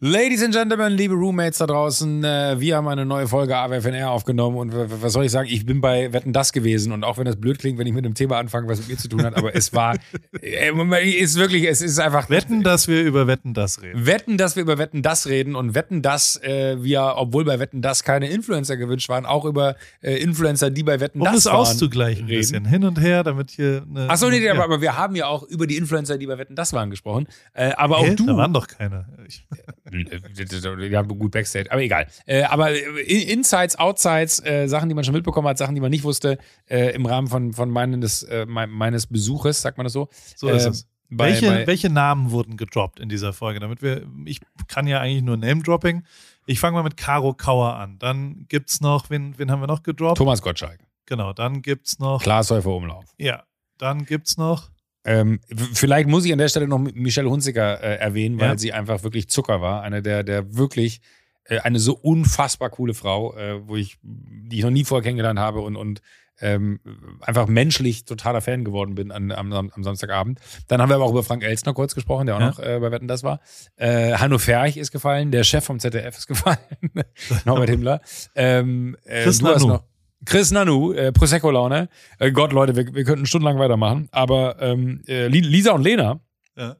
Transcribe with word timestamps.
Ladies 0.00 0.44
and 0.44 0.52
Gentlemen, 0.52 0.92
liebe 0.92 1.14
Roommates 1.14 1.56
da 1.56 1.66
draußen, 1.66 2.22
äh, 2.22 2.60
wir 2.60 2.76
haben 2.76 2.86
eine 2.86 3.06
neue 3.06 3.26
Folge 3.26 3.56
AWFNR 3.56 4.10
aufgenommen 4.10 4.58
und 4.58 4.74
was 4.74 5.14
soll 5.14 5.24
ich 5.24 5.30
sagen, 5.30 5.48
ich 5.50 5.64
bin 5.64 5.80
bei 5.80 6.12
Wetten 6.12 6.34
das 6.34 6.52
gewesen 6.52 6.92
und 6.92 7.02
auch 7.02 7.16
wenn 7.16 7.24
das 7.24 7.36
blöd 7.36 7.58
klingt, 7.58 7.78
wenn 7.78 7.86
ich 7.86 7.94
mit 7.94 8.04
einem 8.04 8.12
Thema 8.12 8.36
anfange, 8.36 8.68
was 8.68 8.80
mit 8.80 8.88
mir 8.88 8.98
zu 8.98 9.08
tun 9.08 9.22
hat, 9.22 9.38
aber 9.38 9.56
es 9.56 9.72
war, 9.72 9.96
äh, 10.42 10.70
ist 11.18 11.38
wirklich, 11.38 11.64
es 11.64 11.80
ist 11.80 11.98
einfach. 11.98 12.28
Wetten, 12.28 12.62
dass 12.62 12.88
wir 12.88 13.04
über 13.04 13.26
Wetten 13.26 13.54
das 13.54 13.80
reden. 13.80 14.04
Wetten, 14.04 14.36
dass 14.36 14.54
wir 14.54 14.64
über 14.64 14.76
Wetten 14.76 15.00
das 15.00 15.28
reden 15.28 15.56
und 15.56 15.74
wetten, 15.74 16.02
dass 16.02 16.42
äh, 16.42 16.76
wir, 16.78 17.14
obwohl 17.16 17.46
bei 17.46 17.58
Wetten 17.58 17.80
das 17.80 18.04
keine 18.04 18.28
Influencer 18.28 18.76
gewünscht 18.76 19.08
waren, 19.08 19.24
auch 19.24 19.46
über 19.46 19.76
äh, 20.02 20.16
Influencer, 20.16 20.68
die 20.68 20.82
bei 20.82 21.00
Wetten 21.00 21.22
um 21.22 21.24
das 21.24 21.36
es 21.36 21.46
waren, 21.46 21.56
auszugleichen, 21.56 22.24
ein 22.24 22.28
reden. 22.28 22.40
bisschen 22.40 22.64
hin 22.66 22.84
und 22.84 23.00
her, 23.00 23.24
damit 23.24 23.50
hier 23.50 23.82
eine. 23.88 24.10
Achso, 24.10 24.28
nee, 24.28 24.40
nee, 24.40 24.50
aber, 24.50 24.64
aber 24.64 24.82
wir 24.82 24.98
haben 24.98 25.16
ja 25.16 25.26
auch 25.28 25.42
über 25.44 25.66
die 25.66 25.78
Influencer, 25.78 26.18
die 26.18 26.26
bei 26.26 26.36
Wetten 26.36 26.54
das 26.54 26.74
waren, 26.74 26.90
gesprochen. 26.90 27.26
Äh, 27.54 27.72
aber 27.78 28.00
Hä? 28.00 28.10
auch 28.12 28.16
du. 28.16 28.26
Da 28.26 28.36
waren 28.36 28.52
doch 28.52 28.68
keine. 28.68 29.06
Ich, 29.26 29.46
Wir 29.90 30.98
haben 30.98 31.08
gut 31.18 31.30
Backstage, 31.32 31.70
aber 31.70 31.82
egal. 31.82 32.06
Äh, 32.26 32.42
aber 32.44 32.70
äh, 32.72 33.22
Insights, 33.32 33.76
Outsides, 33.76 34.44
äh, 34.44 34.66
Sachen, 34.68 34.88
die 34.88 34.94
man 34.94 35.04
schon 35.04 35.14
mitbekommen 35.14 35.48
hat, 35.48 35.58
Sachen, 35.58 35.74
die 35.74 35.80
man 35.80 35.90
nicht 35.90 36.04
wusste, 36.04 36.38
äh, 36.68 36.94
im 36.94 37.06
Rahmen 37.06 37.28
von, 37.28 37.52
von 37.52 37.70
meines, 37.70 38.22
äh, 38.24 38.46
me- 38.46 38.66
meines 38.66 39.06
Besuches, 39.06 39.62
sagt 39.62 39.78
man 39.78 39.84
das 39.84 39.92
so. 39.92 40.08
so 40.36 40.48
ist 40.48 40.64
Äh, 40.64 40.68
es. 40.70 40.86
Bei, 41.08 41.26
welche, 41.30 41.46
bei, 41.46 41.66
welche 41.68 41.88
Namen 41.88 42.32
wurden 42.32 42.56
gedroppt 42.56 42.98
in 42.98 43.08
dieser 43.08 43.32
Folge? 43.32 43.60
Damit 43.60 43.80
wir, 43.80 44.02
ich 44.24 44.40
kann 44.66 44.88
ja 44.88 45.00
eigentlich 45.00 45.22
nur 45.22 45.36
Name-Dropping. 45.36 46.02
Ich 46.46 46.58
fange 46.58 46.76
mal 46.76 46.82
mit 46.82 46.96
Caro 46.96 47.32
Kauer 47.32 47.74
an. 47.76 47.98
Dann 48.00 48.46
gibt's 48.48 48.80
noch, 48.80 49.08
wen, 49.08 49.38
wen 49.38 49.50
haben 49.52 49.60
wir 49.60 49.68
noch 49.68 49.84
gedroppt? 49.84 50.18
Thomas 50.18 50.42
Gottschalk, 50.42 50.80
Genau, 51.06 51.32
dann 51.32 51.62
gibt's 51.62 52.00
noch. 52.00 52.20
Klaas 52.20 52.50
Umlauf. 52.50 53.04
Ja, 53.18 53.44
dann 53.78 54.04
gibt's 54.04 54.36
noch. 54.36 54.68
Ähm, 55.06 55.40
vielleicht 55.72 56.08
muss 56.08 56.24
ich 56.24 56.32
an 56.32 56.38
der 56.38 56.48
Stelle 56.48 56.66
noch 56.68 56.78
Michelle 56.78 57.30
Hunziker 57.30 57.80
äh, 57.82 57.96
erwähnen, 57.96 58.38
weil 58.40 58.48
Ja. 58.50 58.58
sie 58.58 58.72
einfach 58.72 59.02
wirklich 59.04 59.28
Zucker 59.28 59.60
war. 59.60 59.82
Eine 59.82 60.02
der, 60.02 60.24
der 60.24 60.56
wirklich, 60.56 61.00
äh, 61.44 61.60
eine 61.60 61.78
so 61.78 61.94
unfassbar 61.96 62.70
coole 62.70 62.92
Frau, 62.92 63.34
äh, 63.36 63.66
wo 63.68 63.76
ich, 63.76 63.98
die 64.02 64.58
ich 64.58 64.62
noch 64.64 64.70
nie 64.70 64.84
vorher 64.84 65.04
kennengelernt 65.04 65.38
habe 65.38 65.60
und, 65.60 65.76
und 65.76 66.00
ähm, 66.38 66.80
einfach 67.22 67.46
menschlich 67.46 68.04
totaler 68.04 68.42
Fan 68.42 68.62
geworden 68.64 68.94
bin 68.94 69.10
an, 69.10 69.32
am, 69.32 69.52
am 69.52 69.82
Samstagabend. 69.82 70.38
Dann 70.68 70.82
haben 70.82 70.90
wir 70.90 70.96
aber 70.96 71.04
auch 71.06 71.12
über 71.12 71.22
Frank 71.22 71.42
Elstner 71.42 71.72
kurz 71.72 71.94
gesprochen, 71.94 72.26
der 72.26 72.36
auch 72.36 72.40
Ja. 72.40 72.46
noch 72.50 72.58
äh, 72.58 72.78
bei 72.78 72.90
Wetten 72.90 73.08
das 73.08 73.22
war. 73.22 73.40
Äh, 73.76 74.12
Hanno 74.14 74.36
Ferch 74.38 74.76
ist 74.76 74.90
gefallen, 74.90 75.30
der 75.30 75.44
Chef 75.44 75.64
vom 75.64 75.78
ZDF 75.80 76.18
ist 76.18 76.26
gefallen, 76.26 76.58
Norbert 77.46 77.70
Himmler. 77.70 78.00
Ähm, 78.34 78.96
äh, 79.04 79.22
du 79.24 79.28
hast 79.30 79.40
noch 79.42 79.82
Chris 80.26 80.50
Nanu, 80.50 80.92
äh, 80.92 81.12
Prosecco-Laune. 81.12 81.88
Äh, 82.18 82.32
Gott, 82.32 82.52
Leute, 82.52 82.76
wir, 82.76 82.94
wir 82.94 83.04
könnten 83.04 83.24
stundenlang 83.26 83.58
weitermachen. 83.58 84.08
Aber 84.12 84.60
ähm, 84.60 85.02
äh, 85.08 85.28
Li- 85.28 85.40
Lisa 85.40 85.72
und 85.72 85.82
Lena 85.82 86.20
Ja. 86.56 86.76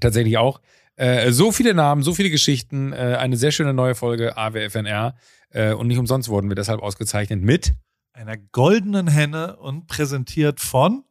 tatsächlich 0.00 0.36
auch. 0.38 0.60
Äh, 0.96 1.30
so 1.32 1.52
viele 1.52 1.72
Namen, 1.74 2.02
so 2.02 2.12
viele 2.14 2.30
Geschichten, 2.30 2.92
äh, 2.92 3.16
eine 3.18 3.36
sehr 3.36 3.50
schöne 3.52 3.72
neue 3.72 3.94
Folge 3.94 4.36
AWFNR. 4.36 5.14
Äh, 5.50 5.72
und 5.74 5.86
nicht 5.86 5.98
umsonst 5.98 6.28
wurden 6.28 6.48
wir 6.50 6.54
deshalb 6.56 6.82
ausgezeichnet 6.82 7.40
mit 7.42 7.74
Einer 8.14 8.36
goldenen 8.36 9.06
Henne 9.08 9.56
und 9.56 9.86
präsentiert 9.86 10.60
von 10.60 11.04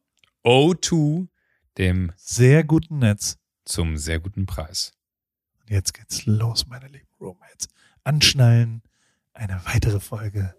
O2, 0.46 1.28
dem 1.78 2.12
sehr 2.16 2.64
guten 2.64 3.00
Netz. 3.00 3.38
zum 3.66 3.98
sehr 3.98 4.20
guten 4.20 4.46
Preis. 4.46 4.94
Und 5.62 5.70
jetzt 5.72 5.94
geht's 5.94 6.26
los, 6.26 6.68
meine 6.68 6.88
lieben 6.88 7.08
Roommates. 7.20 7.68
Anschnallen. 8.04 8.82
Eine 9.34 9.62
weitere 9.66 10.00
Folge. 10.00 10.54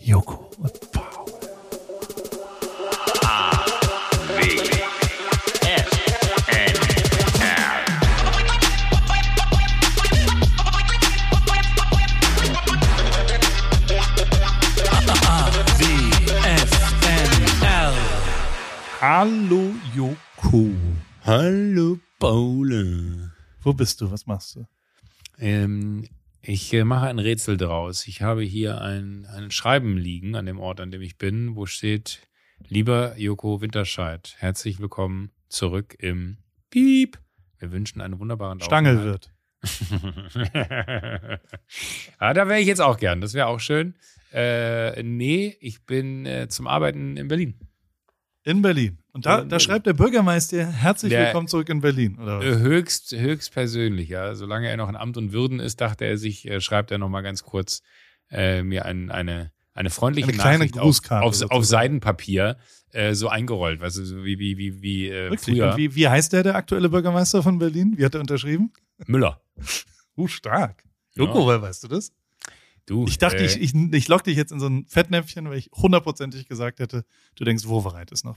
Joko 0.00 0.50
und 0.58 0.92
Paul. 0.92 1.08
Hallo 19.00 19.74
Joko. 19.94 20.70
Hallo, 21.24 21.98
Paule. 22.18 23.32
Wo 23.62 23.72
bist 23.72 24.00
du? 24.00 24.10
Was 24.10 24.26
machst 24.26 24.56
du? 24.56 24.66
Ähm, 25.38 26.04
ich 26.48 26.72
äh, 26.72 26.84
mache 26.84 27.08
ein 27.08 27.18
Rätsel 27.18 27.58
draus. 27.58 28.06
Ich 28.06 28.22
habe 28.22 28.42
hier 28.42 28.80
ein, 28.80 29.26
ein 29.26 29.50
Schreiben 29.50 29.98
liegen 29.98 30.34
an 30.34 30.46
dem 30.46 30.58
Ort, 30.58 30.80
an 30.80 30.90
dem 30.90 31.02
ich 31.02 31.18
bin, 31.18 31.56
wo 31.56 31.66
steht, 31.66 32.26
lieber 32.66 33.18
Joko 33.18 33.60
Winterscheid, 33.60 34.34
herzlich 34.38 34.80
willkommen 34.80 35.30
zurück 35.50 35.94
im 35.98 36.38
Piep. 36.70 37.18
Wir 37.58 37.70
wünschen 37.70 38.00
einen 38.00 38.18
wunderbaren 38.18 38.62
Stangelwirt. 38.62 39.30
ah, 42.18 42.32
da 42.32 42.48
wäre 42.48 42.60
ich 42.60 42.66
jetzt 42.66 42.80
auch 42.80 42.96
gern. 42.96 43.20
Das 43.20 43.34
wäre 43.34 43.48
auch 43.48 43.60
schön. 43.60 43.94
Äh, 44.32 45.02
nee, 45.02 45.54
ich 45.60 45.84
bin 45.84 46.24
äh, 46.24 46.48
zum 46.48 46.66
Arbeiten 46.66 47.18
in 47.18 47.28
Berlin. 47.28 47.58
In 48.48 48.62
Berlin. 48.62 48.96
Und 49.12 49.26
da, 49.26 49.44
da 49.44 49.60
schreibt 49.60 49.86
der 49.86 49.92
Bürgermeister 49.92 50.64
herzlich 50.64 51.10
Der- 51.10 51.26
willkommen 51.26 51.48
zurück 51.48 51.68
in 51.68 51.82
Berlin. 51.82 52.18
Oder 52.18 52.38
was? 52.38 52.46
Äh, 52.46 52.58
Höchst, 52.60 53.12
höchst 53.12 53.52
persönlich, 53.52 54.08
ja. 54.08 54.34
Solange 54.34 54.68
er 54.70 54.78
noch 54.78 54.88
in 54.88 54.96
Amt 54.96 55.18
und 55.18 55.32
Würden 55.32 55.60
ist, 55.60 55.82
dachte 55.82 56.06
er 56.06 56.16
sich, 56.16 56.48
äh, 56.48 56.62
schreibt 56.62 56.90
er 56.90 56.96
noch 56.96 57.10
mal 57.10 57.20
ganz 57.20 57.42
kurz 57.42 57.82
äh, 58.30 58.62
mir 58.62 58.86
ein, 58.86 59.10
eine, 59.10 59.52
eine 59.74 59.90
freundliche 59.90 60.28
Eine 60.28 60.38
kleine 60.38 60.58
Nachricht 60.60 60.78
Grußkarte 60.78 61.26
auf, 61.26 61.42
auf, 61.42 61.50
auf 61.50 61.64
Seidenpapier 61.66 62.56
äh, 62.92 63.12
so 63.12 63.28
eingerollt, 63.28 63.82
weißt 63.82 63.98
du, 63.98 64.24
wie, 64.24 64.38
wie, 64.38 64.56
wie, 64.56 64.80
wie 64.80 65.08
äh, 65.08 65.28
Wirklich? 65.30 65.40
früher. 65.58 65.72
Und 65.72 65.76
wie, 65.76 65.94
wie 65.94 66.08
heißt 66.08 66.32
der, 66.32 66.42
der 66.42 66.54
aktuelle 66.54 66.88
Bürgermeister 66.88 67.42
von 67.42 67.58
Berlin? 67.58 67.98
Wie 67.98 68.04
hat 68.06 68.14
er 68.14 68.20
unterschrieben? 68.22 68.72
Müller. 69.06 69.42
Uh, 70.16 70.26
stark. 70.26 70.82
Ja. 71.14 71.22
Joko, 71.22 71.44
woher 71.44 71.62
weißt 71.62 71.84
du 71.84 71.88
das? 71.88 72.12
Du, 72.88 73.06
Ich 73.06 73.18
dachte, 73.18 73.38
äh, 73.42 73.46
ich, 73.46 73.60
ich, 73.60 73.74
ich 73.74 74.08
lock 74.08 74.24
dich 74.24 74.36
jetzt 74.36 74.50
in 74.50 74.60
so 74.60 74.66
ein 74.66 74.86
Fettnäpfchen, 74.86 75.48
weil 75.50 75.58
ich 75.58 75.70
hundertprozentig 75.74 76.48
gesagt 76.48 76.80
hätte, 76.80 77.04
du 77.36 77.44
denkst, 77.44 77.66
Wovereit 77.66 78.10
ist 78.12 78.24
noch. 78.24 78.36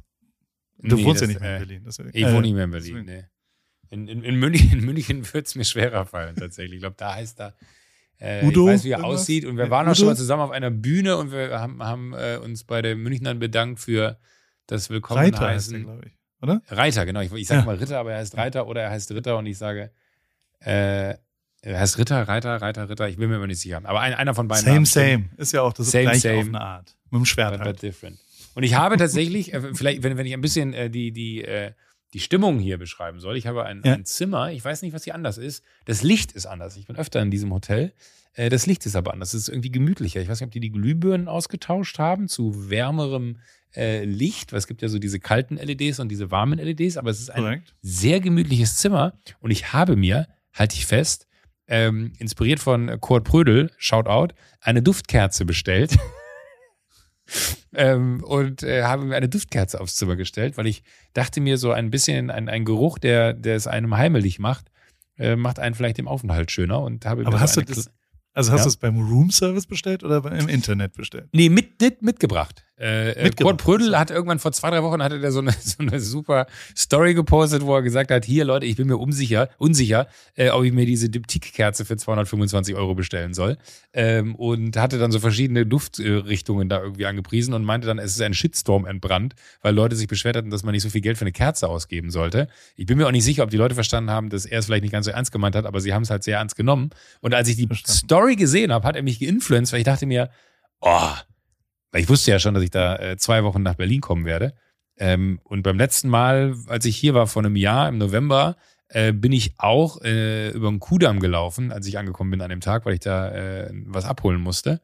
Du 0.77 0.95
nee, 0.95 1.03
wohnst 1.05 1.21
ja 1.21 1.27
das, 1.27 1.33
nicht 1.35 1.39
mehr 1.41 1.49
in 1.51 1.55
äh, 1.55 1.65
Berlin. 1.65 1.83
deswegen. 1.85 2.09
Ich 2.13 2.23
Äh, 2.23 2.31
wohne 2.33 2.41
nicht 2.41 2.53
mehr 2.55 2.63
in 2.65 2.71
Berlin, 2.71 3.05
nee. 3.05 3.23
In, 3.89 4.07
in, 4.07 4.23
in 4.23 4.35
München, 4.35 4.71
in 4.71 4.85
München 4.85 5.25
wird 5.33 5.47
es 5.47 5.55
mir 5.55 5.63
schwerer 5.65 6.05
fallen, 6.05 6.35
tatsächlich. 6.35 6.75
Ich 6.75 6.81
glaube, 6.81 6.95
da 6.97 7.15
heißt 7.15 7.39
er. 7.39 7.55
Äh, 8.17 8.45
Udo? 8.45 8.67
Ich 8.67 8.73
weiß, 8.75 8.83
wie 8.83 8.89
er 8.91 8.99
Irgendwas? 8.99 9.21
aussieht. 9.21 9.45
Und 9.45 9.57
wir 9.57 9.69
waren 9.69 9.85
auch 9.87 9.91
Udo? 9.91 9.99
schon 9.99 10.07
mal 10.07 10.15
zusammen 10.17 10.41
auf 10.43 10.51
einer 10.51 10.69
Bühne 10.71 11.17
und 11.17 11.31
wir 11.31 11.59
haben, 11.59 11.81
haben 11.83 12.13
äh, 12.13 12.37
uns 12.43 12.63
bei 12.63 12.81
den 12.81 12.99
Münchnern 12.99 13.39
bedankt 13.39 13.79
für 13.79 14.19
das 14.67 14.89
Willkommen 14.89 15.19
Reiter 15.21 15.39
heißt 15.39 15.71
heißen. 15.71 15.83
glaube 15.83 16.03
ich. 16.07 16.17
Oder? 16.41 16.61
Reiter, 16.67 17.05
genau. 17.05 17.21
Ich, 17.21 17.31
ich 17.31 17.47
sage 17.47 17.61
Ja. 17.61 17.65
mal 17.65 17.75
Ritter, 17.75 17.99
aber 17.99 18.11
er 18.13 18.19
heißt 18.19 18.35
Reiter 18.37 18.67
oder 18.67 18.81
er 18.81 18.89
heißt 18.91 19.11
Ritter 19.11 19.37
und 19.37 19.45
ich 19.45 19.57
sage, 19.57 19.91
äh, 20.59 21.15
er 21.61 21.79
heißt 21.79 21.97
Ritter, 21.97 22.27
Reiter, 22.27 22.55
Reiter, 22.61 22.89
Ritter. 22.89 23.07
Ich 23.09 23.17
bin 23.17 23.29
mir 23.29 23.35
immer 23.37 23.47
nicht 23.47 23.59
sicher. 23.61 23.81
Aber 23.83 23.99
ein, 24.01 24.13
einer 24.13 24.33
von 24.33 24.47
beiden. 24.47 24.65
Same, 24.65 24.85
same. 24.85 25.29
Ist 25.37 25.53
ja 25.53 25.61
auch 25.61 25.73
das 25.73 25.91
Same, 25.91 26.05
gleiche 26.05 26.19
same. 26.21 26.39
auf 26.39 26.47
eine 26.47 26.61
Art. 26.61 26.95
Mit 27.11 27.19
dem 27.19 27.25
Schwert 27.25 27.51
But, 27.51 27.61
halt. 27.61 27.75
but 27.77 27.81
different. 27.83 28.17
Und 28.55 28.63
ich 28.63 28.73
habe 28.75 28.97
tatsächlich, 28.97 29.53
äh, 29.53 29.73
vielleicht, 29.73 30.03
wenn, 30.03 30.17
wenn 30.17 30.25
ich 30.25 30.33
ein 30.33 30.41
bisschen 30.41 30.73
äh, 30.73 30.89
die, 30.89 31.11
die, 31.11 31.43
äh, 31.43 31.71
die 32.13 32.19
Stimmung 32.19 32.59
hier 32.59 32.77
beschreiben 32.77 33.19
soll, 33.19 33.37
ich 33.37 33.47
habe 33.47 33.63
ein, 33.65 33.81
Ja. 33.85 33.93
ein 33.93 34.05
Zimmer, 34.05 34.51
ich 34.51 34.63
weiß 34.65 34.81
nicht, 34.81 34.93
was 34.93 35.03
hier 35.03 35.15
anders 35.15 35.37
ist. 35.37 35.63
Das 35.85 36.03
Licht 36.03 36.31
ist 36.33 36.45
anders. 36.45 36.75
Ich 36.77 36.87
bin 36.87 36.95
öfter 36.97 37.21
in 37.21 37.31
diesem 37.31 37.53
Hotel. 37.53 37.93
Äh, 38.33 38.49
das 38.49 38.65
Licht 38.65 38.85
ist 38.85 38.95
aber 38.95 39.13
anders. 39.13 39.33
Es 39.33 39.43
ist 39.43 39.49
irgendwie 39.49 39.71
gemütlicher. 39.71 40.19
Ich 40.21 40.27
weiß 40.27 40.39
nicht, 40.41 40.47
ob 40.47 40.51
die 40.51 40.59
die 40.59 40.71
Glühbirnen 40.71 41.27
ausgetauscht 41.27 41.99
haben 41.99 42.27
zu 42.27 42.69
wärmerem 42.69 43.37
äh, 43.75 44.03
Licht, 44.03 44.51
weil 44.51 44.59
es 44.59 44.67
gibt 44.67 44.81
ja 44.81 44.89
so 44.89 44.99
diese 44.99 45.19
kalten 45.19 45.55
LEDs 45.57 45.99
und 45.99 46.09
diese 46.09 46.29
warmen 46.31 46.59
LEDs, 46.59 46.97
aber 46.97 47.09
es 47.11 47.21
ist 47.21 47.29
ein 47.29 47.41
Korrekt. 47.43 47.73
sehr 47.81 48.19
gemütliches 48.19 48.75
Zimmer 48.77 49.13
und 49.39 49.51
ich 49.51 49.71
habe 49.71 49.95
mir, 49.95 50.27
halte 50.53 50.75
ich 50.75 50.85
fest, 50.85 51.27
ähm, 51.71 52.11
inspiriert 52.19 52.59
von 52.59 52.99
Kurt 52.99 53.23
Prödel, 53.23 53.71
Shoutout, 53.77 54.35
eine 54.59 54.83
Duftkerze 54.83 55.45
bestellt. 55.45 55.97
ähm, 57.73 58.21
und 58.23 58.61
äh, 58.61 58.83
habe 58.83 59.05
mir 59.05 59.15
eine 59.15 59.29
Duftkerze 59.29 59.79
aufs 59.79 59.95
Zimmer 59.95 60.17
gestellt, 60.17 60.57
weil 60.57 60.67
ich 60.67 60.83
dachte 61.13 61.39
mir 61.39 61.57
so 61.57 61.71
ein 61.71 61.89
bisschen, 61.89 62.29
ein, 62.29 62.49
ein 62.49 62.65
Geruch, 62.65 62.99
der, 62.99 63.33
der 63.33 63.55
es 63.55 63.67
einem 63.67 63.95
heimelig 63.95 64.37
macht, 64.37 64.69
äh, 65.17 65.37
macht 65.37 65.59
einen 65.59 65.73
vielleicht 65.73 65.97
im 65.97 66.09
Aufenthalt 66.09 66.51
schöner 66.51 66.81
und 66.81 67.05
habe 67.05 67.25
Aber 67.25 67.39
hast 67.39 67.53
so 67.53 67.61
du 67.61 67.73
das, 67.73 67.89
also 68.33 68.51
hast 68.51 68.59
Ja. 68.59 68.63
du 68.63 68.69
es 68.69 68.77
beim 68.77 68.99
Room-Service 68.99 69.65
bestellt 69.65 70.03
oder 70.03 70.23
im 70.29 70.49
Internet 70.49 70.93
bestellt? 70.93 71.29
Nee, 71.31 71.47
mit, 71.49 71.79
mit, 71.81 72.01
mitgebracht. 72.01 72.65
Äh. 72.81 73.29
Kurt 73.39 73.57
Prödel 73.57 73.97
hat 73.97 74.09
irgendwann 74.09 74.39
vor 74.39 74.51
zwei, 74.53 74.71
drei 74.71 74.81
Wochen 74.81 75.03
hatte 75.03 75.19
der 75.19 75.31
so 75.31 75.39
eine, 75.39 75.51
so 75.61 75.77
eine 75.79 75.99
super 75.99 76.47
Story 76.75 77.13
gepostet, 77.13 77.63
wo 77.63 77.75
er 77.75 77.83
gesagt 77.83 78.09
hat, 78.09 78.25
hier 78.25 78.43
Leute, 78.43 78.65
ich 78.65 78.75
bin 78.75 78.87
mir 78.87 78.97
unsicher, 78.97 79.49
unsicher, 79.59 80.07
äh, 80.35 80.49
ob 80.49 80.63
ich 80.63 80.73
mir 80.73 80.87
diese 80.87 81.09
Diptyk-Kerze 81.09 81.85
für 81.85 81.95
225 81.95 82.75
Euro 82.75 82.95
bestellen 82.95 83.35
soll. 83.35 83.57
Ähm, 83.93 84.33
und 84.35 84.77
hatte 84.77 84.97
dann 84.97 85.11
so 85.11 85.19
verschiedene 85.19 85.65
Duftrichtungen 85.65 86.69
da 86.69 86.81
irgendwie 86.81 87.05
angepriesen 87.05 87.53
und 87.53 87.63
meinte 87.63 87.85
dann, 87.85 87.99
es 87.99 88.13
ist 88.13 88.21
ein 88.21 88.33
Shitstorm 88.33 88.85
entbrannt, 88.87 89.35
weil 89.61 89.75
Leute 89.75 89.95
sich 89.95 90.07
beschwert 90.07 90.35
hatten, 90.35 90.49
dass 90.49 90.63
man 90.63 90.71
nicht 90.71 90.83
so 90.83 90.89
viel 90.89 91.01
Geld 91.01 91.17
für 91.17 91.25
eine 91.25 91.31
Kerze 91.31 91.69
ausgeben 91.69 92.09
sollte. 92.09 92.47
Ich 92.77 92.87
bin 92.87 92.97
mir 92.97 93.05
auch 93.05 93.11
nicht 93.11 93.25
sicher, 93.25 93.43
ob 93.43 93.51
die 93.51 93.57
Leute 93.57 93.75
verstanden 93.75 94.09
haben, 94.09 94.29
dass 94.29 94.45
er 94.45 94.59
es 94.59 94.65
vielleicht 94.65 94.83
nicht 94.83 94.91
ganz 94.91 95.05
so 95.05 95.11
ernst 95.11 95.31
gemeint 95.31 95.55
hat, 95.55 95.65
aber 95.65 95.81
sie 95.81 95.93
haben 95.93 96.03
es 96.03 96.09
halt 96.09 96.23
sehr 96.23 96.37
ernst 96.37 96.55
genommen. 96.55 96.89
Und 97.19 97.35
als 97.35 97.47
ich 97.47 97.57
die 97.57 97.67
Verstanden. 97.67 97.99
Story 97.99 98.35
gesehen 98.35 98.73
habe, 98.73 98.87
hat 98.87 98.95
er 98.95 99.03
mich 99.03 99.19
geinfluenced, 99.19 99.71
weil 99.71 99.81
ich 99.81 99.85
dachte 99.85 100.07
mir, 100.07 100.31
oh, 100.79 101.11
ich 101.93 102.09
wusste 102.09 102.31
ja 102.31 102.39
schon, 102.39 102.53
dass 102.53 102.63
ich 102.63 102.69
da 102.69 102.95
äh, 102.97 103.17
zwei 103.17 103.43
Wochen 103.43 103.63
nach 103.63 103.75
Berlin 103.75 104.01
kommen 104.01 104.25
werde. 104.25 104.53
Ähm, 104.97 105.39
und 105.43 105.63
beim 105.63 105.77
letzten 105.77 106.09
Mal, 106.09 106.55
als 106.67 106.85
ich 106.85 106.95
hier 106.95 107.13
war 107.13 107.27
vor 107.27 107.43
einem 107.43 107.55
Jahr 107.55 107.89
im 107.89 107.97
November, 107.97 108.55
äh, 108.87 109.13
bin 109.13 109.31
ich 109.31 109.53
auch 109.57 110.01
äh, 110.01 110.49
über 110.51 110.69
den 110.69 110.79
Kudamm 110.79 111.19
gelaufen, 111.19 111.71
als 111.71 111.87
ich 111.87 111.97
angekommen 111.97 112.31
bin 112.31 112.41
an 112.41 112.49
dem 112.49 112.61
Tag, 112.61 112.85
weil 112.85 112.93
ich 112.93 112.99
da 112.99 113.29
äh, 113.29 113.71
was 113.85 114.05
abholen 114.05 114.41
musste. 114.41 114.81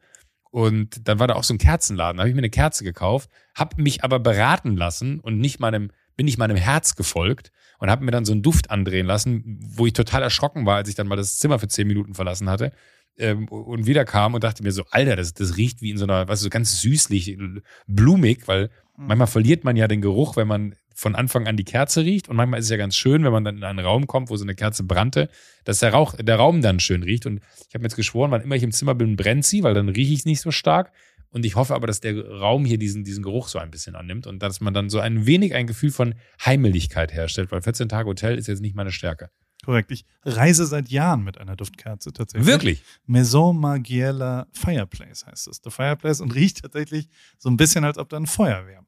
Und 0.50 1.06
dann 1.06 1.18
war 1.18 1.28
da 1.28 1.34
auch 1.34 1.44
so 1.44 1.54
ein 1.54 1.58
Kerzenladen. 1.58 2.16
Da 2.16 2.22
habe 2.22 2.30
ich 2.30 2.34
mir 2.34 2.40
eine 2.40 2.50
Kerze 2.50 2.84
gekauft, 2.84 3.30
habe 3.54 3.80
mich 3.82 4.02
aber 4.02 4.18
beraten 4.18 4.76
lassen 4.76 5.20
und 5.20 5.38
nicht 5.38 5.60
meinem, 5.60 5.90
bin 6.16 6.24
nicht 6.24 6.38
meinem 6.38 6.56
Herz 6.56 6.96
gefolgt 6.96 7.52
und 7.78 7.90
habe 7.90 8.04
mir 8.04 8.10
dann 8.10 8.24
so 8.24 8.32
einen 8.32 8.42
Duft 8.42 8.70
andrehen 8.70 9.06
lassen, 9.06 9.58
wo 9.60 9.86
ich 9.86 9.92
total 9.92 10.22
erschrocken 10.22 10.64
war, 10.64 10.76
als 10.76 10.88
ich 10.88 10.94
dann 10.94 11.06
mal 11.06 11.16
das 11.16 11.38
Zimmer 11.38 11.58
für 11.58 11.68
zehn 11.68 11.86
Minuten 11.86 12.14
verlassen 12.14 12.48
hatte 12.48 12.72
ähm, 13.18 13.48
und 13.48 13.86
wieder 13.86 14.04
kam 14.04 14.34
und 14.34 14.44
dachte 14.44 14.62
mir 14.62 14.72
so, 14.72 14.84
Alter, 14.90 15.16
das, 15.16 15.34
das 15.34 15.56
riecht 15.56 15.82
wie 15.82 15.90
in 15.90 15.98
so 15.98 16.04
einer, 16.04 16.26
du, 16.26 16.36
so 16.36 16.48
ganz 16.48 16.80
süßlich, 16.80 17.36
blumig, 17.86 18.46
weil 18.46 18.70
Mhm. 18.98 19.06
manchmal 19.06 19.26
verliert 19.28 19.64
man 19.64 19.76
ja 19.76 19.88
den 19.88 20.00
Geruch, 20.00 20.36
wenn 20.36 20.48
man 20.48 20.74
von 20.94 21.14
Anfang 21.14 21.46
an 21.46 21.56
die 21.56 21.64
Kerze 21.64 22.04
riecht 22.04 22.28
und 22.28 22.34
manchmal 22.36 22.58
ist 22.58 22.66
es 22.66 22.70
ja 22.72 22.76
ganz 22.76 22.96
schön, 22.96 23.22
wenn 23.22 23.30
man 23.30 23.44
dann 23.44 23.56
in 23.58 23.64
einen 23.64 23.78
Raum 23.78 24.08
kommt, 24.08 24.30
wo 24.30 24.36
so 24.36 24.44
eine 24.44 24.56
Kerze 24.56 24.82
brannte, 24.82 25.30
dass 25.64 25.78
der 25.78 25.92
Rauch, 25.92 26.16
der 26.16 26.36
Raum 26.36 26.60
dann 26.60 26.80
schön 26.80 27.04
riecht 27.04 27.24
und 27.24 27.40
ich 27.68 27.74
habe 27.74 27.82
mir 27.82 27.86
jetzt 27.86 27.94
geschworen, 27.94 28.32
wann 28.32 28.42
immer 28.42 28.56
ich 28.56 28.64
im 28.64 28.72
Zimmer 28.72 28.96
bin, 28.96 29.14
brennt 29.14 29.44
sie, 29.44 29.62
weil 29.62 29.74
dann 29.74 29.88
rieche 29.88 30.12
ich 30.12 30.20
es 30.20 30.24
nicht 30.24 30.40
so 30.40 30.50
stark 30.50 30.90
und 31.30 31.46
ich 31.46 31.54
hoffe 31.54 31.76
aber, 31.76 31.86
dass 31.86 32.00
der 32.00 32.28
Raum 32.28 32.64
hier 32.64 32.78
diesen, 32.78 33.04
diesen 33.04 33.22
Geruch 33.22 33.46
so 33.46 33.60
ein 33.60 33.70
bisschen 33.70 33.94
annimmt 33.94 34.26
und 34.26 34.42
dass 34.42 34.60
man 34.60 34.74
dann 34.74 34.90
so 34.90 34.98
ein 34.98 35.26
wenig 35.26 35.54
ein 35.54 35.68
Gefühl 35.68 35.92
von 35.92 36.16
Heimeligkeit 36.44 37.12
herstellt, 37.12 37.52
weil 37.52 37.62
14 37.62 37.88
Tage 37.88 38.08
Hotel 38.08 38.36
ist 38.36 38.48
jetzt 38.48 38.62
nicht 38.62 38.74
meine 38.74 38.90
Stärke. 38.90 39.30
Korrekt. 39.68 39.90
Ich 39.90 40.06
reise 40.24 40.64
seit 40.64 40.88
Jahren 40.88 41.22
mit 41.24 41.36
einer 41.36 41.54
Duftkerze 41.54 42.10
tatsächlich. 42.10 42.46
Wirklich? 42.46 42.82
Maison 43.06 43.54
Margiela 43.60 44.46
Fireplace 44.54 45.26
heißt 45.26 45.46
es. 45.46 45.60
The 45.62 45.68
Fireplace 45.68 46.22
und 46.22 46.34
riecht 46.34 46.62
tatsächlich 46.62 47.06
so 47.36 47.50
ein 47.50 47.58
bisschen, 47.58 47.84
als 47.84 47.98
ob 47.98 48.08
da 48.08 48.16
ein 48.16 48.26
Feuer 48.26 48.66
wäre. 48.66 48.80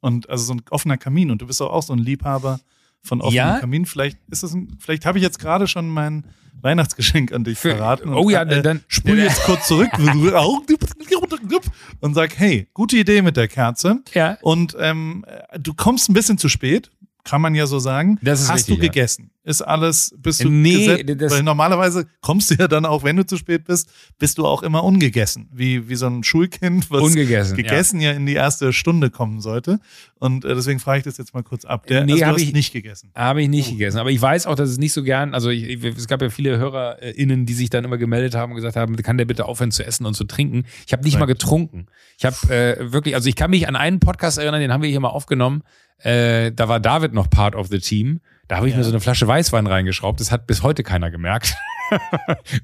Und 0.00 0.28
also 0.28 0.44
so 0.44 0.52
ein 0.52 0.60
offener 0.68 0.98
Kamin. 0.98 1.30
Und 1.30 1.40
du 1.40 1.46
bist 1.46 1.62
doch 1.62 1.70
auch 1.70 1.82
so 1.82 1.94
ein 1.94 2.00
Liebhaber 2.00 2.60
von 3.00 3.22
offenen 3.22 3.34
Ja? 3.34 3.58
Kamin. 3.60 3.86
Vielleicht 3.86 4.18
ist 4.30 4.42
es 4.42 4.52
ein, 4.52 4.76
vielleicht 4.78 5.06
habe 5.06 5.16
ich 5.16 5.24
jetzt 5.24 5.38
gerade 5.38 5.66
schon 5.66 5.88
mein 5.88 6.26
Weihnachtsgeschenk 6.60 7.32
an 7.32 7.44
dich 7.44 7.58
Für- 7.58 7.74
verraten. 7.76 8.12
oh 8.12 8.28
ja, 8.28 8.42
äh, 8.42 8.60
dann- 8.60 8.84
spul 8.88 9.18
jetzt 9.18 9.42
kurz 9.44 9.66
zurück 9.68 9.88
und 12.00 12.14
sag, 12.14 12.38
hey, 12.38 12.68
gute 12.74 12.96
Idee 12.98 13.22
mit 13.22 13.36
der 13.38 13.48
Kerze. 13.48 14.02
Ja. 14.12 14.36
Und 14.42 14.76
ähm, 14.78 15.24
du 15.58 15.72
kommst 15.74 16.08
ein 16.10 16.14
bisschen 16.14 16.36
zu 16.38 16.48
spät, 16.48 16.90
kann 17.28 17.40
man 17.42 17.54
ja 17.54 17.66
so 17.66 17.78
sagen. 17.78 18.18
Das 18.22 18.40
ist 18.40 18.48
Hast 18.48 18.60
richtig, 18.68 18.76
du 18.76 18.82
ja. 18.82 18.88
gegessen? 18.88 19.30
Ist 19.42 19.62
alles, 19.62 20.12
bist 20.18 20.42
du 20.42 20.48
Nee, 20.48 21.04
Weil 21.06 21.42
normalerweise 21.44 22.06
kommst 22.20 22.50
du 22.50 22.54
ja 22.54 22.66
dann 22.66 22.84
auch, 22.84 23.04
wenn 23.04 23.16
du 23.16 23.24
zu 23.24 23.36
spät 23.36 23.64
bist, 23.64 23.88
bist 24.18 24.38
du 24.38 24.46
auch 24.46 24.62
immer 24.64 24.82
ungegessen. 24.82 25.48
Wie, 25.52 25.88
wie 25.88 25.94
so 25.94 26.06
ein 26.06 26.24
Schulkind, 26.24 26.90
was 26.90 27.02
Ungegessen, 27.02 27.56
gegessen 27.56 28.00
ja. 28.00 28.10
in 28.12 28.26
die 28.26 28.34
erste 28.34 28.72
Stunde 28.72 29.10
kommen 29.10 29.40
sollte. 29.40 29.78
Und 30.18 30.44
äh, 30.44 30.54
deswegen 30.54 30.80
frage 30.80 30.98
ich 30.98 31.04
das 31.04 31.16
jetzt 31.18 31.32
mal 31.34 31.42
kurz 31.44 31.64
ab. 31.64 31.86
Der, 31.86 32.04
Nee, 32.04 32.12
also 32.14 32.24
du 32.24 32.26
hab 32.28 32.34
hast 32.36 32.42
ich- 32.42 32.52
nicht 32.54 32.72
gegessen. 32.72 33.10
Habe 33.14 33.40
ich 33.42 33.46
Oh. 33.48 33.50
nicht 33.50 33.70
gegessen. 33.70 33.98
Aber 33.98 34.10
ich 34.10 34.20
weiß 34.20 34.46
auch, 34.46 34.56
dass 34.56 34.68
es 34.70 34.78
nicht 34.78 34.92
so 34.92 35.02
gern, 35.04 35.32
also 35.34 35.50
ich, 35.50 35.62
ich, 35.64 35.84
es 35.84 36.08
gab 36.08 36.22
ja 36.22 36.28
viele 36.30 36.58
HörerInnen, 36.58 37.46
die 37.46 37.54
sich 37.54 37.70
dann 37.70 37.84
immer 37.84 37.98
gemeldet 37.98 38.34
haben 38.34 38.50
und 38.52 38.56
gesagt 38.56 38.74
haben, 38.76 38.96
kann 38.96 39.16
der 39.18 39.26
bitte 39.26 39.44
aufhören 39.46 39.70
zu 39.70 39.84
essen 39.86 40.06
und 40.06 40.14
zu 40.14 40.24
trinken? 40.24 40.64
Ich 40.86 40.92
habe 40.92 41.04
nicht 41.04 41.14
mal 41.14 41.26
Korrekt. 41.26 41.40
getrunken. 41.42 41.86
Ich 42.18 42.24
habe 42.24 42.36
äh, 42.52 42.92
wirklich, 42.92 43.14
also 43.14 43.28
ich 43.28 43.36
kann 43.36 43.50
mich 43.50 43.68
an 43.68 43.76
einen 43.76 44.00
Podcast 44.00 44.38
erinnern, 44.38 44.60
den 44.60 44.72
haben 44.72 44.82
wir 44.82 44.90
hier 44.90 45.00
mal 45.00 45.08
aufgenommen. 45.08 45.62
Äh, 45.98 46.52
da 46.52 46.68
war 46.68 46.80
David 46.80 47.12
noch 47.14 47.30
part 47.30 47.54
of 47.54 47.68
the 47.68 47.78
team. 47.78 48.20
Da 48.48 48.56
habe 48.58 48.68
ich 48.68 48.72
Ja. 48.74 48.78
mir 48.78 48.84
so 48.84 48.90
eine 48.90 49.00
Flasche 49.00 49.26
Weißwein 49.26 49.66
reingeschraubt. 49.66 50.20
Das 50.20 50.30
hat 50.30 50.46
bis 50.46 50.62
heute 50.62 50.82
keiner 50.82 51.10
gemerkt. 51.10 51.54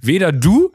Weder 0.00 0.32
du 0.32 0.72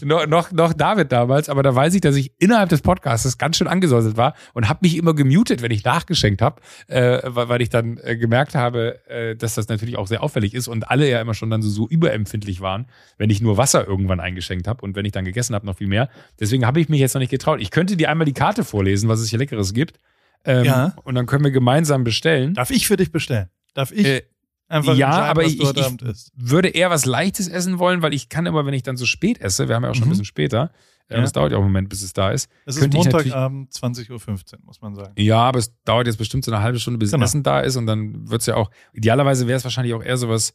noch, 0.00 0.26
noch, 0.26 0.52
noch 0.52 0.72
David 0.72 1.10
damals, 1.12 1.48
aber 1.48 1.62
da 1.62 1.74
weiß 1.74 1.94
ich, 1.94 2.00
dass 2.00 2.16
ich 2.16 2.32
innerhalb 2.38 2.68
des 2.68 2.82
Podcasts 2.82 3.36
ganz 3.38 3.56
schön 3.56 3.66
angesäuselt 3.66 4.16
war 4.16 4.34
und 4.54 4.68
habe 4.68 4.80
mich 4.82 4.96
immer 4.96 5.14
gemutet, 5.14 5.60
wenn 5.62 5.70
ich 5.70 5.84
nachgeschenkt 5.84 6.40
habe, 6.42 6.60
äh, 6.86 7.20
weil, 7.24 7.48
weil 7.48 7.62
ich 7.62 7.68
dann 7.68 7.98
äh, 8.02 8.16
gemerkt 8.16 8.54
habe, 8.54 9.00
äh, 9.08 9.36
dass 9.36 9.54
das 9.54 9.68
natürlich 9.68 9.96
auch 9.96 10.06
sehr 10.06 10.22
auffällig 10.22 10.54
ist 10.54 10.68
und 10.68 10.88
alle 10.90 11.08
ja 11.08 11.20
immer 11.20 11.34
schon 11.34 11.50
dann 11.50 11.62
so, 11.62 11.68
so 11.68 11.88
überempfindlich 11.88 12.60
waren, 12.60 12.86
wenn 13.18 13.30
ich 13.30 13.40
nur 13.40 13.56
Wasser 13.56 13.86
irgendwann 13.86 14.20
eingeschenkt 14.20 14.68
habe 14.68 14.82
und 14.82 14.94
wenn 14.96 15.04
ich 15.04 15.12
dann 15.12 15.24
gegessen 15.24 15.54
habe, 15.54 15.66
noch 15.66 15.76
viel 15.78 15.88
mehr. 15.88 16.08
Deswegen 16.38 16.66
habe 16.66 16.80
ich 16.80 16.88
mich 16.88 17.00
jetzt 17.00 17.14
noch 17.14 17.20
nicht 17.20 17.30
getraut. 17.30 17.60
Ich 17.60 17.70
könnte 17.70 17.96
dir 17.96 18.08
einmal 18.10 18.24
die 18.24 18.32
Karte 18.34 18.64
vorlesen, 18.64 19.08
was 19.08 19.20
es 19.20 19.30
hier 19.30 19.38
Leckeres 19.38 19.74
gibt. 19.74 19.98
Ähm, 20.44 20.64
Ja. 20.64 20.94
Und 21.04 21.14
dann 21.14 21.26
können 21.26 21.44
wir 21.44 21.50
gemeinsam 21.50 22.04
bestellen. 22.04 22.54
Darf 22.54 22.70
ich 22.70 22.86
für 22.86 22.96
dich 22.96 23.12
bestellen? 23.12 23.48
Darf 23.74 23.92
ich 23.92 24.06
Äh, 24.06 24.22
einfach 24.68 24.94
ja, 24.96 25.10
aber 25.10 25.44
ich- 25.44 25.60
ich- 25.60 25.76
isst? 26.02 26.32
würde 26.36 26.68
eher 26.68 26.90
was 26.90 27.04
Leichtes 27.06 27.48
essen 27.48 27.78
wollen, 27.78 28.02
weil 28.02 28.14
ich 28.14 28.28
kann 28.28 28.46
immer, 28.46 28.64
wenn 28.66 28.74
ich 28.74 28.82
dann 28.82 28.96
so 28.96 29.04
spät 29.06 29.40
esse, 29.40 29.68
wir 29.68 29.74
haben 29.76 29.84
ja 29.84 29.90
auch 29.90 29.94
schon 29.94 30.04
Mhm. 30.04 30.08
ein 30.08 30.10
bisschen 30.12 30.24
später, 30.24 30.70
äh, 31.08 31.14
Ja. 31.14 31.18
und 31.18 31.24
es 31.24 31.32
dauert 31.32 31.52
ja 31.52 31.58
auch 31.58 31.62
einen 31.62 31.70
Moment, 31.72 31.88
bis 31.88 32.02
es 32.02 32.12
da 32.12 32.30
ist. 32.30 32.48
Es 32.64 32.76
ist 32.76 32.84
ich 32.86 32.92
Montagabend, 32.92 33.72
20.15 33.72 34.60
Uhr, 34.60 34.66
muss 34.66 34.80
man 34.80 34.94
sagen. 34.94 35.12
Ja, 35.16 35.38
aber 35.40 35.58
es 35.58 35.72
dauert 35.84 36.06
jetzt 36.06 36.16
bestimmt 36.16 36.44
so 36.44 36.52
eine 36.52 36.62
halbe 36.62 36.78
Stunde, 36.78 36.98
bis 36.98 37.10
Genau. 37.10 37.24
Essen 37.24 37.42
da 37.42 37.60
ist 37.60 37.76
und 37.76 37.86
dann 37.86 38.28
wird's 38.30 38.46
ja 38.46 38.56
auch, 38.56 38.70
idealerweise 38.92 39.46
wäre 39.46 39.56
es 39.58 39.64
wahrscheinlich 39.64 39.94
auch 39.94 40.02
eher 40.02 40.16
sowas 40.16 40.54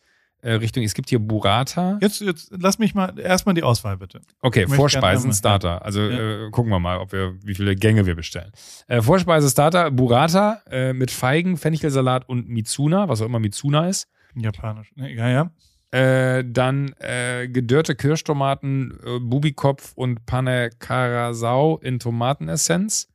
Richtung, 0.54 0.84
es 0.84 0.94
gibt 0.94 1.10
hier 1.10 1.20
Burrata. 1.20 1.98
Jetzt, 2.02 2.22
jetzt 2.22 2.52
lass 2.58 2.78
mich 2.80 2.94
mal 2.96 3.18
erstmal 3.20 3.56
die 3.56 3.64
Auswahl 3.64 3.98
bitte. 3.98 4.22
Okay, 4.42 4.68
Vorspeisen, 4.68 5.34
Starter. 5.34 5.84
Also 5.84 6.02
Ja. 6.02 6.48
äh, 6.48 6.52
gucken 6.52 6.72
wir 6.72 6.80
mal, 6.80 6.98
ob 7.00 7.12
wir, 7.12 7.36
wie 7.44 7.56
viele 7.56 7.76
Gänge 7.76 8.06
wir 8.06 8.16
bestellen. 8.16 8.52
Äh, 8.88 9.02
Vorspeise, 9.02 9.50
Starter, 9.50 9.92
Burrata 9.92 10.62
äh, 10.70 10.94
mit 10.94 11.12
Feigen, 11.12 11.58
Fenchelsalat 11.58 12.28
und 12.30 12.48
Mizuna, 12.50 13.10
was 13.10 13.22
auch 13.22 13.26
immer 13.26 13.40
Mizuna 13.40 13.88
ist. 13.90 14.08
Japanisch. 14.36 14.92
Ja, 14.96 15.30
ja. 15.30 15.52
Äh, 15.92 16.44
dann 16.46 16.94
äh, 17.00 17.48
gedörrte 17.48 17.96
Kirschtomaten, 17.96 19.00
äh, 19.06 19.20
Bubikopf 19.20 19.94
und 19.96 20.26
Panne 20.26 20.70
Carasau 20.80 21.78
in 21.78 22.00
Tomatenessenz. 22.00 23.08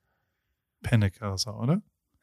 Penne 0.82 1.10
Curacao, 1.10 1.62
oder? 1.62 1.82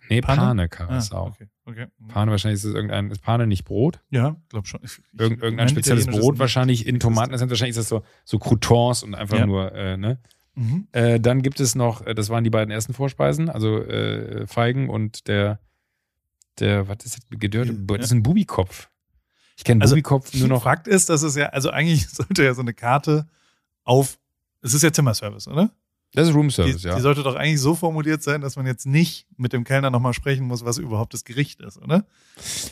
Nee, 0.10 0.22
Panne? 0.22 0.42
Pane 0.42 0.62
Ah, 0.64 0.68
Carasau. 0.68 1.28
okay, 1.28 1.48
okay. 1.66 1.86
Pane, 2.08 2.32
wahrscheinlich 2.32 2.60
ist 2.60 2.66
es 2.66 2.74
irgendein, 2.74 3.12
ist 3.12 3.22
Pane 3.22 3.48
nicht 3.48 3.66
Brot? 3.66 4.00
Ja, 4.10 4.36
glaub 4.50 4.68
schon. 4.68 4.80
Ich- 4.84 5.00
ich- 5.14 5.20
Irgend, 5.20 5.42
irgendein 5.42 5.70
spezielles 5.70 6.06
Brot 6.08 6.40
wahrscheinlich 6.40 6.82
in 6.88 6.96
existent. 6.96 7.02
Tomatenessenz. 7.16 7.50
Wahrscheinlich 7.50 7.78
ist 7.78 7.80
das 7.84 7.90
so, 7.90 8.04
so 8.26 8.40
Croutons 8.40 9.04
und 9.04 9.16
einfach 9.16 9.38
Ja. 9.40 9.46
nur, 9.46 9.72
äh, 9.74 9.98
ne? 9.98 10.20
Mhm. 10.56 10.88
Äh, 10.92 11.20
dann 11.20 11.42
gibt 11.44 11.60
es 11.60 11.76
noch, 11.76 12.06
äh, 12.06 12.16
das 12.16 12.30
waren 12.30 12.44
die 12.44 12.50
beiden 12.50 12.72
ersten 12.72 12.94
Vorspeisen, 12.94 13.48
also 13.50 13.78
äh, 13.84 14.48
Feigen 14.48 14.90
und 14.90 15.28
der, 15.28 15.60
der, 16.60 16.88
was 16.88 16.98
ist 17.06 17.18
das, 17.18 17.40
gedörrte, 17.40 17.74
Ja. 17.74 17.98
das 17.98 18.08
ist 18.08 18.12
ein 18.14 18.24
Bubikopf. 18.24 18.90
Ich 19.56 19.64
kenne 19.64 19.82
Also, 19.82 19.94
Bubikopf 19.96 20.34
nur 20.36 20.48
noch. 20.48 20.64
Fakt 20.64 20.88
ist, 20.88 21.10
dass 21.10 21.22
es 21.22 21.36
ja, 21.36 21.48
also 21.48 21.70
eigentlich 21.70 22.08
sollte 22.10 22.44
ja 22.44 22.54
so 22.54 22.62
eine 22.62 22.74
Karte 22.74 23.28
auf, 23.84 24.18
es 24.62 24.74
ist 24.74 24.82
ja 24.84 24.92
Zimmerservice, 24.92 25.48
oder? 25.48 25.70
Das 26.14 26.28
ist 26.30 26.34
Room 26.34 26.48
Die, 26.48 26.54
Service, 26.54 26.84
ja. 26.84 26.96
die 26.96 27.02
sollte 27.02 27.22
doch 27.22 27.36
eigentlich 27.36 27.60
so 27.60 27.76
formuliert 27.76 28.24
sein, 28.24 28.42
dass 28.42 28.56
man 28.56 28.66
jetzt 28.66 28.86
nicht 28.86 29.28
mit 29.38 29.54
dem 29.54 29.64
Kellner 29.64 29.90
nochmal 29.90 30.14
sprechen 30.14 30.46
muss, 30.48 30.64
was 30.66 30.78
überhaupt 30.78 31.14
das 31.14 31.26
Gericht 31.26 31.60
ist, 31.62 31.78
oder? 31.78 32.06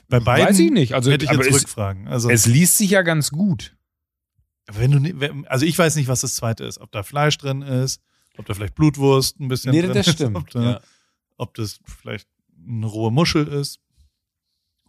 Bei 0.07 0.19
beiden 0.19 0.47
Weiß 0.47 0.59
ich 0.59 0.71
nicht. 0.71 0.93
Also, 0.93 1.11
hätte 1.11 1.25
ich 1.25 1.31
jetzt 1.31 1.47
es, 1.47 1.61
Rückfragen. 1.63 2.07
Also, 2.07 2.29
es 2.29 2.45
liest 2.45 2.77
sich 2.77 2.91
ja 2.91 3.01
ganz 3.01 3.31
gut. 3.31 3.75
wenn 4.71 4.91
du, 4.91 5.43
also 5.47 5.65
ich 5.65 5.77
weiß 5.77 5.95
nicht, 5.97 6.07
was 6.07 6.21
das 6.21 6.35
zweite 6.35 6.63
ist, 6.63 6.79
ob 6.79 6.91
da 6.91 7.03
Fleisch 7.03 7.37
drin 7.37 7.61
ist, 7.61 8.01
ob 8.37 8.45
da 8.45 8.53
vielleicht 8.53 8.73
Blutwurst 8.75 9.39
ein 9.39 9.47
bisschen 9.47 9.71
Nee, 9.71 9.81
drin 9.81 9.93
das 9.93 10.07
ist, 10.07 10.13
stimmt. 10.13 10.35
ob, 10.37 10.49
da, 10.49 10.63
Ja. 10.63 10.81
ob 11.37 11.53
das 11.55 11.79
vielleicht 11.85 12.27
eine 12.67 12.85
rohe 12.87 13.11
Muschel 13.11 13.47
ist. 13.47 13.79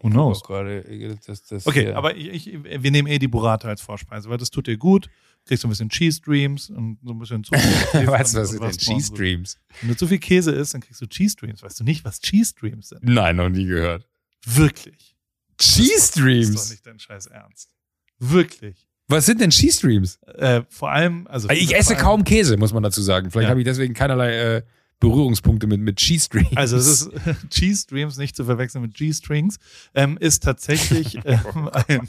Who 0.01 0.09
Oh, 0.09 0.11
knows? 0.11 0.43
äh, 0.51 1.15
das, 1.27 1.43
das, 1.45 1.67
Okay, 1.67 1.89
ja. 1.89 1.97
aber 1.97 2.17
ich, 2.17 2.47
ich, 2.49 2.63
wir 2.65 2.91
nehmen 2.91 3.09
eh 3.09 3.19
die 3.19 3.29
Burrata 3.29 3.69
als 3.69 3.81
Vorspeise, 3.83 4.29
weil 4.31 4.39
das 4.39 4.51
tut 4.51 4.67
dir 4.67 4.77
gut. 4.77 5.09
Kriegst 5.47 5.63
so 5.63 5.69
ein 5.69 5.71
bisschen 5.71 5.89
Cheese 5.89 6.21
Dreams 6.21 6.71
und 6.71 6.99
so 7.05 7.13
ein 7.13 7.19
bisschen 7.19 7.45
Zucker. 7.45 7.59
Weißt 8.07 8.35
du, 8.35 8.39
was 8.41 8.51
sind 8.51 8.63
denn 8.63 8.71
Cheese 8.73 9.13
Dreams? 9.15 9.59
Wenn 9.81 9.91
du 9.91 9.97
zu 9.97 10.07
viel 10.09 10.19
Käse 10.19 10.51
isst, 10.53 10.75
dann 10.75 10.81
kriegst 10.81 11.01
du 11.01 11.07
Cheese 11.07 11.37
Dreams. 11.37 11.63
Weißt 11.63 11.79
du 11.81 11.85
nicht, 11.85 12.05
was 12.05 12.21
Cheese 12.21 12.53
Dreams 12.59 12.89
sind? 12.89 13.05
Nein, 13.05 13.37
noch 13.37 13.49
nie 13.49 13.65
gehört. 13.65 14.07
Wirklich. 14.45 15.15
Cheese 15.59 15.91
Das 15.95 16.03
ist 16.05 16.17
doch 16.17 16.23
Dreams? 16.23 16.71
nicht 16.71 16.87
dein 16.87 16.99
Scheiß 16.99 17.27
Ernst. 17.27 17.71
Wirklich. 18.19 18.87
Was 19.09 19.27
sind 19.27 19.41
denn 19.41 19.51
Cheese 19.51 19.81
Dreams? 19.81 20.19
Äh, 20.37 20.63
vor 20.69 20.91
allem, 20.91 21.27
also. 21.29 21.49
Ich 21.51 21.75
esse 21.75 21.95
allem- 21.95 22.03
kaum 22.03 22.25
Käse, 22.25 22.57
muss 22.57 22.73
man 22.73 22.83
dazu 22.83 23.01
sagen. 23.03 23.31
Vielleicht 23.31 23.45
Ja. 23.45 23.51
habe 23.51 23.61
ich 23.61 23.65
deswegen 23.65 23.95
keinerlei 23.95 24.57
äh, 24.57 24.63
Berührungspunkte 24.99 25.67
mit, 25.69 25.81
mit 25.81 25.97
Cheese 25.97 26.29
Dreams. 26.29 26.57
Also 26.57 26.77
es 26.77 26.87
ist 27.03 27.11
Cheese 27.51 27.87
Dreams, 27.87 28.17
nicht 28.17 28.35
zu 28.35 28.45
verwechseln 28.45 28.83
mit 28.83 28.95
G-Strings, 28.95 29.59
ähm, 29.95 30.17
ist 30.19 30.43
tatsächlich 30.43 31.19
ähm, 31.25 31.69
ein 31.73 32.09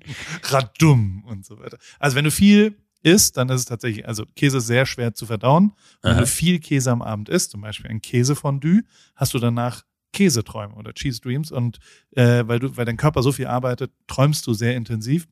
Radum 0.44 1.24
und 1.24 1.44
so 1.44 1.58
weiter. 1.58 1.78
Also 1.98 2.16
wenn 2.16 2.24
du 2.24 2.30
viel 2.30 2.76
isst, 3.02 3.36
dann 3.36 3.48
ist 3.48 3.60
es 3.60 3.66
tatsächlich, 3.66 4.06
also 4.06 4.24
Käse 4.36 4.58
ist 4.58 4.66
sehr 4.66 4.86
schwer 4.86 5.14
zu 5.14 5.26
verdauen. 5.26 5.72
Wenn 6.02 6.12
Aha. 6.12 6.20
du 6.20 6.26
viel 6.26 6.60
Käse 6.60 6.90
am 6.90 7.02
Abend 7.02 7.28
isst, 7.28 7.50
zum 7.50 7.60
Beispiel 7.60 7.90
ein 7.90 8.00
Käsefondue, 8.00 8.82
hast 9.16 9.34
du 9.34 9.38
danach 9.38 9.82
Käseträume 10.12 10.74
oder 10.74 10.92
Cheese 10.92 11.20
Dreams 11.20 11.50
und 11.50 11.78
äh, 12.12 12.44
weil 12.46 12.58
du, 12.58 12.76
weil 12.76 12.84
dein 12.84 12.96
Körper 12.96 13.22
so 13.22 13.32
viel 13.32 13.46
arbeitet, 13.46 13.92
träumst 14.06 14.46
du 14.46 14.52
sehr 14.52 14.76
intensiv 14.76 15.26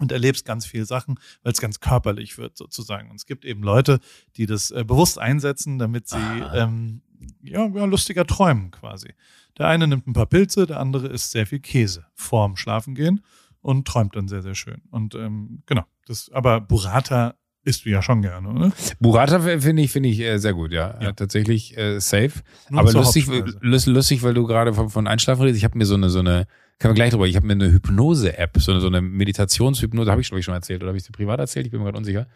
und 0.00 0.12
erlebst 0.12 0.44
ganz 0.44 0.64
viele 0.64 0.86
Sachen, 0.86 1.18
weil 1.42 1.52
es 1.52 1.60
ganz 1.60 1.80
körperlich 1.80 2.38
wird 2.38 2.56
sozusagen. 2.56 3.10
Und 3.10 3.16
es 3.16 3.26
gibt 3.26 3.44
eben 3.44 3.62
Leute, 3.62 3.98
die 4.36 4.46
das 4.46 4.70
äh, 4.70 4.84
bewusst 4.84 5.18
einsetzen, 5.18 5.78
damit 5.78 6.08
sie 6.08 6.16
Ah. 6.16 6.54
ähm, 6.54 7.02
ja, 7.42 7.66
ja, 7.66 7.84
lustiger 7.84 8.26
träumen 8.26 8.70
quasi. 8.70 9.12
Der 9.58 9.68
eine 9.68 9.86
nimmt 9.86 10.06
ein 10.06 10.12
paar 10.12 10.26
Pilze, 10.26 10.66
der 10.66 10.80
andere 10.80 11.08
isst 11.08 11.30
sehr 11.32 11.46
viel 11.46 11.60
Käse 11.60 12.06
vorm 12.14 12.56
Schlafengehen 12.56 13.22
und 13.62 13.86
träumt 13.88 14.14
dann 14.16 14.28
sehr, 14.28 14.42
sehr 14.42 14.54
schön. 14.54 14.82
Und 14.90 15.14
ähm, 15.14 15.62
genau, 15.66 15.84
das, 16.06 16.30
aber 16.32 16.60
Burrata 16.60 17.34
isst 17.64 17.84
du 17.84 17.90
ja 17.90 18.02
schon 18.02 18.22
gerne, 18.22 18.48
oder? 18.48 18.72
Burrata 18.98 19.38
finde 19.38 19.82
ich, 19.82 19.90
finde 19.92 20.08
ich 20.08 20.18
äh, 20.20 20.38
sehr 20.38 20.52
gut, 20.52 20.72
ja. 20.72 20.94
Ja. 20.98 21.02
ja. 21.06 21.12
tatsächlich 21.12 21.76
äh, 21.78 22.00
safe. 22.00 22.32
Nur 22.70 22.80
Aber 22.80 22.92
lustig, 22.92 23.28
Hauptspeise. 23.28 23.58
lust- 23.60 23.86
lustig, 23.86 24.22
weil 24.24 24.34
du 24.34 24.46
gerade 24.46 24.74
von, 24.74 24.90
von 24.90 25.06
Einschlafen 25.06 25.42
redest. 25.42 25.58
Ich 25.58 25.64
habe 25.64 25.78
mir 25.78 25.86
so 25.86 25.94
eine, 25.94 26.10
so 26.10 26.18
eine 26.18 26.46
Können 26.80 26.90
wir 26.92 26.96
gleich 26.96 27.10
drüber. 27.10 27.28
Ich 27.28 27.36
habe 27.36 27.46
mir 27.46 27.52
eine 27.52 27.70
Hypnose-App, 27.70 28.58
so 28.60 28.72
eine, 28.72 28.80
so 28.80 28.88
eine 28.88 29.00
Meditationshypnose, 29.00 30.10
habe 30.10 30.20
ich 30.20 30.26
glaube 30.28 30.40
ich 30.40 30.44
schon 30.44 30.54
erzählt 30.54 30.82
oder 30.82 30.88
habe 30.88 30.98
ich 30.98 31.04
sie 31.04 31.12
privat 31.12 31.38
erzählt? 31.38 31.66
Ich 31.66 31.70
bin 31.70 31.78
mir 31.80 31.86
gerade 31.86 31.98
unsicher. 31.98 32.26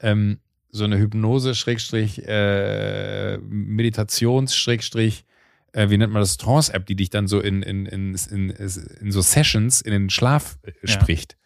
Ähm, 0.00 0.38
so 0.72 0.82
eine 0.82 0.98
Hypnose, 0.98 1.54
Schrägstrich, 1.54 2.26
äh, 2.26 3.38
Meditations, 3.38 4.56
Schrägstrich, 4.56 5.24
äh, 5.72 5.90
wie 5.90 5.98
nennt 5.98 6.12
man 6.12 6.20
das, 6.20 6.36
Trance-App, 6.36 6.86
die 6.86 6.96
dich 6.96 7.10
dann 7.10 7.26
so 7.26 7.40
in, 7.40 7.62
in, 7.62 7.86
in, 7.86 8.14
in, 8.30 8.50
in 8.50 9.12
so 9.12 9.20
Sessions 9.20 9.80
in 9.80 9.92
den 9.92 10.10
Schlaf 10.10 10.58
äh, 10.62 10.72
Ja. 10.84 10.88
spricht. 10.88 11.36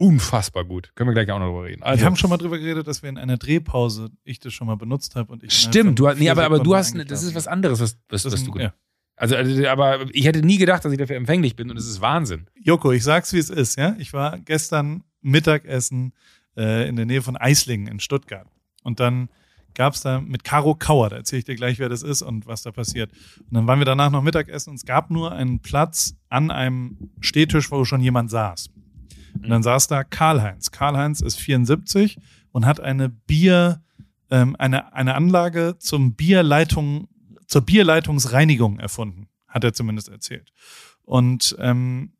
Unfassbar 0.00 0.64
gut. 0.64 0.92
Können 0.94 1.10
wir 1.10 1.14
gleich 1.14 1.30
auch 1.32 1.40
noch 1.40 1.48
drüber 1.48 1.64
reden. 1.64 1.82
Also, 1.82 2.00
wir 2.00 2.06
haben 2.06 2.14
schon 2.16 2.30
mal 2.30 2.36
drüber 2.36 2.58
geredet, 2.58 2.86
dass 2.86 3.02
wir 3.02 3.10
in 3.10 3.18
einer 3.18 3.36
Drehpause 3.36 4.10
ich 4.22 4.38
das 4.38 4.52
schon 4.52 4.68
mal 4.68 4.76
benutzt 4.76 5.16
habe 5.16 5.32
und 5.32 5.42
ich 5.42 5.52
Stimmt, 5.52 5.98
du 5.98 6.06
hast, 6.06 6.18
nee, 6.20 6.30
aber, 6.30 6.44
aber 6.44 6.60
du 6.60 6.76
hast, 6.76 6.96
das 7.10 7.24
ist 7.24 7.34
was 7.34 7.48
anderes, 7.48 7.80
was, 7.80 7.98
was, 8.08 8.24
was 8.24 8.44
du 8.44 8.56
ja. 8.58 8.72
Also, 9.16 9.34
also, 9.34 9.66
aber 9.66 10.06
ich 10.12 10.24
hätte 10.24 10.42
nie 10.42 10.58
gedacht, 10.58 10.84
dass 10.84 10.92
ich 10.92 10.98
dafür 10.98 11.16
empfänglich 11.16 11.56
bin 11.56 11.68
und 11.72 11.76
es 11.76 11.88
ist 11.88 12.00
Wahnsinn. 12.00 12.46
Joko, 12.54 12.92
ich 12.92 13.02
sag's 13.02 13.32
wie 13.32 13.38
es 13.38 13.50
ist, 13.50 13.76
ja. 13.76 13.96
Ich 13.98 14.12
war 14.12 14.38
gestern 14.38 15.02
Mittagessen 15.20 16.12
äh, 16.56 16.88
in 16.88 16.94
der 16.94 17.04
Nähe 17.04 17.20
von 17.20 17.36
Eislingen 17.36 17.88
in 17.88 17.98
Stuttgart. 17.98 18.46
Und 18.84 19.00
dann 19.00 19.28
gab's 19.78 20.02
da 20.02 20.20
mit 20.20 20.44
Caro 20.44 20.74
Kauer, 20.74 21.08
da 21.08 21.16
erzähle 21.16 21.38
ich 21.38 21.44
dir 21.44 21.54
gleich, 21.54 21.78
wer 21.78 21.88
das 21.88 22.02
ist 22.02 22.20
und 22.20 22.46
was 22.46 22.62
da 22.62 22.72
passiert. 22.72 23.12
Und 23.38 23.54
dann 23.54 23.66
waren 23.68 23.78
wir 23.78 23.86
danach 23.86 24.10
noch 24.10 24.22
Mittagessen 24.22 24.70
und 24.70 24.76
es 24.76 24.84
gab 24.84 25.08
nur 25.10 25.32
einen 25.32 25.60
Platz 25.60 26.16
an 26.28 26.50
einem 26.50 27.10
Stehtisch, 27.20 27.70
wo 27.70 27.84
schon 27.84 28.00
jemand 28.00 28.30
saß. 28.30 28.70
Und 29.40 29.48
dann 29.48 29.62
saß 29.62 29.86
da 29.86 30.02
Karl-Heinz. 30.02 30.72
Karl-Heinz 30.72 31.20
ist 31.20 31.38
74 31.38 32.18
und 32.50 32.66
hat 32.66 32.80
eine 32.80 33.08
Bier, 33.08 33.80
ähm, 34.30 34.56
eine, 34.58 34.92
eine 34.94 35.14
Anlage 35.14 35.76
zum 35.78 36.14
Bierleitung, 36.14 37.08
zur 37.46 37.62
Bierleitungsreinigung 37.62 38.80
erfunden, 38.80 39.28
hat 39.46 39.62
er 39.62 39.72
zumindest 39.72 40.08
erzählt. 40.08 40.50
Und 41.02 41.56
ähm, 41.60 42.12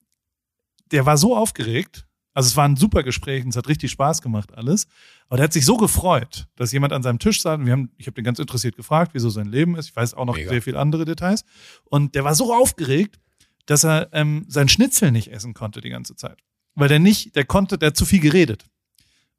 der 0.93 1.07
war 1.07 1.19
so 1.19 1.37
aufgeregt, 1.37 2.08
also 2.39 2.47
es 2.47 2.57
war 2.57 2.67
ein 2.69 2.77
super 2.77 3.03
Gespräch 3.03 3.43
und 3.43 3.51
es 3.51 3.57
hat 3.57 3.67
richtig 3.67 3.91
Spaß 3.91 4.23
gemacht 4.23 4.57
alles. 4.57 4.87
Aber 5.29 5.39
der 5.39 5.45
hat 5.45 5.53
sich 5.53 5.65
so 5.67 5.77
gefreut, 5.77 6.47
dass 6.55 6.71
jemand 6.71 6.93
an 6.93 7.03
seinem 7.03 7.19
Tisch 7.19 7.43
saß. 7.43 7.59
Und 7.59 7.67
wir 7.67 7.73
haben, 7.73 7.91
ich 7.99 8.07
habe 8.07 8.15
den 8.15 8.25
ganz 8.25 8.39
interessiert 8.39 8.77
gefragt, 8.77 9.11
wieso 9.15 9.29
sein 9.29 9.47
Leben 9.49 9.75
ist. 9.77 9.89
Ich 9.89 9.97
weiß 9.97 10.15
auch 10.15 10.25
noch 10.25 10.37
Mega. 10.37 10.49
sehr 10.51 10.63
viele 10.63 10.79
andere 10.79 11.05
Details. 11.05 11.45
Und 11.85 12.15
der 12.15 12.23
war 12.23 12.37
so 12.37 12.55
aufgeregt, 12.55 13.19
dass 13.67 13.85
er 13.85 14.09
ähm, 14.13 14.45
sein 14.49 14.69
Schnitzel 14.69 15.11
nicht 15.11 15.33
essen 15.33 15.53
konnte 15.53 15.81
die 15.81 15.91
ganze 15.91 16.15
Zeit. 16.15 16.39
Weil 16.77 16.89
der 16.89 17.01
nicht, 17.01 17.35
der 17.35 17.45
konnte, 17.45 17.77
der 17.77 17.89
hat 17.89 17.97
zu 17.97 18.05
viel 18.05 18.21
geredet. 18.21 18.65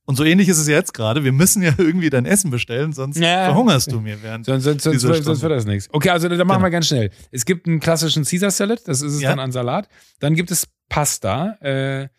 Und 0.04 0.16
so 0.16 0.24
ähnlich 0.26 0.50
ist 0.50 0.58
es 0.58 0.68
jetzt 0.68 0.94
gerade. 0.94 1.24
Wir 1.24 1.32
müssen 1.32 1.64
ja 1.64 1.74
irgendwie 1.78 2.10
dein 2.10 2.26
Essen 2.26 2.52
bestellen, 2.52 2.92
sonst 2.92 3.18
Ja. 3.18 3.46
verhungerst 3.46 3.92
du 3.94 4.02
mir 4.02 4.22
während. 4.22 4.46
Sonst, 4.46 4.66
sonst, 4.66 4.84
sonst, 4.84 4.96
Dieser 5.04 5.24
sonst 5.24 5.42
wird 5.42 5.52
das 5.54 5.66
nichts. 5.66 5.88
Okay, 5.94 6.10
also 6.10 6.28
dann 6.28 6.38
machen 6.40 6.48
Genau. 6.58 6.64
wir 6.64 6.70
ganz 6.70 6.88
schnell. 6.88 7.12
Es 7.32 7.46
gibt 7.46 7.66
einen 7.66 7.80
klassischen 7.80 8.26
Caesar 8.26 8.52
Salad, 8.52 8.82
das 8.88 9.02
ist 9.02 9.14
es 9.14 9.22
Ja. 9.22 9.30
dann 9.30 9.40
an 9.40 9.52
Salat. 9.54 9.88
Dann 10.20 10.36
gibt 10.36 10.52
es 10.52 10.68
Pasta, 10.90 11.54
äh, 11.62 12.10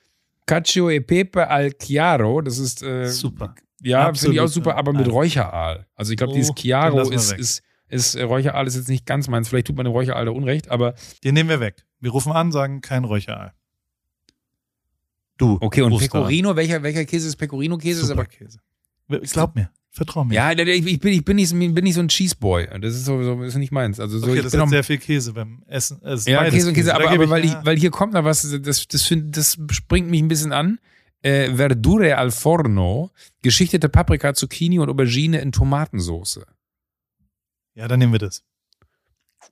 Cacio 0.51 0.91
e 0.91 1.01
Pepe 1.01 1.49
al 1.49 1.73
Chiaro, 1.79 2.41
das 2.41 2.59
ist 2.59 2.83
äh, 2.83 3.07
Super. 3.07 3.55
Ja, 3.83 3.99
finde 3.99 4.09
Absolut, 4.09 4.35
ich 4.35 4.41
auch 4.41 4.49
super, 4.49 4.77
aber 4.77 4.93
mit. 4.93 5.09
Räucheraal. 5.09 5.87
Also 5.95 6.11
ich 6.13 6.19
glaube, 6.19 6.33
Oh, 6.33 6.37
dieses 6.37 6.55
Chiaro 6.55 7.09
ist, 7.09 7.33
ist, 7.33 7.63
ist, 7.89 8.15
äh, 8.17 8.25
Räucheraal 8.25 8.67
ist 8.67 8.75
jetzt 8.75 8.89
nicht 8.89 9.07
ganz 9.07 9.29
meins. 9.29 9.49
Vielleicht 9.49 9.69
tut 9.69 9.77
man 9.77 9.85
dem 9.85 9.93
Räucheraal 9.93 10.25
da 10.25 10.33
Unrecht, 10.33 10.71
aber 10.71 10.95
Den 11.25 11.35
nehmen 11.35 11.49
wir 11.49 11.61
weg. 11.61 11.87
Wir 12.01 12.11
rufen 12.11 12.33
an, 12.33 12.51
sagen 12.53 12.81
kein 12.81 13.05
Räucherei. 13.05 13.53
Du. 15.39 15.57
okay. 15.61 15.83
Und. 15.83 15.97
Pecorino, 15.99 16.57
welcher, 16.57 16.83
welcher 16.83 17.05
Käse 17.05 17.29
ist 17.29 17.37
Pecorino-Käse? 17.37 18.01
Ist 18.01 18.09
Super 18.09 18.21
aber 18.21 18.29
Käse. 18.29 18.59
Glaub 19.33 19.55
mir. 19.55 19.71
Vertrau 19.93 20.25
mir. 20.25 20.35
ja, 20.35 20.53
ich 20.53 20.87
ich 20.87 21.01
bin, 21.01 21.13
ich 21.13 21.25
bin, 21.25 21.37
nicht, 21.37 21.51
bin 21.51 21.75
nicht 21.85 21.95
so 21.95 22.01
ein 22.01 22.09
Cheeseboy. 22.09 22.69
Das 22.81 22.95
ist 22.95 23.07
sowieso 23.07 23.43
ist 23.43 23.57
nicht 23.57 23.73
meins. 23.73 23.99
Also 23.99 24.19
so, 24.21 24.27
okay, 24.29 24.37
ich 24.37 24.43
das 24.45 24.55
hat 24.55 24.61
auch- 24.61 24.69
sehr 24.69 24.85
viel 24.85 24.99
Käse 24.99 25.33
beim 25.33 25.63
Essen. 25.67 26.01
Es 26.05 26.21
ist 26.21 26.29
Ja, 26.29 26.49
Käse 26.49 26.69
und 26.69 26.75
Käse, 26.75 26.91
Da 26.91 26.95
aber, 26.97 27.11
aber 27.11 27.29
weil, 27.29 27.45
ich, 27.45 27.53
weil 27.65 27.77
hier 27.77 27.91
kommt 27.91 28.13
noch 28.13 28.23
was, 28.25 28.43
das, 28.63 28.87
das, 28.87 29.03
find, 29.03 29.37
das 29.37 29.59
springt 29.73 30.09
mich 30.09 30.23
ein 30.23 30.29
bisschen 30.29 30.53
an. 30.53 30.79
Äh, 31.23 31.55
Verdure 31.55 32.17
al 32.17 32.31
forno, 32.31 33.11
geschichtete 33.43 33.89
Paprika, 33.89 34.33
Zucchini 34.33 34.79
und 34.79 34.89
Aubergine 34.89 35.41
in 35.41 35.51
Tomatensauce. 35.53 36.41
Ja, 37.75 37.89
dann 37.89 37.99
nehmen 37.99 38.13
wir 38.13 38.21
das. 38.21 38.45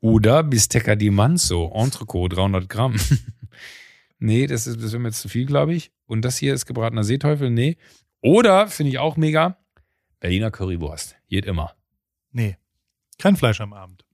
Oder 0.01 0.45
Bistecca 0.45 0.95
di 0.95 1.11
Manzo, 1.11 1.71
Entrecot, 1.75 2.37
300 2.37 2.69
Gramm. 2.69 2.95
nee, 4.19 4.47
das, 4.47 4.67
ist, 4.67 4.81
das 4.83 4.93
wäre 4.93 5.01
mir 5.01 5.09
jetzt 5.09 5.21
zu 5.21 5.29
viel, 5.29 5.47
glaube 5.47 5.75
ich. 5.75 5.91
Und 6.07 6.23
das 6.25 6.39
hier 6.39 6.55
ist 6.55 6.65
gebratener 6.67 7.05
Seeteufel, 7.05 7.51
nee. 7.51 7.77
Oder, 8.23 8.69
finde 8.69 8.91
ich 8.91 8.99
auch 8.99 9.17
mega, 9.17 9.59
Berliner 10.21 10.51
Currywurst. 10.51 11.17
Geht 11.29 11.47
immer. 11.47 11.75
Nee. 12.33 12.57
Kein 13.19 13.37
Fleisch 13.37 13.61
am 13.61 13.73
Abend. 13.73 14.05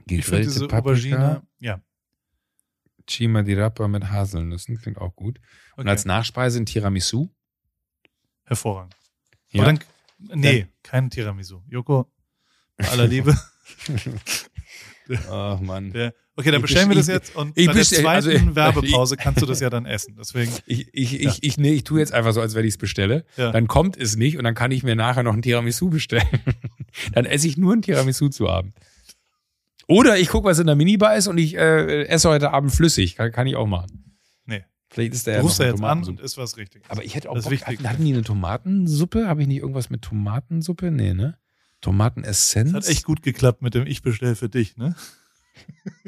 Ich 0.00 0.06
Gegrillte 0.06 0.48
diese 0.48 0.68
Paprika, 0.68 0.78
Aubergine, 0.78 1.42
ja. 1.58 1.80
Chima 3.06 3.42
di 3.42 3.54
Rapa 3.54 3.88
mit 3.88 4.10
Haselnüssen, 4.10 4.78
klingt 4.78 4.98
auch 4.98 5.14
gut. 5.14 5.38
Und 5.76 5.82
Okay. 5.82 5.90
als 5.90 6.04
Nachspeise 6.04 6.60
ein 6.60 6.66
Tiramisu. 6.66 7.28
Hervorragend. 8.44 8.96
Ja. 9.50 9.62
Aber 9.62 9.72
dann, 9.72 9.84
nee, 10.40 10.66
kein 10.82 11.10
Tiramisu. 11.10 11.62
Joko, 11.68 12.10
bei 12.76 12.88
aller 12.88 13.06
Liebe. 13.06 13.36
Ach 15.30 15.60
Mann. 15.60 15.92
Der, 15.92 16.14
okay, 16.36 16.50
dann 16.50 16.60
Ich 16.60 16.62
bestellen 16.62 16.88
wir 16.88 16.96
das 16.96 17.06
jetzt 17.08 17.34
und 17.36 17.56
ich 17.58 17.66
bei 17.66 17.72
der 17.72 17.80
bestell- 17.80 18.02
zweiten 18.02 18.28
also- 18.48 18.54
Werbepause 18.56 19.16
kannst 19.16 19.42
du 19.42 19.46
das 19.46 19.60
ja 19.60 19.68
dann 19.70 19.86
essen. 19.86 20.16
Deswegen, 20.18 20.52
Ich, 20.66 20.88
ich, 20.92 21.12
Ja. 21.12 21.30
ich, 21.30 21.42
ich, 21.42 21.58
nee, 21.58 21.72
ich 21.72 21.84
tue 21.84 21.98
jetzt 22.00 22.12
einfach 22.12 22.32
so, 22.32 22.40
als 22.40 22.54
wenn 22.54 22.64
ich 22.64 22.74
es 22.74 22.78
bestelle. 22.78 23.24
Ja. 23.36 23.52
Dann 23.52 23.66
kommt 23.68 23.96
es 23.96 24.16
nicht 24.16 24.38
und 24.38 24.44
dann 24.44 24.54
kann 24.54 24.70
ich 24.70 24.82
mir 24.82 24.96
nachher 24.96 25.22
noch 25.22 25.34
ein 25.34 25.42
Tiramisu 25.42 25.90
bestellen. 25.90 26.26
dann 27.12 27.24
esse 27.24 27.46
ich 27.48 27.56
nur 27.56 27.72
ein 27.74 27.82
Tiramisu 27.82 28.28
zu 28.28 28.48
Abend. 28.48 28.74
Oder 29.88 30.18
ich 30.18 30.28
gucke, 30.28 30.48
was 30.48 30.58
in 30.58 30.66
der 30.66 30.76
Minibar 30.76 31.16
ist 31.16 31.26
und 31.26 31.36
ich 31.38 31.56
äh, 31.56 32.04
esse 32.04 32.28
heute 32.30 32.50
Abend 32.52 32.72
flüssig. 32.72 33.16
Kann, 33.16 33.32
kann 33.32 33.46
ich 33.46 33.56
auch 33.56 33.66
machen. 33.66 34.16
nee. 34.46 34.64
Vielleicht 34.88 35.14
ist 35.14 35.26
der 35.26 35.34
Du 35.34 35.38
ja 35.38 35.42
rufst 35.44 35.60
eine 35.60 35.70
jetzt 35.70 35.82
an 35.82 36.04
und 36.04 36.20
ist 36.20 36.36
was 36.36 36.56
Richtiges. 36.58 36.88
Aber 36.90 37.02
ich 37.02 37.14
hätte 37.14 37.30
auch 37.30 37.34
Das 37.34 37.44
Bock, 37.48 37.60
hatten 37.66 38.04
die 38.04 38.12
eine 38.12 38.22
Tomatensuppe? 38.22 39.26
Habe 39.26 39.40
ich 39.42 39.48
nicht 39.48 39.58
irgendwas 39.60 39.88
mit 39.88 40.02
Tomatensuppe? 40.02 40.90
Nee, 40.90 41.14
ne? 41.14 41.38
Tomatenessenz? 41.82 42.72
Das 42.72 42.86
hat 42.86 42.90
echt 42.90 43.04
gut 43.04 43.22
geklappt 43.22 43.60
mit 43.60 43.74
dem 43.74 43.86
Ich 43.86 44.00
bestell 44.00 44.34
für 44.34 44.48
dich, 44.48 44.78
ne? 44.78 44.96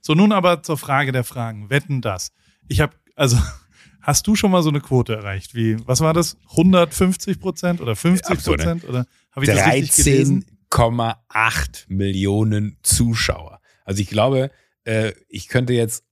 so, 0.00 0.14
nun 0.14 0.32
aber 0.32 0.64
zur 0.64 0.76
Frage 0.76 1.12
der 1.12 1.22
Fragen. 1.22 1.70
Wetten 1.70 2.00
das? 2.00 2.32
Ich 2.66 2.80
habe, 2.80 2.96
also, 3.14 3.38
hast 4.00 4.26
du 4.26 4.34
schon 4.34 4.50
mal 4.50 4.62
so 4.62 4.70
eine 4.70 4.80
Quote 4.80 5.14
erreicht? 5.14 5.54
Wie, 5.54 5.76
was 5.86 6.00
war 6.00 6.12
das? 6.12 6.36
150 6.50 7.38
Prozent 7.38 7.80
oder 7.80 7.94
50 7.94 8.42
Prozent? 8.42 8.84
Oder 8.84 9.06
habe 9.30 9.44
ich 9.44 9.50
das 9.50 9.66
richtig 9.66 10.04
gelesen? 10.04 10.44
13,8 10.70 11.84
Millionen 11.88 12.78
Zuschauer. 12.82 13.60
Also 13.84 14.02
ich 14.02 14.08
glaube, 14.08 14.50
äh, 14.84 15.12
ich 15.28 15.48
könnte 15.48 15.72
jetzt 15.72 16.04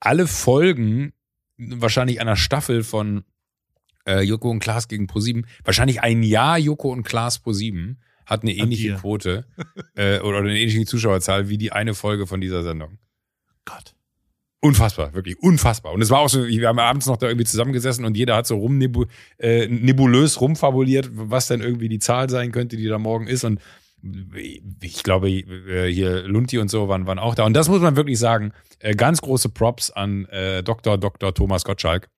alle 0.00 0.26
Folgen 0.26 1.12
wahrscheinlich 1.56 2.20
einer 2.20 2.36
Staffel 2.36 2.82
von 2.82 3.24
äh, 4.06 4.20
Joko 4.22 4.50
und 4.50 4.60
Klaas 4.60 4.88
gegen 4.88 5.06
ProSieben, 5.06 5.46
wahrscheinlich 5.64 6.02
ein 6.02 6.22
Jahr 6.22 6.58
Joko 6.58 6.90
und 6.90 7.02
Klaas 7.02 7.38
ProSieben 7.38 7.98
hat 8.26 8.42
eine 8.42 8.52
ähnliche. 8.52 8.94
Quote 8.94 9.44
äh, 9.94 10.20
oder 10.20 10.38
eine 10.38 10.58
ähnliche 10.58 10.84
Zuschauerzahl 10.84 11.48
wie 11.48 11.58
die 11.58 11.72
eine 11.72 11.94
Folge 11.94 12.26
von 12.26 12.40
dieser 12.40 12.62
Sendung. 12.62 12.98
Gott. 13.64 13.94
Unfassbar, 14.64 15.12
wirklich 15.12 15.40
unfassbar. 15.40 15.92
Und 15.92 16.02
es 16.02 16.10
war 16.10 16.20
auch 16.20 16.28
so, 16.28 16.46
wir 16.46 16.68
haben 16.68 16.78
abends 16.78 17.06
noch 17.06 17.16
da 17.16 17.26
irgendwie 17.26 17.46
zusammengesessen 17.46 18.04
und 18.04 18.16
jeder 18.16 18.36
hat 18.36 18.46
so 18.46 18.56
rum 18.56 18.80
äh, 19.38 19.66
nebulös 19.66 20.40
rumfabuliert, 20.40 21.10
was 21.12 21.48
denn 21.48 21.60
irgendwie 21.60 21.88
die 21.88 21.98
Zahl 21.98 22.30
sein 22.30 22.52
könnte, 22.52 22.76
die 22.76 22.86
da 22.86 22.98
morgen 22.98 23.26
ist. 23.26 23.42
Und 23.42 23.60
ich 24.80 25.02
glaube, 25.02 25.30
äh, 25.30 25.92
hier 25.92 26.22
Lunti 26.22 26.58
und 26.58 26.70
so 26.70 26.88
waren, 26.88 27.08
waren 27.08 27.18
auch 27.18 27.34
da. 27.34 27.44
Und 27.44 27.54
das 27.54 27.68
muss 27.68 27.80
man 27.80 27.96
wirklich 27.96 28.20
sagen. 28.20 28.52
Äh, 28.78 28.94
ganz 28.94 29.20
große 29.20 29.48
Props 29.48 29.90
an 29.90 30.26
äh, 30.26 30.62
Dr. 30.62 30.96
Dr. 30.96 31.34
Thomas 31.34 31.64
Gottschalk. 31.64 32.08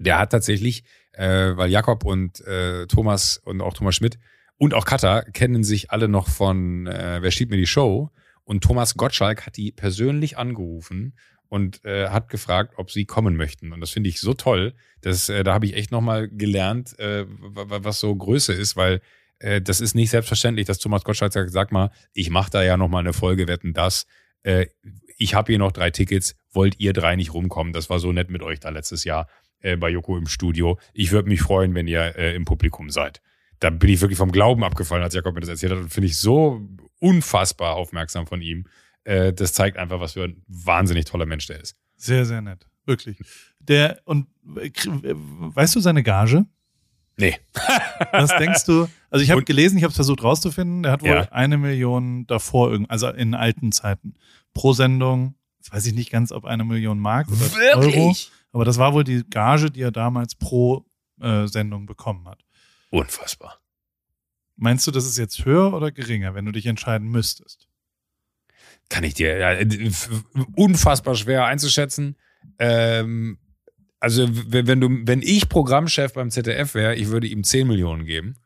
Der 0.00 0.18
hat 0.18 0.30
tatsächlich, 0.32 0.82
äh, 1.12 1.56
weil 1.56 1.70
Jakob 1.70 2.04
und 2.04 2.40
äh, 2.46 2.86
Thomas 2.86 3.36
und 3.44 3.60
auch 3.60 3.74
Thomas 3.74 3.94
Schmidt 3.96 4.18
und 4.56 4.74
auch 4.74 4.84
Katha 4.84 5.22
kennen 5.22 5.62
sich 5.64 5.90
alle 5.90 6.08
noch 6.08 6.28
von 6.28 6.86
äh, 6.86 7.18
Wer 7.22 7.30
steht 7.30 7.50
mir 7.50 7.56
die 7.56 7.66
Show? 7.66 8.10
Und 8.44 8.64
Thomas 8.64 8.94
Gottschalk 8.96 9.46
hat 9.46 9.56
die 9.56 9.72
persönlich 9.72 10.36
angerufen 10.38 11.14
und 11.48 11.84
äh, 11.84 12.08
hat 12.08 12.28
gefragt, 12.28 12.74
ob 12.76 12.90
sie 12.90 13.04
kommen 13.04 13.36
möchten. 13.36 13.72
Und 13.72 13.80
das 13.80 13.90
finde 13.90 14.08
ich 14.08 14.20
so 14.20 14.34
toll. 14.34 14.74
dass 15.02 15.28
äh, 15.28 15.44
da 15.44 15.54
habe 15.54 15.66
ich 15.66 15.74
echt 15.74 15.90
nochmal 15.92 16.28
gelernt, 16.28 16.98
äh, 16.98 17.26
wa- 17.28 17.68
wa- 17.70 17.80
was 17.84 18.00
so 18.00 18.14
Größe 18.14 18.52
ist, 18.52 18.76
weil 18.76 19.00
äh, 19.38 19.60
das 19.60 19.80
ist 19.80 19.94
nicht 19.94 20.10
selbstverständlich, 20.10 20.66
dass 20.66 20.78
Thomas 20.78 21.04
Gottschalk 21.04 21.32
sagt, 21.32 21.50
sag 21.50 21.72
mal, 21.72 21.90
ich 22.12 22.30
mache 22.30 22.50
da 22.50 22.62
ja 22.62 22.76
nochmal 22.76 23.00
eine 23.00 23.12
Folge, 23.12 23.48
wetten 23.48 23.72
das. 23.72 24.06
Äh, 24.42 24.66
ich 25.16 25.34
habe 25.34 25.52
hier 25.52 25.58
noch 25.58 25.72
drei 25.72 25.90
Tickets, 25.90 26.34
wollt 26.52 26.78
ihr 26.80 26.92
drei 26.92 27.16
nicht 27.16 27.34
rumkommen? 27.34 27.72
Das 27.72 27.90
war 27.90 27.98
so 27.98 28.12
nett 28.12 28.30
mit 28.30 28.42
euch 28.42 28.60
da 28.60 28.70
letztes 28.70 29.04
Jahr 29.04 29.28
äh, 29.60 29.76
bei 29.76 29.88
Joko 29.90 30.16
im 30.16 30.26
Studio. 30.26 30.78
Ich 30.92 31.12
würde 31.12 31.28
mich 31.28 31.40
freuen, 31.40 31.74
wenn 31.74 31.86
ihr 31.86 32.16
äh, 32.16 32.34
im 32.34 32.44
Publikum 32.44 32.90
seid. 32.90 33.20
Da 33.60 33.70
bin 33.70 33.90
ich 33.90 34.00
wirklich 34.00 34.18
vom 34.18 34.32
Glauben 34.32 34.64
abgefallen, 34.64 35.02
als 35.02 35.14
Jakob 35.14 35.34
mir 35.34 35.40
das 35.40 35.50
erzählt 35.50 35.72
hat. 35.72 35.78
Und 35.78 35.90
finde 35.92 36.06
ich 36.06 36.16
so 36.18 36.66
unfassbar 37.00 37.76
aufmerksam 37.76 38.26
von 38.26 38.40
ihm. 38.42 38.66
Äh, 39.04 39.32
das 39.32 39.52
zeigt 39.52 39.76
einfach, 39.76 40.00
was 40.00 40.12
für 40.14 40.24
ein 40.24 40.42
wahnsinnig 40.48 41.04
toller 41.04 41.26
Mensch 41.26 41.46
der 41.46 41.60
ist. 41.60 41.76
Sehr, 41.96 42.24
sehr 42.24 42.40
nett. 42.40 42.66
Wirklich. 42.86 43.18
Der, 43.58 44.00
und 44.04 44.26
äh, 44.56 44.66
äh, 44.68 45.14
weißt 45.14 45.74
du 45.76 45.80
seine 45.80 46.02
Gage? 46.02 46.46
Nee. 47.16 47.36
Was 48.12 48.34
denkst 48.38 48.64
du? 48.64 48.88
Also 49.10 49.22
ich 49.22 49.30
habe 49.30 49.44
gelesen, 49.44 49.76
ich 49.76 49.82
habe 49.84 49.90
es 49.90 49.96
versucht 49.96 50.22
rauszufinden, 50.24 50.82
der 50.82 50.92
hat 50.92 51.02
wohl 51.02 51.08
Ja. 51.10 51.28
eine 51.32 51.58
Million 51.58 52.26
davor, 52.26 52.78
also 52.88 53.08
in 53.10 53.34
alten 53.34 53.72
Zeiten, 53.72 54.14
pro 54.54 54.72
Sendung, 54.72 55.34
jetzt 55.58 55.70
weiß 55.70 55.84
ich 55.84 55.92
nicht 55.92 56.10
ganz, 56.10 56.32
ob 56.32 56.46
eine 56.46 56.64
Million 56.64 56.98
Mark 56.98 57.28
oder 57.28 57.76
Euro, 57.76 58.16
aber 58.52 58.64
das 58.64 58.78
war 58.78 58.94
wohl 58.94 59.04
die 59.04 59.22
Gage, 59.28 59.70
die 59.70 59.82
er 59.82 59.92
damals 59.92 60.34
pro 60.34 60.86
äh, 61.20 61.46
Sendung 61.46 61.86
bekommen 61.86 62.28
hat. 62.28 62.40
Unfassbar. 62.90 63.60
Meinst 64.56 64.86
du, 64.86 64.90
das 64.90 65.06
ist 65.06 65.16
jetzt 65.16 65.44
höher 65.44 65.72
oder 65.72 65.90
geringer, 65.90 66.34
wenn 66.34 66.44
du 66.44 66.52
dich 66.52 66.66
entscheiden 66.66 67.08
müsstest? 67.08 67.68
Kann 68.88 69.04
ich 69.04 69.14
dir, 69.14 69.38
ja, 69.38 69.52
äh, 69.52 69.90
unfassbar 70.56 71.14
schwer 71.14 71.46
einzuschätzen. 71.46 72.16
Ähm, 72.58 73.38
also, 74.00 74.28
wenn 74.30 74.80
du, 74.80 74.88
wenn 75.06 75.22
ich 75.22 75.48
Programmchef 75.48 76.14
beim 76.14 76.30
ZDF 76.30 76.74
wäre, 76.74 76.94
ich 76.94 77.08
würde 77.08 77.26
ihm 77.26 77.44
10 77.44 77.68
Millionen 77.68 78.04
geben. 78.04 78.36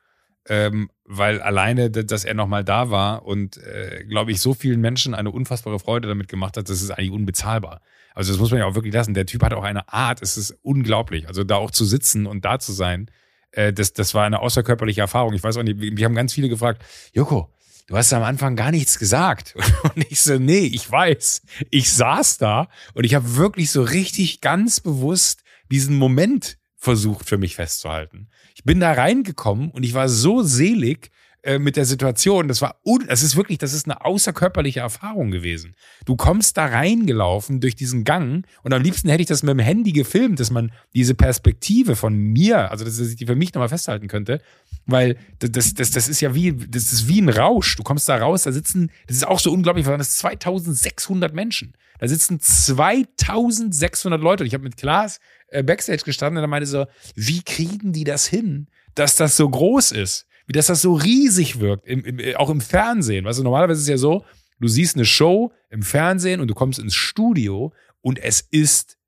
Ähm, 0.46 0.90
weil 1.04 1.40
alleine, 1.40 1.90
dass 1.90 2.24
er 2.24 2.34
nochmal 2.34 2.64
da 2.64 2.90
war 2.90 3.24
und, 3.24 3.56
äh, 3.56 4.04
glaube 4.06 4.30
ich, 4.30 4.40
so 4.40 4.52
vielen 4.52 4.80
Menschen 4.80 5.14
eine 5.14 5.30
unfassbare 5.30 5.78
Freude 5.78 6.06
damit 6.06 6.28
gemacht 6.28 6.58
hat, 6.58 6.68
das 6.68 6.82
ist 6.82 6.90
eigentlich 6.90 7.12
unbezahlbar. 7.12 7.80
Also 8.14 8.32
das 8.32 8.40
muss 8.40 8.50
man 8.50 8.60
ja 8.60 8.66
auch 8.66 8.76
wirklich 8.76 8.94
lassen. 8.94 9.12
Der 9.12 9.26
Typ 9.26 9.42
hat 9.42 9.52
auch 9.52 9.64
eine 9.64 9.92
Art, 9.92 10.22
es 10.22 10.36
ist 10.36 10.56
unglaublich. 10.62 11.28
Also 11.28 11.44
da 11.44 11.56
auch 11.56 11.72
zu 11.72 11.84
sitzen 11.84 12.26
und 12.26 12.44
da 12.44 12.58
zu 12.58 12.72
sein, 12.72 13.10
äh, 13.50 13.72
das, 13.72 13.92
das 13.92 14.14
war 14.14 14.24
eine 14.24 14.40
außerkörperliche 14.40 15.00
Erfahrung. 15.00 15.34
Ich 15.34 15.42
weiß 15.42 15.56
auch 15.56 15.62
nicht, 15.62 15.80
wir 15.80 16.04
haben 16.04 16.14
ganz 16.14 16.32
viele 16.32 16.48
gefragt, 16.48 16.82
Joko, 17.12 17.52
du 17.88 17.96
hast 17.96 18.12
am 18.12 18.22
Anfang 18.22 18.54
gar 18.54 18.70
nichts 18.70 18.98
gesagt. 18.98 19.54
Und 19.82 20.10
ich 20.10 20.22
so, 20.22 20.38
nee, 20.38 20.66
ich 20.66 20.90
weiß. 20.90 21.42
Ich 21.70 21.92
saß 21.92 22.38
da 22.38 22.68
und 22.94 23.04
ich 23.04 23.14
habe 23.14 23.36
wirklich 23.36 23.70
so 23.70 23.82
richtig 23.82 24.40
ganz 24.40 24.80
bewusst 24.80 25.42
diesen 25.70 25.96
Moment 25.96 26.58
versucht 26.76 27.28
für 27.28 27.38
mich 27.38 27.56
festzuhalten. 27.56 28.28
Ich 28.54 28.64
bin 28.64 28.80
da 28.80 28.92
reingekommen 28.92 29.70
und 29.70 29.82
ich 29.82 29.94
war 29.94 30.08
so 30.08 30.42
selig 30.42 31.10
äh, 31.44 31.58
mit 31.58 31.76
der 31.76 31.84
Situation. 31.84 32.48
Das 32.48 32.62
war, 32.62 32.76
das 33.06 33.22
ist 33.22 33.36
wirklich, 33.36 33.58
das 33.58 33.74
ist 33.74 33.86
eine 33.86 34.02
außerkörperliche 34.02 34.80
Erfahrung 34.80 35.30
gewesen. 35.30 35.74
Du 36.06 36.16
kommst 36.16 36.56
da 36.56 36.64
reingelaufen 36.64 37.60
durch 37.60 37.76
diesen 37.76 38.04
Gang 38.04 38.46
und 38.62 38.72
am 38.72 38.80
liebsten 38.80 39.10
hätte 39.10 39.20
ich 39.20 39.28
das 39.28 39.42
mit 39.42 39.50
dem 39.50 39.58
Handy 39.58 39.92
gefilmt, 39.92 40.40
dass 40.40 40.50
man 40.50 40.72
diese 40.94 41.14
Perspektive 41.14 41.96
von 41.96 42.16
mir, 42.16 42.70
also 42.70 42.86
dass 42.86 42.98
ich 42.98 43.16
die 43.16 43.26
für 43.26 43.36
mich 43.36 43.52
nochmal 43.52 43.68
festhalten 43.68 44.08
könnte, 44.08 44.40
weil 44.86 45.18
das, 45.38 45.74
das, 45.74 45.90
das 45.90 46.08
ist 46.08 46.22
ja 46.22 46.34
wie, 46.34 46.52
das 46.52 46.92
ist 46.94 47.08
wie 47.08 47.20
ein 47.20 47.28
Rausch. 47.28 47.76
Du 47.76 47.82
kommst 47.82 48.08
da 48.08 48.16
raus, 48.16 48.44
da 48.44 48.52
sitzen, 48.52 48.90
das 49.06 49.18
ist 49.18 49.26
auch 49.26 49.38
so 49.38 49.52
unglaublich, 49.52 49.84
weil 49.84 49.98
das 49.98 50.08
ist 50.08 50.18
2600 50.20 51.34
Menschen. 51.34 51.74
Da 51.98 52.08
sitzen 52.08 52.40
2600 52.40 54.20
Leute. 54.20 54.44
Und 54.44 54.46
ich 54.46 54.54
habe 54.54 54.64
mit 54.64 54.78
Klaas 54.78 55.20
äh, 55.48 55.62
Backstage 55.62 56.04
gestanden 56.04 56.38
und 56.38 56.44
er 56.44 56.48
meinte 56.48 56.66
so, 56.66 56.86
wie 57.14 57.42
kriegen 57.42 57.92
die 57.92 58.04
das 58.04 58.26
hin, 58.26 58.68
dass 58.94 59.16
das 59.16 59.36
so 59.36 59.48
groß 59.48 59.92
ist? 59.92 60.26
Wie 60.46 60.52
dass 60.52 60.66
das 60.66 60.82
so 60.82 60.94
riesig 60.94 61.60
wirkt, 61.60 61.86
im, 61.86 62.04
im, 62.04 62.36
auch 62.36 62.50
im 62.50 62.60
Fernsehen. 62.60 63.24
Weißt 63.24 63.38
du, 63.38 63.42
normalerweise 63.42 63.78
ist 63.78 63.84
es 63.84 63.88
ja 63.88 63.98
so, 63.98 64.24
du 64.60 64.68
siehst 64.68 64.96
eine 64.96 65.04
Show 65.04 65.52
im 65.70 65.82
Fernsehen 65.82 66.40
und 66.40 66.48
du 66.48 66.54
kommst 66.54 66.78
ins 66.78 66.94
Studio 66.94 67.72
und 68.00 68.18
es 68.18 68.40
ist 68.40 68.98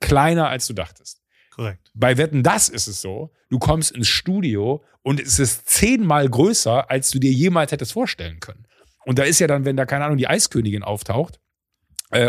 kleiner, 0.00 0.48
als 0.48 0.66
du 0.66 0.74
dachtest. 0.74 1.20
Korrekt. 1.50 1.90
Bei 1.94 2.18
Wetten, 2.18 2.42
das 2.42 2.68
ist 2.68 2.86
es 2.86 3.00
so. 3.00 3.32
Du 3.48 3.58
kommst 3.58 3.92
ins 3.92 4.08
Studio 4.08 4.84
und 5.02 5.20
es 5.20 5.38
ist 5.38 5.68
zehnmal 5.68 6.28
größer, 6.28 6.90
als 6.90 7.10
du 7.10 7.18
dir 7.18 7.32
jemals 7.32 7.72
hättest 7.72 7.92
vorstellen 7.92 8.40
können. 8.40 8.66
Und 9.04 9.18
da 9.18 9.22
ist 9.22 9.38
ja 9.38 9.46
dann, 9.46 9.64
wenn 9.64 9.76
da, 9.76 9.86
keine 9.86 10.04
Ahnung, 10.04 10.18
die 10.18 10.28
Eiskönigin 10.28 10.82
auftaucht 10.82 11.40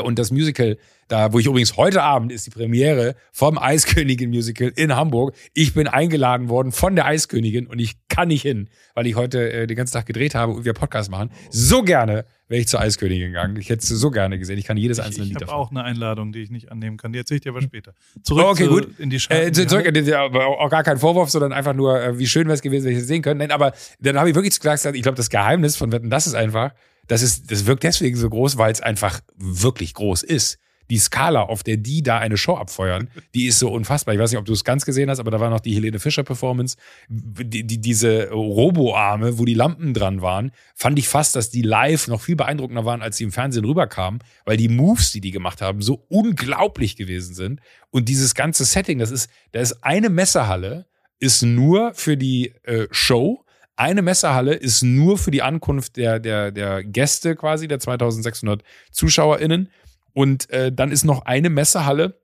und 0.03 0.17
das 0.19 0.31
Musical, 0.31 0.77
da, 1.07 1.31
wo 1.33 1.39
ich 1.39 1.45
übrigens 1.45 1.77
heute 1.77 2.01
Abend 2.03 2.31
ist 2.31 2.45
die 2.45 2.49
Premiere 2.49 3.15
vom 3.31 3.57
Eiskönigin-Musical 3.57 4.71
in 4.75 4.95
Hamburg. 4.95 5.35
Ich 5.53 5.73
bin 5.73 5.87
eingeladen 5.87 6.49
worden 6.49 6.71
von 6.71 6.95
der 6.95 7.05
Eiskönigin 7.05 7.67
und 7.67 7.79
ich 7.79 7.95
kann 8.09 8.27
nicht 8.29 8.41
hin, 8.41 8.69
weil 8.95 9.07
ich 9.07 9.15
heute 9.15 9.51
äh, 9.51 9.67
den 9.67 9.77
ganzen 9.77 9.93
Tag 9.93 10.05
gedreht 10.05 10.35
habe 10.35 10.53
und 10.53 10.65
wir 10.65 10.73
Podcast 10.73 11.09
machen. 11.11 11.29
So 11.49 11.83
gerne 11.83 12.25
wäre 12.49 12.61
ich 12.61 12.67
zur 12.67 12.79
Eiskönigin 12.81 13.27
gegangen. 13.27 13.55
Ich 13.57 13.69
hätte 13.69 13.85
sie 13.85 13.95
so 13.95 14.09
gerne 14.11 14.39
gesehen. 14.39 14.57
Ich 14.57 14.65
kann 14.65 14.77
jedes 14.77 14.97
Ich, 14.99 15.05
einzelne 15.05 15.23
ich 15.25 15.29
Lied 15.29 15.35
habe 15.37 15.45
davon. 15.45 15.61
auch 15.61 15.71
eine 15.71 15.83
Einladung, 15.83 16.31
die 16.31 16.41
ich 16.41 16.49
nicht 16.49 16.71
annehmen 16.71 16.97
kann. 16.97 17.13
Die 17.13 17.19
erzähle 17.19 17.37
ich 17.37 17.41
dir 17.43 17.49
aber 17.51 17.61
später. 17.61 17.93
Zurück 18.23 18.45
Oh, 18.47 18.49
okay, 18.51 18.63
zu, 18.65 18.69
gut. 18.69 18.99
in 18.99 19.09
die 19.09 19.17
Äh, 19.17 19.19
Schatten. 19.19 19.53
zurück, 19.69 19.85
äh, 19.85 20.13
aber 20.13 20.47
auch 20.47 20.69
gar 20.69 20.83
kein 20.83 20.97
Vorwurf, 20.97 21.29
sondern 21.29 21.53
einfach 21.53 21.73
nur, 21.73 22.01
äh, 22.01 22.17
wie 22.19 22.27
schön 22.27 22.47
wäre 22.47 22.55
es 22.55 22.61
gewesen, 22.61 22.85
wenn 22.85 22.93
ich 22.93 22.99
das 22.99 23.07
sehen 23.07 23.21
könnte. 23.21 23.39
Nein, 23.39 23.51
aber 23.51 23.73
dann 23.99 24.17
habe 24.17 24.29
ich 24.29 24.35
wirklich 24.35 24.59
gesagt, 24.59 24.85
ich 24.95 25.01
glaube, 25.03 25.17
das 25.17 25.29
Geheimnis 25.29 25.75
von 25.75 25.91
Wetten, 25.91 26.09
das 26.09 26.25
ist 26.27 26.33
einfach, 26.35 26.73
das 27.07 27.21
ist, 27.21 27.51
das 27.51 27.65
wirkt 27.65 27.83
deswegen 27.83 28.17
so 28.17 28.29
groß, 28.29 28.57
weil 28.57 28.71
es 28.71 28.81
einfach 28.81 29.21
wirklich 29.35 29.93
groß 29.93 30.23
ist. 30.23 30.59
Die 30.89 30.99
Skala, 30.99 31.43
auf 31.43 31.63
der 31.63 31.75
die 31.75 32.01
da 32.01 32.17
eine 32.17 32.37
Show 32.37 32.55
abfeuern, 32.55 33.09
die 33.35 33.47
ist 33.47 33.59
so 33.59 33.69
unfassbar. 33.69 34.13
Ich 34.13 34.21
weiß 34.21 34.31
nicht, 34.31 34.39
ob 34.39 34.45
du 34.45 34.53
es 34.53 34.63
ganz 34.63 34.85
gesehen 34.85 35.09
hast, 35.09 35.19
aber 35.19 35.31
da 35.31 35.39
war 35.39 35.49
noch 35.49 35.59
die 35.59 35.73
Helene 35.73 35.99
Fischer 35.99 36.23
Performance. 36.23 36.77
Die, 37.09 37.65
die, 37.65 37.81
diese 37.81 38.29
Roboarme, 38.29 39.37
wo 39.37 39.45
die 39.45 39.53
Lampen 39.53 39.93
dran 39.93 40.21
waren, 40.21 40.51
fand 40.75 40.97
ich 40.99 41.07
fast, 41.07 41.35
dass 41.35 41.49
die 41.49 41.61
live 41.61 42.07
noch 42.07 42.21
viel 42.21 42.35
beeindruckender 42.35 42.85
waren, 42.85 43.01
als 43.01 43.17
sie 43.17 43.25
im 43.25 43.31
Fernsehen 43.31 43.65
rüberkamen, 43.65 44.23
weil 44.45 44.57
die 44.57 44.69
Moves, 44.69 45.11
die 45.11 45.21
die 45.21 45.31
gemacht 45.31 45.61
haben, 45.61 45.81
so 45.81 46.05
unglaublich 46.09 46.95
gewesen 46.95 47.35
sind. 47.35 47.59
Und 47.89 48.07
dieses 48.07 48.33
ganze 48.33 48.63
Setting, 48.63 48.99
das 48.99 49.11
ist, 49.11 49.29
da 49.51 49.59
ist 49.59 49.83
eine 49.83 50.09
Messehalle, 50.09 50.85
ist 51.19 51.41
nur 51.41 51.93
für 51.93 52.15
die 52.15 52.53
äh, 52.63 52.87
Show. 52.91 53.43
Eine 53.77 54.01
Messehalle 54.01 54.55
ist 54.55 54.81
nur 54.81 55.17
für 55.17 55.31
die 55.31 55.43
Ankunft 55.43 55.97
der, 55.97 56.19
der, 56.19 56.51
der 56.51 56.83
Gäste 56.83 57.35
quasi, 57.35 57.67
der 57.67 57.79
2600 57.79 58.63
ZuschauerInnen. 58.91 59.69
Und 60.13 60.49
äh, 60.49 60.71
dann 60.71 60.91
ist 60.91 61.05
noch 61.05 61.25
eine 61.25 61.51
Messehalle, 61.51 62.19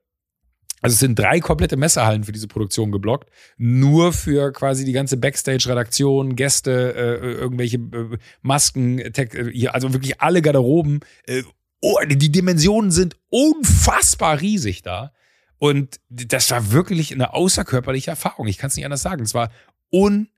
also 0.84 0.94
es 0.94 1.00
sind 1.00 1.18
drei 1.18 1.40
komplette 1.40 1.76
Messehallen 1.76 2.24
für 2.24 2.32
diese 2.32 2.48
Produktion 2.48 2.92
geblockt, 2.92 3.30
nur 3.56 4.12
für 4.12 4.52
quasi 4.52 4.84
die 4.84 4.92
ganze 4.92 5.16
Backstage-Redaktion, 5.16 6.36
Gäste, 6.36 6.94
äh, 6.94 7.32
irgendwelche 7.34 7.76
äh, 7.76 8.18
Masken, 8.42 8.98
äh, 8.98 9.68
also 9.68 9.92
wirklich 9.94 10.20
alle 10.20 10.42
Garderoben. 10.42 11.00
Äh, 11.26 11.44
oh, 11.80 11.96
die 12.06 12.32
Dimensionen 12.32 12.90
sind 12.90 13.16
unfassbar 13.30 14.40
riesig 14.40 14.82
da. 14.82 15.12
Und 15.58 16.00
das 16.10 16.50
war 16.50 16.72
wirklich 16.72 17.12
eine 17.12 17.32
außerkörperliche 17.32 18.10
Erfahrung. 18.10 18.48
Ich 18.48 18.58
kann 18.58 18.68
es 18.68 18.76
nicht 18.76 18.84
anders 18.84 19.02
sagen. 19.02 19.22
Es 19.22 19.32
war 19.32 19.50
un 19.90 20.28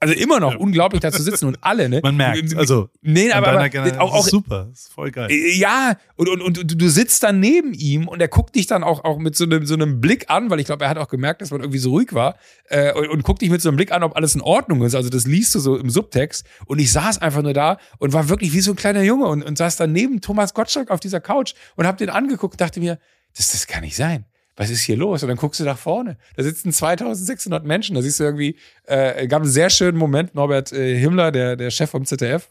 also 0.00 0.14
immer 0.14 0.40
noch 0.40 0.52
Ja. 0.52 0.58
unglaublich 0.58 1.00
da 1.00 1.10
zu 1.12 1.22
sitzen 1.22 1.46
und 1.46 1.58
alle, 1.62 1.88
ne? 1.88 2.00
Man 2.02 2.16
merkt, 2.16 2.56
also 2.56 2.88
nee, 3.02 3.30
aber, 3.32 3.48
aber 3.48 4.00
auch, 4.00 4.14
auch 4.14 4.28
super, 4.28 4.66
das 4.70 4.80
ist 4.80 4.92
voll 4.92 5.10
geil. 5.10 5.30
äh, 5.30 5.52
Ja, 5.56 5.96
und, 6.16 6.28
und, 6.28 6.58
und 6.58 6.80
du- 6.80 6.88
sitzt 6.88 7.22
dann 7.22 7.40
neben 7.40 7.72
ihm 7.74 8.08
und 8.08 8.20
er 8.20 8.28
guckt 8.28 8.54
dich 8.54 8.66
dann 8.66 8.82
auch, 8.84 9.04
auch 9.04 9.18
mit 9.18 9.36
so 9.36 9.44
einem, 9.44 9.64
so 9.66 9.74
einem 9.74 10.00
Blick 10.00 10.28
an, 10.28 10.50
weil 10.50 10.60
ich 10.60 10.66
glaube, 10.66 10.84
er 10.84 10.90
hat 10.90 10.98
auch 10.98 11.08
gemerkt, 11.08 11.40
dass 11.42 11.50
man 11.50 11.60
irgendwie 11.60 11.78
so 11.78 11.90
ruhig 11.90 12.12
war 12.12 12.36
äh, 12.68 12.92
und, 12.92 13.08
und 13.08 13.22
guckt 13.22 13.42
dich 13.42 13.50
mit 13.50 13.62
so 13.62 13.68
einem 13.68 13.76
Blick 13.76 13.92
an, 13.92 14.02
ob 14.02 14.16
alles 14.16 14.34
in 14.34 14.40
Ordnung 14.40 14.82
ist. 14.82 14.94
Also 14.94 15.08
das 15.10 15.26
liest 15.26 15.54
du 15.54 15.58
so 15.60 15.76
im 15.76 15.90
Subtext 15.90 16.46
und 16.66 16.78
ich 16.78 16.90
saß 16.92 17.18
einfach 17.18 17.42
nur 17.42 17.52
da 17.54 17.78
und 17.98 18.12
war 18.12 18.28
wirklich 18.28 18.52
wie 18.52 18.60
so 18.60 18.72
ein 18.72 18.76
kleiner 18.76 19.02
Junge 19.02 19.26
und, 19.26 19.42
und 19.42 19.56
saß 19.58 19.76
dann 19.76 19.92
neben 19.92 20.20
Thomas 20.20 20.54
Gottschalk 20.54 20.90
auf 20.90 21.00
dieser 21.00 21.20
Couch 21.20 21.54
und 21.76 21.86
hab 21.86 21.96
den 21.98 22.10
angeguckt 22.10 22.54
und 22.54 22.60
dachte 22.60 22.80
mir, 22.80 22.98
das, 23.36 23.52
das 23.52 23.66
kann 23.66 23.82
nicht 23.82 23.96
sein. 23.96 24.26
Was 24.56 24.70
ist 24.70 24.82
hier 24.82 24.96
los? 24.96 25.22
Und 25.22 25.28
dann 25.28 25.38
guckst 25.38 25.60
du 25.60 25.64
nach 25.64 25.78
vorne. 25.78 26.18
Da 26.36 26.42
sitzen 26.42 26.72
2600 26.72 27.64
Menschen. 27.64 27.94
Da 27.94 28.02
siehst 28.02 28.20
du 28.20 28.24
irgendwie, 28.24 28.56
äh, 28.84 29.26
gab 29.26 29.42
einen 29.42 29.50
sehr 29.50 29.70
schönen 29.70 29.96
Moment. 29.96 30.34
Norbert 30.34 30.72
äh, 30.72 30.98
Himmler, 30.98 31.32
der, 31.32 31.56
der 31.56 31.70
Chef 31.70 31.90
vom 31.90 32.04
ZDF, 32.04 32.48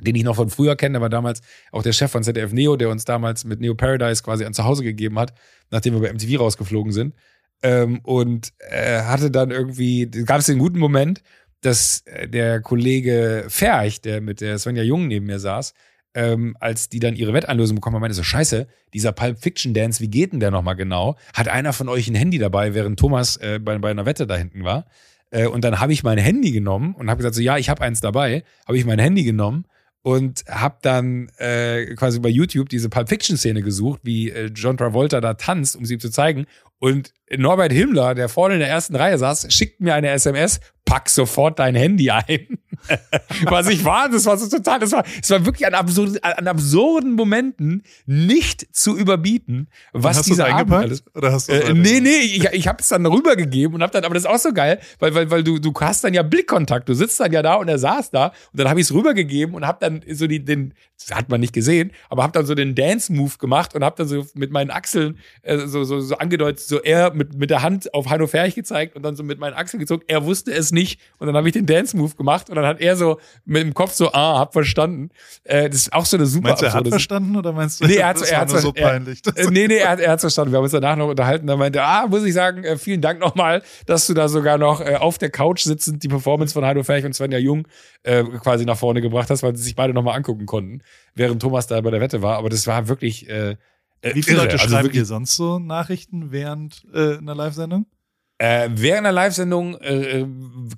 den 0.00 0.14
ich 0.14 0.22
noch 0.22 0.36
von 0.36 0.48
früher 0.48 0.76
kenne, 0.76 0.94
der 0.94 1.00
war 1.02 1.10
damals 1.10 1.42
auch 1.72 1.82
der 1.82 1.92
Chef 1.92 2.10
von 2.10 2.22
ZDF 2.22 2.52
Neo, 2.52 2.76
der 2.76 2.88
uns 2.88 3.04
damals 3.04 3.44
mit 3.44 3.60
Neo 3.60 3.74
Paradise 3.74 4.22
quasi 4.22 4.44
an 4.44 4.54
Zuhause 4.54 4.84
gegeben 4.84 5.18
hat, 5.18 5.34
nachdem 5.70 5.94
wir 5.94 6.00
bei 6.00 6.12
MTV 6.12 6.40
rausgeflogen 6.40 6.92
sind. 6.92 7.14
Ähm, 7.64 8.00
und 8.02 8.52
äh, 8.58 9.02
hatte 9.02 9.30
dann 9.30 9.50
irgendwie, 9.50 10.06
gab 10.06 10.38
es 10.38 10.46
den 10.46 10.58
guten 10.58 10.78
Moment, 10.78 11.22
dass 11.62 12.02
äh, 12.06 12.28
der 12.28 12.60
Kollege 12.60 13.46
Ferch, 13.48 14.00
der 14.00 14.20
mit 14.20 14.40
der 14.40 14.58
Svenja 14.58 14.82
Jung 14.82 15.08
neben 15.08 15.26
mir 15.26 15.38
saß, 15.38 15.74
ähm, 16.14 16.56
als 16.60 16.88
die 16.88 17.00
dann 17.00 17.16
ihre 17.16 17.32
Wetteinlösung 17.32 17.76
bekommen 17.76 17.94
haben, 17.96 18.02
meinte 18.02 18.14
so, 18.14 18.22
scheiße, 18.22 18.66
dieser 18.92 19.12
Pulp 19.12 19.38
Fiction 19.38 19.74
Dance, 19.74 20.00
wie 20.00 20.08
geht 20.08 20.32
denn 20.32 20.40
der 20.40 20.50
nochmal 20.50 20.76
genau? 20.76 21.16
Hat 21.34 21.48
einer 21.48 21.72
von 21.72 21.88
euch 21.88 22.08
ein 22.08 22.14
Handy 22.14 22.38
dabei, 22.38 22.74
während 22.74 22.98
Thomas 22.98 23.36
äh, 23.38 23.58
bei, 23.58 23.78
bei 23.78 23.90
einer 23.90 24.06
Wette 24.06 24.26
da 24.26 24.36
hinten 24.36 24.64
war? 24.64 24.86
Äh, 25.30 25.46
und 25.46 25.64
dann 25.64 25.80
habe 25.80 25.92
ich 25.92 26.02
mein 26.02 26.18
Handy 26.18 26.52
genommen 26.52 26.94
und 26.94 27.08
habe 27.10 27.18
gesagt, 27.18 27.34
so 27.34 27.42
ja, 27.42 27.58
ich 27.58 27.68
habe 27.68 27.82
eins 27.82 28.00
dabei, 28.00 28.44
habe 28.66 28.78
ich 28.78 28.84
mein 28.84 28.98
Handy 28.98 29.24
genommen 29.24 29.64
und 30.02 30.44
habe 30.48 30.76
dann 30.82 31.28
äh, 31.38 31.94
quasi 31.94 32.20
bei 32.20 32.28
YouTube 32.28 32.68
diese 32.68 32.88
Pulp 32.88 33.08
Fiction 33.08 33.36
Szene 33.36 33.62
gesucht, 33.62 34.00
wie 34.02 34.30
äh, 34.30 34.50
John 34.54 34.76
Travolta 34.76 35.20
da 35.20 35.34
tanzt, 35.34 35.76
um 35.76 35.84
sie 35.84 35.94
ihm 35.94 36.00
zu 36.00 36.10
zeigen. 36.10 36.46
Und 36.82 37.14
Norbert 37.30 37.72
Himmler, 37.72 38.16
der 38.16 38.28
vorne 38.28 38.54
in 38.54 38.60
der 38.60 38.68
ersten 38.68 38.96
Reihe 38.96 39.16
saß, 39.16 39.46
schickt 39.50 39.80
mir 39.80 39.94
eine 39.94 40.10
SMS, 40.10 40.58
pack 40.84 41.08
sofort 41.08 41.60
dein 41.60 41.76
Handy 41.76 42.10
ein. 42.10 42.58
Was 43.44 43.68
ich 43.68 43.84
war, 43.84 44.08
das 44.08 44.26
war 44.26 44.36
so 44.36 44.48
total, 44.48 44.80
das 44.80 44.90
war, 44.90 45.04
es 45.22 45.30
war 45.30 45.46
wirklich 45.46 45.64
an, 45.64 45.74
absurd, 45.74 46.22
an 46.24 46.48
absurden 46.48 47.12
Momenten 47.12 47.84
nicht 48.06 48.74
zu 48.74 48.96
überbieten, 48.96 49.68
was 49.92 50.18
hast 50.18 50.26
dieser 50.26 50.52
Abend 50.52 50.72
alles. 50.72 51.04
Oder 51.14 51.32
hast 51.32 51.48
Äh, 51.48 51.72
nee, 51.74 52.00
nee, 52.00 52.18
ich, 52.18 52.44
ich 52.46 52.66
habe 52.66 52.78
es 52.80 52.88
dann 52.88 53.06
rübergegeben 53.06 53.76
und 53.76 53.82
hab 53.82 53.92
dann, 53.92 54.04
aber 54.04 54.14
das 54.14 54.24
ist 54.24 54.28
auch 54.28 54.38
so 54.38 54.52
geil, 54.52 54.80
weil, 54.98 55.14
weil, 55.14 55.30
weil 55.30 55.44
du, 55.44 55.60
du 55.60 55.72
hast 55.80 56.02
dann 56.02 56.12
ja 56.12 56.24
Blickkontakt, 56.24 56.88
du 56.88 56.94
sitzt 56.94 57.20
dann 57.20 57.30
ja 57.30 57.42
da 57.42 57.54
und 57.54 57.68
er 57.68 57.78
saß 57.78 58.10
da 58.10 58.26
und 58.26 58.58
dann 58.58 58.68
habe 58.68 58.80
ich 58.80 58.86
es 58.86 58.92
rübergegeben 58.92 59.54
und 59.54 59.64
hab 59.64 59.78
dann 59.78 60.02
so 60.10 60.26
die, 60.26 60.44
den, 60.44 60.74
das 60.98 61.16
hat 61.16 61.28
man 61.28 61.40
nicht 61.40 61.52
gesehen, 61.52 61.92
aber 62.10 62.24
hab 62.24 62.32
dann 62.32 62.44
so 62.44 62.56
den 62.56 62.74
Dance-Move 62.74 63.38
gemacht 63.38 63.76
und 63.76 63.84
hab 63.84 63.94
dann 63.94 64.08
so 64.08 64.26
mit 64.34 64.50
meinen 64.50 64.72
Achseln 64.72 65.18
äh, 65.42 65.58
so, 65.66 65.84
so, 65.84 66.00
so 66.00 66.16
angedeutet, 66.16 66.60
so 66.72 66.80
er 66.82 67.12
mit, 67.12 67.34
mit 67.34 67.50
der 67.50 67.62
Hand 67.62 67.92
auf 67.92 68.08
Heino 68.08 68.26
Ferch 68.26 68.54
gezeigt 68.54 68.96
und 68.96 69.02
dann 69.02 69.14
so 69.14 69.22
mit 69.22 69.38
meinen 69.38 69.52
Achseln 69.54 69.78
gezogen. 69.78 70.02
Er 70.08 70.24
wusste 70.24 70.52
es 70.52 70.72
nicht 70.72 70.98
und 71.18 71.26
dann 71.26 71.36
habe 71.36 71.46
ich 71.48 71.52
den 71.52 71.66
Dance-Move 71.66 72.14
gemacht 72.16 72.48
und 72.48 72.56
dann 72.56 72.64
hat 72.64 72.80
er 72.80 72.96
so 72.96 73.18
mit 73.44 73.62
dem 73.62 73.74
Kopf 73.74 73.92
so, 73.92 74.10
ah, 74.12 74.38
hab 74.38 74.54
verstanden. 74.54 75.10
Äh, 75.44 75.68
das 75.68 75.80
ist 75.82 75.92
auch 75.92 76.06
so 76.06 76.16
eine 76.16 76.24
super 76.26 76.48
Meinst 76.48 76.62
du, 76.62 76.66
er 76.66 76.72
hat 76.72 76.88
verstanden 76.88 77.36
oder 77.36 77.52
meinst 77.52 77.80
du, 77.80 77.86
Nee, 77.86 77.96
er 77.96 78.08
hat- 78.08 78.16
das 78.20 78.30
er 78.30 78.38
war 78.48 78.54
hat- 78.54 78.60
so 78.62 78.72
peinlich? 78.72 79.20
Äh, 79.36 79.46
nee, 79.50 79.68
nee, 79.68 79.76
er 79.76 79.90
hat 79.90 80.00
er 80.00 80.10
hat's 80.12 80.22
verstanden. 80.22 80.52
Wir 80.52 80.56
haben 80.56 80.64
uns 80.64 80.72
danach 80.72 80.96
noch 80.96 81.08
unterhalten. 81.08 81.46
Da 81.46 81.56
meinte 81.56 81.80
er, 81.80 81.86
ah, 81.86 82.06
muss 82.08 82.24
ich 82.24 82.32
sagen, 82.34 82.64
äh, 82.64 82.76
vielen 82.78 83.00
Dank 83.02 83.20
nochmal, 83.20 83.62
dass 83.86 84.06
du 84.06 84.14
da 84.14 84.28
sogar 84.28 84.56
noch 84.58 84.80
äh, 84.80 84.96
auf 84.96 85.18
der 85.18 85.30
Couch 85.30 85.60
sitzend 85.62 86.02
die 86.02 86.08
Performance 86.08 86.54
von 86.54 86.64
Heino 86.64 86.82
Ferch 86.82 87.04
und 87.04 87.12
Svenja 87.14 87.38
Jung 87.38 87.68
äh, 88.02 88.24
quasi 88.24 88.64
nach 88.64 88.76
vorne 88.78 89.00
gebracht 89.02 89.28
hast, 89.30 89.42
weil 89.42 89.54
sie 89.56 89.62
sich 89.62 89.76
beide 89.76 89.92
nochmal 89.92 90.16
angucken 90.16 90.46
konnten, 90.46 90.80
während 91.14 91.42
Thomas 91.42 91.66
da 91.66 91.80
bei 91.80 91.90
der 91.90 92.00
Wette 92.00 92.22
war. 92.22 92.38
Aber 92.38 92.48
das 92.48 92.66
war 92.66 92.88
wirklich 92.88 93.28
äh, 93.28 93.56
Wie 94.02 94.22
viele 94.22 94.38
irre. 94.38 94.46
Leute 94.46 94.58
Also 94.58 94.68
schreiben 94.68 94.84
wirklich, 94.84 95.02
dir 95.02 95.06
sonst 95.06 95.36
so 95.36 95.58
Nachrichten 95.58 96.32
während 96.32 96.84
äh, 96.92 97.18
einer 97.18 97.34
Live-Sendung? 97.34 97.86
Äh, 98.42 98.70
während 98.74 99.04
der 99.04 99.12
Live-Sendung 99.12 99.76
äh, 99.76 100.22
äh, 100.22 100.26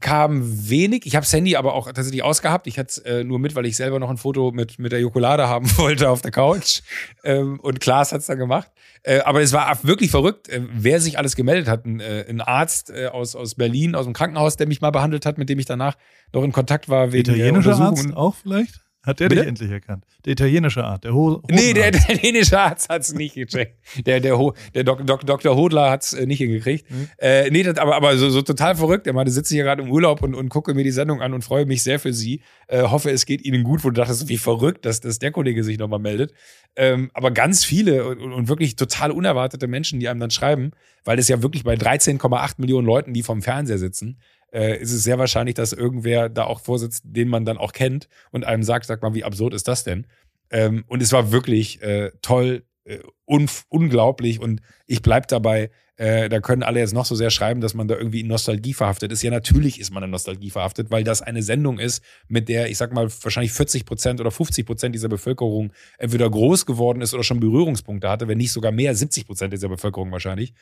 kam 0.01 0.69
wenig. 0.69 1.07
Ich 1.07 1.17
habe 1.17 1.25
das 1.25 1.33
Handy 1.33 1.57
aber 1.57 1.73
auch 1.73 1.87
tatsächlich 1.87 2.23
ausgehabt. 2.23 2.67
Ich 2.67 2.79
hatte 2.79 2.89
es 2.89 2.99
äh, 2.99 3.25
nur 3.25 3.39
mit, 3.39 3.55
weil 3.55 3.65
ich 3.65 3.77
selber 3.77 3.99
noch 3.99 4.11
ein 4.11 4.19
Foto 4.19 4.53
mit, 4.53 4.79
mit 4.79 4.93
der 4.93 5.01
Jokolade 5.01 5.49
haben 5.49 5.67
wollte 5.79 6.11
auf 6.11 6.21
der 6.21 6.31
Couch. 6.31 6.83
Ähm, 7.23 7.59
und 7.61 7.81
Klaas 7.81 8.13
hat's 8.13 8.27
dann 8.27 8.37
gemacht. 8.37 8.71
Äh, 9.03 9.21
aber 9.21 9.41
es 9.41 9.55
war 9.55 9.83
wirklich 9.83 10.11
verrückt, 10.11 10.51
äh, 10.51 10.61
wer 10.75 11.01
sich 11.01 11.17
alles 11.17 11.37
gemeldet 11.37 11.67
hat. 11.67 11.87
Ein, 11.87 12.01
äh, 12.01 12.27
ein 12.29 12.43
Arzt 12.43 12.91
äh, 12.91 13.07
aus, 13.07 13.35
aus 13.35 13.55
Berlin, 13.55 13.95
aus 13.95 14.05
dem 14.05 14.13
Krankenhaus, 14.13 14.59
der 14.59 14.69
mich 14.69 14.83
mal 14.83 14.91
behandelt 14.91 15.25
hat, 15.25 15.39
mit 15.39 15.49
dem 15.49 15.59
ich 15.59 15.65
danach 15.65 15.97
noch 16.35 16.45
in 16.45 16.53
Kontakt 16.53 16.91
war 16.91 17.13
wegen 17.13 17.31
Italienischer 17.31 17.79
Arzt 17.79 18.15
auch 18.15 18.35
vielleicht? 18.35 18.84
Hat 19.05 19.21
der 19.21 19.29
Bitte? 19.29 19.43
dich 19.43 19.49
endlich 19.49 19.71
erkannt? 19.71 20.05
Der 20.25 20.33
italienische 20.33 20.83
Art, 20.83 21.05
der 21.05 21.13
Ho 21.15 21.43
Nee, 21.51 21.75
der 21.75 21.89
italienische 21.95 22.59
Arzt 22.59 22.89
hat's 22.89 23.13
nicht 23.13 23.35
gecheckt. 23.35 23.79
Der, 24.07 24.19
der, 24.21 24.39
Ho- 24.39 24.55
der 24.75 24.83
Dok, 24.85 25.07
Dok, 25.07 25.27
Dr. 25.27 25.55
Hodler 25.55 25.91
hat's 25.91 26.15
äh, 26.15 26.25
nicht 26.27 26.39
hingekriegt. 26.39 26.91
Mhm. 26.91 27.09
Äh, 27.19 27.51
nee, 27.51 27.63
das, 27.63 27.77
aber, 27.77 27.97
aber 27.97 28.17
so, 28.17 28.31
so 28.31 28.41
total 28.43 28.75
verrückt. 28.77 29.07
Er 29.07 29.13
meinte, 29.13 29.31
sitze 29.31 29.55
hier 29.55 29.65
gerade 29.65 29.83
im 29.83 29.91
Urlaub 29.91 30.23
und, 30.23 30.35
und 30.35 30.49
gucke 30.49 30.73
mir 30.73 30.85
die 30.85 30.91
Sendung 30.91 31.21
an 31.21 31.35
und 31.35 31.43
freue 31.45 31.67
mich 31.67 31.83
sehr 31.83 31.99
für 31.99 32.13
Sie. 32.15 32.41
Äh, 32.67 32.83
hoffe, 32.83 33.11
es 33.11 33.27
geht 33.27 33.45
Ihnen 33.45 33.63
gut, 33.63 33.85
wo 33.85 33.91
du 33.91 33.95
dachtest, 34.01 34.29
wie 34.29 34.39
verrückt, 34.39 34.87
dass, 34.87 35.01
dass 35.01 35.19
der 35.19 35.31
Kollege 35.33 35.63
sich 35.65 35.79
nochmal 35.79 35.99
meldet. 35.99 36.33
Ähm, 36.75 37.11
aber 37.13 37.31
ganz 37.31 37.65
viele 37.65 38.07
und, 38.09 38.21
und 38.33 38.49
wirklich 38.49 38.75
total 38.77 39.11
unerwartete 39.11 39.67
Menschen, 39.67 40.01
die 40.01 40.09
einem 40.09 40.21
dann 40.21 40.31
schreiben, 40.31 40.71
weil 41.05 41.19
es 41.19 41.29
ja 41.29 41.43
wirklich 41.43 41.63
bei 41.65 41.75
13,8 41.75 42.55
Millionen 42.57 42.87
Leuten, 42.87 43.13
die 43.13 43.23
vom 43.23 43.43
Fernseher 43.43 43.79
sitzen, 43.79 44.19
äh, 44.55 44.81
ist 44.81 44.93
es 44.93 45.03
sehr 45.03 45.19
wahrscheinlich, 45.19 45.55
dass 45.55 45.73
irgendwer 45.73 46.29
da 46.29 46.45
auch 46.45 46.61
vorsitzt, 46.61 47.03
den 47.05 47.29
man 47.29 47.45
dann 47.45 47.59
auch 47.59 47.73
kennt 47.73 48.09
und 48.31 48.45
einem 48.45 48.63
sagt, 48.63 48.87
sag 48.87 49.03
mal, 49.03 49.15
wie 49.15 49.25
absurd 49.25 49.53
ist 49.53 49.69
das 49.69 49.85
denn? 49.85 50.07
Ähm, 50.51 50.85
und 50.87 51.03
es 51.03 51.13
war 51.13 51.33
wirklich 51.33 51.83
äh, 51.83 52.13
toll, 52.23 52.65
äh, 52.85 52.99
unf 53.25 53.65
unglaublich 53.69 54.41
und 54.41 54.61
ich 54.87 55.03
bleib 55.03 55.29
dabei. 55.29 55.71
Äh, 55.97 56.29
da 56.29 56.41
können 56.41 56.65
alle 56.65 56.81
jetzt 56.81 56.93
noch 56.93 57.05
so 57.05 57.15
sehr 57.15 57.31
schreiben, 57.31 57.61
dass 57.61 57.73
man 57.73 57.87
da 57.87 57.97
irgendwie 57.97 58.21
in 58.21 58.27
Nostalgie 58.27 58.75
verhaftet 58.75 59.13
ist. 59.13 59.23
Ja, 59.23 59.31
natürlich 59.31 59.79
ist 59.79 59.93
man 59.93 60.03
in 60.03 60.11
Nostalgie 60.11 60.51
verhaftet, 60.51 60.91
weil 60.91 61.05
das 61.05 61.23
eine 61.23 61.43
Sendung 61.43 61.79
ist, 61.79 62.03
mit 62.27 62.49
der, 62.49 62.69
ich 62.69 62.79
sag 62.79 62.93
mal, 62.93 63.09
wahrscheinlich 63.23 63.53
40 63.53 63.87
Prozent 63.87 64.21
oder 64.21 64.33
50 64.33 64.67
Prozent 64.67 64.95
dieser 64.95 65.09
Bevölkerung 65.09 65.73
entweder 65.99 66.29
groß 66.29 66.67
geworden 66.67 67.01
ist 67.01 67.15
oder 67.15 67.23
schon 67.23 67.39
Berührungspunkte 67.39 68.09
hatte, 68.09 68.27
wenn 68.27 68.39
nicht 68.39 68.51
sogar 68.51 68.73
mehr, 68.73 68.95
70 68.95 69.27
Prozent 69.27 69.53
dieser 69.53 69.69
Bevölkerung 69.69 70.11
wahrscheinlich. 70.11 70.53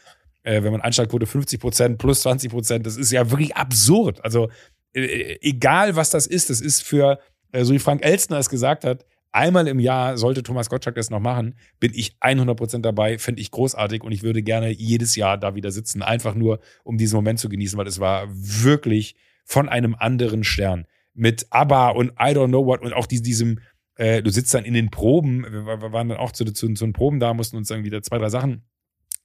Äh, 0.42 0.62
wenn 0.62 0.72
man 0.72 0.82
Einschlagquote 0.82 1.26
50 1.26 1.58
Prozent 1.58 1.98
plus 1.98 2.20
20 2.22 2.50
Prozent, 2.50 2.87
das 2.87 2.98
ist 2.98 3.11
ja 3.11 3.30
wirklich 3.30 3.56
absurd. 3.56 4.22
Also 4.22 4.50
äh, 4.92 5.38
egal 5.40 5.96
was 5.96 6.11
das 6.11 6.26
ist, 6.26 6.50
das 6.50 6.61
ist 6.61 6.82
für, 6.82 7.18
äh, 7.52 7.64
so 7.64 7.72
wie 7.72 7.78
Frank 7.78 8.04
Elstner 8.04 8.37
es 8.37 8.50
gesagt 8.50 8.85
hat, 8.85 9.06
einmal 9.33 9.66
im 9.66 9.81
Jahr 9.81 10.16
sollte 10.18 10.42
Thomas 10.42 10.71
Gottschalk 10.71 10.95
das 10.95 11.11
noch 11.11 11.21
machen, 11.21 11.57
bin 11.81 11.92
ich 11.95 12.16
100% 12.21 12.81
dabei, 12.83 13.18
finde 13.18 13.40
ich 13.40 13.51
großartig 13.51 14.03
und 14.03 14.12
ich 14.12 14.23
würde 14.23 14.42
gerne 14.42 14.71
jedes 14.71 15.16
Jahr 15.16 15.38
da 15.38 15.55
wieder 15.55 15.73
sitzen, 15.73 16.03
einfach 16.03 16.35
nur, 16.35 16.61
um 16.85 16.99
diesen 16.99 17.16
Moment 17.16 17.38
zu 17.38 17.49
genießen, 17.49 17.79
weil 17.79 17.87
es 17.87 17.99
war 17.99 18.29
wirklich 18.31 19.16
von 19.45 19.68
einem 19.68 19.95
anderen 19.99 20.45
Stern. 20.45 20.87
Mit 21.14 21.47
ABBA 21.51 21.90
und 21.90 22.11
I 22.12 22.35
don't 22.35 22.49
know 22.49 22.64
what 22.64 22.83
und 22.83 22.92
auch 22.92 23.07
dies- 23.07 23.23
diesem, 23.23 23.59
äh, 23.97 24.23
du 24.23 24.31
sitzt 24.31 24.55
dann 24.55 24.64
in 24.64 24.75
den 24.75 24.90
Proben, 24.90 25.42
wir, 25.42 25.92
waren 25.92 26.09
dann 26.09 26.18
auch 26.18 26.33
zu, 26.33 26.45
zu, 26.45 26.73
zu 26.73 26.85
den 26.85 26.92
Proben 26.92 27.21
da, 27.21 27.35
mussten 27.35 27.57
uns 27.57 27.68
dann 27.68 27.85
wieder 27.85 28.03
zwei, 28.03 28.18
drei 28.18 28.29
Sachen 28.29 28.62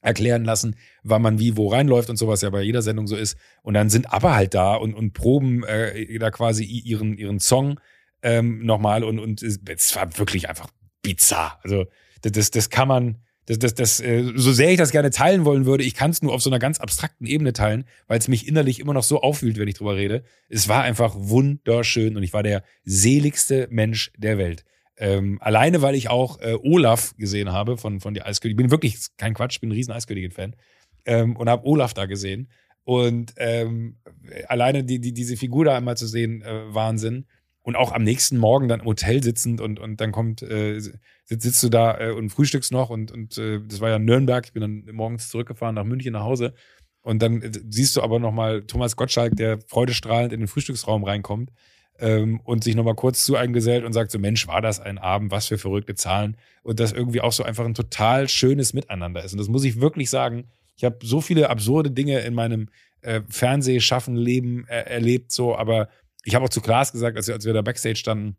erklären 0.02 0.46
lassen, 0.46 0.76
wann 1.04 1.22
man 1.22 1.40
wie 1.40 1.58
wo 1.58 1.68
reinläuft 1.68 2.10
und 2.10 2.18
sowas 2.18 2.42
ja 2.42 2.50
bei 2.50 2.62
jeder 2.62 2.82
Sendung 2.82 3.08
so 3.08 3.16
ist. 3.16 3.38
Und 3.64 3.74
dann 3.74 3.90
sind 3.90 4.12
aber 4.14 4.36
halt 4.36 4.54
da 4.54 4.76
und, 4.76 4.94
und 4.94 5.14
proben 5.14 5.64
äh, 5.64 6.18
da 6.20 6.30
quasi 6.30 6.64
ihren, 6.64 7.18
ihren 7.18 7.40
Song 7.40 7.80
ähm, 8.22 8.66
nochmal 8.66 9.04
und, 9.04 9.20
und 9.20 9.44
es 9.44 9.96
war 9.96 10.18
wirklich 10.18 10.50
einfach 10.50 10.70
bizarr. 11.02 11.60
Also 11.64 11.86
das, 12.22 12.32
das, 12.32 12.52
das 12.52 12.70
kann 12.70 12.88
man, 12.88 13.18
das, 13.46 13.60
das, 13.60 13.74
das, 13.76 14.00
äh, 14.00 14.34
so 14.36 14.52
sehr 14.52 14.72
ich 14.72 14.78
das 14.78 14.92
gerne 14.92 15.10
teilen 15.10 15.46
wollen 15.46 15.66
würde, 15.66 15.84
ich 15.84 15.96
kann 15.96 16.12
es 16.12 16.22
nur 16.22 16.34
auf 16.34 16.42
so 16.42 16.50
einer 16.50 16.60
ganz 16.60 16.80
abstrakten 16.80 17.26
Ebene 17.26 17.54
teilen, 17.54 17.86
weil 18.08 18.20
es 18.20 18.28
mich 18.28 18.48
innerlich 18.48 18.80
immer 18.80 18.94
noch 18.94 19.04
so 19.04 19.22
aufwühlt, 19.22 19.58
wenn 19.58 19.68
ich 19.68 19.76
drüber 19.76 19.96
rede. 19.96 20.24
Es 20.50 20.68
war 20.68 20.84
einfach 20.84 21.14
wunderschön 21.16 22.18
und 22.18 22.24
ich 22.24 22.34
war 22.34 22.44
der 22.44 22.64
seligste 22.84 23.68
Mensch 23.70 24.12
der 24.18 24.38
Welt. 24.38 24.66
Ähm, 25.00 25.38
alleine, 25.42 25.82
weil 25.82 25.96
ich 25.96 26.10
auch 26.10 26.40
äh, 26.42 26.58
Olaf 26.62 27.16
gesehen 27.18 27.52
habe 27.52 27.78
von, 27.78 28.00
von 28.00 28.16
der 28.16 28.26
Eiskönigin. 28.26 28.58
Ich 28.58 28.64
bin 28.64 28.72
wirklich, 28.72 28.98
kein 29.18 29.36
Quatsch, 29.36 29.56
ich 29.56 29.62
bin 29.62 29.70
ein 29.70 29.74
riesen 29.74 29.94
Eiskönigin-Fan. 29.94 30.56
Ähm, 31.06 31.36
und 31.36 31.50
habe 31.50 31.66
Olaf 31.66 31.94
da 31.94 32.06
gesehen. 32.06 32.50
Und 32.84 33.34
ähm, 33.38 33.98
alleine 34.48 34.84
die, 34.84 35.00
die, 35.00 35.14
diese 35.14 35.38
Figur 35.38 35.66
da 35.66 35.78
einmal 35.78 35.98
zu 35.98 36.08
sehen, 36.08 36.42
äh, 36.42 36.74
Wahnsinn. 36.74 37.28
Und 37.68 37.76
auch 37.76 37.92
am 37.92 38.04
nächsten 38.04 38.38
Morgen 38.38 38.70
dann 38.70 38.80
im 38.80 38.86
Hotel 38.86 39.22
sitzend 39.22 39.60
und, 39.60 39.78
und 39.78 40.00
dann 40.00 40.14
kommt, 40.14 40.42
äh, 40.42 40.80
sitzt, 40.80 41.02
sitzt 41.26 41.64
du 41.64 41.68
da 41.68 42.00
äh, 42.00 42.12
und 42.12 42.30
frühstückst 42.30 42.72
noch 42.72 42.90
und, 42.90 43.12
und 43.12 43.38
äh, 43.38 43.60
das 43.68 43.82
war 43.82 43.90
ja 43.90 44.00
Nürnberg. 44.00 44.46
Ich 44.46 44.54
bin 44.54 44.62
dann 44.62 44.96
morgens 44.96 45.28
zurückgefahren 45.28 45.76
nach 45.76 45.84
München 45.84 46.14
nach 46.14 46.24
Hause. 46.24 46.54
Und 47.02 47.22
dann 47.22 47.42
äh, 47.42 47.52
siehst 47.70 47.98
du 47.98 48.02
aber 48.02 48.20
nochmal 48.20 48.62
Thomas 48.62 48.96
Gottschalk, 48.96 49.36
der 49.36 49.60
freudestrahlend 49.60 50.32
in 50.32 50.40
den 50.40 50.48
Frühstücksraum 50.48 51.04
reinkommt 51.04 51.52
ähm, 52.00 52.40
und 52.46 52.64
sich 52.64 52.74
nochmal 52.74 52.96
kurz 52.96 53.26
zu 53.26 53.36
einem 53.36 53.52
gesellt 53.52 53.84
und 53.84 53.92
sagt 53.92 54.12
so, 54.12 54.18
Mensch, 54.18 54.48
war 54.48 54.62
das 54.62 54.80
ein 54.80 54.98
Abend, 54.98 55.32
was 55.32 55.48
für 55.48 55.58
verrückte 55.58 55.96
Zahlen. 55.96 56.38
Und 56.64 56.80
das 56.80 56.94
irgendwie 56.94 57.20
auch 57.20 57.34
so 57.34 57.44
einfach 57.44 57.66
ein 57.66 57.74
total 57.74 58.30
schönes 58.30 58.74
Miteinander 58.74 59.26
ist. 59.26 59.34
Und 59.34 59.40
das 59.40 59.50
muss 59.50 59.66
ich 59.66 59.82
wirklich 59.82 60.10
sagen. 60.10 60.46
Ich 60.78 60.86
habe 60.86 61.00
so 61.04 61.20
viele 61.20 61.50
absurde 61.50 61.92
Dinge 61.92 62.20
in 62.20 62.34
meinem 62.34 62.70
äh, 63.02 63.20
Fernsehschaffen, 63.28 64.16
Leben 64.16 64.66
äh, 64.70 64.84
erlebt, 64.84 65.34
so, 65.34 65.58
aber 65.58 65.90
ich 66.28 66.36
habe 66.36 66.44
auch 66.44 66.50
zu 66.50 66.60
Klaas 66.60 66.92
gesagt, 66.92 67.16
als 67.16 67.28
wir, 67.28 67.36
als 67.36 67.46
wir 67.46 67.54
da 67.54 67.62
Backstage 67.62 67.96
standen, 67.96 68.36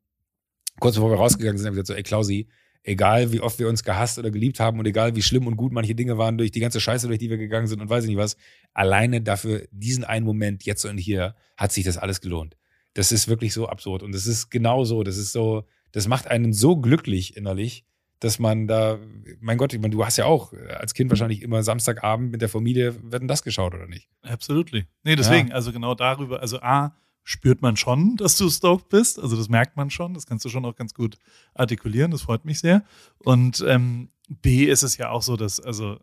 kurz 0.79 0.97
bevor 0.97 1.11
wir 1.11 1.17
rausgegangen 1.17 1.57
sind, 1.57 1.67
habe 1.67 1.75
ich 1.75 1.81
gesagt 1.81 1.87
so, 1.87 1.95
ey 1.95 2.03
Klausi, 2.03 2.49
egal 2.83 3.33
wie 3.33 3.41
oft 3.41 3.59
wir 3.59 3.67
uns 3.67 3.83
gehasst 3.83 4.19
oder 4.19 4.31
geliebt 4.31 4.61
haben 4.61 4.79
und 4.79 4.85
egal 4.85 5.17
wie 5.17 5.23
schlimm 5.23 5.47
und 5.47 5.57
gut 5.57 5.73
manche 5.73 5.95
Dinge 5.95 6.19
waren 6.19 6.37
durch 6.37 6.51
die 6.51 6.61
ganze 6.61 6.81
Scheiße, 6.81 7.07
durch 7.07 7.19
die 7.19 7.31
wir 7.31 7.39
gegangen 7.39 7.67
sind 7.67 7.81
und 7.81 7.89
weiß 7.89 8.05
ich 8.05 8.11
nicht 8.11 8.19
was, 8.19 8.37
alleine 8.75 9.23
dafür, 9.23 9.67
diesen 9.71 10.05
einen 10.05 10.27
Moment, 10.27 10.65
jetzt 10.65 10.85
und 10.85 10.99
hier, 10.99 11.35
hat 11.57 11.73
sich 11.73 11.83
das 11.83 11.97
alles 11.97 12.21
gelohnt. 12.21 12.59
Das 12.93 13.11
ist 13.11 13.27
wirklich 13.27 13.55
so 13.55 13.69
absurd 13.69 14.03
und 14.03 14.15
das 14.15 14.27
ist 14.27 14.51
genau 14.51 14.85
so, 14.85 15.03
das 15.03 15.17
ist 15.17 15.33
so, 15.33 15.65
das 15.93 16.09
macht 16.09 16.27
einen 16.27 16.53
so 16.53 16.77
glücklich 16.77 17.39
innerlich, 17.39 17.87
dass 18.21 18.39
man 18.39 18.67
da, 18.67 18.99
mein 19.41 19.57
Gott, 19.57 19.73
ich 19.73 19.81
meine, 19.81 19.95
du 19.95 20.05
hast 20.05 20.19
ja 20.19 20.27
auch 20.27 20.53
als 20.77 20.93
Kind 20.93 21.09
wahrscheinlich 21.09 21.41
immer 21.41 21.63
Samstagabend 21.63 22.33
mit 22.33 22.43
der 22.43 22.51
Familie, 22.51 22.97
werden 23.11 23.29
das 23.29 23.43
geschaut 23.43 23.75
oder 23.75 23.87
nicht? 23.87 24.11
Absolutely. 24.21 24.85
Nee, 25.05 25.17
deswegen, 25.17 25.53
also 25.53 25.73
genau 25.73 25.95
darüber, 25.95 26.41
also 26.41 26.61
A, 26.61 26.95
spürt 27.31 27.61
man 27.61 27.77
schon, 27.77 28.17
dass 28.17 28.37
du 28.39 28.49
stoked 28.49 28.89
bist. 28.89 29.19
Also 29.21 29.37
das 29.37 29.51
merkt 29.51 29.77
man 29.77 29.91
schon. 29.91 30.15
Das 30.15 30.25
kannst 30.25 30.47
du 30.47 30.49
schon 30.49 30.65
auch 30.65 30.75
ganz 30.75 30.95
gut 30.95 31.19
artikulieren. 31.53 32.11
Das 32.11 32.23
freut 32.23 32.47
mich 32.47 32.59
sehr. 32.59 32.83
Und 33.19 33.63
ähm, 33.69 34.09
B 34.41 34.65
ist 34.65 34.83
es 34.83 34.97
ja 34.97 35.11
auch 35.11 35.21
so, 35.21 35.37
dass, 35.37 35.61
also 35.61 35.99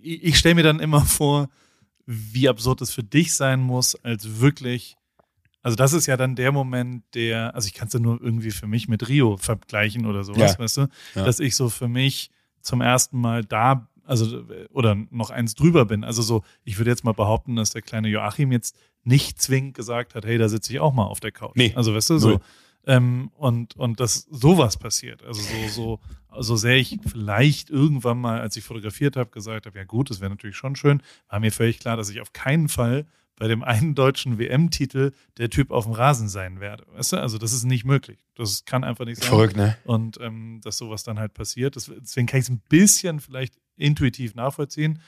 ich, 0.00 0.22
ich 0.22 0.38
stelle 0.38 0.54
mir 0.54 0.62
dann 0.62 0.78
immer 0.78 1.00
vor, 1.04 1.48
wie 2.06 2.48
absurd 2.48 2.80
es 2.82 2.92
für 2.92 3.02
dich 3.02 3.34
sein 3.34 3.58
muss, 3.60 3.96
als 4.04 4.38
wirklich, 4.38 4.96
also 5.62 5.74
das 5.76 5.94
ist 5.94 6.06
ja 6.06 6.16
dann 6.16 6.36
der 6.36 6.52
Moment, 6.52 7.02
der, 7.14 7.56
also 7.56 7.66
ich 7.66 7.74
kann 7.74 7.88
es 7.88 7.94
ja 7.94 7.98
nur 7.98 8.22
irgendwie 8.22 8.52
für 8.52 8.68
mich 8.68 8.86
mit 8.86 9.08
Rio 9.08 9.36
vergleichen 9.36 10.06
oder 10.06 10.22
sowas, 10.22 10.52
Ja. 10.52 10.58
weißt 10.60 10.76
du, 10.76 10.80
Ja. 11.16 11.24
dass 11.24 11.40
ich 11.40 11.56
so 11.56 11.68
für 11.70 11.88
mich 11.88 12.30
zum 12.62 12.82
ersten 12.82 13.20
Mal 13.20 13.44
da, 13.44 13.88
also 14.04 14.44
oder 14.70 14.94
noch 15.10 15.30
eins 15.30 15.56
drüber 15.56 15.86
bin. 15.86 16.04
Also 16.04 16.22
so, 16.22 16.44
ich 16.62 16.78
würde 16.78 16.90
jetzt 16.90 17.02
mal 17.02 17.12
behaupten, 17.14 17.56
dass 17.56 17.70
der 17.70 17.82
kleine 17.82 18.08
Joachim 18.08 18.52
jetzt 18.52 18.76
nicht 19.08 19.40
zwingend 19.40 19.74
gesagt 19.74 20.14
hat, 20.14 20.24
hey, 20.24 20.38
da 20.38 20.48
sitze 20.48 20.72
ich 20.72 20.80
auch 20.80 20.92
mal 20.92 21.06
auf 21.06 21.20
der 21.20 21.32
Couch. 21.32 21.56
Nee. 21.56 21.72
Also 21.74 21.94
weißt 21.94 22.10
du, 22.10 22.14
Null. 22.14 22.20
so. 22.20 22.40
Ähm, 22.86 23.30
und, 23.36 23.76
und 23.76 24.00
dass 24.00 24.26
sowas 24.30 24.76
passiert. 24.76 25.22
Also 25.24 25.42
so, 25.42 25.68
so, 25.68 26.42
so 26.42 26.56
sehr 26.56 26.76
ich 26.76 26.98
vielleicht 27.06 27.70
irgendwann 27.70 28.18
mal, 28.18 28.40
als 28.40 28.56
ich 28.56 28.64
fotografiert 28.64 29.16
habe, 29.16 29.30
gesagt 29.30 29.66
habe, 29.66 29.78
ja 29.78 29.84
gut, 29.84 30.10
das 30.10 30.20
wäre 30.20 30.30
natürlich 30.30 30.56
schon 30.56 30.76
schön, 30.76 31.02
war 31.28 31.40
mir 31.40 31.52
völlig 31.52 31.80
klar, 31.80 31.96
dass 31.96 32.08
ich 32.08 32.20
auf 32.20 32.32
keinen 32.32 32.68
Fall 32.68 33.06
bei 33.36 33.46
dem 33.46 33.62
einen 33.62 33.94
deutschen 33.94 34.38
WM-Titel 34.38 35.12
der 35.36 35.48
Typ 35.48 35.70
auf 35.70 35.84
dem 35.84 35.92
Rasen 35.92 36.28
sein 36.28 36.60
werde. 36.60 36.84
Weißt 36.94 37.12
du? 37.12 37.16
Also 37.18 37.38
das 37.38 37.52
ist 37.52 37.64
nicht 37.64 37.84
möglich. 37.84 38.18
Das 38.34 38.64
kann 38.64 38.84
einfach 38.84 39.04
nicht 39.04 39.20
sein. 39.20 39.28
Verrückt, 39.28 39.56
ne? 39.56 39.76
Und 39.84 40.18
ähm, 40.20 40.60
dass 40.62 40.78
sowas 40.78 41.04
dann 41.04 41.18
halt 41.18 41.34
passiert. 41.34 41.76
Deswegen 41.76 42.26
kann 42.26 42.40
ich 42.40 42.46
es 42.46 42.50
ein 42.50 42.62
bisschen 42.68 43.20
vielleicht 43.20 43.54
intuitiv 43.76 44.34
nachvollziehen. 44.34 45.00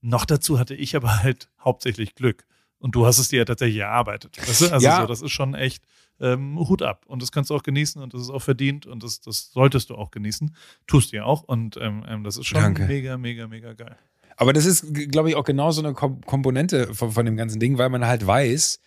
Noch 0.00 0.24
dazu 0.24 0.58
hatte 0.58 0.74
ich 0.74 0.94
aber 0.94 1.22
halt 1.22 1.50
hauptsächlich 1.62 2.14
Glück. 2.14 2.44
Und 2.84 2.94
du 2.94 3.06
hast 3.06 3.18
es 3.18 3.28
dir 3.28 3.38
ja 3.38 3.44
tatsächlich 3.46 3.78
erarbeitet. 3.78 4.36
Weißt 4.46 4.60
du? 4.60 4.70
Also 4.70 4.84
Ja. 4.84 5.00
so, 5.00 5.06
das 5.06 5.22
ist 5.22 5.30
schon 5.30 5.54
echt 5.54 5.82
ähm, 6.20 6.58
Hut 6.58 6.82
ab. 6.82 7.06
Und 7.06 7.22
das 7.22 7.32
kannst 7.32 7.48
du 7.48 7.54
auch 7.54 7.62
genießen 7.62 8.02
und 8.02 8.12
das 8.12 8.20
ist 8.20 8.28
auch 8.28 8.42
verdient 8.42 8.84
und 8.84 9.02
das, 9.02 9.22
das 9.22 9.52
solltest 9.52 9.88
du 9.88 9.94
auch 9.94 10.10
genießen. 10.10 10.54
Tust 10.86 11.10
du 11.10 11.16
ja 11.16 11.24
auch. 11.24 11.44
Und 11.44 11.78
ähm, 11.78 12.04
ähm, 12.06 12.24
das 12.24 12.36
ist 12.36 12.44
schon 12.44 12.60
Danke. 12.60 12.84
mega, 12.84 13.16
mega, 13.16 13.46
mega 13.46 13.72
geil. 13.72 13.96
Aber 14.36 14.52
das 14.52 14.66
ist, 14.66 14.92
glaube 15.10 15.30
ich, 15.30 15.34
auch 15.34 15.44
genau 15.44 15.70
so 15.70 15.80
eine 15.80 15.94
Kom 15.94 16.20
Komponente 16.26 16.92
von, 16.92 17.10
von, 17.10 17.24
dem 17.24 17.38
ganzen 17.38 17.58
Ding, 17.58 17.78
weil 17.78 17.88
man 17.88 18.04
halt 18.06 18.26
weiß, 18.26 18.80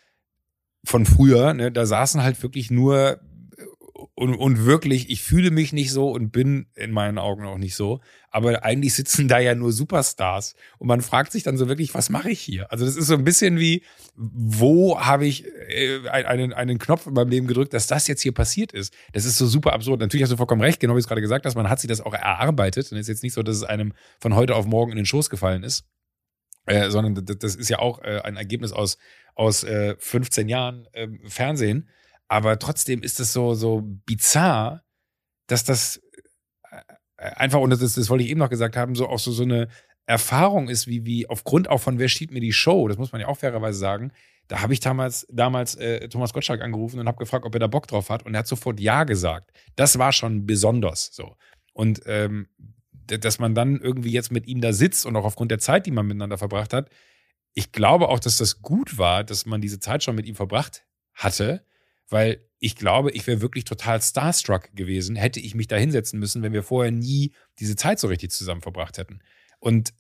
von 0.85 1.07
früher, 1.07 1.55
ne, 1.55 1.71
da 1.71 1.87
saßen 1.87 2.21
halt 2.21 2.43
wirklich 2.43 2.69
nur 2.69 3.19
und, 4.15 4.35
und 4.35 4.65
wirklich, 4.65 5.09
ich 5.09 5.23
fühle 5.23 5.49
mich 5.49 5.73
nicht 5.73 5.91
so 5.91 6.11
und 6.11 6.31
bin 6.31 6.67
in 6.75 6.91
meinen 6.91 7.17
Augen 7.17 7.45
auch 7.45 7.57
nicht 7.57 7.75
so. 7.75 7.99
Aber 8.29 8.63
eigentlich 8.63 8.93
sitzen 8.93 9.27
da 9.27 9.39
ja 9.39 9.55
nur 9.55 9.71
Superstars. 9.71 10.55
Und 10.77 10.87
man 10.87 11.01
fragt 11.01 11.31
sich 11.31 11.43
dann 11.43 11.57
so 11.57 11.67
wirklich, 11.67 11.93
was 11.93 12.09
mache 12.09 12.29
ich 12.29 12.39
hier? 12.39 12.71
Also 12.71 12.85
das 12.85 12.95
ist 12.95 13.07
so 13.07 13.15
ein 13.15 13.23
bisschen 13.23 13.59
wie, 13.59 13.83
wo 14.15 14.99
habe 14.99 15.25
ich 15.25 15.45
äh, 15.69 16.07
einen, 16.09 16.53
einen 16.53 16.77
Knopf 16.77 17.07
in 17.07 17.13
meinem 17.13 17.29
Leben 17.29 17.47
gedrückt, 17.47 17.73
dass 17.73 17.87
das 17.87 18.07
jetzt 18.07 18.21
hier 18.21 18.33
passiert 18.33 18.71
ist. 18.71 18.93
Das 19.13 19.25
ist 19.25 19.37
so 19.37 19.47
super 19.47 19.73
absurd. 19.73 19.99
Natürlich 19.99 20.23
hast 20.23 20.31
du 20.31 20.37
vollkommen 20.37 20.61
recht, 20.61 20.79
genau 20.79 20.95
wie 20.95 20.99
es 20.99 21.07
gerade 21.07 21.21
gesagt 21.21 21.45
hast. 21.45 21.55
Man 21.55 21.69
hat 21.69 21.79
sich 21.79 21.87
das 21.87 22.01
auch 22.01 22.13
erarbeitet. 22.13 22.91
Und 22.91 22.97
es 22.97 23.03
ist 23.03 23.09
jetzt 23.09 23.23
nicht 23.23 23.33
so, 23.33 23.41
dass 23.41 23.55
es 23.55 23.63
einem 23.63 23.93
von 24.19 24.35
heute 24.35 24.55
auf 24.55 24.67
morgen 24.67 24.91
in 24.91 24.97
den 24.97 25.05
Schoß 25.05 25.29
gefallen 25.29 25.63
ist. 25.63 25.85
Äh, 26.67 26.89
sondern 26.91 27.25
das 27.25 27.55
ist 27.55 27.69
ja 27.69 27.79
auch 27.79 28.03
äh, 28.03 28.21
ein 28.23 28.35
Ergebnis 28.35 28.73
aus, 28.73 28.97
aus 29.35 29.63
äh, 29.63 29.95
15 29.97 30.49
Jahren 30.49 30.85
äh, 30.91 31.07
Fernsehen. 31.23 31.89
Aber 32.27 32.59
trotzdem 32.59 33.01
ist 33.03 33.19
es 33.19 33.33
so, 33.33 33.53
so 33.53 33.81
bizarr, 33.83 34.83
dass 35.47 35.63
das 35.63 36.01
äh, 36.71 36.81
einfach, 37.17 37.59
und 37.59 37.69
das, 37.69 37.79
das 37.79 38.09
wollte 38.09 38.23
ich 38.23 38.29
eben 38.29 38.39
noch 38.39 38.49
gesagt 38.49 38.75
haben, 38.75 38.95
so 38.95 39.07
auch 39.07 39.19
so, 39.19 39.31
so 39.31 39.43
eine 39.43 39.67
Erfahrung 40.05 40.69
ist, 40.69 40.87
wie, 40.87 41.05
wie 41.05 41.29
aufgrund 41.29 41.69
auch 41.69 41.79
von 41.79 41.99
wer 41.99 42.09
steht 42.09 42.31
mir 42.31 42.39
die 42.39 42.53
Show, 42.53 42.87
das 42.87 42.97
muss 42.97 43.11
man 43.11 43.21
ja 43.21 43.27
auch 43.27 43.37
fairerweise 43.37 43.77
sagen, 43.77 44.11
da 44.47 44.61
habe 44.61 44.73
ich 44.73 44.79
damals, 44.79 45.27
damals 45.29 45.75
äh, 45.75 46.07
Thomas 46.07 46.33
Gottschalk 46.33 46.61
angerufen 46.61 46.99
und 46.99 47.07
habe 47.07 47.17
gefragt, 47.17 47.45
ob 47.45 47.53
er 47.53 47.59
da 47.59 47.67
Bock 47.67 47.87
drauf 47.87 48.09
hat 48.09 48.25
und 48.25 48.33
er 48.33 48.39
hat 48.39 48.47
sofort 48.47 48.79
Ja 48.79 49.03
gesagt. 49.03 49.51
Das 49.75 49.99
war 49.99 50.13
schon 50.13 50.45
besonders 50.45 51.09
so. 51.13 51.35
Und 51.73 52.01
ähm, 52.05 52.47
dass 53.07 53.39
man 53.39 53.55
dann 53.55 53.79
irgendwie 53.79 54.11
jetzt 54.11 54.31
mit 54.31 54.47
ihm 54.47 54.61
da 54.61 54.73
sitzt 54.73 55.05
und 55.05 55.15
auch 55.15 55.25
aufgrund 55.25 55.51
der 55.51 55.59
Zeit, 55.59 55.85
die 55.85 55.91
man 55.91 56.07
miteinander 56.07 56.37
verbracht 56.37 56.73
hat, 56.73 56.89
ich 57.53 57.71
glaube 57.71 58.09
auch, 58.09 58.19
dass 58.19 58.37
das 58.37 58.61
gut 58.61 58.97
war, 58.97 59.23
dass 59.23 59.45
man 59.45 59.61
diese 59.61 59.79
Zeit 59.79 60.03
schon 60.03 60.15
mit 60.15 60.25
ihm 60.25 60.35
verbracht 60.35 60.85
hatte, 61.13 61.65
weil 62.09 62.43
ich 62.59 62.75
glaube, 62.75 63.11
ich 63.11 63.27
wäre 63.27 63.41
wirklich 63.41 63.65
total 63.65 64.01
starstruck 64.01 64.75
gewesen, 64.75 65.15
hätte 65.15 65.39
ich 65.39 65.53
mich 65.53 65.67
da 65.67 65.75
hinsetzen 65.75 66.19
müssen, 66.19 66.41
wenn 66.41 66.53
wir 66.53 66.63
vorher 66.63 66.91
nie 66.91 67.33
diese 67.59 67.75
Zeit 67.75 67.99
so 67.99 68.07
richtig 68.07 68.31
zusammen 68.31 68.61
verbracht 68.61 68.97
hätten. 68.97 69.19
Und 69.59 69.93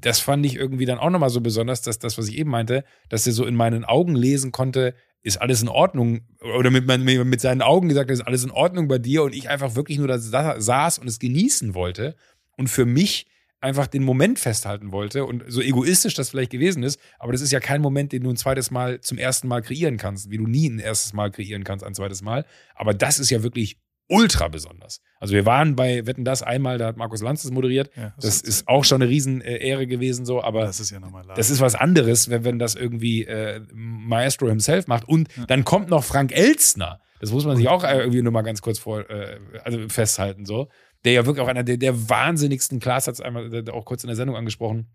das 0.00 0.20
fand 0.20 0.46
ich 0.46 0.56
irgendwie 0.56 0.86
dann 0.86 0.98
auch 0.98 1.10
nochmal 1.10 1.30
so 1.30 1.40
besonders, 1.40 1.82
dass 1.82 1.98
das, 1.98 2.16
was 2.16 2.28
ich 2.28 2.38
eben 2.38 2.50
meinte, 2.50 2.84
dass 3.08 3.26
er 3.26 3.32
so 3.32 3.44
in 3.44 3.56
meinen 3.56 3.84
Augen 3.84 4.14
lesen 4.14 4.52
konnte, 4.52 4.94
ist 5.22 5.40
alles 5.40 5.62
in 5.62 5.68
Ordnung, 5.68 6.20
oder 6.40 6.70
mit, 6.70 6.86
mit 6.86 7.40
seinen 7.40 7.62
Augen 7.62 7.88
gesagt, 7.88 8.10
ist 8.10 8.20
alles 8.20 8.44
in 8.44 8.50
Ordnung 8.50 8.88
bei 8.88 8.98
dir 8.98 9.22
und 9.22 9.34
ich 9.34 9.48
einfach 9.48 9.74
wirklich 9.74 9.98
nur 9.98 10.08
da 10.08 10.18
saß 10.18 10.98
und 10.98 11.08
es 11.08 11.18
genießen 11.18 11.74
wollte. 11.74 12.14
Und 12.56 12.68
für 12.68 12.84
mich 12.84 13.26
einfach 13.64 13.86
den 13.86 14.04
Moment 14.04 14.38
festhalten 14.38 14.92
wollte 14.92 15.24
und 15.24 15.42
so 15.48 15.60
egoistisch 15.60 16.14
das 16.14 16.30
vielleicht 16.30 16.52
gewesen 16.52 16.82
ist, 16.82 17.00
aber 17.18 17.32
das 17.32 17.40
ist 17.40 17.50
ja 17.50 17.60
kein 17.60 17.80
Moment, 17.80 18.12
den 18.12 18.22
du 18.22 18.30
ein 18.30 18.36
zweites 18.36 18.70
Mal 18.70 19.00
zum 19.00 19.18
ersten 19.18 19.48
Mal 19.48 19.62
kreieren 19.62 19.96
kannst, 19.96 20.30
wie 20.30 20.36
du 20.36 20.46
nie 20.46 20.68
ein 20.68 20.78
erstes 20.78 21.12
Mal 21.12 21.30
kreieren 21.30 21.64
kannst, 21.64 21.84
ein 21.84 21.94
zweites 21.94 22.22
Mal. 22.22 22.44
Aber 22.74 22.94
das 22.94 23.18
ist 23.18 23.30
ja 23.30 23.42
wirklich 23.42 23.78
ultra 24.08 24.48
besonders. 24.48 25.00
Also 25.18 25.34
wir 25.34 25.46
waren 25.46 25.76
bei 25.76 26.06
Wetten 26.06 26.24
das 26.24 26.42
einmal, 26.42 26.76
da 26.76 26.88
hat 26.88 26.96
Markus 26.96 27.22
Lanz 27.22 27.42
das 27.42 27.50
moderiert. 27.50 27.90
Ja, 27.96 28.12
das, 28.16 28.42
das 28.42 28.42
ist 28.42 28.68
auch 28.68 28.84
schon 28.84 29.00
eine 29.00 29.10
Riesenehre 29.10 29.86
gewesen, 29.86 30.26
so, 30.26 30.42
aber 30.42 30.60
das 30.66 30.78
ist 30.78 30.90
ja 30.90 31.00
nochmal 31.00 31.24
Das 31.34 31.50
ist 31.50 31.60
was 31.60 31.74
anderes, 31.74 32.28
wenn, 32.28 32.44
wenn 32.44 32.58
das 32.58 32.74
irgendwie 32.74 33.24
äh, 33.24 33.60
Maestro 33.72 34.48
himself 34.48 34.86
macht. 34.86 35.08
Und 35.08 35.34
ja. 35.36 35.46
dann 35.46 35.64
kommt 35.64 35.88
noch 35.88 36.04
Frank 36.04 36.32
Elstner. 36.36 37.00
Das 37.20 37.32
muss 37.32 37.46
man 37.46 37.56
sich 37.56 37.68
auch 37.68 37.84
irgendwie 37.84 38.20
nur 38.20 38.32
mal 38.32 38.42
ganz 38.42 38.60
kurz 38.60 38.78
vor, 38.78 39.08
äh, 39.08 39.38
also 39.64 39.88
festhalten, 39.88 40.44
so 40.44 40.68
der 41.04 41.12
ja 41.12 41.26
wirklich 41.26 41.42
auch 41.42 41.48
einer 41.48 41.64
der, 41.64 41.76
der 41.76 42.08
wahnsinnigsten, 42.08 42.80
Klaas 42.80 43.06
hat 43.06 43.14
es 43.14 43.20
einmal 43.20 43.68
auch 43.70 43.84
kurz 43.84 44.04
in 44.04 44.08
der 44.08 44.16
Sendung 44.16 44.36
angesprochen, 44.36 44.88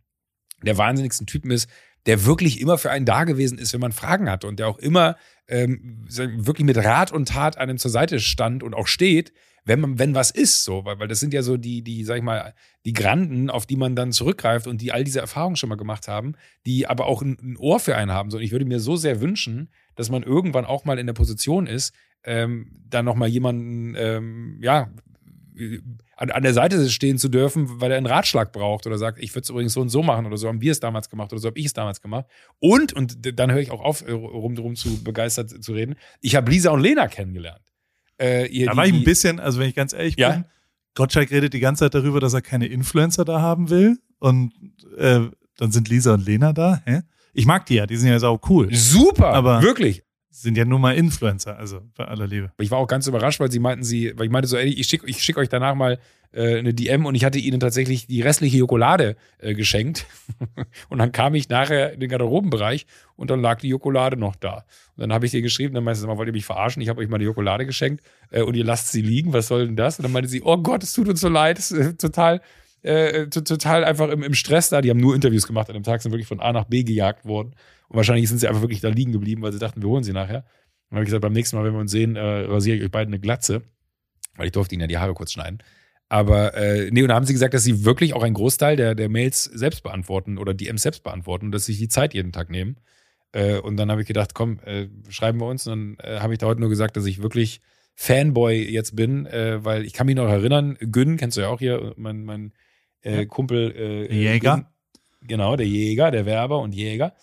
der 0.64 0.78
wahnsinnigsten 0.78 1.28
Typen 1.28 1.52
ist, 1.52 1.70
der 2.06 2.26
wirklich 2.26 2.60
immer 2.60 2.78
für 2.78 2.92
einen 2.92 3.06
da 3.06 3.24
gewesen 3.24 3.58
ist, 3.58 3.74
wenn 3.74 3.82
man 3.82 3.92
Fragen 3.92 4.30
hatte 4.30 4.48
und 4.48 4.60
der 4.60 4.68
auch 4.68 4.78
immer 4.78 5.18
ähm, 5.48 6.06
wirklich 6.08 6.66
mit 6.66 6.78
Rat 6.78 7.12
und 7.12 7.28
Tat 7.28 7.58
einem 7.58 7.78
zur 7.78 7.92
Seite 7.92 8.20
stand 8.20 8.64
und 8.64 8.74
auch 8.74 8.88
steht, 8.88 9.34
wenn 9.66 9.82
man, 9.82 10.00
wenn 10.00 10.16
was 10.16 10.32
ist, 10.32 10.64
so, 10.64 10.86
weil, 10.86 11.00
weil 11.00 11.08
das 11.08 11.20
sind 11.20 11.34
ja 11.34 11.44
so 11.44 11.58
die, 11.58 11.84
die, 11.84 12.04
sag 12.04 12.18
ich 12.18 12.24
mal, 12.24 12.54
die 12.86 12.94
Granden, 12.94 13.50
auf 13.50 13.66
die 13.66 13.76
man 13.76 13.96
dann 13.96 14.12
zurückgreift 14.12 14.68
und 14.68 14.82
die 14.82 14.92
all 14.92 15.04
diese 15.04 15.20
Erfahrungen 15.20 15.58
schon 15.58 15.70
mal 15.70 15.76
gemacht 15.76 16.08
haben, 16.08 16.34
die 16.66 16.88
aber 16.88 17.06
auch 17.06 17.22
ein, 17.22 17.38
ein 17.42 17.58
Ohr 17.58 17.80
für 17.80 17.96
einen 17.96 18.12
haben. 18.12 18.32
So, 18.32 18.38
und 18.38 18.44
ich 18.44 18.52
würde 18.52 18.66
mir 18.66 18.80
so 18.80 18.96
sehr 18.96 19.22
wünschen, 19.22 19.70
dass 19.96 20.10
man 20.10 20.24
irgendwann 20.24 20.66
auch 20.66 20.86
mal 20.86 20.98
in 20.98 21.08
der 21.08 21.14
Position 21.14 21.68
ist, 21.68 21.94
ähm, 22.24 22.84
dann 22.88 23.06
nochmal 23.06 23.30
jemanden, 23.30 23.96
ähm, 23.96 24.60
ja, 24.62 24.90
an, 26.16 26.32
an 26.32 26.44
der 26.44 26.54
Seite 26.54 26.90
stehen 26.90 27.18
zu 27.18 27.30
dürfen, 27.30 27.82
weil 27.82 27.92
er 27.92 27.98
einen 27.98 28.06
Ratschlag 28.06 28.52
braucht 28.52 28.88
oder 28.88 28.98
sagt, 28.98 29.20
ich 29.20 29.34
würde 29.34 29.44
es 29.44 29.50
übrigens 29.50 29.74
so 29.74 29.82
und 29.82 29.90
so 29.90 30.04
machen 30.04 30.26
oder 30.26 30.38
so 30.38 30.48
haben 30.48 30.62
wir 30.62 30.72
es 30.72 30.80
damals 30.80 31.10
gemacht 31.10 31.32
oder 31.32 31.40
so 31.40 31.48
habe 31.48 31.60
ich 31.60 31.68
es 31.68 31.74
damals 31.74 32.02
gemacht. 32.02 32.26
Und, 32.60 32.94
und 32.94 33.40
dann 33.40 33.52
höre 33.52 33.60
ich 33.60 33.72
auch 33.72 33.82
auf, 33.82 34.08
äh, 34.08 34.12
rum 34.12 34.56
drum 34.56 34.76
zu 34.76 35.04
begeistert 35.04 35.64
zu 35.64 35.74
reden, 35.74 35.96
ich 36.22 36.36
habe 36.36 36.52
Lisa 36.52 36.72
und 36.72 36.82
Lena 36.82 37.08
kennengelernt. 37.08 37.62
Äh, 38.20 38.48
ihr, 38.48 38.68
da 38.68 38.76
war 38.76 38.86
ich 38.86 38.94
ein 38.94 39.04
bisschen, 39.04 39.40
also 39.40 39.60
wenn 39.60 39.70
ich 39.70 39.76
ganz 39.76 39.94
ehrlich 39.94 40.18
ja? 40.18 40.32
bin, 40.32 40.46
Gottschalk 40.96 41.32
redet 41.32 41.54
die 41.54 41.60
ganze 41.60 41.86
Zeit 41.86 41.96
darüber, 41.96 42.20
dass 42.20 42.34
er 42.34 42.42
keine 42.42 42.68
Influencer 42.68 43.24
da 43.24 43.42
haben 43.42 43.70
will 43.70 43.98
und 44.20 44.54
äh, 44.98 45.22
dann 45.58 45.72
sind 45.72 45.88
Lisa 45.88 46.14
und 46.14 46.26
Lena 46.26 46.52
da. 46.54 46.82
Hä? 46.86 47.02
Ich 47.34 47.46
mag 47.46 47.66
die 47.66 47.76
ja, 47.76 47.86
die 47.86 47.96
sind 47.96 48.10
ja 48.10 48.20
sau 48.20 48.40
cool. 48.50 48.74
Super, 48.74 49.34
aber 49.34 49.62
wirklich 49.62 50.04
sind 50.32 50.58
ja 50.58 50.66
nur 50.66 50.80
mal 50.80 50.96
Influencer, 50.96 51.58
also 51.58 51.82
bei 51.96 52.06
aller 52.06 52.28
Liebe. 52.28 52.52
Ich 52.60 52.70
war 52.72 52.78
auch 52.78 52.88
ganz 52.88 53.08
überrascht, 53.08 53.40
weil 53.40 53.52
sie 53.52 53.60
meinten, 53.60 53.84
sie, 53.84 54.14
weil 54.16 54.26
ich 54.26 54.32
meinte 54.32 54.48
so, 54.48 54.58
ey, 54.58 54.68
ich 54.68 54.88
schicke 54.88 55.08
ich 55.08 55.24
schick 55.24 55.38
euch 55.38 55.50
danach 55.50 55.74
mal 55.74 56.00
äh, 56.32 56.60
eine 56.60 56.74
DM 56.74 57.06
und 57.06 57.16
ich 57.16 57.26
hatte 57.26 57.40
ihnen 57.40 57.60
tatsächlich 57.60 58.06
die 58.06 58.22
restliche 58.22 58.58
Jokolade 58.58 59.16
äh, 59.40 59.56
geschenkt. 59.56 60.06
und 60.90 61.00
dann 61.00 61.12
kam 61.12 61.34
ich 61.34 61.50
nachher 61.50 61.94
in 61.94 62.00
den 62.00 62.10
Garderobenbereich 62.10 62.86
und 63.16 63.32
dann 63.32 63.42
lag 63.42 63.60
die 63.60 63.70
Jokolade 63.70 64.18
noch 64.18 64.36
da. 64.36 64.66
Und 64.96 65.02
dann 65.02 65.14
habe 65.14 65.26
ich 65.26 65.34
ihr 65.34 65.42
geschrieben, 65.42 65.74
dann 65.74 65.84
meinte 65.84 66.00
sie, 66.00 66.08
wollt 66.08 66.28
ihr 66.28 66.34
mich 66.34 66.46
verarschen? 66.46 66.82
Ich 66.82 66.90
habe 66.90 67.02
euch 67.02 67.10
mal 67.10 67.18
die 67.18 67.26
Jokolade 67.26 67.66
geschenkt 67.66 68.04
äh, 68.30 68.44
und 68.44 68.56
ihr 68.56 68.64
lasst 68.64 68.92
sie 68.92 69.02
liegen, 69.02 69.34
was 69.34 69.48
soll 69.48 69.66
denn 69.66 69.76
das? 69.76 69.98
Und 69.98 70.04
dann 70.04 70.12
meinte 70.12 70.30
sie, 70.30 70.44
oh 70.44 70.58
Gott, 70.58 70.84
es 70.84 70.94
tut 70.94 71.10
uns 71.10 71.22
so 71.22 71.30
leid, 71.30 71.58
es 71.58 71.72
ist 71.72 72.00
total, 72.00 72.42
äh, 72.84 73.28
total 73.28 73.84
einfach 73.84 74.10
im, 74.10 74.22
im 74.22 74.36
Stress 74.36 74.70
da. 74.70 74.82
Die 74.82 74.92
haben 74.92 75.00
nur 75.00 75.16
Interviews 75.16 75.48
gemacht 75.48 75.70
an 75.70 75.74
dem 75.74 75.84
Tag, 75.84 76.04
sind 76.04 76.12
wirklich 76.12 76.28
von 76.28 76.40
A 76.40 76.54
nach 76.54 76.66
B 76.66 76.84
gejagt 76.84 77.26
worden. 77.26 77.56
Und 77.90 77.98
wahrscheinlich 77.98 78.30
sind 78.30 78.38
sie 78.38 78.48
einfach 78.48 78.62
wirklich 78.62 78.82
da 78.82 78.90
liegen 78.90 79.12
geblieben, 79.12 79.42
weil 79.42 79.52
sie 79.52 79.60
dachten, 79.60 79.82
wir 79.82 79.90
holen 79.90 80.04
sie 80.04 80.14
nachher. 80.14 80.46
Dann 80.90 80.98
habe 80.98 81.04
ich 81.04 81.08
gesagt, 81.08 81.22
beim 81.22 81.34
nächsten 81.34 81.58
Mal, 81.58 81.66
wenn 81.66 81.74
wir 81.74 81.80
uns 81.80 81.92
sehen, 81.92 82.16
äh, 82.16 82.22
rasiere 82.22 82.78
ich 82.78 82.84
euch 82.84 82.92
beiden 82.92 83.14
eine 83.14 83.20
Glatze. 83.20 83.64
Weil 84.36 84.48
ich 84.48 84.52
durfte 84.52 84.76
ihnen 84.76 84.82
ja 84.82 84.88
die 84.88 84.98
Haare 84.98 85.14
kurz 85.14 85.34
schneiden. 85.34 85.60
Aber 86.08 86.56
äh, 86.56 86.90
nee, 86.92 87.04
und 87.04 87.10
da 87.10 87.16
haben 87.16 87.26
sie 87.26 87.34
gesagt, 87.34 87.54
dass 87.54 87.64
sie 87.64 87.86
wirklich 87.86 88.14
auch 88.14 88.24
einen 88.24 88.34
Großteil 88.34 88.76
der, 88.76 88.96
der 88.96 89.10
Mails 89.10 89.44
selbst 89.44 89.84
beantworten 89.84 90.38
oder 90.40 90.56
DMs 90.56 90.82
selbst 90.82 91.04
beantworten 91.04 91.48
und 91.48 91.52
dass 91.52 91.66
sie 91.66 91.74
sich 91.74 91.82
die 91.82 91.88
Zeit 91.88 92.16
jeden 92.16 92.32
Tag 92.32 92.50
nehmen. 92.50 92.78
Äh, 93.32 93.60
und 93.60 93.78
dann 93.78 93.92
habe 93.92 94.02
ich 94.02 94.08
gedacht, 94.08 94.34
komm, 94.34 94.60
äh, 94.66 94.88
schreiben 95.10 95.40
wir 95.40 95.48
uns. 95.48 95.68
Und 95.68 95.98
dann 95.98 96.06
äh, 96.06 96.20
habe 96.20 96.34
ich 96.34 96.40
da 96.40 96.48
heute 96.48 96.62
nur 96.62 96.70
gesagt, 96.70 96.98
dass 96.98 97.06
ich 97.06 97.22
wirklich 97.22 97.62
Fanboy 97.94 98.64
jetzt 98.72 98.96
bin, 98.96 99.26
äh, 99.28 99.64
weil 99.64 99.86
ich 99.86 99.94
kann 99.94 100.08
mich 100.08 100.16
noch 100.16 100.28
erinnern, 100.28 100.78
Gün, 100.80 101.18
kennst 101.18 101.38
du 101.38 101.42
ja 101.42 101.50
auch 101.50 101.60
hier, 101.60 101.94
mein, 101.98 102.24
mein 102.24 102.54
äh, 103.02 103.26
Kumpel. 103.26 103.72
Äh, 103.76 104.14
Jäger. 104.14 104.56
Gün, 104.56 104.66
genau, 105.28 105.56
der 105.56 105.68
Jäger, 105.68 106.10
der 106.10 106.26
Werber 106.26 106.60
und 106.60 106.74
Jäger. 106.74 107.14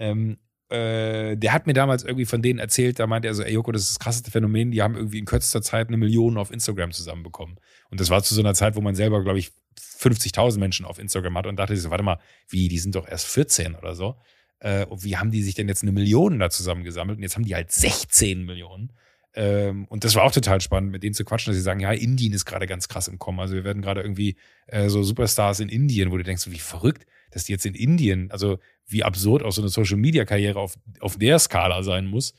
Ähm, 0.00 0.38
äh, 0.70 1.36
der 1.36 1.52
hat 1.52 1.66
mir 1.66 1.72
damals 1.72 2.04
irgendwie 2.04 2.24
von 2.26 2.42
denen 2.42 2.58
erzählt, 2.58 2.98
da 2.98 3.06
meinte 3.06 3.28
er 3.28 3.34
so, 3.34 3.42
ey 3.42 3.52
Joko, 3.52 3.72
das 3.72 3.82
ist 3.82 3.90
das 3.90 3.98
krasseste 3.98 4.30
Phänomen, 4.30 4.70
die 4.70 4.82
haben 4.82 4.96
irgendwie 4.96 5.18
in 5.18 5.24
kürzester 5.24 5.62
Zeit 5.62 5.88
eine 5.88 5.96
Million 5.96 6.38
auf 6.38 6.50
Instagram 6.50 6.92
zusammenbekommen. 6.92 7.58
Und 7.90 8.00
das 8.00 8.08
war 8.08 8.22
zu 8.22 8.34
so 8.34 8.40
einer 8.40 8.54
Zeit, 8.54 8.76
wo 8.76 8.80
man 8.80 8.94
selber, 8.94 9.22
glaube 9.22 9.38
ich, 9.38 9.52
50.000 9.78 10.58
Menschen 10.58 10.86
auf 10.86 10.98
Instagram 10.98 11.36
hat 11.36 11.46
und 11.46 11.56
dachte 11.56 11.74
sich 11.74 11.82
so, 11.82 11.90
warte 11.90 12.04
mal, 12.04 12.18
wie, 12.48 12.68
die 12.68 12.78
sind 12.78 12.94
doch 12.94 13.06
erst 13.06 13.26
14 13.26 13.74
oder 13.74 13.94
so. 13.94 14.16
Äh, 14.60 14.86
wie 14.90 15.16
haben 15.16 15.30
die 15.30 15.42
sich 15.42 15.54
denn 15.54 15.68
jetzt 15.68 15.82
eine 15.82 15.92
Million 15.92 16.38
da 16.38 16.50
zusammengesammelt? 16.50 17.18
Und 17.18 17.22
jetzt 17.22 17.36
haben 17.36 17.44
die 17.44 17.54
halt 17.54 17.70
16 17.70 18.44
Millionen. 18.44 18.92
Ähm, 19.34 19.86
und 19.86 20.04
das 20.04 20.14
war 20.14 20.24
auch 20.24 20.32
total 20.32 20.60
spannend, 20.60 20.90
mit 20.90 21.02
denen 21.02 21.14
zu 21.14 21.24
quatschen, 21.24 21.50
dass 21.50 21.56
sie 21.56 21.62
sagen, 21.62 21.80
ja, 21.80 21.92
Indien 21.92 22.32
ist 22.32 22.44
gerade 22.44 22.66
ganz 22.66 22.88
krass 22.88 23.08
im 23.08 23.18
Kommen. 23.18 23.40
Also 23.40 23.54
wir 23.54 23.64
werden 23.64 23.82
gerade 23.82 24.02
irgendwie 24.02 24.36
äh, 24.66 24.88
so 24.88 25.02
Superstars 25.02 25.60
in 25.60 25.68
Indien, 25.68 26.10
wo 26.10 26.16
du 26.16 26.24
denkst, 26.24 26.50
wie 26.50 26.58
verrückt, 26.58 27.06
dass 27.30 27.44
die 27.44 27.52
jetzt 27.52 27.66
in 27.66 27.74
Indien, 27.74 28.30
also 28.30 28.58
wie 28.90 29.04
absurd 29.04 29.42
auch 29.42 29.52
so 29.52 29.62
eine 29.62 29.68
Social-Media-Karriere 29.68 30.58
auf, 30.58 30.76
auf 31.00 31.16
der 31.16 31.38
Skala 31.38 31.82
sein 31.82 32.06
muss. 32.06 32.34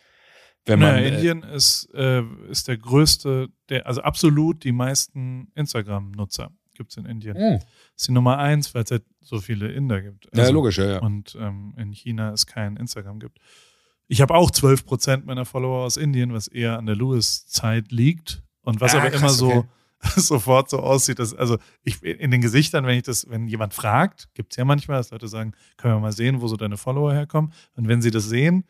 Wenn 0.66 0.80
man, 0.80 0.96
naja, 0.96 1.08
äh, 1.08 1.16
Indien 1.16 1.44
ist, 1.44 1.90
äh, 1.94 2.22
ist 2.50 2.68
der 2.68 2.78
größte, 2.78 3.50
der, 3.70 3.88
also 3.88 4.02
absolut 4.02 4.64
die 4.64 4.72
meisten 4.72 5.52
Instagram-Nutzer 5.56 6.52
gibt 6.76 6.92
es 6.92 6.98
in 6.98 7.06
Indien. 7.06 7.38
Mhm. 7.38 7.60
ist 7.96 8.08
die 8.08 8.12
Nummer 8.12 8.38
eins, 8.38 8.74
weil 8.74 8.84
es 8.84 8.92
halt 8.92 9.04
so 9.20 9.40
viele 9.40 9.72
Inder 9.72 10.02
gibt. 10.02 10.32
Also, 10.32 10.46
ja, 10.46 10.50
logisch, 10.50 10.78
ja. 10.78 10.92
ja. 10.92 11.00
Und 11.00 11.38
ähm, 11.40 11.74
in 11.78 11.92
China 11.92 12.32
es 12.32 12.46
kein 12.46 12.76
Instagram 12.78 13.20
gibt. 13.20 13.40
Ich 14.08 14.22
habe 14.22 14.34
auch 14.34 14.52
12 14.52 14.86
Prozent 14.86 15.26
meiner 15.26 15.46
Follower 15.46 15.86
aus 15.86 15.98
Indien, 15.98 16.34
was 16.34 16.48
eher 16.48 16.78
an 16.78 16.86
der 16.86 16.96
Lewis-Zeit 16.96 17.92
liegt. 17.92 18.44
Und 18.62 18.82
was 18.82 18.94
ah, 18.94 19.00
aber 19.00 19.10
krass, 19.10 19.22
immer 19.22 19.30
so 19.30 19.52
okay. 19.52 19.68
sofort 20.16 20.70
so 20.70 20.80
aussieht, 20.80 21.20
dass, 21.20 21.34
also 21.34 21.58
ich 21.84 22.04
in 22.04 22.32
den 22.32 22.42
Gesichtern, 22.42 22.86
wenn 22.86 22.98
ich 22.98 23.04
das, 23.04 23.30
wenn 23.30 23.48
jemand 23.48 23.74
fragt, 23.74 24.30
gibt 24.34 24.54
es 24.54 24.58
ja 24.58 24.66
manchmal, 24.66 24.98
dass 24.98 25.12
Leute 25.12 25.28
sagen, 25.28 25.54
können 25.78 25.96
wir 25.96 26.00
mal 26.00 26.12
sehen, 26.12 26.42
wo 26.42 26.48
so 26.48 26.58
deine 26.58 26.78
Follower 26.78 27.14
herkommen. 27.14 27.54
Und 27.76 27.88
wenn 27.88 28.02
sie 28.02 28.12
das 28.12 28.26
sehen, 28.26 28.66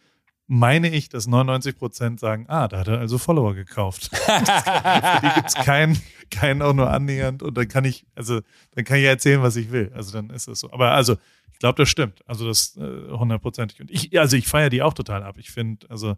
meine 0.47 0.89
ich, 0.89 1.07
dass 1.07 1.27
99 1.27 1.77
Prozent 1.77 2.19
sagen, 2.19 2.45
ah, 2.49 2.67
da 2.67 2.79
hat 2.79 2.89
er 2.89 2.99
also 2.99 3.17
Follower 3.17 3.53
gekauft. 3.53 4.09
Für 4.17 5.19
die 5.23 5.33
gibt's 5.35 5.55
keinen, 5.55 5.97
keinen 6.29 6.61
auch 6.61 6.73
nur 6.73 6.89
annähernd 6.89 7.41
und 7.41 7.55
dann 7.55 7.69
kann 7.69 7.85
ich, 7.85 8.05
also 8.15 8.41
dann 8.75 8.83
kann 8.83 8.97
ich 8.97 9.05
erzählen, 9.05 9.41
was 9.41 9.55
ich 9.55 9.71
will. 9.71 9.91
Also 9.95 10.11
dann 10.11 10.29
ist 10.29 10.49
es 10.49 10.59
so. 10.59 10.69
Aber 10.71 10.91
also, 10.91 11.15
ich 11.53 11.59
glaube, 11.59 11.77
das 11.77 11.87
stimmt. 11.87 12.19
Also 12.27 12.45
das 12.47 12.75
äh, 12.75 12.81
hundertprozentig. 13.11 13.79
Und 13.79 13.91
ich, 13.91 14.19
also 14.19 14.35
ich 14.35 14.47
feiere 14.47 14.69
die 14.69 14.81
auch 14.81 14.93
total 14.93 15.23
ab. 15.23 15.35
Ich 15.37 15.51
finde, 15.51 15.89
also 15.89 16.17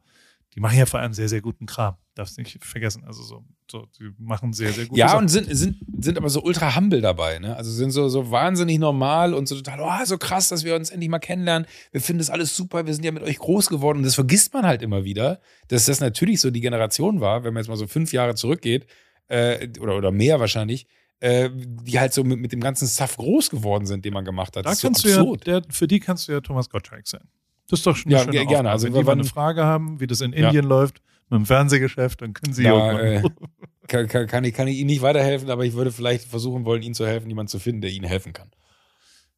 die 0.56 0.60
machen 0.60 0.78
ja 0.78 0.86
vor 0.86 1.00
allem 1.00 1.14
sehr, 1.14 1.30
sehr 1.30 1.42
guten 1.42 1.66
Kram. 1.66 1.96
Darfst 2.14 2.38
nicht 2.38 2.64
vergessen. 2.64 3.04
Also 3.06 3.24
so, 3.24 3.44
so 3.72 3.88
die 4.00 4.12
machen 4.20 4.54
sehr, 4.54 4.72
sehr 4.72 4.86
gut. 4.86 4.98
Ja, 4.98 5.18
und 5.18 5.30
sind, 5.30 5.48
sind, 5.56 5.78
sind 5.98 6.18
aber 6.18 6.30
so 6.30 6.44
ultra 6.44 6.76
humble 6.76 7.02
dabei, 7.02 7.40
ne? 7.40 7.56
Also 7.56 7.72
sind 7.72 7.90
so, 7.90 8.08
so 8.08 8.30
wahnsinnig 8.30 8.78
normal 8.78 9.34
und 9.34 9.48
so 9.48 9.56
total, 9.56 9.80
oh, 9.82 10.06
so 10.06 10.20
krass, 10.20 10.50
dass 10.50 10.64
wir 10.64 10.76
uns 10.76 10.92
endlich 10.92 11.10
mal 11.10 11.18
kennenlernen. 11.20 11.68
Wir 11.92 12.02
finden 12.02 12.20
das 12.20 12.30
alles 12.30 12.56
super, 12.56 12.86
wir 12.86 12.94
sind 12.94 13.04
ja 13.04 13.12
mit 13.12 13.24
euch 13.24 13.40
groß 13.40 13.70
geworden. 13.70 14.00
Und 14.00 14.04
das 14.04 14.16
vergisst 14.16 14.54
man 14.54 14.66
halt 14.66 14.84
immer 14.84 15.04
wieder, 15.04 15.42
dass 15.70 15.86
das 15.86 16.00
natürlich 16.00 16.40
so 16.40 16.52
die 16.52 16.62
Generation 16.62 17.20
war, 17.20 17.44
wenn 17.44 17.54
man 17.54 17.62
jetzt 17.62 17.70
mal 17.70 17.78
so 17.78 17.88
fünf 17.88 18.14
Jahre 18.14 18.36
zurückgeht, 18.36 18.86
äh, 19.28 19.70
oder, 19.80 19.98
oder 19.98 20.12
mehr 20.12 20.40
wahrscheinlich, 20.40 20.86
äh, 21.20 21.50
die 21.54 22.00
halt 22.00 22.14
so 22.14 22.24
mit, 22.24 22.40
mit 22.40 22.52
dem 22.52 22.60
ganzen 22.60 22.88
Stuff 22.88 23.18
groß 23.18 23.50
geworden 23.50 23.88
sind, 23.88 24.06
den 24.06 24.14
man 24.14 24.26
gemacht 24.26 24.56
hat. 24.56 24.66
Da 24.66 24.76
kannst 24.76 25.02
so 25.02 25.36
du 25.36 25.50
ja, 25.50 25.60
der, 25.60 25.62
für 25.70 25.88
die 25.88 26.00
kannst 26.00 26.28
du 26.28 26.34
ja 26.34 26.42
Thomas 26.42 26.70
Gottschalk 26.70 27.08
sein. 27.08 27.28
Das 27.74 27.80
ist 27.80 27.88
doch 27.88 27.96
schon 27.96 28.12
Ja, 28.12 28.24
gerne. 28.26 28.42
Aufgabe. 28.48 28.70
Also 28.70 28.88
wenn 28.88 28.94
die 28.94 29.04
mal 29.04 29.12
eine 29.14 29.24
Frage 29.24 29.64
haben, 29.64 30.00
wie 30.00 30.08
das 30.08 30.22
in 30.22 30.32
Ja. 30.34 30.48
Indien 30.48 30.66
läuft, 30.66 31.02
mit 31.30 31.40
dem 31.40 31.46
Fernsehgeschäft, 31.46 32.22
dann 32.22 32.34
können 32.34 32.54
sie 32.54 32.64
irgendwann. 32.64 33.00
äh, 33.00 33.24
kann, 33.88 34.28
kann, 34.28 34.44
ich, 34.44 34.54
kann 34.54 34.68
ich 34.68 34.78
Ihnen 34.78 34.88
nicht 34.88 35.02
weiterhelfen, 35.02 35.50
aber 35.50 35.66
ich 35.66 35.74
würde 35.74 35.92
vielleicht 35.92 36.26
versuchen 36.28 36.66
wollen, 36.66 36.84
Ihnen 36.84 36.94
zu 36.94 37.06
helfen, 37.08 37.28
jemanden 37.30 37.50
zu 37.50 37.60
finden, 37.60 37.82
der 37.82 37.92
Ihnen 37.92 38.06
helfen 38.06 38.32
kann. 38.34 38.52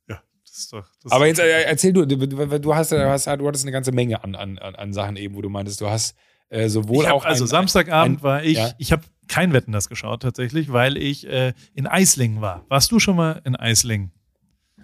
ja, 0.10 0.22
das 0.46 0.58
ist 0.58 0.74
doch. 0.74 0.86
Das 1.04 1.12
Aber 1.12 1.28
jetzt 1.28 1.40
äh, 1.40 1.64
erzähl 1.64 1.94
du, 1.94 2.06
du, 2.06 2.76
hast, 2.76 2.92
du 2.92 3.04
hast, 3.06 3.28
du 3.28 3.48
hattest 3.48 3.64
eine 3.64 3.72
ganze 3.72 3.92
Menge 3.92 4.24
an, 4.24 4.36
an, 4.36 4.58
an 4.60 4.94
Sachen 4.94 5.16
eben, 5.16 5.36
wo 5.36 5.42
du 5.42 5.50
meintest, 5.50 5.80
du 5.82 5.90
hast 5.90 6.16
äh, 6.50 6.68
sowohl 6.70 7.06
hab, 7.08 7.14
auch. 7.14 7.26
also 7.26 7.46
ein- 7.46 7.48
Samstagabend 7.48 8.20
ein- 8.20 8.24
war 8.24 8.44
ich, 8.44 8.58
ja. 8.58 8.72
ich 8.78 8.92
habe 8.92 9.04
kein 9.28 9.54
Wetten 9.54 9.72
das 9.72 9.90
geschaut 9.90 10.22
tatsächlich, 10.22 10.72
weil 10.74 10.98
ich 10.98 11.26
äh, 11.28 11.54
in 11.74 11.88
Eislingen 11.88 12.42
war. 12.42 12.66
Warst 12.68 12.92
du 12.92 13.00
schon 13.00 13.16
mal 13.16 13.42
in 13.46 13.56
Eislingen? 13.56 14.12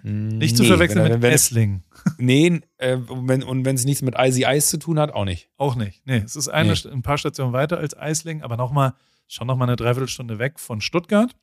Nicht 0.02 0.56
zu 0.56 0.62
Nee, 0.64 0.68
verwechseln 0.68 1.04
wenn, 1.04 1.12
mit 1.12 1.22
wenn, 1.22 1.32
Esslingen. 1.32 1.84
Nee, 2.18 2.60
äh, 2.78 2.96
und 2.96 3.28
wenn 3.28 3.42
und 3.44 3.64
wenn 3.64 3.76
es 3.76 3.84
nichts 3.84 4.02
mit 4.02 4.16
Icy 4.18 4.44
Ice 4.44 4.68
zu 4.68 4.78
tun 4.78 4.98
hat, 4.98 5.12
auch 5.12 5.24
nicht. 5.24 5.48
Auch 5.56 5.76
nicht. 5.76 6.02
Nee, 6.06 6.22
es 6.24 6.34
ist 6.34 6.48
eine, 6.48 6.72
Nee. 6.72 6.90
Ein 6.90 7.02
paar 7.02 7.18
Stationen 7.18 7.52
weiter 7.52 7.78
als 7.78 7.96
Eislingen, 7.96 8.42
aber 8.42 8.56
noch 8.56 8.72
mal, 8.72 8.94
schon 9.28 9.46
noch 9.46 9.56
mal 9.56 9.64
eine 9.66 9.76
Dreiviertelstunde 9.76 10.38
weg 10.38 10.58
von 10.58 10.80
Stuttgart. 10.80 11.34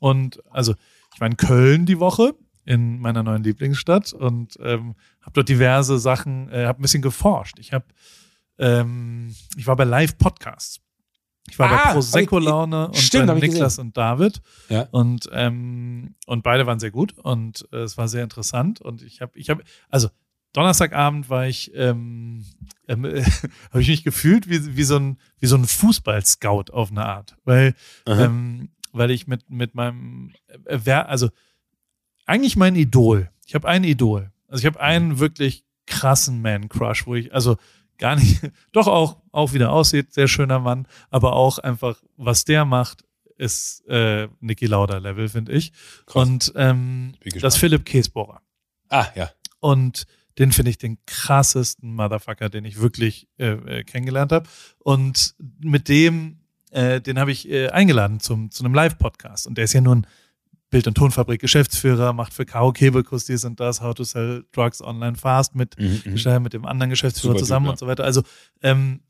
Und 0.00 0.42
also, 0.50 0.74
ich 1.14 1.20
war 1.20 1.28
in 1.28 1.36
Köln 1.36 1.86
die 1.86 2.00
Woche, 2.00 2.34
in 2.64 2.98
meiner 2.98 3.22
neuen 3.22 3.44
Lieblingsstadt 3.44 4.12
und 4.12 4.56
ähm, 4.60 4.94
habe 5.20 5.32
dort 5.34 5.48
diverse 5.48 5.98
Sachen, 5.98 6.48
äh, 6.50 6.66
habe 6.66 6.80
ein 6.80 6.82
bisschen 6.82 7.02
geforscht. 7.02 7.58
Ich 7.58 7.72
habe, 7.72 7.84
ähm, 8.58 9.34
ich 9.56 9.66
war 9.66 9.76
bei 9.76 9.84
Live-Podcasts. 9.84 10.80
Ich 11.50 11.58
war 11.58 11.68
Ah, 11.68 11.70
bei 11.70 11.84
hab 11.84 11.92
Prosecco 11.94 12.38
ich- 12.38 12.44
Laune 12.44 12.86
und 12.88 12.96
stimmt, 12.96 13.30
ich 13.42 13.50
Niklas 13.50 13.78
und 13.78 13.96
David. 13.96 14.40
Ja. 14.68 14.82
Und, 14.90 15.28
ähm, 15.32 16.14
und 16.26 16.42
beide 16.42 16.66
waren 16.66 16.80
sehr 16.80 16.90
gut 16.90 17.18
und 17.18 17.66
äh, 17.72 17.78
es 17.78 17.98
war 17.98 18.08
sehr 18.08 18.22
interessant. 18.24 18.80
Und 18.80 19.02
ich 19.02 19.20
habe, 19.20 19.32
ich 19.38 19.50
habe, 19.50 19.62
also 19.88 20.08
Donnerstagabend 20.52 21.28
war 21.30 21.46
ich, 21.46 21.70
ähm, 21.74 22.44
ähm, 22.88 23.04
äh, 23.04 23.22
habe 23.70 23.82
ich 23.82 23.88
mich 23.88 24.02
gefühlt 24.04 24.48
wie, 24.48 24.76
wie 24.76 24.82
so 24.84 24.96
ein, 24.96 25.18
wie 25.38 25.46
so 25.46 25.56
ein 25.56 25.64
Fußball-Scout 25.66 26.72
auf 26.72 26.90
eine 26.90 27.04
Art. 27.06 27.36
Weil, 27.44 27.74
Aha. 28.06 28.24
ähm, 28.24 28.70
weil 28.92 29.10
ich 29.10 29.26
mit, 29.26 29.48
mit 29.50 29.74
meinem, 29.74 30.32
äh, 30.64 30.78
wer, 30.84 31.08
also 31.08 31.30
eigentlich 32.26 32.56
mein 32.56 32.74
Idol. 32.76 33.30
Ich 33.46 33.54
habe 33.54 33.68
ein 33.68 33.84
Idol. 33.84 34.30
Also 34.48 34.60
ich 34.62 34.66
habe 34.66 34.80
einen 34.80 35.18
wirklich 35.18 35.64
krassen 35.86 36.40
Man-Crush, 36.42 37.06
wo 37.06 37.14
ich, 37.16 37.32
also 37.34 37.56
gar 38.00 38.16
nicht, 38.16 38.40
doch 38.72 38.88
auch, 38.88 39.18
auch 39.30 39.52
wieder 39.52 39.70
aussieht, 39.70 40.12
sehr 40.12 40.26
schöner 40.26 40.58
Mann, 40.58 40.88
aber 41.10 41.34
auch 41.34 41.58
einfach, 41.58 42.02
was 42.16 42.44
der 42.44 42.64
macht, 42.64 43.04
ist 43.36 43.86
äh, 43.88 44.28
Niki 44.40 44.66
Lauda-Level, 44.66 45.28
finde 45.28 45.52
ich. 45.52 45.72
Krass. 46.06 46.16
Und 46.16 46.52
ähm, 46.56 47.14
das 47.40 47.56
Philipp 47.56 47.86
Käsbohrer. 47.86 48.42
Ah, 48.88 49.06
ja. 49.14 49.30
Und 49.60 50.06
den 50.38 50.52
finde 50.52 50.70
ich 50.70 50.78
den 50.78 50.98
krassesten 51.06 51.94
Motherfucker, 51.94 52.48
den 52.48 52.64
ich 52.64 52.80
wirklich 52.80 53.28
äh, 53.38 53.52
äh, 53.52 53.84
kennengelernt 53.84 54.32
habe. 54.32 54.48
Und 54.78 55.34
mit 55.60 55.88
dem, 55.88 56.40
äh, 56.70 57.00
den 57.00 57.18
habe 57.18 57.32
ich 57.32 57.48
äh, 57.48 57.68
eingeladen 57.68 58.20
zum, 58.20 58.50
zu 58.50 58.64
einem 58.64 58.74
Live-Podcast. 58.74 59.46
Und 59.46 59.56
der 59.56 59.64
ist 59.64 59.72
ja 59.72 59.80
nun 59.80 60.06
Bild- 60.70 60.86
und 60.86 60.94
Tonfabrik 60.94 61.40
Geschäftsführer, 61.40 62.12
macht 62.12 62.32
für 62.32 62.46
Karo 62.46 62.72
Kebekus 62.72 63.24
dies 63.24 63.44
und 63.44 63.58
das, 63.58 63.80
How 63.80 63.94
to 63.94 64.04
Sell 64.04 64.44
Drugs 64.52 64.80
Online 64.80 65.16
Fast 65.16 65.54
mit, 65.54 65.76
Mhm, 65.78 66.02
mhm. 66.04 66.42
Mit 66.42 66.52
dem 66.52 66.64
anderen 66.64 66.90
Geschäftsführer 66.90 67.34
Super 67.34 67.40
zusammen 67.40 67.64
Typ, 67.64 67.68
ja. 67.68 67.72
und 67.72 67.78
so 67.78 67.86
weiter. 67.86 68.04
Also, 68.04 68.22
ähm, 68.62 69.00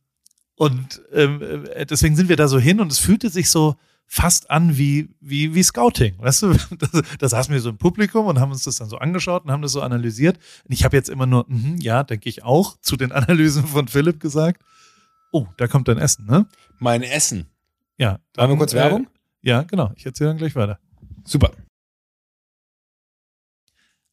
und 0.56 1.00
ähm, 1.12 1.66
äh, 1.74 1.86
deswegen 1.86 2.16
sind 2.16 2.28
wir 2.28 2.36
da 2.36 2.48
so 2.48 2.58
hin 2.58 2.80
und 2.80 2.90
es 2.92 2.98
fühlte 2.98 3.30
sich 3.30 3.50
so 3.50 3.76
fast 4.06 4.50
an 4.50 4.76
wie, 4.76 5.08
wie, 5.20 5.54
wie 5.54 5.62
Scouting. 5.62 6.16
Weißt 6.18 6.42
du, 6.42 6.52
da, 6.78 7.02
da 7.18 7.28
saßen 7.28 7.54
wir 7.54 7.60
so 7.60 7.70
im 7.70 7.78
Publikum 7.78 8.26
und 8.26 8.40
haben 8.40 8.50
uns 8.50 8.64
das 8.64 8.76
dann 8.76 8.88
so 8.88 8.98
angeschaut 8.98 9.44
und 9.44 9.52
haben 9.52 9.62
das 9.62 9.72
so 9.72 9.82
analysiert. 9.82 10.38
Und 10.64 10.72
ich 10.72 10.84
habe 10.84 10.96
jetzt 10.96 11.08
immer 11.08 11.26
nur, 11.26 11.46
mhm, 11.48 11.76
ja, 11.78 12.02
denke 12.02 12.28
ich 12.28 12.42
auch, 12.42 12.76
zu 12.80 12.96
den 12.96 13.12
Analysen 13.12 13.66
von 13.66 13.86
Philipp 13.88 14.18
gesagt. 14.20 14.62
Oh, 15.32 15.46
da 15.56 15.68
kommt 15.68 15.88
dein 15.88 15.98
Essen, 15.98 16.26
ne? 16.26 16.46
Mein 16.78 17.02
Essen. 17.02 17.46
Ja. 17.98 18.12
Machen 18.12 18.20
wir 18.36 18.46
dann, 18.48 18.58
kurz 18.58 18.74
Werbung? 18.74 19.04
Äh, 19.42 19.48
ja, 19.48 19.62
genau. 19.62 19.92
Ich 19.94 20.04
erzähle 20.04 20.30
dann 20.30 20.38
gleich 20.38 20.56
weiter. 20.56 20.80
Super. 21.24 21.52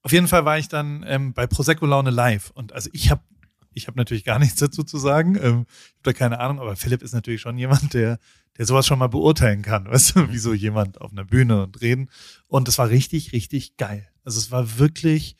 Auf 0.01 0.11
jeden 0.11 0.27
Fall 0.27 0.45
war 0.45 0.57
ich 0.57 0.67
dann 0.69 1.03
ähm, 1.07 1.33
bei 1.33 1.47
Prosecco 1.47 1.85
Laune 1.85 2.11
live 2.11 2.51
und 2.51 2.71
also 2.73 2.89
ich 2.93 3.11
habe 3.11 3.21
ich 3.73 3.87
habe 3.87 3.97
natürlich 3.97 4.23
gar 4.23 4.39
nichts 4.39 4.59
dazu 4.59 4.83
zu 4.83 4.97
sagen. 4.97 5.35
Ähm, 5.35 5.65
ich 5.67 5.93
habe 5.95 6.03
da 6.03 6.13
keine 6.13 6.39
Ahnung, 6.39 6.59
aber 6.59 6.75
Philipp 6.75 7.01
ist 7.01 7.13
natürlich 7.13 7.41
schon 7.41 7.57
jemand, 7.57 7.93
der 7.93 8.19
der 8.57 8.65
sowas 8.65 8.87
schon 8.87 8.99
mal 8.99 9.07
beurteilen 9.07 9.61
kann, 9.61 9.85
weißt 9.91 10.15
du, 10.15 10.31
wie 10.31 10.37
so 10.37 10.53
jemand 10.53 11.01
auf 11.01 11.11
einer 11.11 11.25
Bühne 11.25 11.63
und 11.63 11.81
reden 11.81 12.09
und 12.47 12.67
es 12.67 12.77
war 12.77 12.89
richtig 12.89 13.33
richtig 13.33 13.77
geil. 13.77 14.07
Also 14.23 14.39
es 14.39 14.51
war 14.51 14.77
wirklich 14.77 15.35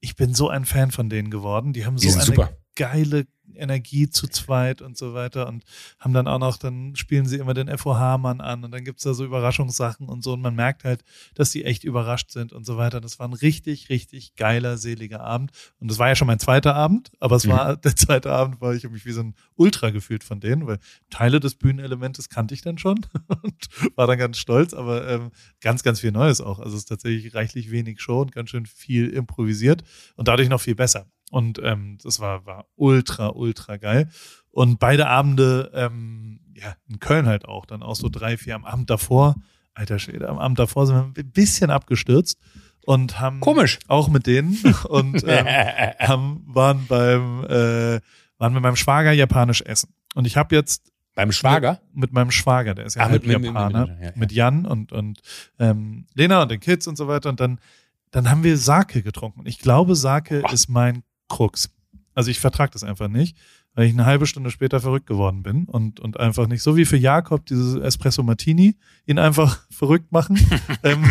ich 0.00 0.14
bin 0.16 0.34
so 0.34 0.48
ein 0.48 0.64
Fan 0.64 0.92
von 0.92 1.08
denen 1.08 1.30
geworden. 1.30 1.72
Die 1.72 1.84
haben 1.84 1.98
so 1.98 2.06
Die 2.08 2.14
eine 2.14 2.22
super. 2.22 2.56
geile 2.74 3.26
Energie 3.54 4.08
zu 4.10 4.26
zweit 4.28 4.82
und 4.82 4.96
so 4.96 5.14
weiter 5.14 5.46
und 5.48 5.64
haben 5.98 6.12
dann 6.12 6.26
auch 6.28 6.38
noch, 6.38 6.56
dann 6.56 6.96
spielen 6.96 7.26
sie 7.26 7.36
immer 7.36 7.54
den 7.54 7.68
FOH-Mann 7.68 8.40
an 8.40 8.64
und 8.64 8.70
dann 8.72 8.84
gibt's 8.84 9.04
da 9.04 9.14
so 9.14 9.24
Überraschungssachen 9.24 10.08
und 10.08 10.22
so 10.22 10.32
und 10.34 10.40
man 10.40 10.54
merkt 10.54 10.84
halt, 10.84 11.02
dass 11.34 11.50
die 11.50 11.64
echt 11.64 11.84
überrascht 11.84 12.30
sind 12.30 12.52
und 12.52 12.64
so 12.66 12.76
weiter. 12.76 13.00
Das 13.00 13.18
war 13.18 13.28
ein 13.28 13.32
richtig, 13.32 13.88
richtig 13.88 14.34
geiler, 14.36 14.76
seliger 14.78 15.20
Abend 15.20 15.52
und 15.78 15.90
das 15.90 15.98
war 15.98 16.08
ja 16.08 16.16
schon 16.16 16.26
mein 16.26 16.38
zweiter 16.38 16.74
Abend, 16.74 17.10
aber 17.20 17.36
es 17.36 17.46
Mhm. 17.46 17.50
war 17.50 17.76
der 17.76 17.96
zweite 17.96 18.32
Abend, 18.32 18.60
weil 18.60 18.76
ich 18.76 18.88
mich 18.88 19.06
wie 19.06 19.12
so 19.12 19.20
ein 19.22 19.34
Ultra 19.54 19.90
gefühlt 19.90 20.24
von 20.24 20.40
denen, 20.40 20.66
weil 20.66 20.78
Teile 21.10 21.40
des 21.40 21.54
Bühnenelementes 21.54 22.28
kannte 22.28 22.54
ich 22.54 22.62
dann 22.62 22.78
schon 22.78 23.00
und 23.42 23.68
war 23.96 24.06
dann 24.06 24.18
ganz 24.18 24.38
stolz, 24.38 24.74
aber 24.74 25.08
ähm, 25.08 25.30
ganz, 25.60 25.82
ganz 25.82 26.00
viel 26.00 26.12
Neues 26.12 26.40
auch. 26.40 26.58
Also 26.58 26.72
es 26.76 26.82
ist 26.82 26.86
tatsächlich 26.88 27.34
reichlich 27.34 27.70
wenig 27.70 28.00
Show 28.00 28.20
und 28.20 28.32
ganz 28.32 28.50
schön 28.50 28.66
viel 28.66 29.08
improvisiert 29.10 29.82
und 30.16 30.28
dadurch 30.28 30.48
noch 30.48 30.60
viel 30.60 30.74
besser. 30.74 31.06
Und 31.30 31.60
ähm, 31.62 31.98
das 32.02 32.20
war, 32.20 32.46
war 32.46 32.66
ultra, 32.76 33.28
ultra 33.28 33.76
geil. 33.78 34.08
Und 34.50 34.78
beide 34.78 35.08
Abende, 35.08 35.70
ähm, 35.74 36.40
ja, 36.54 36.74
in 36.88 36.98
Köln 37.00 37.26
halt 37.26 37.46
auch, 37.46 37.66
dann 37.66 37.82
auch 37.82 37.96
so 37.96 38.08
drei, 38.08 38.36
vier 38.36 38.54
am 38.54 38.64
Abend 38.64 38.88
davor, 38.90 39.34
alter 39.74 39.98
Schwede, 39.98 40.28
am 40.28 40.38
Abend 40.38 40.58
davor 40.58 40.86
sind 40.86 40.96
wir 41.16 41.22
ein 41.24 41.30
bisschen 41.32 41.70
abgestürzt 41.70 42.38
und 42.86 43.20
haben 43.20 43.40
Komisch. 43.40 43.78
auch 43.88 44.08
mit 44.08 44.26
denen 44.26 44.56
und 44.88 45.22
ähm, 45.26 45.46
haben, 45.98 46.42
waren 46.46 46.86
beim 46.86 47.44
äh, 47.44 48.00
waren 48.38 48.52
mit 48.54 48.62
meinem 48.62 48.76
Schwager 48.76 49.12
japanisch 49.12 49.62
essen. 49.62 49.92
Und 50.14 50.26
ich 50.26 50.36
habe 50.36 50.54
jetzt 50.54 50.92
Beim 51.14 51.32
Schwager? 51.32 51.80
mit 51.92 52.12
meinem 52.12 52.30
Schwager, 52.30 52.74
der 52.74 52.86
ist 52.86 52.94
ja 52.96 53.02
Ah, 53.02 53.08
halb 53.08 53.22
mit- 53.22 53.32
mit- 53.32 53.38
mit- 53.38 53.46
Japaner, 53.46 53.86
mit- 53.86 54.16
mit, 54.16 54.32
ja, 54.32 54.44
ja. 54.48 54.50
Jan 54.52 54.66
und, 54.66 54.92
und 54.92 55.20
ähm, 55.58 56.06
Lena 56.14 56.42
und 56.42 56.50
den 56.50 56.60
Kids 56.60 56.86
und 56.86 56.96
so 56.96 57.08
weiter. 57.08 57.28
Und 57.30 57.40
dann, 57.40 57.58
dann 58.10 58.30
haben 58.30 58.44
wir 58.44 58.56
Sake 58.58 59.02
getrunken. 59.02 59.40
Und 59.40 59.46
ich 59.46 59.58
glaube, 59.58 59.96
Sake 59.96 60.40
Boah. 60.40 60.52
ist 60.52 60.68
mein 60.68 61.02
Krux. 61.28 61.70
Also 62.14 62.30
ich 62.30 62.40
vertrage 62.40 62.72
das 62.72 62.82
einfach 62.82 63.08
nicht, 63.08 63.36
weil 63.76 63.88
ich 63.88 63.92
eine 63.92 64.06
halbe 64.06 64.26
Stunde 64.26 64.50
später 64.50 64.80
verrückt 64.80 65.06
geworden 65.06 65.42
bin 65.42 65.64
und, 65.66 66.00
und 66.00 66.18
einfach 66.18 66.46
nicht, 66.46 66.62
so 66.62 66.78
wie 66.78 66.86
für 66.86 66.96
Jakob 66.96 67.44
dieses 67.44 67.74
Espresso 67.74 68.22
Martini, 68.22 68.76
ihn 69.04 69.18
einfach 69.18 69.60
verrückt 69.70 70.12
machen. 70.12 70.40
ähm, 70.82 71.04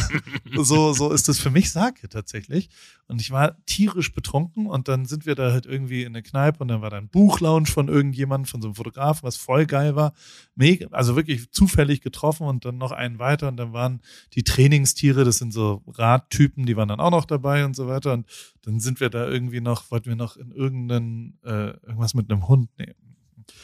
so, 0.55 0.91
so 0.91 1.11
ist 1.11 1.29
es 1.29 1.39
für 1.39 1.51
mich 1.51 1.71
Sake 1.71 2.09
tatsächlich. 2.09 2.69
Und 3.07 3.21
ich 3.21 3.29
war 3.29 3.63
tierisch 3.67 4.11
betrunken 4.13 4.65
und 4.65 4.87
dann 4.87 5.05
sind 5.05 5.27
wir 5.27 5.35
da 5.35 5.51
halt 5.51 5.67
irgendwie 5.67 6.01
in 6.01 6.13
der 6.13 6.23
Kneipe 6.23 6.57
und 6.59 6.69
dann 6.69 6.81
war 6.81 6.89
da 6.89 6.97
ein 6.97 7.07
Buchlounge 7.07 7.67
von 7.67 7.87
irgendjemandem, 7.87 8.47
von 8.47 8.63
so 8.63 8.69
einem 8.69 8.75
Fotografen, 8.75 9.21
was 9.21 9.37
voll 9.37 9.67
geil 9.67 9.95
war. 9.95 10.13
Mega, 10.55 10.87
also 10.89 11.15
wirklich 11.15 11.51
zufällig 11.51 12.01
getroffen 12.01 12.47
und 12.47 12.65
dann 12.65 12.79
noch 12.79 12.91
einen 12.91 13.19
weiter 13.19 13.47
und 13.47 13.57
dann 13.57 13.73
waren 13.73 14.01
die 14.33 14.43
Trainingstiere, 14.43 15.23
das 15.23 15.37
sind 15.37 15.53
so 15.53 15.83
Radtypen, 15.85 16.65
die 16.65 16.75
waren 16.75 16.87
dann 16.87 16.99
auch 16.99 17.11
noch 17.11 17.25
dabei 17.25 17.63
und 17.63 17.75
so 17.75 17.87
weiter 17.87 18.13
und 18.13 18.25
dann 18.65 18.79
sind 18.79 18.99
wir 18.99 19.09
da 19.09 19.27
irgendwie 19.27 19.61
noch, 19.61 19.91
wollten 19.91 20.07
wir 20.07 20.15
noch 20.15 20.37
in 20.37 20.51
irgendeinen, 20.51 21.39
äh, 21.43 21.71
irgendwas 21.85 22.13
mit 22.13 22.31
einem 22.31 22.47
Hund 22.47 22.69
nehmen. 22.77 22.95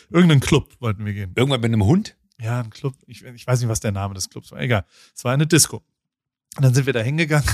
Irgendeinen 0.10 0.41
Club 0.41 0.76
wollten 0.80 1.06
wir 1.06 1.14
gehen. 1.14 1.34
Irgendwann 1.36 1.62
mit 1.62 1.70
einem 1.70 1.86
Hund? 1.86 2.18
Ja, 2.39 2.60
ein 2.60 2.70
Club. 2.70 2.95
Ich, 3.08 3.24
ich 3.24 3.47
weiß 3.47 3.60
nicht, 3.60 3.70
was 3.70 3.80
der 3.80 3.91
Name 3.91 4.14
des 4.14 4.30
Clubs 4.30 4.52
war. 4.52 4.60
Egal. 4.60 4.86
Es 5.16 5.24
war 5.24 5.34
eine 5.34 5.47
Disco. 5.47 5.84
Und 6.58 6.64
dann 6.64 6.74
sind 6.74 6.86
wir 6.86 6.93
da 6.93 7.02
hingegangen. 7.02 7.49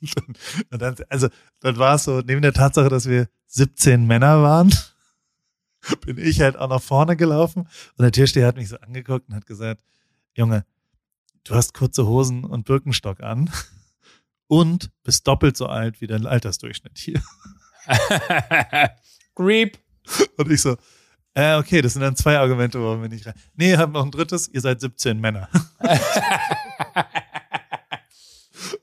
Und 0.70 0.82
dann, 0.82 0.94
also, 1.08 1.28
dann 1.60 1.78
war 1.78 1.94
es 1.94 2.04
so, 2.04 2.20
neben 2.20 2.42
der 2.42 2.52
Tatsache, 2.52 2.88
dass 2.88 3.08
wir 3.08 3.28
17 3.46 4.06
Männer 4.06 4.42
waren, 4.42 4.72
bin 6.04 6.18
ich 6.18 6.40
halt 6.40 6.56
auch 6.56 6.68
nach 6.68 6.82
vorne 6.82 7.16
gelaufen 7.16 7.62
und 7.96 8.02
der 8.02 8.12
Türsteher 8.12 8.46
hat 8.46 8.56
mich 8.56 8.68
so 8.68 8.76
angeguckt 8.78 9.28
und 9.28 9.34
hat 9.34 9.46
gesagt, 9.46 9.80
Junge, 10.34 10.64
du 11.44 11.54
hast 11.54 11.74
kurze 11.74 12.06
Hosen 12.06 12.44
und 12.44 12.64
Birkenstock 12.66 13.22
an 13.22 13.50
und 14.48 14.90
bist 15.02 15.26
doppelt 15.26 15.56
so 15.56 15.66
alt 15.66 16.00
wie 16.00 16.06
dein 16.06 16.26
Altersdurchschnitt 16.26 16.98
hier. 16.98 17.22
Creep. 19.34 19.78
Und 20.36 20.50
ich 20.50 20.62
so, 20.62 20.76
äh, 21.34 21.56
okay, 21.56 21.82
das 21.82 21.92
sind 21.94 22.02
dann 22.02 22.16
zwei 22.16 22.38
Argumente, 22.38 22.80
warum 22.82 23.02
wir 23.02 23.08
nicht 23.08 23.26
rein. 23.26 23.34
Nee, 23.54 23.76
hab 23.76 23.90
noch 23.90 24.04
ein 24.04 24.10
drittes, 24.10 24.48
ihr 24.48 24.60
seid 24.60 24.80
17 24.80 25.20
Männer. 25.20 25.48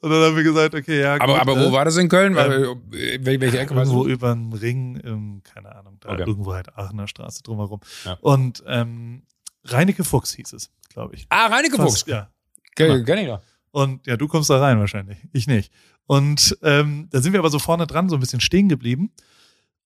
Und 0.01 0.09
dann 0.09 0.21
haben 0.21 0.35
wir 0.35 0.43
gesagt, 0.43 0.75
okay, 0.75 1.01
ja. 1.01 1.15
aber, 1.15 1.33
gut, 1.33 1.41
aber 1.41 1.57
äh, 1.57 1.65
wo 1.65 1.71
war 1.71 1.85
das 1.85 1.95
in 1.97 2.09
Köln? 2.09 2.35
Weil, 2.35 2.63
äh, 2.91 3.19
welche 3.23 3.57
Ecke 3.59 3.73
war 3.75 3.83
Irgendwo 3.83 4.03
das? 4.03 4.13
über 4.13 4.33
den 4.33 4.51
Ring, 4.53 5.01
ähm, 5.03 5.41
keine 5.43 5.73
Ahnung, 5.73 5.97
da 6.01 6.09
Okay. 6.09 6.23
irgendwo 6.27 6.53
halt 6.53 6.77
Aachener 6.77 7.07
Straße 7.07 7.41
drumherum. 7.41 7.79
Ja. 8.03 8.17
Und 8.21 8.63
ähm, 8.67 9.23
Reineke 9.63 10.03
Fuchs 10.03 10.33
hieß 10.33 10.53
es, 10.53 10.71
glaube 10.89 11.15
ich. 11.15 11.25
Ah, 11.29 11.47
Reineke 11.47 11.77
Fuchs. 11.77 12.03
Ja. 12.05 12.29
Kenn 12.75 13.17
ich 13.17 13.27
noch. 13.27 13.41
Und 13.73 14.05
ja, 14.05 14.17
du 14.17 14.27
kommst 14.27 14.51
da 14.51 14.59
rein 14.59 14.77
wahrscheinlich. 14.77 15.17
Ich 15.31 15.47
nicht. 15.47 15.73
Und 16.05 16.55
ähm, 16.61 17.07
da 17.09 17.21
sind 17.21 17.33
wir 17.33 17.39
aber 17.39 17.49
so 17.49 17.57
vorne 17.57 17.87
dran, 17.87 18.07
so 18.07 18.15
ein 18.15 18.19
bisschen 18.19 18.39
stehen 18.39 18.69
geblieben 18.69 19.11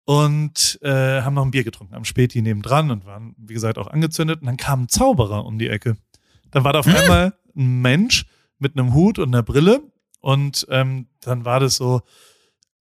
und 0.04 0.78
äh, 0.82 1.22
haben 1.22 1.34
noch 1.36 1.46
ein 1.46 1.52
Bier 1.52 1.64
getrunken 1.64 1.96
am 1.96 2.04
Späti 2.04 2.42
nebendran 2.42 2.92
und 2.92 3.06
waren, 3.06 3.34
wie 3.38 3.54
gesagt, 3.54 3.78
auch 3.78 3.88
angezündet. 3.88 4.42
Und 4.42 4.48
dann 4.48 4.58
kam 4.58 4.84
ein 4.84 4.90
Zauberer 4.90 5.46
um 5.46 5.58
die 5.58 5.70
Ecke. 5.70 5.96
Dann 6.52 6.66
war 6.66 6.74
da 6.74 6.80
auf 6.80 6.88
einmal 6.88 7.34
ein 7.56 7.82
Mensch 7.82 8.26
mit 8.60 8.78
einem 8.78 8.94
Hut 8.94 9.20
und 9.20 9.34
einer 9.34 9.42
Brille. 9.42 9.82
Und 10.20 10.68
ähm, 10.70 11.08
dann 11.22 11.46
war 11.46 11.62
das 11.62 11.78
so, 11.78 12.02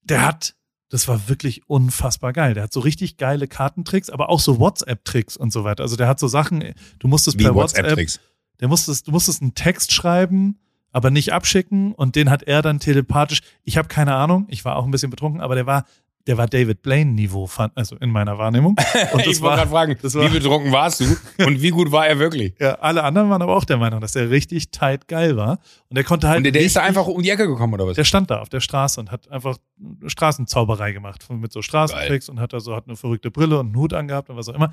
der 0.02 0.26
hat, 0.26 0.56
das 0.88 1.06
war 1.06 1.28
wirklich 1.28 1.68
unfassbar 1.68 2.32
geil. 2.32 2.54
Der 2.54 2.64
hat 2.64 2.72
so 2.72 2.80
richtig 2.80 3.16
geile 3.16 3.46
Kartentricks, 3.46 4.10
aber 4.10 4.28
auch 4.28 4.40
so 4.40 4.58
WhatsApp-Tricks 4.58 5.36
und 5.36 5.52
so 5.52 5.62
weiter. 5.62 5.84
Also 5.84 5.94
der 5.94 6.08
hat 6.08 6.18
so 6.18 6.26
Sachen, 6.26 6.74
du 6.98 7.06
musstest 7.06 7.38
Wie 7.38 7.44
per 7.44 7.54
WhatsApp 7.54 7.84
WhatsApp-Tricks. 7.84 8.20
der 8.58 8.66
musstest, 8.66 9.06
du 9.06 9.12
musstest 9.12 9.40
einen 9.40 9.54
Text 9.54 9.92
schreiben, 9.92 10.58
aber 10.96 11.10
nicht 11.10 11.30
abschicken 11.34 11.92
und 11.92 12.16
den 12.16 12.30
hat 12.30 12.42
er 12.44 12.62
dann 12.62 12.80
telepathisch. 12.80 13.40
Ich 13.64 13.76
habe 13.76 13.86
keine 13.86 14.14
Ahnung, 14.14 14.46
ich 14.48 14.64
war 14.64 14.76
auch 14.76 14.86
ein 14.86 14.90
bisschen 14.90 15.10
betrunken, 15.10 15.42
aber 15.42 15.54
der 15.54 15.66
war, 15.66 15.84
der 16.26 16.38
war 16.38 16.46
David 16.46 16.80
Blaine 16.80 17.12
Niveau, 17.12 17.46
fand- 17.46 17.76
also 17.76 17.96
in 17.96 18.08
meiner 18.10 18.38
Wahrnehmung. 18.38 18.76
Und 19.12 19.26
das 19.26 19.36
ich 19.36 19.40
wollte 19.42 19.42
war, 19.42 19.56
gerade 19.56 19.70
fragen, 19.70 19.96
war- 20.02 20.24
wie 20.30 20.38
betrunken 20.38 20.72
warst 20.72 21.00
du 21.00 21.04
und 21.44 21.60
wie 21.60 21.68
gut 21.68 21.92
war 21.92 22.06
er 22.08 22.18
wirklich? 22.18 22.54
ja, 22.58 22.76
alle 22.76 23.04
anderen 23.04 23.28
waren 23.28 23.42
aber 23.42 23.54
auch 23.54 23.64
der 23.66 23.76
Meinung, 23.76 24.00
dass 24.00 24.12
der 24.12 24.30
richtig 24.30 24.70
tight 24.70 25.06
geil 25.06 25.36
war 25.36 25.58
und 25.90 25.96
der 25.96 26.02
konnte 26.04 26.28
halt 26.28 26.38
Und 26.38 26.44
der, 26.44 26.52
der 26.52 26.62
ist 26.62 26.74
da 26.76 26.80
einfach 26.82 27.06
um 27.06 27.22
die 27.22 27.28
Ecke 27.30 27.46
gekommen, 27.46 27.74
oder 27.74 27.86
was? 27.86 27.94
der 27.96 28.04
stand 28.04 28.30
da 28.30 28.40
auf 28.40 28.48
der 28.48 28.60
Straße 28.60 28.98
und 28.98 29.12
hat 29.12 29.30
einfach 29.30 29.58
Straßenzauberei 30.06 30.92
gemacht 30.92 31.26
mit 31.30 31.52
so 31.52 31.60
Straßentricks 31.62 32.28
und 32.28 32.40
hat 32.40 32.54
also 32.54 32.74
hat 32.74 32.84
eine 32.86 32.96
verrückte 32.96 33.30
Brille 33.30 33.58
und 33.58 33.66
einen 33.66 33.76
Hut 33.76 33.92
angehabt 33.92 34.30
und 34.30 34.36
was 34.36 34.48
auch 34.48 34.54
immer. 34.54 34.72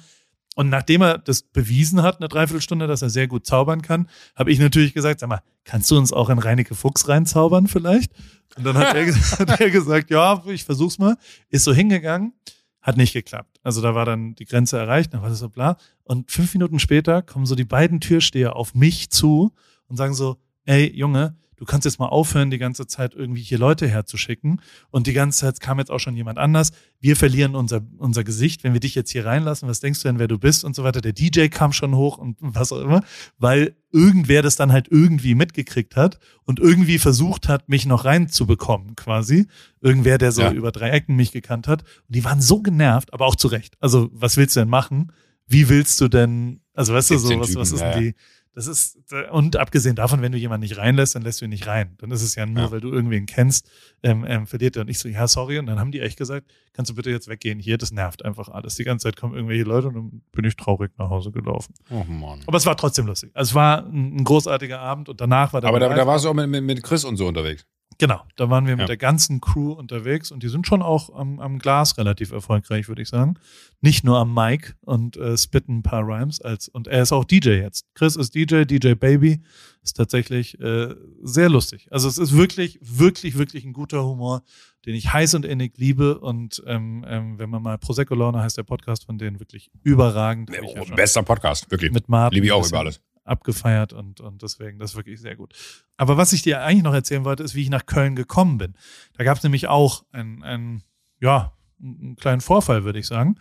Und 0.56 0.70
nachdem 0.70 1.02
er 1.02 1.18
das 1.18 1.42
bewiesen 1.42 2.04
hat, 2.04 2.20
eine 2.20 2.28
Dreiviertelstunde, 2.28 2.88
dass 2.88 3.02
er 3.02 3.10
sehr 3.10 3.28
gut 3.28 3.46
zaubern 3.46 3.82
kann, 3.82 4.08
habe 4.36 4.52
ich 4.52 4.60
natürlich 4.60 4.94
gesagt, 4.94 5.20
sag 5.20 5.30
mal, 5.30 5.42
kannst 5.64 5.90
du 5.90 5.98
uns 5.98 6.14
auch 6.14 6.30
in 6.30 6.40
Reineke 6.40 6.76
Fuchs 6.76 7.08
reinzaubern 7.08 7.68
vielleicht? 7.68 8.12
Und 8.56 8.64
dann 8.64 8.78
hat 8.78 8.96
er, 8.96 9.06
hat 9.40 9.60
er 9.60 9.70
gesagt, 9.70 10.12
ja, 10.12 10.44
ich 10.48 10.64
versuch's 10.64 11.00
mal. 11.00 11.18
Ist 11.50 11.64
so 11.64 11.74
hingegangen, 11.74 12.34
hat 12.82 12.98
nicht 12.98 13.14
geklappt. 13.14 13.60
Also 13.64 13.82
da 13.82 13.96
war 13.96 14.06
dann 14.06 14.36
die 14.36 14.46
Grenze 14.46 14.78
erreicht, 14.78 15.14
dann 15.14 15.22
war 15.22 15.30
das 15.30 15.40
so 15.40 15.50
bla. 15.50 15.78
Und 16.04 16.32
fünf 16.32 16.54
Minuten 16.54 16.80
später 16.80 17.22
kommen 17.22 17.46
so 17.46 17.56
die 17.56 17.66
beiden 17.66 18.00
Türsteher 18.00 18.56
auf 18.56 18.76
mich 18.76 19.10
zu 19.10 19.54
und 19.88 19.98
sagen 19.98 20.14
so, 20.14 20.38
ey 20.66 20.92
Junge, 20.96 21.36
du 21.64 21.72
kannst 21.72 21.86
jetzt 21.86 21.98
mal 21.98 22.08
aufhören, 22.08 22.52
die 22.52 22.58
ganze 22.58 22.88
Zeit 22.88 23.14
irgendwie 23.16 23.42
hier 23.42 23.58
Leute 23.58 23.88
herzuschicken. 23.88 24.60
Und 24.92 25.08
die 25.08 25.14
ganze 25.14 25.40
Zeit 25.40 25.62
kam 25.62 25.80
jetzt 25.80 25.90
auch 25.92 26.00
schon 26.00 26.14
jemand 26.18 26.38
anders. 26.38 26.72
Wir 27.00 27.16
verlieren 27.16 27.56
unser, 27.56 27.80
unser 28.00 28.26
Gesicht, 28.26 28.66
wenn 28.66 28.74
wir 28.74 28.82
dich 28.82 28.96
jetzt 28.96 29.12
hier 29.12 29.26
reinlassen. 29.26 29.70
Was 29.70 29.80
denkst 29.80 30.02
du 30.02 30.10
denn, 30.10 30.20
wer 30.20 30.28
du 30.28 30.38
bist 30.38 30.66
und 30.66 30.76
so 30.76 30.84
weiter? 30.84 31.00
Der 31.00 31.14
DJ 31.14 31.48
kam 31.48 31.72
schon 31.72 31.96
hoch 31.96 32.18
und 32.18 32.36
was 32.42 32.74
auch 32.74 32.82
immer, 32.82 33.02
weil 33.38 33.78
irgendwer 33.94 34.42
das 34.42 34.58
dann 34.58 34.74
halt 34.74 34.90
irgendwie 34.92 35.36
mitgekriegt 35.36 35.96
hat 35.96 36.20
und 36.44 36.60
irgendwie 36.60 37.00
versucht 37.00 37.48
hat, 37.48 37.70
mich 37.70 37.86
noch 37.86 38.04
reinzubekommen, 38.04 38.98
quasi. 38.98 39.48
Irgendwer, 39.80 40.18
der 40.18 40.34
so 40.34 40.42
Ja. 40.42 40.52
über 40.52 40.74
drei 40.74 40.90
Ecken 40.90 41.16
mich 41.16 41.32
gekannt 41.32 41.70
hat. 41.70 41.84
Und 41.84 42.16
die 42.16 42.26
waren 42.26 42.42
so 42.42 42.62
genervt, 42.62 43.14
aber 43.14 43.26
auch 43.26 43.38
zu 43.38 43.48
Recht. 43.48 43.78
Also, 43.80 44.10
was 44.12 44.36
willst 44.36 44.58
du 44.58 44.60
denn 44.60 44.70
machen? 44.70 45.14
Wie 45.48 45.70
willst 45.70 46.02
du 46.02 46.10
denn, 46.10 46.60
also 46.74 46.94
weißt 46.94 47.12
du, 47.12 47.18
so, 47.20 47.28
17 47.30 47.40
was, 47.40 47.56
was 47.56 47.72
ist 47.72 47.82
denn 47.82 48.00
die, 48.02 48.16
das 48.56 48.68
ist, 48.68 49.00
und 49.32 49.56
abgesehen 49.58 49.96
davon, 49.96 50.22
wenn 50.22 50.32
du 50.32 50.38
jemanden 50.38 50.62
nicht 50.64 50.78
reinlässt, 50.78 51.16
dann 51.16 51.24
lässt 51.24 51.42
du 51.42 51.46
ihn 51.46 51.50
nicht 51.50 51.66
rein. 51.66 51.96
Dann 51.98 52.12
ist 52.12 52.22
es 52.22 52.36
ja 52.36 52.46
nur, 52.46 52.64
Ja. 52.66 52.72
weil 52.72 52.82
du 52.82 52.92
irgendwen 52.92 53.26
kennst, 53.26 53.68
ähm, 54.04 54.26
ähm, 54.28 54.46
verliert 54.46 54.76
er. 54.76 54.84
Und 54.84 54.90
ich 54.90 55.00
so, 55.00 55.10
ja, 55.10 55.28
sorry. 55.28 55.58
Und 55.58 55.66
dann 55.66 55.80
haben 55.80 55.92
die 55.92 56.00
echt 56.02 56.18
gesagt, 56.18 56.52
kannst 56.74 56.92
du 56.92 56.96
bitte 56.96 57.10
jetzt 57.10 57.28
weggehen 57.28 57.60
hier, 57.60 57.78
das 57.80 57.92
nervt 57.92 58.24
einfach 58.24 58.50
alles. 58.50 58.76
Die 58.76 58.84
ganze 58.84 59.06
Zeit 59.06 59.16
kommen 59.18 59.34
irgendwelche 59.34 59.64
Leute 59.64 59.88
und 59.88 59.96
dann 59.96 60.22
bin 60.32 60.46
ich 60.46 60.56
traurig 60.56 60.92
nach 60.98 61.10
Hause 61.10 61.32
gelaufen. 61.32 61.74
Oh 61.90 62.04
Mann. 62.04 62.42
Aber 62.46 62.58
es 62.58 62.66
war 62.66 62.78
trotzdem 62.78 63.08
lustig. 63.08 63.32
Also 63.34 63.50
es 63.52 63.56
war 63.56 63.86
ein, 63.86 64.18
ein 64.18 64.24
großartiger 64.24 64.80
Abend 64.80 65.10
und 65.10 65.20
danach 65.20 65.52
war 65.54 65.62
der 65.62 65.70
Aber 65.70 65.80
da, 65.80 65.90
da 65.94 66.06
warst 66.06 66.26
du 66.26 66.30
auch 66.30 66.34
mit, 66.36 66.48
mit, 66.48 66.64
mit 66.64 66.84
Chris 66.84 67.04
und 67.06 67.18
so 67.18 67.28
unterwegs. 67.28 67.66
Genau, 67.98 68.22
da 68.36 68.50
waren 68.50 68.66
wir 68.66 68.74
mit 68.76 68.82
Ja. 68.82 68.88
der 68.88 68.98
ganzen 68.98 69.40
Crew 69.42 69.72
unterwegs 69.74 70.32
und 70.32 70.44
die 70.44 70.50
sind 70.50 70.66
schon 70.68 70.82
auch 70.82 71.14
am, 71.16 71.40
am 71.40 71.60
Glas 71.60 71.98
relativ 71.98 72.32
erfolgreich, 72.32 72.88
würde 72.88 73.02
ich 73.02 73.10
sagen. 73.10 73.36
Nicht 73.82 74.04
nur 74.04 74.18
am 74.18 74.34
Mic 74.34 74.74
und 74.82 75.18
äh, 75.18 75.38
spitten 75.38 75.78
ein 75.80 75.84
paar 75.84 76.02
Rhymes 76.04 76.42
als 76.42 76.68
und 76.70 76.88
er 76.88 77.04
ist 77.04 77.12
auch 77.12 77.26
DJ 77.26 77.50
jetzt. 77.52 77.86
Chris 77.96 78.16
ist 78.16 78.36
DJ, 78.36 78.64
DJ 78.64 78.94
Baby 78.94 79.42
ist 79.84 79.98
tatsächlich 79.98 80.60
äh, 80.62 80.96
sehr 81.22 81.50
lustig. 81.50 81.88
Also 81.92 82.08
es 82.08 82.18
ist 82.18 82.36
wirklich, 82.36 82.80
wirklich, 82.82 83.38
wirklich 83.38 83.66
ein 83.66 83.74
guter 83.74 84.04
Humor, 84.04 84.44
den 84.86 84.96
ich 84.96 85.12
heiß 85.12 85.34
und 85.36 85.46
innig 85.46 85.78
liebe 85.78 86.20
und 86.20 86.64
ähm, 86.66 87.06
ähm, 87.08 87.38
wenn 87.40 87.50
man 87.50 87.62
mal 87.62 87.78
Prosecco 87.78 88.16
Laune 88.16 88.42
heißt 88.42 88.58
der 88.58 88.64
Podcast 88.64 89.06
von 89.06 89.18
denen 89.18 89.40
wirklich 89.40 89.70
überragend. 89.84 90.50
Ich 90.50 90.74
ja 90.74 90.96
Bester 90.96 91.24
Podcast, 91.24 91.70
wirklich. 91.70 91.92
mit 91.92 92.08
Martin 92.10 92.36
Liebe 92.36 92.48
ich 92.48 92.52
auch 92.54 92.68
über 92.68 92.80
alles. 92.80 93.02
Abgefeiert 93.24 93.94
und, 93.94 94.20
und 94.20 94.42
deswegen, 94.42 94.80
das 94.80 94.92
ist 94.92 94.98
wirklich 94.98 95.20
sehr 95.22 95.36
gut. 95.36 95.54
Aber 95.98 96.18
was 96.18 96.34
ich 96.34 96.42
dir 96.42 96.62
eigentlich 96.62 96.84
noch 96.84 96.94
erzählen 96.94 97.26
wollte, 97.26 97.44
ist, 97.44 97.56
wie 97.56 97.62
ich 97.62 97.70
nach 97.70 97.86
Köln 97.86 98.16
gekommen 98.16 98.58
bin. 98.58 98.76
Da 99.18 99.24
gab 99.24 99.38
es 99.38 99.44
nämlich 99.44 99.68
auch 99.68 100.04
einen, 100.12 100.44
einen, 100.44 100.84
ja, 101.20 101.54
einen 101.82 102.16
kleinen 102.16 102.42
Vorfall, 102.42 102.84
würde 102.84 103.00
ich 103.00 103.08
sagen. 103.08 103.36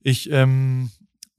Ich, 0.00 0.30
ähm, 0.30 0.90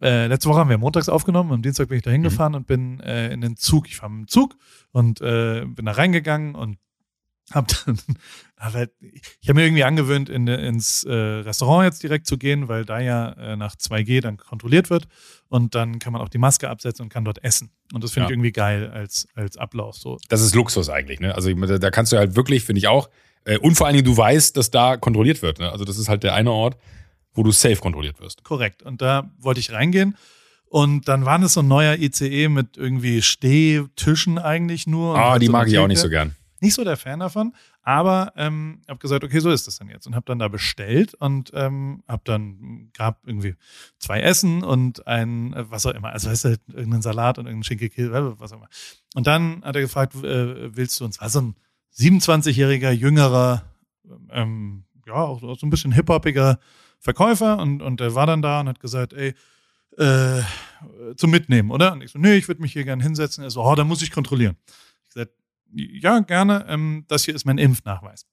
äh, 0.02 0.28
letzte 0.28 0.50
Woche 0.50 0.60
haben 0.60 0.70
wir 0.70 0.78
montags 0.78 1.10
aufgenommen, 1.10 1.52
am 1.52 1.62
Dienstag 1.62 1.90
bin 1.90 1.98
ich 1.98 2.04
da 2.04 2.12
hingefahren 2.12 2.56
und 2.56 2.68
bin 2.68 3.02
äh, 3.02 3.34
in 3.34 3.42
den 3.42 3.58
Zug. 3.58 3.88
Ich 3.88 3.98
fahre 3.98 4.12
mit 4.12 4.22
dem 4.22 4.28
Zug 4.30 4.56
und 4.92 5.20
äh, 5.22 5.66
bin 5.66 5.86
da 5.86 5.92
reingegangen 5.92 6.56
und 6.56 6.78
hab 7.52 7.68
dann, 7.68 7.98
hab 8.58 8.74
halt, 8.74 8.92
ich 9.02 9.50
habe 9.50 9.56
mir 9.60 9.66
irgendwie 9.66 9.84
angewöhnt, 9.84 10.30
in, 10.30 10.48
ins 10.48 11.04
äh, 11.04 11.14
Restaurant 11.14 11.86
jetzt 11.86 12.04
direkt 12.04 12.28
zu 12.28 12.38
gehen, 12.38 12.68
weil 12.68 12.86
da 12.86 13.00
ja 13.00 13.32
äh, 13.34 13.56
nach 13.58 13.76
2G 13.76 14.22
dann 14.22 14.38
kontrolliert 14.38 14.90
wird 14.90 15.08
und 15.50 15.76
dann 15.76 16.00
kann 16.00 16.14
man 16.14 16.22
auch 16.22 16.30
die 16.30 16.38
Maske 16.38 16.70
absetzen 16.70 17.04
und 17.04 17.10
kann 17.10 17.26
dort 17.26 17.44
essen. 17.44 17.70
Und 17.94 18.04
das 18.04 18.12
finde 18.14 18.26
ich 18.26 18.30
Ja. 18.30 18.34
irgendwie 18.36 18.52
geil 18.52 18.90
als, 18.92 19.28
als 19.36 19.58
Ablauf. 19.58 19.96
So. 19.98 20.18
Das 20.30 20.42
ist 20.42 20.56
Luxus 20.56 20.90
eigentlich, 20.90 21.20
ne? 21.20 21.36
Also 21.36 21.50
ich 21.50 21.58
da 21.80 21.90
kannst 21.92 22.12
du 22.12 22.18
halt 22.18 22.36
wirklich, 22.36 22.64
finde 22.64 22.80
ich 22.80 22.88
auch, 22.88 23.10
äh, 23.46 23.58
und 23.58 23.76
vor 23.76 23.88
allen 23.88 23.96
Dingen, 23.96 24.06
du 24.06 24.16
weißt, 24.16 24.56
dass 24.58 24.70
da 24.72 24.98
kontrolliert 24.98 25.42
wird. 25.42 25.60
Ne? 25.60 25.72
Also 25.72 25.86
das 25.86 25.98
ist 25.98 26.08
halt 26.10 26.24
der 26.24 26.34
eine 26.36 26.52
Ort, 26.52 26.78
wo 27.34 27.44
du 27.44 27.52
safe 27.52 27.78
kontrolliert 27.78 28.20
wirst. 28.20 28.44
Korrekt. 28.44 28.84
Und 28.84 29.02
da 29.02 29.32
wollte 29.40 29.60
ich 29.60 29.72
reingehen. 29.72 30.16
Und 30.66 31.08
dann 31.08 31.26
war 31.26 31.42
es 31.42 31.54
so 31.54 31.62
ein 31.62 31.68
neuer 31.68 31.96
ICE 31.96 32.48
mit 32.50 32.78
irgendwie 32.78 33.22
Stehtischen 33.24 34.38
eigentlich 34.38 34.86
nur. 34.88 35.16
Ah, 35.18 35.32
halt 35.32 35.42
die 35.42 35.48
so 35.48 35.52
mag 35.52 35.68
ich 35.68 35.78
auch 35.80 35.88
nicht 35.88 36.00
so 36.00 36.10
gern. 36.10 36.36
nicht 36.60 36.76
so 36.76 36.84
der 36.84 36.98
Fan 36.98 37.20
davon, 37.22 37.54
aber 37.82 38.34
ähm, 38.36 38.82
habe 38.88 39.00
gesagt, 39.00 39.24
okay, 39.24 39.40
so 39.40 39.50
ist 39.50 39.68
das 39.68 39.78
dann 39.78 39.90
jetzt 39.90 40.06
und 40.06 40.16
habe 40.16 40.26
dann 40.26 40.40
da 40.40 40.48
bestellt 40.48 41.14
und 41.16 41.52
ähm, 41.54 42.04
habe 42.08 42.22
dann 42.26 42.92
gab 42.94 43.26
irgendwie 43.26 43.56
zwei 43.98 44.22
Essen 44.22 44.64
und 44.64 45.08
ein 45.08 45.54
äh, 45.54 45.70
was 45.70 45.86
auch 45.86 45.94
immer, 45.94 46.10
also 46.10 46.30
weißt 46.30 46.46
du, 46.46 46.50
halt, 46.50 46.62
irgendeinen 46.68 47.02
Salat 47.02 47.38
und 47.38 47.46
irgendeinen 47.46 47.64
Schinkenkäse, 47.64 48.40
was 48.40 48.52
auch 48.52 48.58
immer. 48.58 48.70
Und 49.16 49.28
dann 49.28 49.64
hat 49.64 49.76
er 49.76 49.82
gefragt, 49.82 50.16
äh, 50.16 50.76
willst 50.76 51.00
du 51.00 51.06
uns? 51.06 51.20
War 51.22 51.30
so 51.30 51.42
ein 51.42 51.56
27-jähriger 51.98 52.92
jüngerer, 52.92 53.64
ähm, 54.32 54.84
ja 55.08 55.16
auch 55.16 55.40
so 55.40 55.66
ein 55.66 55.70
bisschen 55.70 55.92
hip-hopiger 55.92 56.60
Verkäufer 57.00 57.60
und 57.60 57.82
und 57.82 58.00
der 58.00 58.14
war 58.14 58.28
dann 58.28 58.42
da 58.42 58.60
und 58.60 58.68
hat 58.68 58.80
gesagt, 58.80 59.14
ey 59.14 59.34
äh, 59.98 60.42
zum 61.16 61.32
Mitnehmen, 61.32 61.72
oder? 61.72 61.92
Und 61.92 62.04
ich 62.04 62.12
so, 62.12 62.20
nee, 62.20 62.36
ich 62.36 62.48
würde 62.48 62.62
mich 62.62 62.74
hier 62.74 62.86
gerne 62.86 63.04
hinsetzen. 63.04 63.44
Er 63.44 63.50
so, 63.50 63.64
oh, 63.64 63.76
da 63.76 63.84
muss 63.84 64.02
ich 64.02 64.12
kontrollieren. 64.12 64.56
Ich 65.04 65.14
gesagt, 65.14 65.34
ja, 65.74 66.20
gerne. 66.20 66.66
Ähm, 66.68 67.06
das 67.08 67.26
hier 67.26 67.36
ist 67.36 67.46
mein 67.46 67.58
Impfnachweis. 67.58 68.26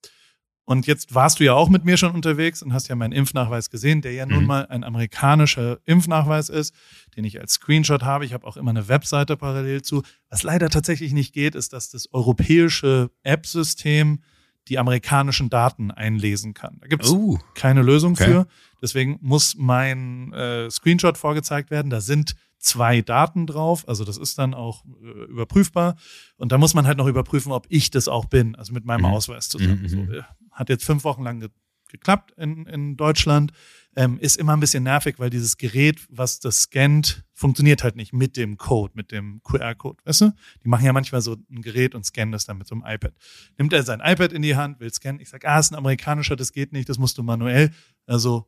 Und 0.69 0.89
jetzt 0.89 1.15
warst 1.15 1.39
du 1.39 1.45
ja 1.45 1.55
auch 1.55 1.69
mit 1.69 1.85
mir 1.85 1.97
schon 1.97 2.13
unterwegs 2.13 2.61
und 2.61 2.73
hast 2.73 2.89
ja 2.89 2.97
meinen 2.97 3.13
Impfnachweis 3.13 3.71
gesehen, 3.71 4.03
der 4.03 4.13
ja 4.13 4.27
nun 4.27 4.41
Mhm. 4.41 4.47
mal 4.47 4.67
ein 4.67 4.83
amerikanischer 4.83 5.79
Impfnachweis 5.85 6.49
ist, 6.49 6.75
den 7.17 7.25
ich 7.25 7.41
als 7.41 7.53
Screenshot 7.53 8.03
habe. 8.03 8.25
Ich 8.25 8.33
habe 8.33 8.45
auch 8.45 8.57
immer 8.57 8.71
eine 8.71 8.89
Webseite 8.89 9.37
parallel 9.37 9.83
zu. 9.83 10.03
Was 10.29 10.43
leider 10.43 10.69
tatsächlich 10.69 11.13
nicht 11.13 11.33
geht, 11.33 11.55
ist, 11.55 11.73
dass 11.73 11.91
das 11.91 12.13
europäische 12.13 13.11
App-System 13.23 14.23
die 14.69 14.79
amerikanischen 14.79 15.49
Daten 15.51 15.91
einlesen 15.91 16.55
kann. 16.55 16.79
Da 16.81 16.87
gibt 16.89 17.05
es 17.05 17.11
Uh. 17.13 17.39
keine 17.55 17.83
Lösung 17.83 18.13
Okay. 18.13 18.25
für. 18.25 18.47
Deswegen 18.83 19.19
muss 19.21 19.55
mein 19.57 20.33
äh, 20.33 20.71
Screenshot 20.71 21.17
vorgezeigt 21.19 21.71
werden. 21.71 21.91
Da 21.91 22.01
sind 22.01 22.35
zwei 22.59 23.01
Daten 23.01 23.47
drauf. 23.47 23.89
Also 23.89 24.05
das 24.05 24.17
ist 24.19 24.39
dann 24.39 24.55
auch 24.55 24.85
äh, 25.03 25.25
überprüfbar. 25.31 25.97
Und 26.37 26.53
da 26.53 26.59
muss 26.59 26.75
man 26.75 26.87
halt 26.87 26.99
noch 26.99 27.07
überprüfen, 27.07 27.53
ob 27.53 27.67
ich 27.69 27.91
das 27.91 28.09
auch 28.09 28.25
bin. 28.27 28.55
Also 28.57 28.73
mit 28.73 28.85
meinem 28.85 29.01
Mhm. 29.03 29.07
Ausweis 29.07 29.49
zusammen. 29.49 29.83
Mhm, 29.83 29.89
So, 29.89 29.97
mhm. 29.99 30.13
äh, 30.15 30.23
hat 30.51 30.69
jetzt 30.69 30.85
fünf 30.85 31.05
Wochen 31.05 31.23
lang 31.23 31.49
geklappt 31.89 32.33
in, 32.37 32.67
in 32.67 32.97
Deutschland. 32.97 33.53
Ähm, 33.99 34.19
ist 34.21 34.37
immer 34.37 34.53
ein 34.55 34.61
bisschen 34.61 34.83
nervig, 34.83 35.19
weil 35.19 35.31
dieses 35.31 35.57
Gerät, 35.57 36.01
was 36.11 36.39
das 36.39 36.63
scannt, 36.65 37.25
funktioniert 37.33 37.83
halt 37.83 37.97
nicht 37.97 38.13
mit 38.13 38.37
dem 38.37 38.59
Code, 38.59 38.93
mit 38.95 39.11
dem 39.11 39.41
QR-Code. 39.43 39.97
Weißt 40.05 40.21
du? 40.21 40.33
Die 40.63 40.69
machen 40.69 40.85
ja 40.85 40.93
manchmal 40.93 41.23
so 41.23 41.37
ein 41.51 41.63
Gerät 41.63 41.95
und 41.95 42.05
scannen 42.05 42.31
das 42.33 42.45
dann 42.45 42.59
mit 42.59 42.67
so 42.69 42.75
einem 42.75 42.85
iPad. 42.87 43.15
Nimmt 43.57 43.73
er 43.73 43.83
sein 43.85 44.01
iPad 44.05 44.33
in 44.35 44.43
die 44.43 44.55
Hand, 44.55 44.81
will 44.81 44.93
scannen. 44.93 45.21
Ich 45.23 45.31
sag, 45.31 45.47
ah, 45.47 45.59
ist 45.59 45.73
ein 45.73 45.77
amerikanischer, 45.77 46.37
das 46.37 46.53
geht 46.53 46.73
nicht, 46.75 46.89
das 46.91 46.99
musst 46.99 47.17
du 47.17 47.23
manuell. 47.23 47.71
Also 48.07 48.47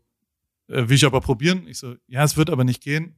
äh, 0.69 0.87
will 0.87 0.97
ich 0.97 1.07
aber 1.07 1.23
probieren. 1.23 1.67
Ich 1.67 1.79
so, 1.79 1.95
ja, 2.09 2.23
es 2.25 2.37
wird 2.37 2.51
aber 2.51 2.65
nicht 2.65 2.83
gehen. 2.83 3.17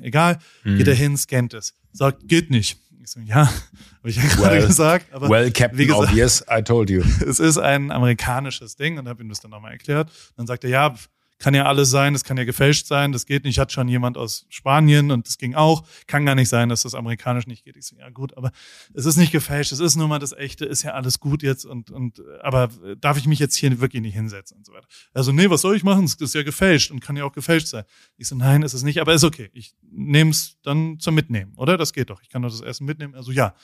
Egal, 0.00 0.38
Mhm. 0.64 0.76
geht 0.78 0.88
er 0.88 0.94
hin, 0.96 1.16
scannt 1.16 1.54
es. 1.54 1.74
Sagt, 1.92 2.26
geht 2.26 2.50
nicht. 2.50 2.80
Ich 3.00 3.10
so, 3.12 3.20
ja, 3.20 3.46
habe 3.98 4.10
ich 4.10 4.16
ja 4.16 4.22
gerade 4.24 4.56
Well- 4.56 4.66
gesagt. 4.66 5.12
Aber 5.12 5.28
well, 5.30 5.52
Captain 5.52 5.78
wie 5.78 5.86
gesagt- 5.86 6.08
Obvious, 6.10 6.44
I 6.50 6.62
told 6.62 6.90
you. 6.90 7.02
es 7.24 7.38
ist 7.38 7.58
ein 7.58 7.92
amerikanisches 7.92 8.74
Ding 8.74 8.98
und 8.98 9.08
habe 9.08 9.22
ihm 9.22 9.28
das 9.28 9.38
dann 9.38 9.52
nochmal 9.52 9.70
erklärt. 9.72 10.10
Dann 10.36 10.48
sagt 10.48 10.64
er, 10.64 10.70
ja, 10.70 10.94
kann 11.40 11.54
ja 11.54 11.64
alles 11.64 11.90
sein, 11.90 12.12
das 12.12 12.22
kann 12.22 12.36
ja 12.36 12.44
gefälscht 12.44 12.86
sein, 12.86 13.12
das 13.12 13.24
geht 13.24 13.44
nicht. 13.44 13.58
Hat 13.58 13.72
schon 13.72 13.88
jemand 13.88 14.18
aus 14.18 14.46
Spanien 14.50 15.10
und 15.10 15.26
das 15.26 15.38
ging 15.38 15.54
auch. 15.54 15.84
Kann 16.06 16.26
gar 16.26 16.34
nicht 16.34 16.50
sein, 16.50 16.68
dass 16.68 16.82
das 16.82 16.94
amerikanisch 16.94 17.46
nicht 17.46 17.64
geht. 17.64 17.76
Ich 17.76 17.86
so, 17.86 17.96
ja 17.96 18.10
gut, 18.10 18.36
aber 18.36 18.52
es 18.92 19.06
ist 19.06 19.16
nicht 19.16 19.32
gefälscht, 19.32 19.72
es 19.72 19.80
ist 19.80 19.96
nur 19.96 20.06
mal 20.06 20.18
das 20.18 20.32
echte, 20.32 20.66
ist 20.66 20.82
ja 20.82 20.92
alles 20.92 21.18
gut 21.18 21.42
jetzt 21.42 21.64
und, 21.64 21.90
und 21.90 22.22
aber 22.42 22.68
darf 23.00 23.16
ich 23.16 23.26
mich 23.26 23.38
jetzt 23.38 23.56
hier 23.56 23.80
wirklich 23.80 24.02
nicht 24.02 24.14
hinsetzen 24.14 24.58
und 24.58 24.66
so 24.66 24.74
weiter. 24.74 24.86
Also, 25.14 25.32
nee, 25.32 25.48
was 25.48 25.62
soll 25.62 25.74
ich 25.74 25.82
machen? 25.82 26.02
Das 26.02 26.14
ist 26.20 26.34
ja 26.34 26.42
gefälscht 26.42 26.90
und 26.90 27.00
kann 27.00 27.16
ja 27.16 27.24
auch 27.24 27.32
gefälscht 27.32 27.68
sein. 27.68 27.84
Ich 28.18 28.28
so, 28.28 28.36
nein, 28.36 28.62
ist 28.62 28.74
es 28.74 28.82
nicht, 28.82 29.00
aber 29.00 29.14
ist 29.14 29.24
okay. 29.24 29.48
Ich 29.54 29.74
nehme 29.90 30.30
es 30.30 30.58
dann 30.62 30.98
zum 31.00 31.14
Mitnehmen, 31.14 31.54
oder? 31.56 31.78
Das 31.78 31.94
geht 31.94 32.10
doch. 32.10 32.20
Ich 32.20 32.28
kann 32.28 32.42
doch 32.42 32.50
das 32.50 32.60
Essen 32.60 32.84
mitnehmen. 32.84 33.14
Also 33.14 33.32
ja. 33.32 33.54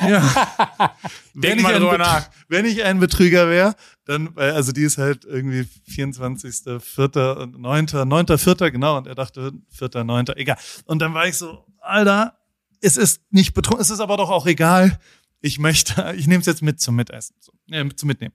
ja. 0.08 0.98
Denk 1.34 1.62
mal 1.62 1.80
drüber 1.80 1.98
nach. 1.98 2.30
Wenn 2.48 2.66
ich 2.66 2.84
ein 2.84 3.00
Betrüger 3.00 3.50
wäre, 3.50 3.76
dann, 4.06 4.36
weil, 4.36 4.52
also 4.52 4.72
die 4.72 4.84
ist 4.84 4.98
halt 4.98 5.26
irgendwie 5.26 5.68
24., 5.88 6.82
4. 6.82 7.38
und 7.38 7.60
9., 7.60 7.88
9., 8.06 8.38
4., 8.38 8.56
genau, 8.72 8.98
und 8.98 9.08
er 9.08 9.16
dachte 9.16 9.54
4., 9.70 10.04
9., 10.04 10.28
egal. 10.36 10.58
Und 10.86 11.00
dann 11.00 11.14
war 11.14 11.28
ich 11.28 11.38
so, 11.38 11.66
Alter, 11.80 12.38
es 12.82 12.98
ist 12.98 13.22
nicht 13.32 13.54
betrunken, 13.54 13.82
es 13.82 13.90
ist 13.90 14.00
aber 14.00 14.18
doch 14.18 14.30
auch 14.30 14.46
egal. 14.46 15.00
Ich 15.42 15.58
möchte, 15.58 16.14
ich 16.18 16.28
nehme 16.28 16.42
es 16.42 16.46
jetzt 16.46 16.62
mit 16.62 16.80
zum 16.80 16.96
Mitessen, 16.96 17.36
so, 17.40 17.52
äh, 17.72 17.88
zum 17.96 18.08
Mitnehmen. 18.08 18.34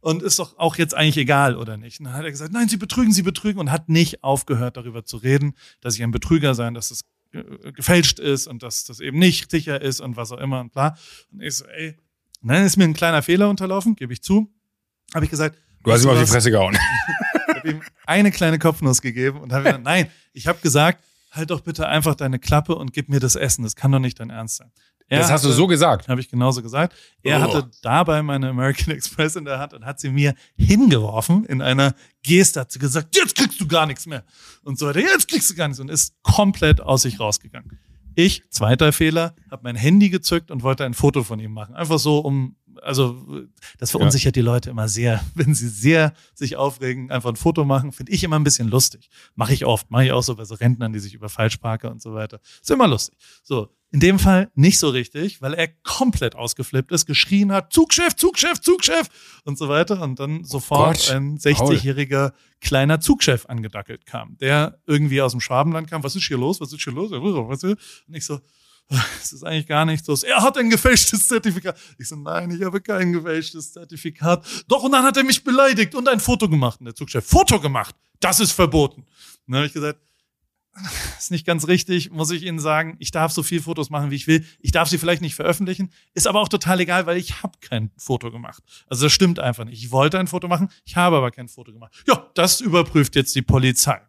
Und 0.00 0.22
ist 0.22 0.38
doch 0.38 0.58
auch 0.58 0.76
jetzt 0.76 0.94
eigentlich 0.94 1.16
egal, 1.16 1.56
oder 1.56 1.76
nicht? 1.76 1.98
Und 1.98 2.06
dann 2.06 2.14
hat 2.14 2.24
er 2.24 2.30
gesagt, 2.30 2.52
nein, 2.52 2.68
Sie 2.68 2.76
betrügen, 2.76 3.12
Sie 3.12 3.22
betrügen 3.22 3.58
und 3.58 3.72
hat 3.72 3.88
nicht 3.88 4.22
aufgehört, 4.22 4.76
darüber 4.76 5.04
zu 5.04 5.16
reden, 5.16 5.54
dass 5.80 5.96
ich 5.96 6.02
ein 6.02 6.12
Betrüger 6.12 6.54
sein, 6.54 6.74
dass 6.74 6.90
es 6.90 7.04
äh, 7.32 7.72
gefälscht 7.72 8.18
ist 8.20 8.46
und 8.46 8.62
dass 8.62 8.84
das 8.84 9.00
eben 9.00 9.18
nicht 9.18 9.50
sicher 9.50 9.80
ist 9.80 10.00
und 10.00 10.16
was 10.16 10.30
auch 10.30 10.38
immer 10.38 10.60
und 10.60 10.72
bla. 10.72 10.96
Und 11.32 11.42
ich 11.42 11.56
so, 11.56 11.66
ey, 11.66 11.96
und 12.40 12.48
dann 12.48 12.64
ist 12.64 12.76
mir 12.76 12.84
ein 12.84 12.94
kleiner 12.94 13.22
Fehler 13.22 13.48
unterlaufen, 13.48 13.96
gebe 13.96 14.12
ich 14.12 14.22
zu. 14.22 14.48
Habe 15.14 15.24
ich 15.24 15.30
gesagt, 15.30 15.58
Du 15.82 15.92
hast 15.92 16.04
ihm 16.04 16.10
auf 16.10 16.18
die? 16.18 16.26
Fresse 16.26 16.50
gehauen. 16.50 16.76
Ich 17.48 17.54
habe 17.56 17.70
ihm 17.70 17.82
eine 18.06 18.30
kleine 18.30 18.58
Kopfnuss 18.58 19.00
gegeben 19.00 19.40
und 19.40 19.52
habe 19.52 19.64
gesagt, 19.64 19.84
nein, 19.84 20.10
ich 20.32 20.46
habe 20.46 20.60
gesagt, 20.60 21.02
halt 21.32 21.50
doch 21.50 21.60
bitte 21.60 21.88
einfach 21.88 22.14
deine 22.14 22.38
Klappe 22.38 22.74
und 22.74 22.92
gib 22.92 23.08
mir 23.08 23.20
das 23.20 23.36
Essen. 23.36 23.62
Das 23.62 23.74
kann 23.74 23.92
doch 23.92 23.98
nicht 23.98 24.20
dein 24.20 24.30
Ernst 24.30 24.56
sein. 24.56 24.70
Er 25.10 25.20
Das 25.20 25.30
hast 25.30 25.44
du 25.44 25.48
hatte- 25.48 25.56
so 25.56 25.66
gesagt. 25.66 26.08
habe 26.08 26.20
ich 26.20 26.28
genauso 26.28 26.62
gesagt. 26.62 26.94
Er 27.22 27.38
Oh. 27.38 27.42
hatte 27.42 27.70
dabei 27.82 28.22
meine 28.22 28.50
American 28.50 28.90
Express 28.94 29.36
in 29.36 29.44
der 29.46 29.58
Hand 29.58 29.72
und 29.74 29.84
hat 29.86 29.98
sie 30.00 30.10
mir 30.10 30.34
hingeworfen 30.56 31.44
in 31.46 31.62
einer 31.62 31.94
Geste, 32.22 32.60
hat 32.60 32.70
sie 32.72 32.78
gesagt, 32.78 33.16
jetzt 33.16 33.34
kriegst 33.34 33.60
du 33.60 33.66
gar 33.66 33.86
nichts 33.86 34.06
mehr. 34.06 34.24
Und 34.64 34.78
so 34.78 34.86
weiter, 34.86 35.00
jetzt 35.00 35.28
kriegst 35.28 35.48
du 35.50 35.54
gar 35.54 35.68
nichts 35.68 35.80
und 35.80 35.88
ist 35.90 36.14
komplett 36.22 36.80
aus 36.80 37.02
sich 37.02 37.18
rausgegangen. 37.20 37.78
Ich, 38.14 38.42
zweiter 38.50 38.92
Fehler, 38.92 39.34
habe 39.50 39.62
mein 39.62 39.76
Handy 39.76 40.10
gezückt 40.10 40.50
und 40.50 40.62
wollte 40.62 40.84
ein 40.84 40.94
Foto 40.94 41.22
von 41.22 41.38
ihm 41.38 41.52
machen. 41.52 41.74
Einfach 41.74 41.98
so, 42.00 42.18
um, 42.18 42.56
also 42.82 43.44
das 43.78 43.92
verunsichert 43.92 44.34
die 44.36 44.40
Leute 44.40 44.70
immer 44.70 44.88
sehr, 44.88 45.24
wenn 45.34 45.54
sie 45.54 45.68
sehr 45.68 46.12
sich 46.34 46.56
aufregen, 46.56 47.10
einfach 47.10 47.30
ein 47.30 47.36
Foto 47.36 47.64
machen, 47.64 47.92
finde 47.92 48.12
ich 48.12 48.24
immer 48.24 48.36
ein 48.38 48.44
bisschen 48.44 48.68
lustig. 48.68 49.08
Mache 49.36 49.54
ich 49.54 49.64
oft, 49.64 49.90
mache 49.90 50.04
ich 50.06 50.12
auch 50.12 50.22
so 50.22 50.34
bei 50.34 50.44
so 50.44 50.54
Rentnern, 50.56 50.92
die 50.92 50.98
sich 50.98 51.14
über 51.14 51.28
Falschparker 51.28 51.90
und 51.90 52.02
so 52.02 52.12
weiter. 52.12 52.40
Ist 52.60 52.70
immer 52.70 52.88
lustig. 52.88 53.16
So, 53.44 53.68
in 53.90 54.00
dem 54.00 54.18
Fall 54.18 54.50
nicht 54.54 54.78
so 54.78 54.90
richtig, 54.90 55.40
weil 55.40 55.54
er 55.54 55.68
komplett 55.82 56.34
ausgeflippt 56.36 56.92
ist, 56.92 57.06
geschrien 57.06 57.52
hat, 57.52 57.72
Zugchef, 57.72 58.14
Zugchef, 58.16 58.60
Zugchef 58.60 59.08
und 59.44 59.56
so 59.56 59.68
weiter 59.68 60.02
und 60.02 60.18
dann 60.18 60.44
sofort 60.44 60.98
Gott, 60.98 61.10
ein 61.10 61.38
60-jähriger 61.38 62.32
kleiner 62.60 63.00
Zugchef 63.00 63.46
angedackelt 63.46 64.04
kam, 64.04 64.36
der 64.38 64.78
irgendwie 64.86 65.22
aus 65.22 65.32
dem 65.32 65.40
Schwabenland 65.40 65.88
kam. 65.88 66.02
Was 66.04 66.16
ist 66.16 66.26
hier 66.26 66.36
los? 66.38 66.60
Was 66.60 66.72
ist 66.72 66.82
hier 66.82 66.92
los? 66.92 67.10
Was 67.12 67.62
ist- 67.62 67.78
Und 68.06 68.14
ich 68.14 68.26
so, 68.26 68.40
es 69.22 69.32
ist 69.32 69.44
eigentlich 69.44 69.66
gar 69.66 69.84
nichts 69.84 70.06
los. 70.06 70.22
Er 70.22 70.42
hat 70.42 70.56
ein 70.58 70.70
gefälschtes 70.70 71.28
Zertifikat. 71.28 71.78
Ich 71.98 72.08
so, 72.08 72.16
nein, 72.16 72.50
ich 72.50 72.62
habe 72.62 72.80
kein 72.80 73.12
gefälschtes 73.12 73.72
Zertifikat. 73.72 74.44
Doch, 74.68 74.82
und 74.82 74.92
dann 74.92 75.04
hat 75.04 75.16
er 75.16 75.24
mich 75.24 75.44
beleidigt 75.44 75.94
und 75.94 76.08
ein 76.08 76.20
Foto 76.20 76.48
gemacht. 76.48 76.80
Und 76.80 76.86
der 76.86 76.94
Zugchef, 76.94 77.24
Foto 77.26 77.60
gemacht? 77.60 77.94
Das 78.20 78.40
ist 78.40 78.52
verboten. 78.52 79.02
Und 79.02 79.08
dann 79.46 79.56
habe 79.56 79.66
ich 79.66 79.72
gesagt, 79.72 79.98
ist 81.18 81.30
nicht 81.30 81.46
ganz 81.46 81.68
richtig, 81.68 82.10
muss 82.10 82.30
ich 82.30 82.44
Ihnen 82.44 82.58
sagen. 82.58 82.96
Ich 82.98 83.10
darf 83.10 83.32
so 83.32 83.42
viel 83.42 83.60
Fotos 83.62 83.90
machen, 83.90 84.10
wie 84.10 84.16
ich 84.16 84.26
will. 84.26 84.44
Ich 84.60 84.72
darf 84.72 84.88
sie 84.88 84.98
vielleicht 84.98 85.22
nicht 85.22 85.34
veröffentlichen. 85.34 85.90
Ist 86.14 86.26
aber 86.26 86.40
auch 86.40 86.48
total 86.48 86.80
egal, 86.80 87.06
weil 87.06 87.16
ich 87.16 87.42
habe 87.42 87.58
kein 87.60 87.90
Foto 87.96 88.30
gemacht. 88.30 88.62
Also 88.88 89.06
das 89.06 89.12
stimmt 89.12 89.38
einfach 89.38 89.64
nicht. 89.64 89.82
Ich 89.82 89.90
wollte 89.90 90.18
ein 90.18 90.26
Foto 90.26 90.48
machen, 90.48 90.68
ich 90.84 90.96
habe 90.96 91.16
aber 91.16 91.30
kein 91.30 91.48
Foto 91.48 91.72
gemacht. 91.72 91.92
Ja, 92.06 92.30
das 92.34 92.60
überprüft 92.60 93.16
jetzt 93.16 93.34
die 93.34 93.42
Polizei. 93.42 94.00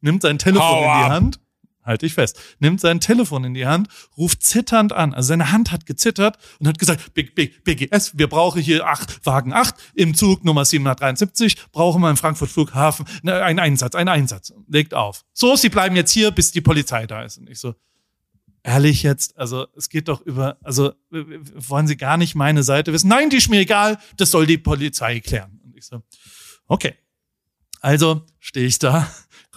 Nimmt 0.00 0.22
sein 0.22 0.38
Telefon 0.38 0.66
Hau 0.66 0.76
in 0.78 0.82
die 0.82 0.88
ab. 0.88 1.10
Hand, 1.10 1.40
halte 1.88 2.06
ich 2.06 2.14
fest, 2.14 2.38
nimmt 2.60 2.80
sein 2.80 3.00
Telefon 3.00 3.42
in 3.42 3.54
die 3.54 3.66
Hand, 3.66 3.88
ruft 4.16 4.42
zitternd 4.42 4.92
an. 4.92 5.12
Also 5.14 5.28
seine 5.28 5.50
Hand 5.50 5.72
hat 5.72 5.86
gezittert 5.86 6.38
und 6.60 6.68
hat 6.68 6.78
gesagt, 6.78 7.14
Big, 7.14 7.34
Big, 7.34 7.64
BGS, 7.64 8.16
wir 8.16 8.28
brauchen 8.28 8.62
hier 8.62 8.86
acht, 8.86 9.26
Wagen 9.26 9.52
8 9.52 9.74
im 9.94 10.14
Zug 10.14 10.44
Nummer 10.44 10.64
773, 10.64 11.56
brauchen 11.72 12.00
wir 12.00 12.10
im 12.10 12.16
Frankfurt 12.16 12.50
Flughafen 12.50 13.06
ne, 13.22 13.42
einen 13.42 13.58
Einsatz, 13.58 13.96
einen 13.96 14.08
Einsatz. 14.08 14.52
Legt 14.68 14.94
auf. 14.94 15.24
So, 15.32 15.56
Sie 15.56 15.68
bleiben 15.68 15.96
jetzt 15.96 16.12
hier, 16.12 16.30
bis 16.30 16.52
die 16.52 16.60
Polizei 16.60 17.06
da 17.06 17.22
ist. 17.22 17.38
Und 17.38 17.50
ich 17.50 17.58
so, 17.58 17.74
ehrlich 18.62 19.02
jetzt, 19.02 19.36
also 19.38 19.66
es 19.76 19.88
geht 19.88 20.08
doch 20.08 20.20
über, 20.20 20.58
also 20.62 20.92
wollen 21.10 21.86
Sie 21.86 21.96
gar 21.96 22.16
nicht 22.16 22.34
meine 22.34 22.62
Seite 22.62 22.92
wissen? 22.92 23.08
Nein, 23.08 23.30
die 23.30 23.38
ist 23.38 23.48
mir 23.48 23.60
egal, 23.60 23.98
das 24.16 24.30
soll 24.30 24.46
die 24.46 24.58
Polizei 24.58 25.20
klären. 25.20 25.60
Und 25.64 25.76
ich 25.76 25.86
so, 25.86 26.02
okay. 26.66 26.94
Also 27.80 28.26
stehe 28.40 28.66
ich 28.66 28.78
da, 28.78 29.08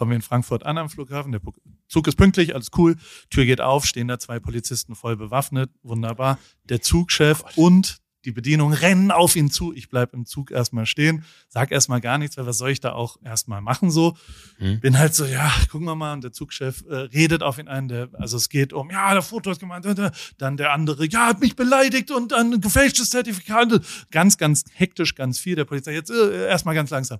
kommen 0.01 0.09
wir 0.09 0.15
in 0.15 0.23
Frankfurt 0.23 0.65
an 0.65 0.79
am 0.79 0.89
Flughafen, 0.89 1.31
der 1.31 1.41
Zug 1.87 2.07
ist 2.07 2.15
pünktlich, 2.15 2.55
alles 2.55 2.69
cool, 2.75 2.95
Tür 3.29 3.45
geht 3.45 3.61
auf, 3.61 3.85
stehen 3.85 4.07
da 4.07 4.17
zwei 4.17 4.39
Polizisten 4.39 4.95
voll 4.95 5.15
bewaffnet, 5.15 5.69
wunderbar. 5.83 6.39
Der 6.63 6.81
Zugchef 6.81 7.43
und 7.55 8.01
die 8.25 8.31
Bedienung 8.31 8.73
rennen 8.73 9.11
auf 9.11 9.35
ihn 9.35 9.51
zu. 9.51 9.73
Ich 9.73 9.89
bleib 9.89 10.15
im 10.15 10.25
Zug 10.25 10.49
erstmal 10.49 10.87
stehen, 10.87 11.23
sag 11.49 11.71
erstmal 11.71 12.01
gar 12.01 12.17
nichts, 12.17 12.35
weil 12.35 12.47
was 12.47 12.57
soll 12.57 12.71
ich 12.71 12.79
da 12.79 12.93
auch 12.93 13.17
erstmal 13.23 13.61
machen 13.61 13.91
so? 13.91 14.17
Hm. 14.57 14.79
Bin 14.79 14.97
halt 14.97 15.13
so, 15.13 15.23
ja, 15.25 15.51
gucken 15.71 15.85
wir 15.85 15.95
mal. 15.95 16.13
Und 16.13 16.23
der 16.23 16.31
Zugchef 16.31 16.83
äh, 16.89 16.95
redet 16.95 17.43
auf 17.43 17.59
ihn 17.59 17.67
ein. 17.67 17.87
Der, 17.87 18.09
also 18.13 18.37
es 18.37 18.49
geht 18.49 18.73
um, 18.73 18.89
ja, 18.89 19.13
der 19.13 19.21
Foto 19.21 19.51
ist 19.51 19.59
gemeint. 19.59 19.85
äh, 19.85 19.91
äh. 19.91 20.11
Dann 20.39 20.57
der 20.57 20.73
andere, 20.73 21.05
ja, 21.05 21.27
hat 21.27 21.41
mich 21.41 21.55
beleidigt 21.55 22.09
und 22.09 22.31
dann 22.31 22.53
ein 22.53 22.61
gefälschtes 22.61 23.11
Zertifikat. 23.11 23.81
Ganz, 24.09 24.39
ganz 24.39 24.63
hektisch, 24.73 25.13
ganz 25.13 25.37
viel. 25.37 25.55
Der 25.55 25.65
Polizei 25.65 25.93
jetzt 25.93 26.09
äh, 26.09 26.47
erstmal 26.47 26.73
ganz 26.73 26.89
langsam. 26.89 27.19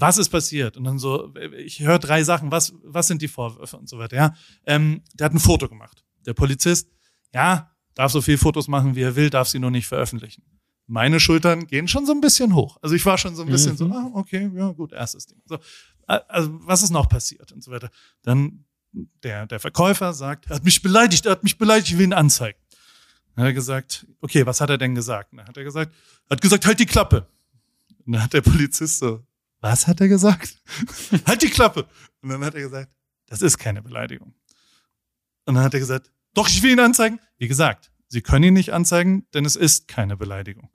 Was 0.00 0.16
ist 0.16 0.28
passiert? 0.28 0.76
Und 0.76 0.84
dann 0.84 0.98
so, 0.98 1.34
ich 1.56 1.80
höre 1.80 1.98
drei 1.98 2.22
Sachen. 2.22 2.52
Was, 2.52 2.72
was 2.84 3.08
sind 3.08 3.20
die 3.20 3.28
Vorwürfe 3.28 3.76
und 3.76 3.88
so 3.88 3.98
weiter? 3.98 4.16
Ja, 4.16 4.34
ähm, 4.64 5.02
der 5.14 5.26
hat 5.26 5.34
ein 5.34 5.40
Foto 5.40 5.68
gemacht. 5.68 6.04
Der 6.24 6.34
Polizist, 6.34 6.88
ja, 7.34 7.72
darf 7.94 8.12
so 8.12 8.20
viel 8.20 8.38
Fotos 8.38 8.68
machen, 8.68 8.94
wie 8.94 9.02
er 9.02 9.16
will, 9.16 9.28
darf 9.28 9.48
sie 9.48 9.58
nur 9.58 9.72
nicht 9.72 9.88
veröffentlichen. 9.88 10.44
Meine 10.86 11.18
Schultern 11.18 11.66
gehen 11.66 11.88
schon 11.88 12.06
so 12.06 12.12
ein 12.12 12.20
bisschen 12.20 12.54
hoch. 12.54 12.78
Also 12.80 12.94
ich 12.94 13.04
war 13.04 13.18
schon 13.18 13.34
so 13.34 13.42
ein 13.42 13.48
bisschen 13.48 13.76
so, 13.76 13.86
ah, 13.86 14.10
okay, 14.14 14.50
ja, 14.54 14.70
gut, 14.70 14.92
erstes 14.92 15.26
Ding. 15.26 15.42
So, 15.46 15.58
also 16.06 16.48
was 16.62 16.82
ist 16.82 16.90
noch 16.90 17.08
passiert 17.08 17.50
und 17.50 17.62
so 17.62 17.72
weiter. 17.72 17.90
Dann 18.22 18.64
der, 18.92 19.46
der 19.46 19.58
Verkäufer 19.58 20.12
sagt, 20.12 20.46
er 20.46 20.56
hat 20.56 20.64
mich 20.64 20.80
beleidigt, 20.80 21.26
er 21.26 21.32
hat 21.32 21.42
mich 21.42 21.58
beleidigt, 21.58 21.90
ich 21.90 21.98
will 21.98 22.06
ihn 22.06 22.12
anzeigen. 22.12 22.58
Dann 23.34 23.44
hat 23.44 23.50
er 23.50 23.54
gesagt, 23.54 24.06
okay, 24.20 24.46
was 24.46 24.60
hat 24.60 24.70
er 24.70 24.78
denn 24.78 24.94
gesagt? 24.94 25.32
Dann 25.32 25.46
hat 25.46 25.56
er 25.56 25.64
gesagt, 25.64 25.92
er 26.28 26.36
hat 26.36 26.40
gesagt, 26.40 26.66
halt 26.66 26.78
die 26.78 26.86
Klappe. 26.86 27.26
Und 28.06 28.12
dann 28.12 28.22
hat 28.22 28.32
der 28.32 28.40
Polizist 28.40 29.00
so, 29.00 29.24
was 29.60 29.86
hat 29.86 30.00
er 30.00 30.08
gesagt? 30.08 30.56
halt 31.26 31.42
die 31.42 31.50
Klappe. 31.50 31.86
Und 32.22 32.30
dann 32.30 32.44
hat 32.44 32.54
er 32.54 32.62
gesagt, 32.62 32.92
das 33.26 33.42
ist 33.42 33.58
keine 33.58 33.82
Beleidigung. 33.82 34.34
Und 35.44 35.54
dann 35.54 35.64
hat 35.64 35.74
er 35.74 35.80
gesagt, 35.80 36.10
doch, 36.34 36.48
ich 36.48 36.62
will 36.62 36.72
ihn 36.72 36.80
anzeigen. 36.80 37.20
Wie 37.38 37.48
gesagt, 37.48 37.90
Sie 38.08 38.22
können 38.22 38.44
ihn 38.44 38.54
nicht 38.54 38.72
anzeigen, 38.72 39.26
denn 39.34 39.44
es 39.44 39.54
ist 39.54 39.86
keine 39.86 40.16
Beleidigung. 40.16 40.70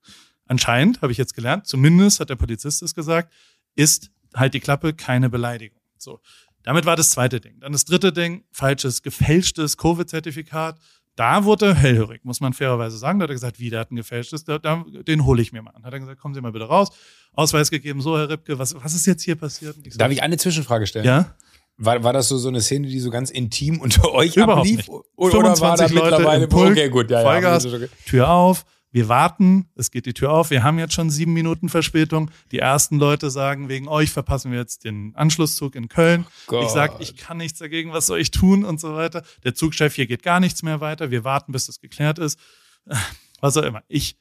Anscheinend, 0.46 1.02
habe 1.02 1.12
ich 1.12 1.18
jetzt 1.18 1.34
gelernt, 1.34 1.66
zumindest 1.68 2.20
hat 2.20 2.30
der 2.30 2.36
Polizist 2.36 2.84
es 2.84 2.94
gesagt, 2.94 3.34
ist 3.76 4.12
halt 4.36 4.54
die 4.54 4.60
Klappe 4.60 4.94
keine 4.94 5.30
Beleidigung. 5.30 5.82
So. 5.98 6.20
Damit 6.62 6.86
war 6.86 6.96
das 6.96 7.10
zweite 7.10 7.42
Ding. 7.42 7.60
Dann 7.60 7.72
das 7.72 7.86
dritte 7.86 8.14
Ding, 8.14 8.46
falsches, 8.52 9.02
gefälschtes 9.02 9.78
Covid-Zertifikat. 9.78 10.80
Da 11.16 11.44
wurde 11.44 11.68
er 11.68 11.76
hellhörig, 11.76 12.24
muss 12.24 12.42
man 12.42 12.54
fairerweise 12.54 12.98
sagen. 12.98 13.20
Da 13.20 13.24
hat 13.24 13.30
er 13.30 13.36
gesagt, 13.36 13.60
wie, 13.60 13.70
der 13.70 13.82
hat 13.82 13.92
ein 13.92 13.96
gefälschtes, 13.96 14.46
da, 14.46 14.58
da, 14.58 14.84
den 15.08 15.26
hole 15.26 15.42
ich 15.42 15.54
mir 15.54 15.62
mal 15.62 15.72
an. 15.72 15.84
Hat 15.84 15.94
er 15.94 16.00
gesagt, 16.00 16.20
kommen 16.20 16.34
Sie 16.34 16.42
mal 16.42 16.52
bitte 16.52 16.66
raus. 16.66 16.90
Ausweis 17.34 17.70
gegeben, 17.70 18.02
so, 18.02 18.18
Herr 18.18 18.30
Ripke, 18.30 18.58
was, 18.58 18.76
was 18.76 18.94
ist 18.96 19.06
jetzt 19.06 19.24
hier 19.24 19.36
passiert? 19.36 19.76
Ich 19.84 19.94
so, 19.94 20.00
Darf 20.00 20.12
ich 20.12 20.24
eine 20.24 20.38
Zwischenfrage 20.38 20.88
stellen? 20.88 21.06
Ja. 21.06 21.36
War, 21.78 22.04
war 22.04 22.14
das 22.14 22.28
so, 22.30 22.38
so 22.38 22.50
eine 22.50 22.62
Szene, 22.62 22.88
die 22.88 23.00
so 23.00 23.10
ganz 23.10 23.30
intim 23.30 23.80
unter 23.82 24.12
euch 24.12 24.36
Überhaupt 24.36 24.60
ablief? 24.60 24.78
Nicht. 24.78 24.90
Oder, 24.90 25.40
oder 25.40 25.60
war 25.60 25.78
da 25.78 25.84
Leute 25.86 25.94
mittlerweile 25.94 26.44
im 26.44 26.50
Pulk, 26.50 26.72
okay, 26.72 26.90
gut, 26.90 27.10
ja, 27.10 27.22
Vollgas, 27.22 27.64
ja, 27.66 27.74
okay. 27.74 27.90
Tür 28.06 28.30
auf, 28.30 28.66
wir 28.94 29.10
warten, 29.10 29.66
es 29.76 29.90
geht 29.90 30.06
die 30.06 30.14
Tür 30.14 30.32
auf, 30.32 30.52
wir 30.52 30.62
haben 30.62 30.78
jetzt 30.78 30.94
schon 30.94 31.10
sieben 31.10 31.34
Minuten 31.34 31.68
Verspätung. 31.68 32.30
Die 32.52 32.60
ersten 32.60 33.00
Leute 33.00 33.32
sagen, 33.32 33.68
wegen 33.68 33.88
euch 33.88 34.12
verpassen 34.12 34.52
wir 34.52 34.60
jetzt 34.60 34.86
den 34.86 35.16
Anschlusszug 35.16 35.74
in 35.74 35.90
Köln. 35.90 36.28
Gott. 36.46 36.64
Ich 36.64 36.70
sage, 36.70 36.98
ich 37.00 37.18
kann 37.18 37.38
nichts 37.38 37.58
dagegen, 37.58 37.92
was 37.92 38.06
soll 38.06 38.20
ich 38.20 38.30
tun 38.30 38.64
und 38.64 38.80
so 38.80 38.94
weiter. 38.94 39.24
Der 39.44 39.56
Zugchef, 39.56 39.96
hier 39.96 40.06
geht 40.06 40.22
gar 40.22 40.40
nichts 40.40 40.62
mehr 40.62 40.80
weiter, 40.80 41.10
wir 41.10 41.24
warten, 41.24 41.52
bis 41.52 41.66
das 41.66 41.80
geklärt 41.80 42.20
ist. 42.20 42.40
Was 43.42 43.58
auch 43.58 43.64
immer. 43.64 43.84
Ich 43.90 44.16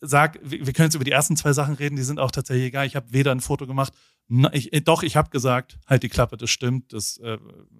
sag, 0.00 0.40
wir 0.42 0.66
wir 0.66 0.72
können 0.72 0.86
jetzt 0.86 0.96
über 0.96 1.04
die 1.04 1.12
ersten 1.12 1.36
zwei 1.36 1.52
Sachen 1.52 1.74
reden, 1.74 1.94
die 1.94 2.02
sind 2.02 2.18
auch 2.18 2.32
tatsächlich 2.32 2.66
egal. 2.66 2.86
Ich 2.86 2.96
habe 2.96 3.12
weder 3.12 3.30
ein 3.30 3.40
Foto 3.40 3.68
gemacht, 3.68 3.92
na, 4.26 4.52
ich, 4.54 4.72
äh, 4.72 4.80
doch, 4.80 5.02
ich 5.02 5.16
habe 5.16 5.28
gesagt, 5.28 5.78
halt 5.86 6.02
die 6.02 6.08
Klappe, 6.08 6.38
das 6.38 6.48
stimmt. 6.48 6.94
Das, 6.94 7.18
äh, 7.18 7.36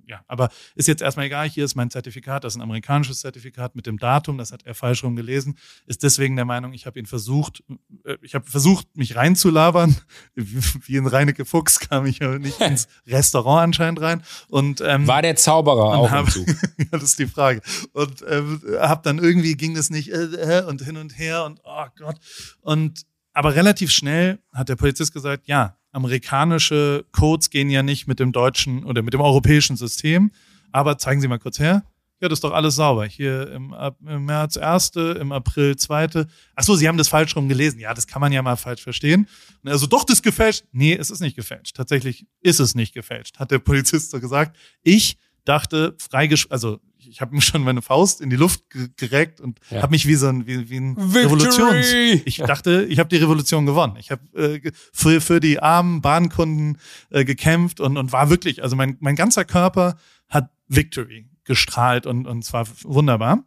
ja, 0.07 0.23
aber 0.29 0.51
ist 0.75 0.89
jetzt 0.89 1.01
erstmal 1.01 1.27
egal. 1.27 1.49
Hier 1.49 1.65
ist 1.65 1.75
mein 1.75 1.91
Zertifikat, 1.91 2.45
das 2.45 2.53
ist 2.53 2.59
ein 2.59 2.63
amerikanisches 2.63 3.21
Zertifikat 3.21 3.75
mit 3.75 3.87
dem 3.87 3.99
Datum, 3.99 4.37
das 4.37 4.53
hat 4.53 4.63
er 4.65 4.75
falsch 4.75 5.05
rum 5.05 5.17
gelesen. 5.17 5.57
Ist 5.87 6.03
deswegen 6.03 6.37
der 6.37 6.45
Meinung, 6.45 6.75
ich 6.75 6.85
habe 6.85 6.99
ihn 6.99 7.07
versucht, 7.07 7.65
äh, 8.05 8.19
ich 8.21 8.35
habe 8.35 8.45
versucht, 8.49 8.95
mich 8.95 9.17
reinzulabern. 9.17 9.97
Wie 10.35 10.99
ein 10.99 11.07
Reinecke 11.07 11.47
Fuchs 11.47 11.81
kam 11.81 12.05
ich 12.05 12.23
aber 12.23 12.39
nicht 12.39 12.61
ins 12.61 12.89
Restaurant 13.07 13.65
anscheinend 13.65 14.03
rein. 14.03 14.23
Und 14.49 14.83
ähm, 14.83 15.07
War 15.07 15.23
der 15.23 15.37
Zauberer 15.37 15.97
auch 15.97 16.11
hab, 16.11 16.27
im 16.27 16.31
Zug? 16.31 16.47
ja, 16.79 16.87
das 16.91 17.05
ist 17.05 17.19
die 17.19 17.27
Frage. 17.27 17.63
Und 17.93 18.23
ähm, 18.29 18.61
hab 18.79 19.03
dann 19.03 19.19
irgendwie 19.19 19.57
ging 19.57 19.75
das 19.75 19.89
nicht 19.89 20.13
äh, 20.13 20.59
äh, 20.59 20.65
und 20.67 20.83
hin 20.83 20.99
und 20.99 21.19
her 21.19 21.45
und 21.45 21.61
oh 21.65 21.87
Gott. 21.97 22.17
Und 22.61 23.07
aber 23.35 23.55
relativ 23.55 23.91
schnell 23.91 24.39
hat 24.53 24.69
der 24.69 24.77
Polizist 24.77 25.13
gesagt, 25.13 25.47
ja, 25.47 25.77
amerikanische 25.93 27.05
Codes 27.13 27.51
gehen 27.51 27.69
ja 27.69 27.83
nicht 27.83 28.07
mit 28.07 28.21
dem 28.21 28.33
deutschen 28.33 28.85
oder 28.85 29.03
mit 29.03 29.13
dem 29.13 29.21
europäischen 29.21 29.77
System. 29.77 30.31
Aber 30.73 30.99
zeigen 30.99 31.21
Sie 31.21 31.29
mal 31.29 31.39
kurz 31.39 31.59
her. 31.59 31.85
Ja, 32.21 32.29
das 32.29 32.39
ist 32.39 32.45
doch 32.45 32.53
alles 32.53 32.77
sauber. 32.77 33.05
Hier 33.05 33.51
im, 33.51 33.75
im 34.07 34.25
März 34.25 34.57
erste, 34.57 35.19
im 35.21 35.31
April 35.33 35.77
zweite. 35.77 36.27
Ach 36.55 36.63
so, 36.63 36.75
Sie 36.75 36.89
haben 36.89 36.97
das 36.97 37.09
falsch 37.09 37.37
rum 37.37 37.49
gelesen. 37.49 37.81
Ja, 37.81 37.93
das 37.93 38.07
kann 38.07 38.21
man 38.21 38.33
ja 38.33 38.41
mal 38.41 38.57
falsch 38.57 38.83
verstehen. 38.83 39.29
Also 39.65 39.87
doch, 39.87 40.05
das 40.05 40.23
gefälscht. 40.23 40.65
Nee, 40.73 40.95
es 40.95 41.11
ist 41.11 41.21
nicht 41.21 41.37
gefälscht. 41.37 41.77
Tatsächlich 41.77 42.27
ist 42.41 42.61
es 42.61 42.75
nicht 42.75 42.95
gefälscht, 42.95 43.39
hat 43.39 43.51
der 43.51 43.59
Polizist 43.59 44.11
so 44.11 44.21
gesagt. 44.21 44.57
Ich 44.83 45.19
dachte, 45.45 45.97
freigesch 45.99 46.47
also 46.51 46.81
ich 46.99 47.21
habe 47.21 47.35
mir 47.35 47.43
schon 47.43 47.63
meine 47.65 47.83
Faust 47.83 48.21
in 48.21 48.31
die 48.31 48.37
Luft 48.37 48.69
ge- 48.71 48.89
gereckt 48.97 49.41
und 49.41 49.59
Ja. 49.71 49.83
habe 49.83 49.91
mich 49.93 50.07
wie 50.07 50.15
so 50.15 50.27
ein 50.29 50.47
wie, 50.47 50.71
wie 50.71 50.79
ein 50.79 50.97
Victory! 50.97 51.25
Revolutions 51.25 51.87
ich 52.25 52.37
dachte, 52.39 52.87
ich 52.89 52.99
habe 52.99 53.09
die 53.11 53.17
Revolution 53.17 53.67
gewonnen. 53.67 53.97
Ich 53.99 54.11
habe 54.11 54.23
äh, 54.37 54.73
für, 54.93 55.21
für 55.21 55.41
die 55.41 55.61
armen 55.61 56.01
Bahnkunden 56.01 56.79
äh, 57.11 57.25
gekämpft 57.25 57.81
und, 57.81 57.97
und 57.99 58.13
war 58.13 58.31
wirklich, 58.31 58.63
also 58.63 58.75
mein, 58.77 58.97
mein 59.01 59.17
ganzer 59.17 59.45
Körper 59.45 59.97
hat 60.29 60.51
Victory 60.69 61.29
gestrahlt 61.45 62.07
und, 62.07 62.27
und 62.27 62.43
zwar 62.43 62.67
wunderbar. 62.85 63.45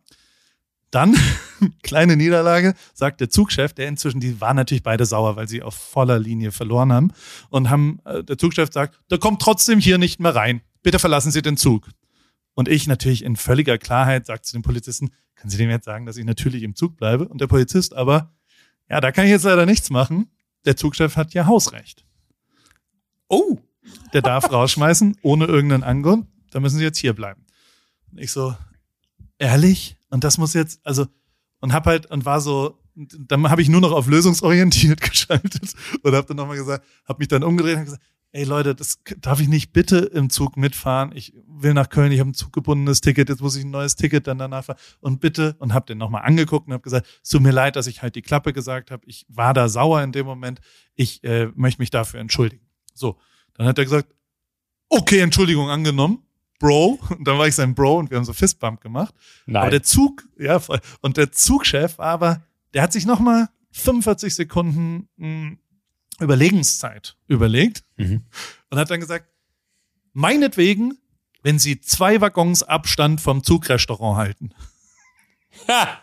Dann, 0.91 1.17
kleine 1.83 2.15
Niederlage, 2.15 2.73
sagt 2.93 3.19
der 3.19 3.29
Zugchef, 3.29 3.73
der 3.73 3.87
inzwischen, 3.89 4.19
die 4.21 4.39
waren 4.39 4.55
natürlich 4.55 4.83
beide 4.83 5.05
sauer, 5.05 5.35
weil 5.35 5.47
sie 5.49 5.61
auf 5.61 5.73
voller 5.75 6.17
Linie 6.19 6.51
verloren 6.53 6.93
haben. 6.93 7.11
Und 7.49 7.69
haben, 7.69 7.99
äh, 8.05 8.23
der 8.23 8.37
Zugchef 8.37 8.69
sagt, 8.71 8.97
der 9.11 9.17
kommt 9.17 9.41
trotzdem 9.41 9.79
hier 9.79 9.97
nicht 9.97 10.19
mehr 10.21 10.33
rein. 10.35 10.61
Bitte 10.87 10.99
verlassen 10.99 11.33
Sie 11.33 11.41
den 11.41 11.57
Zug. 11.57 11.89
Und 12.53 12.69
ich 12.69 12.87
natürlich 12.87 13.25
in 13.25 13.35
völliger 13.35 13.77
Klarheit 13.77 14.25
sagt 14.25 14.45
zu 14.45 14.53
dem 14.53 14.61
Polizisten, 14.61 15.09
können 15.35 15.49
Sie 15.49 15.57
dem 15.57 15.69
jetzt 15.69 15.83
sagen, 15.83 16.05
dass 16.05 16.15
ich 16.15 16.23
natürlich 16.23 16.63
im 16.63 16.75
Zug 16.75 16.95
bleibe? 16.95 17.27
Und 17.27 17.41
der 17.41 17.47
Polizist 17.47 17.93
aber, 17.93 18.33
ja, 18.89 19.01
da 19.01 19.11
kann 19.11 19.25
ich 19.25 19.31
jetzt 19.31 19.43
leider 19.43 19.65
nichts 19.65 19.89
machen. 19.89 20.31
Der 20.63 20.77
Zugchef 20.77 21.17
hat 21.17 21.33
ja 21.33 21.45
Hausrecht. 21.45 22.05
Oh, 23.27 23.57
Der 24.13 24.21
darf 24.21 24.49
rausschmeißen, 24.53 25.17
ohne 25.23 25.43
irgendeinen 25.43 25.83
Angrund. 25.83 26.27
Da 26.51 26.61
müssen 26.61 26.77
Sie 26.77 26.85
jetzt 26.85 26.99
hier 26.99 27.11
bleiben. 27.11 27.43
Und 28.09 28.21
ich 28.21 28.31
so, 28.31 28.55
ehrlich? 29.39 29.97
Und 30.09 30.23
das 30.23 30.37
muss 30.37 30.53
jetzt, 30.53 30.79
also, 30.85 31.05
und 31.59 31.73
hab 31.73 31.85
halt, 31.85 32.05
und 32.05 32.23
war 32.23 32.39
so, 32.39 32.79
dann 32.95 33.49
habe 33.49 33.61
ich 33.61 33.67
nur 33.67 33.81
noch 33.81 33.91
auf 33.91 34.07
lösungsorientiert 34.07 35.01
geschaltet 35.11 35.73
und 36.01 36.15
habe 36.15 36.27
dann 36.27 36.37
nochmal 36.37 36.55
gesagt, 36.55 36.85
habe 37.03 37.19
mich 37.19 37.27
dann 37.27 37.43
umgedreht 37.43 37.75
und 37.75 37.83
gesagt, 37.83 38.03
ey 38.31 38.43
Leute, 38.43 38.75
das 38.75 38.99
darf 39.19 39.39
ich 39.39 39.47
nicht 39.47 39.73
bitte 39.73 39.97
im 39.97 40.29
Zug 40.29 40.57
mitfahren. 40.57 41.11
Ich 41.15 41.33
will 41.47 41.73
nach 41.73 41.89
Köln, 41.89 42.11
ich 42.11 42.19
habe 42.19 42.29
ein 42.29 42.33
zuggebundenes 42.33 43.01
Ticket, 43.01 43.29
jetzt 43.29 43.41
muss 43.41 43.55
ich 43.55 43.63
ein 43.63 43.71
neues 43.71 43.95
Ticket 43.95 44.27
dann 44.27 44.37
danach 44.37 44.65
fahren. 44.65 44.77
Und 44.99 45.19
bitte, 45.21 45.55
und 45.59 45.73
habe 45.73 45.85
den 45.85 45.97
nochmal 45.97 46.23
angeguckt 46.23 46.67
und 46.67 46.73
habe 46.73 46.83
gesagt, 46.83 47.07
es 47.23 47.29
tut 47.29 47.41
mir 47.41 47.51
leid, 47.51 47.75
dass 47.75 47.87
ich 47.87 48.01
halt 48.01 48.15
die 48.15 48.21
Klappe 48.21 48.53
gesagt 48.53 48.91
habe. 48.91 49.03
Ich 49.05 49.25
war 49.29 49.53
da 49.53 49.69
sauer 49.69 50.03
in 50.03 50.11
dem 50.11 50.25
Moment. 50.25 50.59
Ich 50.95 51.23
äh, 51.23 51.47
möchte 51.55 51.81
mich 51.81 51.89
dafür 51.89 52.19
entschuldigen. 52.19 52.65
So, 52.93 53.17
dann 53.53 53.67
hat 53.67 53.77
er 53.77 53.85
gesagt, 53.85 54.13
okay, 54.89 55.19
Entschuldigung 55.19 55.69
angenommen. 55.69 56.23
Bro, 56.59 56.99
und 57.09 57.27
dann 57.27 57.37
war 57.37 57.47
ich 57.47 57.55
sein 57.55 57.75
Bro 57.75 57.99
und 57.99 58.09
wir 58.09 58.17
haben 58.17 58.25
so 58.25 58.33
Fistbump 58.33 58.81
gemacht. 58.81 59.13
nein. 59.45 59.61
Aber 59.61 59.71
der 59.71 59.83
Zug, 59.83 60.27
ja, 60.39 60.59
und 61.01 61.17
der 61.17 61.31
Zugchef, 61.31 61.99
aber 61.99 62.43
der 62.73 62.81
hat 62.81 62.93
sich 62.93 63.05
nochmal 63.05 63.49
45 63.71 64.33
Sekunden 64.33 65.07
mh, 65.17 65.57
Überlegenszeit 66.19 67.15
überlegt 67.27 67.83
Mhm. 67.97 68.23
und 68.69 68.77
hat 68.79 68.89
dann 68.89 68.99
gesagt, 68.99 69.27
meinetwegen, 70.13 70.97
wenn 71.43 71.59
Sie 71.59 71.79
zwei 71.81 72.19
Waggons 72.21 72.63
Abstand 72.63 73.21
vom 73.21 73.43
Zugrestaurant 73.43 74.17
halten. 74.17 74.49
Ha! 75.67 75.99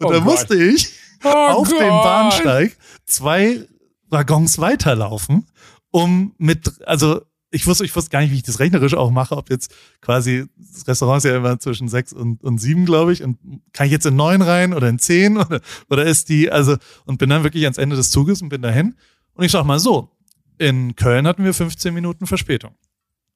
Und 0.00 0.06
Oh 0.06 0.12
dann 0.12 0.24
Gott. 0.24 0.32
musste 0.32 0.54
ich 0.62 0.92
Oh 1.24 1.28
auf 1.28 1.68
Gott. 1.70 1.80
dem 1.80 1.88
Bahnsteig 1.88 2.76
zwei 3.06 3.66
Waggons 4.08 4.58
weiterlaufen, 4.58 5.46
um 5.90 6.34
mit, 6.38 6.82
also 6.86 7.22
ich 7.50 7.66
wusste, 7.66 7.84
ich 7.84 7.94
wusste 7.94 8.10
gar 8.10 8.20
nicht, 8.20 8.30
wie 8.32 8.36
ich 8.36 8.42
das 8.42 8.58
rechnerisch 8.58 8.94
auch 8.94 9.10
mache, 9.10 9.36
ob 9.36 9.48
jetzt 9.48 9.72
quasi, 10.00 10.46
das 10.56 10.86
Restaurant 10.88 11.18
ist 11.18 11.30
ja 11.30 11.36
immer 11.36 11.58
zwischen 11.60 11.88
sechs 11.88 12.12
und, 12.12 12.42
und 12.42 12.58
sieben, 12.58 12.84
glaube 12.84 13.12
ich, 13.12 13.22
und 13.22 13.38
kann 13.72 13.86
ich 13.86 13.92
jetzt 13.92 14.06
in 14.06 14.16
neun 14.16 14.42
rein 14.42 14.74
oder 14.74 14.88
in 14.88 14.98
zehn 14.98 15.36
oder, 15.38 15.60
oder 15.88 16.04
ist 16.04 16.28
die, 16.28 16.50
also, 16.50 16.76
und 17.04 17.18
bin 17.18 17.30
dann 17.30 17.44
wirklich 17.44 17.64
ans 17.64 17.78
Ende 17.78 17.94
des 17.96 18.10
Zuges 18.10 18.42
und 18.42 18.48
bin 18.48 18.60
dahin. 18.62 18.96
Und 19.34 19.44
ich 19.44 19.52
sag 19.52 19.64
mal 19.64 19.78
so, 19.78 20.10
in 20.58 20.94
Köln 20.96 21.26
hatten 21.26 21.44
wir 21.44 21.54
15 21.54 21.92
Minuten 21.92 22.26
Verspätung. 22.26 22.74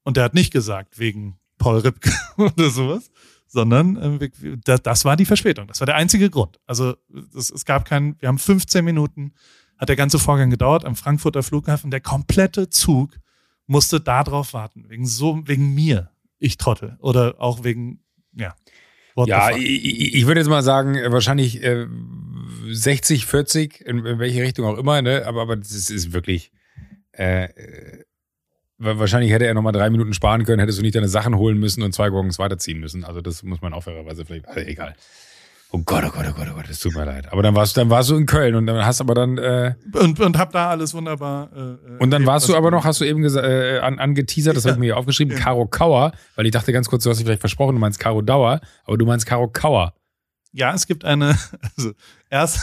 Und 0.05 0.17
der 0.17 0.25
hat 0.25 0.35
nicht 0.35 0.53
gesagt, 0.53 0.99
wegen 0.99 1.39
Paul 1.59 1.79
Ripke 1.79 2.13
oder 2.37 2.71
sowas, 2.71 3.11
sondern 3.47 3.97
äh, 3.97 4.31
wir- 4.39 4.57
das, 4.59 5.05
war 5.05 5.17
die 5.17 5.25
Verspätung. 5.27 5.67
Das 5.67 5.81
war 5.81 5.87
der 5.87 5.97
einzige 5.97 6.31
Grund. 6.31 6.59
Also 6.67 6.97
es, 7.37 7.51
es 7.51 7.65
gab 7.65 7.85
keinen, 7.85 8.17
wir 8.21 8.29
haben 8.29 8.39
15 8.39 8.85
Minuten, 8.85 9.33
hat 9.77 9.89
der 9.89 9.97
ganze 9.97 10.19
Vorgang 10.19 10.51
gedauert 10.51 10.85
am 10.85 10.97
Frankfurter 10.97 11.43
Flughafen. 11.43 11.91
Der 11.91 12.01
komplette 12.01 12.69
Zug 12.71 13.19
musste 13.67 14.01
da 14.01 14.25
drauf 14.25 14.53
warten, 14.55 14.89
wegen 14.89 15.07
so, 15.07 15.41
wegen 15.47 15.75
mir, 15.75 16.11
ich 16.39 16.57
Trottel. 16.57 16.97
Oder 17.01 17.37
auch 17.39 17.65
wegen, 17.65 18.01
ja. 18.33 18.55
What 19.19 19.29
Ja, 19.29 19.51
ich, 19.51 20.15
ich 20.15 20.27
würde 20.27 20.41
jetzt 20.41 20.49
mal 20.49 20.63
sagen, 20.63 20.95
äh, 20.95 21.11
wahrscheinlich 21.13 21.63
äh, 21.63 21.87
60, 22.71 23.27
40, 23.27 23.81
in, 23.87 24.05
in 24.07 24.19
welche 24.19 24.43
Richtung 24.43 24.65
auch 24.67 24.79
immer, 24.79 25.03
ne? 25.03 25.25
Aber, 25.27 25.43
aber 25.43 25.57
das 25.57 25.73
ist, 25.73 26.13
wirklich. 26.13 26.53
Äh, 27.13 27.45
äh, 27.45 28.05
wa- 28.79 28.99
wahrscheinlich 28.99 29.33
hätte 29.33 29.47
er 29.47 29.55
nochmal 29.55 29.73
drei 29.73 29.91
Minuten 29.91 30.15
sparen 30.15 30.45
können, 30.45 30.61
hättest 30.61 30.79
du 30.79 30.83
nicht 30.83 30.95
deine 30.95 31.09
Sachen 31.09 31.37
holen 31.37 31.59
müssen 31.59 31.83
und 31.83 31.93
zwei 31.93 32.13
Waggons 32.13 32.39
weiterziehen 32.39 32.79
müssen. 32.79 33.05
Also 33.05 33.21
das 33.21 33.43
muss 33.43 33.61
man 33.61 33.73
auch 33.73 33.83
fairerweise 33.83 34.25
vielleicht. 34.25 34.47
Also 34.49 34.61
egal. 34.61 34.95
Oh 35.71 35.83
Gott, 35.85 36.03
oh 36.07 36.11
Gott, 36.11 36.25
oh 36.27 36.33
Gott, 36.33 36.49
oh 36.51 36.55
Gott, 36.55 36.69
das 36.69 36.81
tut 36.81 36.95
mir 36.95 37.05
leid. 37.05 37.31
Aber 37.31 37.43
dann 37.43 37.55
warst 37.55 37.77
du, 37.77 37.81
dann 37.81 37.91
warst 37.91 38.09
du 38.09 38.17
in 38.17 38.25
Köln 38.25 38.55
und 38.55 38.67
dann 38.67 38.87
hast 38.87 39.03
aber 39.03 39.15
dann 39.15 39.37
äh, 39.37 39.75
und, 39.93 40.19
und 40.19 40.39
hab 40.39 40.51
da 40.53 40.71
alles 40.71 40.95
wunderbar. 40.95 41.51
Äh, 41.55 41.59
äh, 41.59 41.75
und 41.99 42.11
dann 42.11 42.13
erlebt, 42.13 42.27
warst 42.27 42.49
du 42.49 42.57
aber 42.57 42.71
noch, 42.71 42.85
hast 42.87 43.03
du 43.03 43.05
eben 43.05 43.23
äh, 43.23 43.79
an, 43.81 43.99
angeteasert, 43.99 44.57
das 44.57 44.65
habe 44.65 44.75
ich 44.75 44.79
mir 44.79 44.87
hier 44.87 44.97
aufgeschrieben, 44.97 45.37
Ja. 45.37 45.43
Caro 45.43 45.67
Kauer, 45.67 46.13
weil 46.37 46.47
ich 46.47 46.53
dachte 46.53 46.73
ganz 46.73 46.89
kurz, 46.89 47.05
du 47.05 47.11
hast 47.11 47.19
dich 47.19 47.27
vielleicht 47.27 47.41
versprochen, 47.41 47.75
du 47.75 47.81
meinst 47.81 48.01
Caro 48.01 48.23
Dauer, 48.23 48.61
aber 48.87 48.97
du 48.97 49.05
meinst 49.05 49.27
Caro 49.27 49.49
Kauer. 49.49 49.93
Ja, 50.53 50.73
es 50.73 50.87
gibt 50.87 51.05
eine, 51.05 51.39
also 51.77 51.93
erst, 52.31 52.61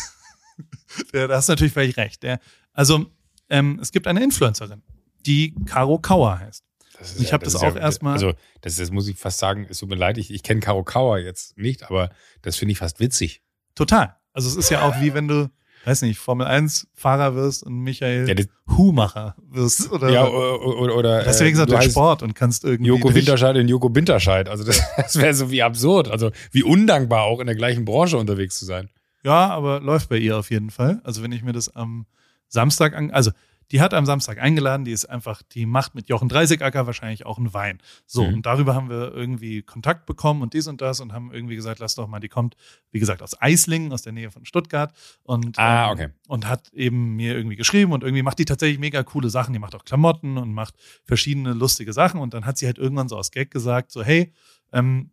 da 1.13 1.29
hast 1.29 1.47
du 1.47 1.51
natürlich 1.51 1.73
völlig 1.73 1.97
recht. 1.97 2.23
Der, 2.23 2.39
also 2.73 3.05
ähm, 3.49 3.77
es 3.83 3.91
gibt 3.91 4.07
eine 4.07 4.23
Influencerin, 4.23 4.81
die 5.27 5.53
Caro 5.65 5.99
Kauer 5.99 6.39
heißt. 6.39 6.63
Das 6.99 7.19
ich 7.19 7.33
habe 7.33 7.43
das, 7.43 7.55
ist 7.55 7.63
auch 7.63 7.75
erstmal. 7.75 8.13
Also, 8.13 8.33
das, 8.61 8.75
das 8.77 8.91
muss 8.91 9.07
ich 9.07 9.17
fast 9.17 9.39
sagen, 9.39 9.67
es 9.69 9.79
tut 9.79 9.89
mir 9.89 9.95
leid, 9.95 10.17
ich, 10.17 10.31
ich 10.33 10.43
kenne 10.43 10.59
Karo 10.61 10.83
Kauer 10.83 11.17
jetzt 11.19 11.57
nicht, 11.57 11.83
aber 11.83 12.09
das 12.41 12.55
finde 12.55 12.71
ich 12.73 12.77
fast 12.77 12.99
witzig. 12.99 13.41
Total. 13.75 14.15
Also 14.33 14.49
es 14.49 14.55
ist 14.55 14.69
ja 14.69 14.81
auch 14.81 14.99
wie 15.01 15.13
wenn 15.13 15.27
du, 15.27 15.49
weiß 15.85 16.01
nicht, 16.01 16.17
Formel 16.19 16.45
1 16.47 16.87
Fahrer 16.93 17.35
wirst 17.35 17.63
und 17.63 17.79
Michael 17.79 18.27
Ja, 18.27 18.33
das- 18.33 18.47
Humacher 18.67 19.35
wirst 19.49 19.91
oder 19.91 20.09
Ja, 20.09 20.27
oder, 20.27 20.61
oder, 20.77 20.95
oder 20.95 21.25
ja 21.25 21.49
gesagt, 21.49 21.69
du 21.71 21.75
der 21.75 21.81
Sport 21.83 22.23
und 22.23 22.33
kannst 22.35 22.63
irgendwie 22.65 22.89
Joko 22.89 23.13
Winterscheid 23.13 23.55
in 23.55 23.67
Joko 23.67 23.93
Winterscheid. 23.93 24.49
Also 24.49 24.63
das, 24.63 24.81
das 24.97 25.15
wäre 25.17 25.33
so 25.33 25.51
wie 25.51 25.61
absurd. 25.63 26.09
Also 26.09 26.31
wie 26.51 26.63
undankbar 26.63 27.23
auch 27.23 27.39
in 27.39 27.47
der 27.47 27.55
gleichen 27.55 27.85
Branche 27.85 28.17
unterwegs 28.17 28.57
zu 28.59 28.65
sein. 28.65 28.89
Ja, 29.23 29.49
aber 29.49 29.79
läuft 29.79 30.09
bei 30.09 30.17
ihr 30.17 30.37
auf 30.37 30.51
jeden 30.51 30.69
Fall. 30.69 31.01
Also 31.03 31.23
wenn 31.23 31.31
ich 31.31 31.43
mir 31.43 31.53
das 31.53 31.73
am 31.75 32.05
Samstag 32.47 32.95
an, 32.95 33.11
also 33.11 33.31
die 33.71 33.81
hat 33.81 33.93
am 33.93 34.05
Samstag 34.05 34.37
eingeladen, 34.39 34.85
die 34.85 34.91
ist 34.91 35.05
einfach, 35.05 35.41
die 35.41 35.65
macht 35.65 35.95
mit 35.95 36.07
Jochen 36.07 36.29
Dreisigacker 36.29 36.85
wahrscheinlich 36.85 37.25
auch 37.25 37.37
einen 37.37 37.53
Wein. 37.53 37.79
So, 38.05 38.25
Mhm. 38.27 38.35
und 38.35 38.45
darüber 38.45 38.75
haben 38.75 38.89
wir 38.89 39.13
irgendwie 39.13 39.61
Kontakt 39.63 40.05
bekommen 40.05 40.41
und 40.41 40.53
dies 40.53 40.67
und 40.67 40.81
das 40.81 40.99
und 40.99 41.13
haben 41.13 41.33
irgendwie 41.33 41.55
gesagt, 41.55 41.79
lass 41.79 41.95
doch 41.95 42.07
mal, 42.07 42.19
die 42.19 42.27
kommt, 42.29 42.55
wie 42.91 42.99
gesagt, 42.99 43.21
aus 43.21 43.41
Eislingen, 43.41 43.91
aus 43.91 44.01
der 44.03 44.13
Nähe 44.13 44.29
von 44.31 44.45
Stuttgart 44.45 44.93
und, 45.23 45.57
Ah, 45.57 45.87
ähm, 45.87 45.91
okay. 45.93 46.07
und 46.27 46.47
hat 46.47 46.71
eben 46.73 47.15
mir 47.15 47.35
irgendwie 47.35 47.55
geschrieben 47.55 47.91
und 47.91 48.03
irgendwie 48.03 48.23
macht 48.23 48.39
die 48.39 48.45
tatsächlich 48.45 48.79
mega 48.79 49.01
coole 49.03 49.29
Sachen. 49.29 49.53
Die 49.53 49.59
macht 49.59 49.73
auch 49.75 49.83
Klamotten 49.85 50.37
und 50.37 50.53
macht 50.53 50.75
verschiedene 51.03 51.53
lustige 51.53 51.91
Sachen 51.93 52.19
und 52.19 52.33
dann 52.33 52.45
hat 52.45 52.57
sie 52.57 52.65
halt 52.67 52.77
irgendwann 52.77 53.09
so 53.09 53.17
aus 53.17 53.31
Gag 53.31 53.49
gesagt, 53.51 53.91
so, 53.91 54.03
hey, 54.03 54.31
ähm, 54.73 55.11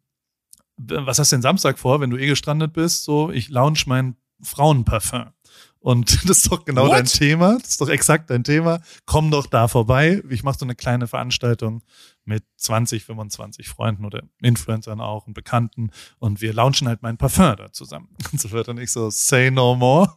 was 0.76 1.18
hast 1.18 1.30
du 1.32 1.36
denn 1.36 1.42
Samstag 1.42 1.78
vor, 1.78 2.00
wenn 2.00 2.11
du 2.11 2.16
eh 2.16 2.26
gestrandet 2.26 2.72
bist? 2.72 3.05
So, 3.05 3.30
ich 3.30 3.48
launch 3.50 3.86
mein 3.86 4.16
Frauenparfum. 4.42 5.26
Und 5.83 6.24
das 6.28 6.39
ist 6.39 6.53
doch 6.53 6.64
genau 6.64 6.87
What? 6.87 6.93
dein 6.93 7.07
Thema. 7.07 7.59
Das 7.61 7.70
ist 7.70 7.80
doch 7.80 7.89
exakt 7.89 8.30
dein 8.30 8.45
Thema. 8.45 8.80
Komm 9.05 9.30
doch 9.30 9.47
da 9.47 9.68
vorbei. 9.68 10.22
Ich 10.30 10.43
mache 10.43 10.59
so 10.59 10.64
eine 10.64 10.74
kleine 10.74 11.09
Veranstaltung 11.09 11.83
mit 12.24 12.45
20, 12.57 13.05
25 13.05 13.68
Freunden 13.68 14.05
oder 14.05 14.22
Influencern 14.41 15.01
auch 15.01 15.26
und 15.26 15.35
Bekannten. 15.35 15.91
Und 16.18 16.41
wir 16.41 16.53
launchen 16.55 16.87
halt 16.87 17.03
mein 17.03 17.18
Parfum 17.18 17.57
da 17.57 17.72
zusammen. 17.72 18.09
Und 18.33 18.41
so 18.41 18.53
wird 18.53 18.68
dann 18.68 18.76
nicht 18.76 18.93
so, 18.93 19.11
say 19.11 19.51
no 19.51 19.74
more. 19.74 20.16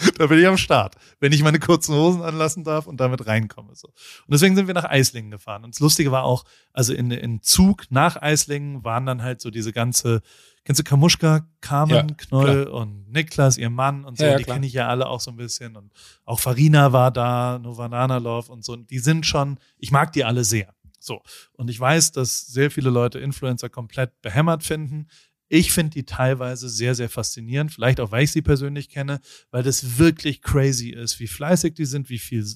da 0.18 0.26
bin 0.26 0.38
ich 0.38 0.46
am 0.46 0.56
Start, 0.56 0.96
wenn 1.18 1.32
ich 1.32 1.42
meine 1.42 1.58
kurzen 1.58 1.94
Hosen 1.94 2.22
anlassen 2.22 2.64
darf 2.64 2.86
und 2.86 2.98
damit 3.00 3.26
reinkomme. 3.26 3.74
So. 3.74 3.88
Und 3.88 3.94
deswegen 4.32 4.56
sind 4.56 4.66
wir 4.66 4.74
nach 4.74 4.84
Eislingen 4.84 5.30
gefahren. 5.30 5.64
Und 5.64 5.74
das 5.74 5.80
Lustige 5.80 6.10
war 6.12 6.24
auch, 6.24 6.44
also 6.72 6.92
in, 6.92 7.10
in 7.10 7.42
Zug 7.42 7.84
nach 7.90 8.16
Eislingen 8.16 8.84
waren 8.84 9.06
dann 9.06 9.22
halt 9.22 9.40
so 9.40 9.50
diese 9.50 9.72
ganze, 9.72 10.22
kennst 10.64 10.80
du 10.80 10.84
Kamuschka, 10.84 11.46
Carmen, 11.60 12.08
Ja, 12.08 12.14
Knoll 12.16 12.64
und 12.64 13.10
Niklas, 13.10 13.58
ihr 13.58 13.70
Mann 13.70 14.04
und 14.04 14.18
so, 14.18 14.24
Ja, 14.24 14.30
ja, 14.32 14.36
die 14.38 14.44
klar. 14.44 14.56
kenne 14.56 14.66
ich 14.66 14.72
ja 14.72 14.88
alle 14.88 15.06
auch 15.08 15.20
so 15.20 15.30
ein 15.30 15.36
bisschen. 15.36 15.76
Und 15.76 15.92
auch 16.24 16.40
Farina 16.40 16.92
war 16.92 17.10
da, 17.10 17.58
Novanana 17.58 18.18
Love 18.18 18.50
und 18.52 18.64
so. 18.64 18.72
Und 18.72 18.90
die 18.90 18.98
sind 18.98 19.26
schon, 19.26 19.58
ich 19.78 19.90
mag 19.90 20.12
die 20.12 20.24
alle 20.24 20.44
sehr. 20.44 20.74
So. 20.98 21.22
Und 21.52 21.70
ich 21.70 21.80
weiß, 21.80 22.12
dass 22.12 22.46
sehr 22.46 22.70
viele 22.70 22.90
Leute 22.90 23.18
Influencer 23.18 23.68
komplett 23.68 24.20
behämmert 24.22 24.62
finden. 24.62 25.08
Ich 25.52 25.72
finde 25.72 25.90
die 25.90 26.04
teilweise 26.04 26.68
sehr, 26.68 26.94
sehr 26.94 27.10
faszinierend. 27.10 27.72
Vielleicht 27.72 27.98
auch, 27.98 28.12
weil 28.12 28.22
ich 28.22 28.30
sie 28.30 28.40
persönlich 28.40 28.88
kenne, 28.88 29.20
weil 29.50 29.64
das 29.64 29.98
wirklich 29.98 30.42
crazy 30.42 30.90
ist, 30.90 31.18
wie 31.18 31.26
fleißig 31.26 31.74
die 31.74 31.86
sind, 31.86 32.08
wie 32.08 32.20
viel, 32.20 32.46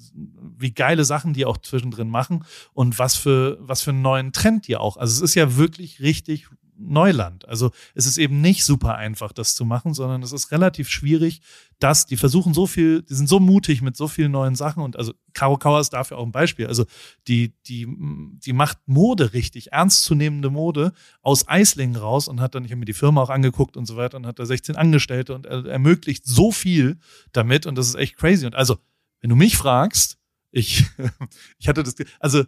wie 0.57 0.72
geile 0.72 1.05
Sachen 1.05 1.34
die 1.34 1.45
auch 1.45 1.59
zwischendrin 1.59 2.09
machen 2.09 2.45
und 2.72 3.01
was 3.01 3.16
für, 3.16 3.59
was 3.61 3.82
für 3.82 3.90
einen 3.90 4.03
neuen 4.03 4.32
Trend 4.32 4.68
die 4.68 4.76
auch. 4.76 4.97
Also 4.97 5.16
es 5.16 5.30
ist 5.30 5.34
ja 5.34 5.57
wirklich 5.57 6.01
richtig 6.01 6.47
Neuland. 6.77 7.47
Also 7.49 7.70
es 7.95 8.07
ist 8.07 8.18
eben 8.18 8.41
nicht 8.41 8.64
super 8.64 8.97
einfach, 8.97 9.33
das 9.33 9.55
zu 9.55 9.64
machen, 9.64 9.95
sondern 9.95 10.22
es 10.22 10.33
ist 10.33 10.51
relativ 10.51 10.89
schwierig, 10.89 11.41
dass 11.79 12.07
die 12.07 12.16
versuchen 12.16 12.55
so 12.55 12.66
viel, 12.66 13.03
die 13.03 13.14
sind 13.14 13.29
so 13.29 13.41
mutig 13.41 13.83
mit 13.83 13.97
so 13.97 14.09
vielen 14.09 14.33
neuen 14.33 14.55
Sachen 14.55 14.83
und 14.83 14.97
also 14.97 15.12
Caro 15.33 15.57
Kauer 15.57 15.81
ist 15.81 15.91
dafür 15.91 16.18
auch 16.18 16.25
ein 16.25 16.33
Beispiel. 16.33 16.66
Also 16.66 16.87
die, 17.29 17.55
die, 17.66 17.87
die 17.89 18.53
macht 18.53 18.79
Mode 18.87 19.33
richtig, 19.33 19.72
ernstzunehmende 19.72 20.51
Mode 20.51 20.93
aus 21.22 21.49
Eislingen 21.49 21.97
raus 21.97 22.29
und 22.29 22.41
hat 22.41 22.55
dann, 22.55 22.64
ich 22.64 22.70
habe 22.70 22.81
mir 22.81 22.85
die 22.87 22.93
Firma 22.93 23.22
auch 23.22 23.31
angeguckt 23.31 23.77
und 23.77 23.87
so 23.87 23.97
weiter 23.97 24.16
und 24.16 24.27
hat 24.27 24.39
da 24.39 24.47
16 24.47 24.77
Angestellte 24.77 25.35
und 25.35 25.47
er, 25.47 25.64
ermöglicht 25.66 26.27
so 26.27 26.53
viel 26.53 26.99
damit 27.33 27.66
und 27.66 27.77
das 27.77 27.89
ist 27.89 27.97
echt 27.97 28.16
crazy. 28.16 28.47
Und 28.47 28.55
also, 28.55 28.79
wenn 29.20 29.31
du 29.31 29.37
mich 29.37 29.57
fragst, 29.57 30.18
ich, 30.51 30.85
ich 31.59 31.68
hatte 31.68 31.83
das, 31.83 31.95
also 32.20 32.45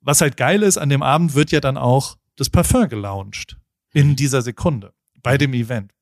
was 0.00 0.20
halt 0.20 0.36
geil 0.36 0.62
ist, 0.62 0.78
an 0.78 0.88
dem 0.88 1.02
Abend 1.02 1.34
wird 1.34 1.50
ja 1.50 1.60
dann 1.60 1.76
auch 1.76 2.16
das 2.36 2.50
Parfum 2.50 2.88
gelauncht 2.88 3.58
in 3.92 4.16
dieser 4.16 4.42
Sekunde 4.42 4.92
bei 5.22 5.38
dem 5.38 5.52
Event. 5.54 5.92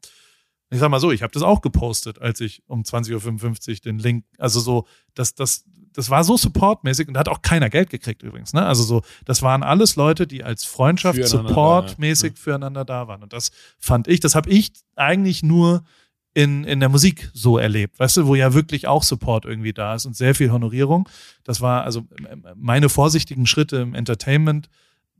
Ich 0.70 0.80
sag 0.80 0.90
mal 0.90 1.00
so, 1.00 1.12
ich 1.12 1.22
habe 1.22 1.32
das 1.32 1.42
auch 1.42 1.60
gepostet, 1.60 2.20
als 2.20 2.40
ich 2.40 2.62
um 2.66 2.82
20.55 2.82 3.70
Uhr 3.70 3.76
den 3.84 3.98
Link, 3.98 4.24
also 4.38 4.58
so, 4.58 4.86
das, 5.14 5.34
das, 5.34 5.64
das 5.92 6.10
war 6.10 6.24
so 6.24 6.36
supportmäßig 6.36 7.06
und 7.06 7.14
da 7.14 7.20
hat 7.20 7.28
auch 7.28 7.40
keiner 7.40 7.70
Geld 7.70 7.88
gekriegt 7.88 8.22
übrigens. 8.22 8.52
Ne? 8.52 8.66
Also 8.66 8.82
so, 8.82 9.02
das 9.24 9.42
waren 9.42 9.62
alles 9.62 9.94
Leute, 9.94 10.26
die 10.26 10.42
als 10.42 10.64
Freundschaft, 10.64 11.22
supportmäßig 11.24 12.34
da, 12.34 12.40
füreinander 12.40 12.84
da 12.84 13.06
waren. 13.06 13.22
Und 13.22 13.32
das 13.32 13.52
fand 13.78 14.08
ich, 14.08 14.18
das 14.18 14.34
habe 14.34 14.50
ich 14.50 14.72
eigentlich 14.96 15.44
nur 15.44 15.84
in, 16.34 16.64
in 16.64 16.80
der 16.80 16.90
Musik 16.90 17.30
so 17.32 17.56
erlebt, 17.56 17.98
weißt 17.98 18.18
du, 18.18 18.26
wo 18.26 18.34
ja 18.34 18.52
wirklich 18.52 18.88
auch 18.88 19.02
Support 19.02 19.46
irgendwie 19.46 19.72
da 19.72 19.94
ist 19.94 20.04
und 20.04 20.16
sehr 20.16 20.34
viel 20.34 20.50
Honorierung. 20.50 21.08
Das 21.44 21.62
war 21.62 21.84
also 21.84 22.02
meine 22.54 22.90
vorsichtigen 22.90 23.46
Schritte 23.46 23.76
im 23.76 23.94
Entertainment 23.94 24.68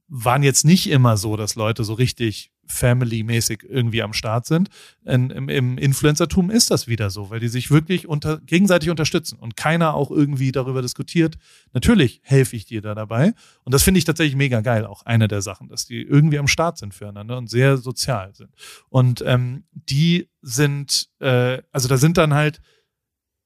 waren 0.09 0.43
jetzt 0.43 0.65
nicht 0.65 0.89
immer 0.89 1.17
so, 1.17 1.37
dass 1.37 1.55
Leute 1.55 1.85
so 1.85 1.95
richtig 1.95 2.53
family-mäßig 2.67 3.65
irgendwie 3.69 4.03
am 4.03 4.13
Start 4.13 4.47
sind. 4.47 4.69
In, 5.05 5.31
Im 5.31 5.49
im 5.49 5.79
Influencertum 5.79 6.51
ist 6.51 6.71
das 6.71 6.87
wieder 6.87 7.11
so, 7.11 7.31
weil 7.31 7.41
die 7.41 7.49
sich 7.49 7.71
wirklich 7.71 8.09
unter, 8.09 8.39
gegenseitig 8.41 8.91
unterstützen 8.91 9.39
und 9.39 9.57
keiner 9.57 9.95
auch 9.95 10.11
irgendwie 10.11 10.53
darüber 10.53 10.83
diskutiert. 10.83 11.39
Natürlich 11.73 12.21
helfe 12.23 12.57
ich 12.57 12.67
dir 12.67 12.83
da 12.83 12.95
dabei. 12.95 13.35
Und 13.65 13.73
das 13.73 13.83
finde 13.83 13.99
ich 13.99 14.05
tatsächlich 14.05 14.37
mega 14.37 14.61
geil, 14.61 14.85
auch 14.85 15.03
eine 15.03 15.29
der 15.29 15.43
Sachen, 15.43 15.69
dass 15.69 15.87
die 15.87 16.03
irgendwie 16.03 16.39
am 16.39 16.49
Start 16.49 16.79
sind 16.79 16.95
füreinander 16.95 17.39
und 17.39 17.49
sehr 17.49 17.77
sozial 17.77 18.35
sind. 18.35 18.51
Und 18.89 19.23
ähm, 19.27 19.65
die 19.73 20.29
sind, 20.43 21.09
äh, 21.21 21.63
also 21.73 21.89
da 21.89 21.97
sind 21.97 22.17
dann 22.17 22.35
halt, 22.35 22.61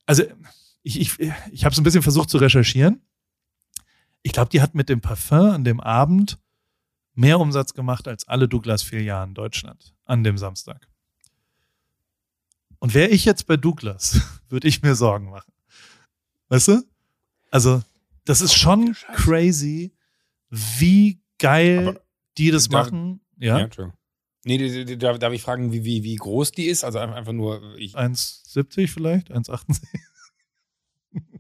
also 0.07 0.25
ich, 0.83 1.01
ich, 1.01 1.19
ich 1.53 1.65
habe 1.65 1.73
es 1.73 1.79
ein 1.79 1.85
bisschen 1.85 2.03
versucht 2.03 2.31
zu 2.31 2.39
recherchieren. 2.39 3.03
Ich 4.23 4.33
glaube, 4.33 4.51
die 4.51 4.61
hat 4.61 4.75
mit 4.75 4.89
dem 4.89 5.01
Parfum 5.01 5.51
an 5.51 5.65
dem 5.65 5.81
Abend 5.81 6.39
mehr 7.15 7.39
Umsatz 7.41 7.75
gemacht 7.75 8.09
als 8.09 8.27
alle 8.29 8.49
Douglas-Filialen 8.49 9.31
in 9.31 9.35
Deutschland 9.35 9.95
an 10.05 10.25
dem 10.25 10.39
Samstag. 10.39 10.89
Und 12.79 12.95
wäre 12.95 13.11
ich 13.11 13.25
jetzt 13.25 13.47
bei 13.47 13.57
Douglas, 13.57 14.21
würde 14.49 14.69
ich 14.69 14.83
mir 14.83 14.95
Sorgen 14.95 15.31
machen. 15.31 15.53
Weißt 16.49 16.69
du? 16.69 16.83
Also, 17.51 17.83
das 18.25 18.41
ist 18.41 18.55
schon 18.55 18.95
crazy, 19.15 19.93
wie 20.51 21.21
geil 21.39 21.89
Aber 21.89 22.01
die 22.39 22.51
das 22.51 22.69
da- 22.69 22.79
machen. 22.83 23.21
Ja, 23.39 23.59
Entschuldigung. 23.59 23.99
Nee, 24.45 24.57
die- 24.59 24.85
die- 24.87 24.99
darf, 24.99 25.19
darf 25.19 25.33
ich 25.35 25.43
fragen, 25.43 25.71
wie, 25.73 25.85
wie, 25.85 26.03
wie 26.03 26.17
groß 26.17 26.53
die 26.53 26.67
ist? 26.67 26.83
Also 26.85 26.99
einfach 26.99 27.33
nur, 27.33 27.77
ich, 27.77 27.95
1,70 27.97 28.89
vielleicht, 28.89 29.31
1,68. 29.31 29.83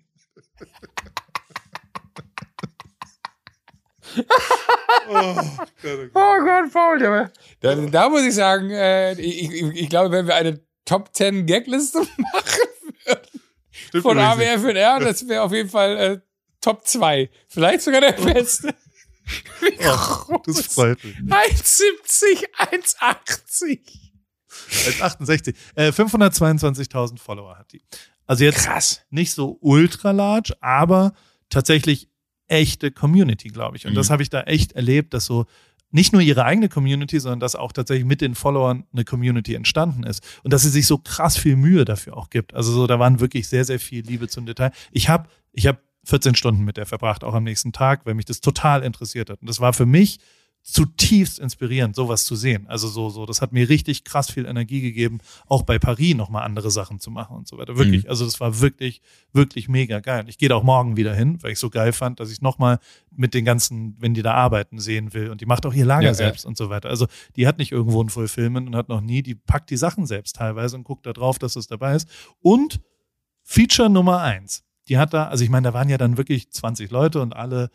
oh, 5.09 5.34
Gott, 5.82 6.11
Oh 6.14 6.70
Paul, 6.72 6.99
der, 6.99 7.32
da, 7.61 7.74
da 7.74 8.09
muss 8.09 8.22
ich 8.22 8.34
sagen, 8.34 8.70
äh, 8.70 9.12
ich, 9.20 9.51
ich, 9.51 9.62
ich 9.62 9.88
glaube, 9.88 10.11
wenn 10.11 10.26
wir 10.26 10.34
eine 10.34 10.61
Top 10.84 11.14
10 11.14 11.47
Gagliste 11.47 11.99
machen 12.16 13.16
Stimmt 13.70 14.03
von 14.03 14.18
AWF 14.18 14.64
und 14.64 14.76
R, 14.76 15.01
das 15.01 15.26
wäre 15.26 15.43
auf 15.43 15.53
jeden 15.53 15.68
Fall 15.68 15.97
äh, 15.97 16.20
Top 16.61 16.86
2. 16.86 17.30
Vielleicht 17.49 17.82
sogar 17.82 18.01
der 18.01 18.12
beste. 18.12 18.74
Wie 19.61 19.70
nicht. 19.70 20.28
Oh, 20.28 20.38
das 20.45 20.66
freut 20.66 21.03
mich. 21.03 21.16
1,70, 21.16 22.45
1,80. 22.59 23.80
1,68. 24.51 25.55
Äh, 25.74 25.88
522.000 25.91 27.18
Follower 27.18 27.57
hat 27.59 27.72
die. 27.72 27.82
Also 28.26 28.45
jetzt 28.45 28.64
Krass. 28.64 29.03
nicht 29.11 29.32
so 29.32 29.59
ultra 29.61 30.11
large, 30.12 30.55
aber 30.61 31.14
tatsächlich 31.49 32.09
echte 32.51 32.90
Community, 32.90 33.48
glaube 33.48 33.76
ich. 33.76 33.86
Und 33.86 33.92
Mhm. 33.92 33.96
das 33.96 34.11
habe 34.11 34.22
ich 34.22 34.30
da 34.30 34.42
echt 34.42 34.72
erlebt, 34.72 35.14
dass 35.14 35.24
so 35.26 35.46
nicht 35.92 36.12
nur 36.12 36.22
ihre 36.22 36.44
eigene 36.44 36.68
Community, 36.68 37.18
sondern 37.18 37.40
dass 37.40 37.57
auch 37.57 37.72
tatsächlich 37.72 38.05
mit 38.07 38.20
den 38.20 38.34
Followern 38.34 38.84
eine 38.92 39.05
Community 39.05 39.55
entstanden 39.55 40.05
ist. 40.05 40.22
Und 40.44 40.53
dass 40.53 40.62
sie 40.62 40.68
sich 40.68 40.86
so 40.86 40.98
krass 40.98 41.36
viel 41.36 41.57
Mühe 41.57 41.84
dafür 41.84 42.16
auch 42.16 42.30
gibt. 42.30 42.55
Also 42.55 42.72
so, 42.72 42.86
da 42.86 42.98
waren 42.98 43.18
wirklich 43.20 43.48
sehr, 43.48 43.64
sehr 43.64 43.80
viel 43.80 44.05
Liebe 44.05 44.28
zum 44.28 44.46
Detail. 44.46 44.70
Ich 44.92 45.09
habe, 45.09 45.28
ich 45.53 45.66
habe 45.66 45.78
14 46.05 46.34
Stunden 46.34 46.64
mit 46.64 46.76
der 46.76 46.86
verbracht, 46.86 47.24
auch 47.24 47.34
am 47.34 47.44
nächsten 47.44 47.72
Tag, 47.72 48.07
weil 48.07 48.14
mich 48.14 48.24
das 48.24 48.40
total 48.40 48.82
interessiert 48.84 49.30
hat. 49.30 49.40
Und 49.40 49.48
das 49.48 49.61
war 49.61 49.72
für 49.72 49.86
mich 49.86 50.18
zutiefst 50.62 51.38
inspirierend, 51.38 51.96
sowas 51.96 52.24
zu 52.24 52.36
sehen. 52.36 52.66
Also 52.68 52.88
so, 52.88 53.08
so, 53.08 53.24
das 53.24 53.40
hat 53.40 53.52
mir 53.52 53.68
richtig 53.68 54.04
krass 54.04 54.30
viel 54.30 54.44
Energie 54.46 54.80
gegeben, 54.80 55.18
auch 55.46 55.62
bei 55.62 55.78
Paris 55.78 56.14
nochmal 56.14 56.44
andere 56.44 56.70
Sachen 56.70 57.00
zu 57.00 57.11
machen 57.11 57.36
und 57.36 57.48
so 57.48 57.56
weiter. 57.56 57.76
Wirklich. 57.76 58.08
Also 58.11 58.24
das 58.24 58.40
war 58.40 58.61
wirklich, 58.61 59.00
wirklich 59.32 59.68
mega 59.68 60.00
geil. 60.00 60.24
Ich 60.28 60.38
gehe 60.38 60.48
da 60.48 60.56
auch 60.56 60.62
morgen 60.62 60.96
wieder 60.96 61.14
hin, 61.14 61.42
weil 61.42 61.52
ich 61.52 61.58
so 61.58 61.70
geil 61.70 61.92
fand, 61.92 62.20
dass 62.20 62.30
ich 62.30 62.42
nochmal 62.42 62.78
mit 63.11 63.32
den 63.32 63.44
ganzen, 63.44 63.96
wenn 63.98 64.14
die 64.14 64.22
da 64.22 64.34
arbeiten, 64.34 64.78
sehen 64.78 65.14
will. 65.14 65.30
Und 65.30 65.40
die 65.40 65.46
macht 65.46 65.64
auch 65.64 65.72
ihr 65.74 65.86
Lager 65.86 66.02
Ja, 66.02 66.08
ja. 66.08 66.14
selbst 66.14 66.44
und 66.44 66.56
so 66.56 66.68
weiter. 66.68 66.90
Also 66.90 67.06
die 67.36 67.46
hat 67.46 67.58
nicht 67.58 67.72
irgendwo 67.72 68.02
ein 68.02 68.11
Fulfillment 68.11 68.68
und 68.68 68.76
hat 68.76 68.88
noch 68.88 69.00
nie, 69.00 69.22
die 69.22 69.34
packt 69.34 69.70
die 69.70 69.76
Sachen 69.78 70.06
selbst 70.06 70.36
teilweise 70.36 70.76
und 70.76 70.84
guckt 70.84 71.06
da 71.06 71.12
drauf, 71.12 71.38
dass 71.38 71.56
es 71.56 71.66
dabei 71.66 71.96
ist. 71.96 72.08
Und 72.40 72.80
Feature 73.42 73.90
Nummer 73.90 74.20
eins. 74.20 74.62
Die 74.88 74.98
hat 74.98 75.14
da, 75.14 75.28
also 75.28 75.42
ich 75.42 75.50
meine, 75.50 75.68
da 75.68 75.74
waren 75.74 75.88
ja 75.88 75.98
dann 75.98 76.16
wirklich 76.16 76.50
20 76.50 76.90
Leute 76.90 77.20
und 77.20 77.34
alle 77.34 77.70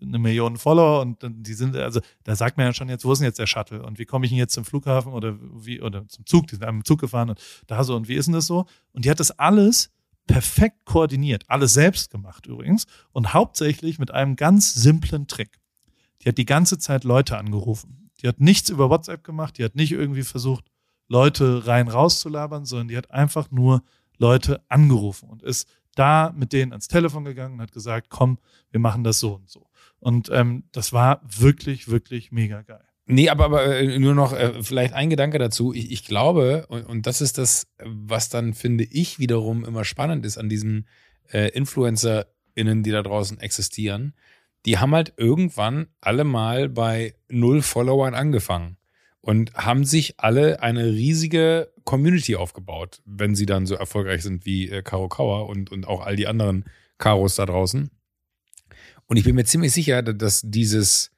eine 0.00 0.18
Million 0.18 0.56
Follower 0.56 1.00
und 1.00 1.18
die 1.22 1.54
sind, 1.54 1.76
also 1.76 2.00
da 2.24 2.34
sagt 2.34 2.56
man 2.56 2.66
ja 2.66 2.72
schon 2.72 2.88
jetzt, 2.88 3.04
wo 3.04 3.12
ist 3.12 3.20
denn 3.20 3.26
jetzt 3.26 3.38
der 3.38 3.46
Shuttle 3.46 3.82
und 3.82 3.98
wie 3.98 4.04
komme 4.04 4.26
ich 4.26 4.30
denn 4.30 4.38
jetzt 4.38 4.54
zum 4.54 4.64
Flughafen 4.64 5.12
oder 5.12 5.36
wie, 5.40 5.80
oder 5.80 6.06
zum 6.08 6.26
Zug, 6.26 6.48
die 6.48 6.56
sind 6.56 6.64
am 6.64 6.84
Zug 6.84 7.00
gefahren 7.00 7.30
und 7.30 7.40
da 7.66 7.84
so 7.84 7.94
und 7.96 8.08
wie 8.08 8.14
ist 8.14 8.26
denn 8.26 8.34
das 8.34 8.46
so? 8.46 8.66
Und 8.92 9.04
die 9.04 9.10
hat 9.10 9.20
das 9.20 9.38
alles 9.38 9.90
perfekt 10.26 10.84
koordiniert, 10.84 11.44
alles 11.48 11.74
selbst 11.74 12.10
gemacht 12.10 12.46
übrigens 12.46 12.86
und 13.12 13.34
hauptsächlich 13.34 13.98
mit 13.98 14.10
einem 14.10 14.36
ganz 14.36 14.74
simplen 14.74 15.26
Trick. 15.26 15.58
Die 16.22 16.28
hat 16.28 16.38
die 16.38 16.44
ganze 16.44 16.78
Zeit 16.78 17.04
Leute 17.04 17.36
angerufen. 17.36 18.10
Die 18.22 18.28
hat 18.28 18.40
nichts 18.40 18.70
über 18.70 18.88
WhatsApp 18.90 19.24
gemacht, 19.24 19.58
die 19.58 19.64
hat 19.64 19.74
nicht 19.74 19.92
irgendwie 19.92 20.22
versucht, 20.22 20.70
Leute 21.08 21.66
rein 21.66 21.88
raus 21.88 22.20
zu 22.20 22.28
labern, 22.28 22.64
sondern 22.64 22.88
die 22.88 22.96
hat 22.96 23.10
einfach 23.10 23.50
nur 23.50 23.82
Leute 24.18 24.62
angerufen 24.68 25.28
und 25.28 25.42
ist 25.42 25.68
da 25.94 26.32
mit 26.36 26.52
denen 26.52 26.72
ans 26.72 26.88
Telefon 26.88 27.24
gegangen 27.24 27.54
und 27.54 27.60
hat 27.60 27.72
gesagt, 27.72 28.08
komm, 28.08 28.38
wir 28.70 28.80
machen 28.80 29.04
das 29.04 29.20
so 29.20 29.34
und 29.34 29.50
so. 29.50 29.66
Und 29.98 30.30
ähm, 30.32 30.64
das 30.72 30.92
war 30.92 31.20
wirklich, 31.24 31.88
wirklich 31.88 32.32
mega 32.32 32.62
geil. 32.62 32.84
Nee, 33.06 33.28
aber, 33.28 33.44
aber 33.44 33.76
äh, 33.76 33.98
nur 33.98 34.14
noch 34.14 34.32
äh, 34.32 34.62
vielleicht 34.62 34.94
ein 34.94 35.10
Gedanke 35.10 35.38
dazu. 35.38 35.72
Ich, 35.72 35.90
ich 35.90 36.04
glaube, 36.04 36.66
und, 36.68 36.86
und 36.86 37.06
das 37.06 37.20
ist 37.20 37.38
das, 37.38 37.66
was 37.78 38.28
dann, 38.28 38.54
finde 38.54 38.84
ich, 38.84 39.18
wiederum 39.18 39.64
immer 39.64 39.84
spannend 39.84 40.24
ist 40.24 40.38
an 40.38 40.48
diesen 40.48 40.86
äh, 41.30 41.48
InfluencerInnen, 41.48 42.82
die 42.82 42.90
da 42.90 43.02
draußen 43.02 43.40
existieren. 43.40 44.14
Die 44.66 44.78
haben 44.78 44.94
halt 44.94 45.14
irgendwann 45.16 45.88
alle 46.00 46.24
mal 46.24 46.68
bei 46.68 47.14
null 47.28 47.62
Followern 47.62 48.14
angefangen 48.14 48.76
und 49.22 49.54
haben 49.54 49.84
sich 49.84 50.14
alle 50.18 50.62
eine 50.62 50.86
riesige 50.86 51.72
Community 51.84 52.36
aufgebaut, 52.36 53.00
wenn 53.04 53.34
sie 53.34 53.46
dann 53.46 53.66
so 53.66 53.74
erfolgreich 53.74 54.22
sind 54.22 54.44
wie 54.44 54.68
äh, 54.68 54.82
Caro 54.82 55.08
Kauer 55.08 55.48
und, 55.48 55.70
und 55.70 55.86
auch 55.86 56.04
all 56.04 56.16
die 56.16 56.26
anderen 56.26 56.64
Karos 56.98 57.36
da 57.36 57.46
draußen. 57.46 57.90
Und 59.06 59.16
ich 59.16 59.24
bin 59.24 59.34
mir 59.34 59.44
ziemlich 59.44 59.72
sicher, 59.72 60.02
dass 60.02 60.42
dieses 60.44 61.10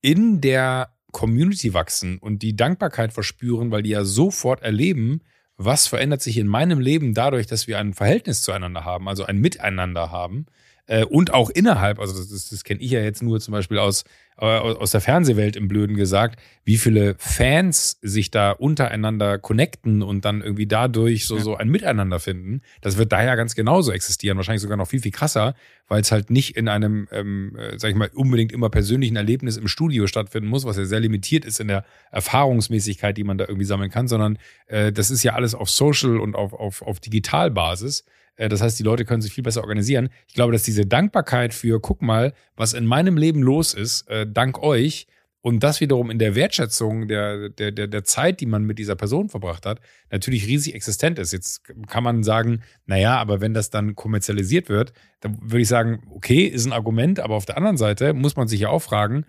in 0.00 0.40
der 0.40 0.94
Community 1.12 1.74
wachsen 1.74 2.18
und 2.18 2.42
die 2.42 2.56
Dankbarkeit 2.56 3.12
verspüren, 3.12 3.70
weil 3.70 3.82
die 3.82 3.90
ja 3.90 4.04
sofort 4.04 4.62
erleben, 4.62 5.20
was 5.56 5.86
verändert 5.86 6.22
sich 6.22 6.38
in 6.38 6.46
meinem 6.46 6.80
Leben 6.80 7.14
dadurch, 7.14 7.46
dass 7.46 7.66
wir 7.66 7.78
ein 7.78 7.94
Verhältnis 7.94 8.42
zueinander 8.42 8.84
haben, 8.84 9.08
also 9.08 9.24
ein 9.24 9.38
Miteinander 9.38 10.10
haben, 10.10 10.46
äh, 10.90 11.04
und 11.04 11.32
auch 11.32 11.50
innerhalb, 11.50 12.00
also 12.00 12.18
das, 12.18 12.48
das 12.48 12.64
kenne 12.64 12.80
ich 12.80 12.90
ja 12.90 13.00
jetzt 13.00 13.22
nur 13.22 13.38
zum 13.38 13.52
Beispiel 13.52 13.78
aus, 13.78 14.02
äh, 14.38 14.44
aus 14.44 14.90
der 14.90 15.00
Fernsehwelt 15.00 15.54
im 15.54 15.68
Blöden 15.68 15.94
gesagt, 15.94 16.40
wie 16.64 16.78
viele 16.78 17.14
Fans 17.16 18.00
sich 18.02 18.32
da 18.32 18.50
untereinander 18.50 19.38
connecten 19.38 20.02
und 20.02 20.24
dann 20.24 20.42
irgendwie 20.42 20.66
dadurch 20.66 21.26
so, 21.26 21.38
so 21.38 21.54
ein 21.54 21.68
Miteinander 21.68 22.18
finden. 22.18 22.62
Das 22.80 22.96
wird 22.96 23.12
daher 23.12 23.36
ganz 23.36 23.54
genauso 23.54 23.92
existieren, 23.92 24.36
wahrscheinlich 24.36 24.62
sogar 24.62 24.76
noch 24.76 24.88
viel, 24.88 25.00
viel 25.00 25.12
krasser, 25.12 25.54
weil 25.86 26.00
es 26.00 26.10
halt 26.10 26.28
nicht 26.28 26.56
in 26.56 26.66
einem, 26.66 27.06
ähm, 27.12 27.56
äh, 27.56 27.78
sag 27.78 27.90
ich 27.90 27.96
mal, 27.96 28.10
unbedingt 28.12 28.50
immer 28.50 28.68
persönlichen 28.68 29.14
Erlebnis 29.14 29.56
im 29.58 29.68
Studio 29.68 30.08
stattfinden 30.08 30.48
muss, 30.48 30.64
was 30.64 30.76
ja 30.76 30.86
sehr 30.86 31.00
limitiert 31.00 31.44
ist 31.44 31.60
in 31.60 31.68
der 31.68 31.84
Erfahrungsmäßigkeit, 32.10 33.16
die 33.16 33.24
man 33.24 33.38
da 33.38 33.44
irgendwie 33.46 33.64
sammeln 33.66 33.92
kann, 33.92 34.08
sondern 34.08 34.38
äh, 34.66 34.90
das 34.90 35.12
ist 35.12 35.22
ja 35.22 35.34
alles 35.34 35.54
auf 35.54 35.70
Social 35.70 36.18
und 36.18 36.34
auf, 36.34 36.52
auf, 36.52 36.82
auf 36.82 36.98
Digitalbasis. 36.98 38.04
Äh, 38.40 38.48
das 38.48 38.62
heißt, 38.62 38.78
die 38.78 38.82
Leute 38.82 39.04
können 39.04 39.22
sich 39.22 39.32
viel 39.32 39.44
besser 39.44 39.60
organisieren. 39.60 40.08
Ich 40.26 40.34
glaube, 40.34 40.52
dass 40.52 40.62
diese 40.62 40.86
Dankbarkeit 40.86 41.54
für, 41.54 41.80
guck 41.80 42.02
mal, 42.02 42.32
was 42.56 42.72
in 42.72 42.86
meinem 42.86 43.16
Leben 43.16 43.42
los 43.42 43.74
ist, 43.74 44.08
äh, 44.08 44.26
dank 44.26 44.62
euch, 44.62 45.06
und 45.42 45.62
das 45.62 45.80
wiederum 45.80 46.10
in 46.10 46.18
der 46.18 46.34
Wertschätzung 46.34 47.08
der, 47.08 47.48
der, 47.48 47.72
der, 47.72 47.86
der 47.86 48.04
Zeit, 48.04 48.40
die 48.40 48.46
man 48.46 48.64
mit 48.64 48.78
dieser 48.78 48.94
Person 48.94 49.30
verbracht 49.30 49.64
hat, 49.64 49.80
natürlich 50.10 50.46
riesig 50.46 50.74
existent 50.74 51.18
ist. 51.18 51.32
Jetzt 51.32 51.62
kann 51.86 52.04
man 52.04 52.22
sagen, 52.22 52.62
naja, 52.84 53.16
aber 53.16 53.40
wenn 53.40 53.54
das 53.54 53.70
dann 53.70 53.94
kommerzialisiert 53.94 54.68
wird, 54.68 54.92
dann 55.20 55.38
würde 55.40 55.62
ich 55.62 55.68
sagen, 55.68 56.02
okay, 56.10 56.44
ist 56.44 56.66
ein 56.66 56.74
Argument, 56.74 57.20
aber 57.20 57.36
auf 57.36 57.46
der 57.46 57.56
anderen 57.56 57.78
Seite 57.78 58.12
muss 58.12 58.36
man 58.36 58.48
sich 58.48 58.60
ja 58.60 58.68
auch 58.68 58.80
fragen, 58.82 59.24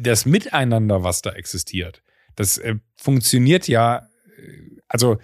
das 0.00 0.24
Miteinander, 0.24 1.02
was 1.02 1.20
da 1.20 1.32
existiert, 1.32 2.04
das 2.36 2.56
äh, 2.58 2.76
funktioniert 2.96 3.66
ja, 3.66 4.08
äh, 4.38 4.80
also 4.86 5.18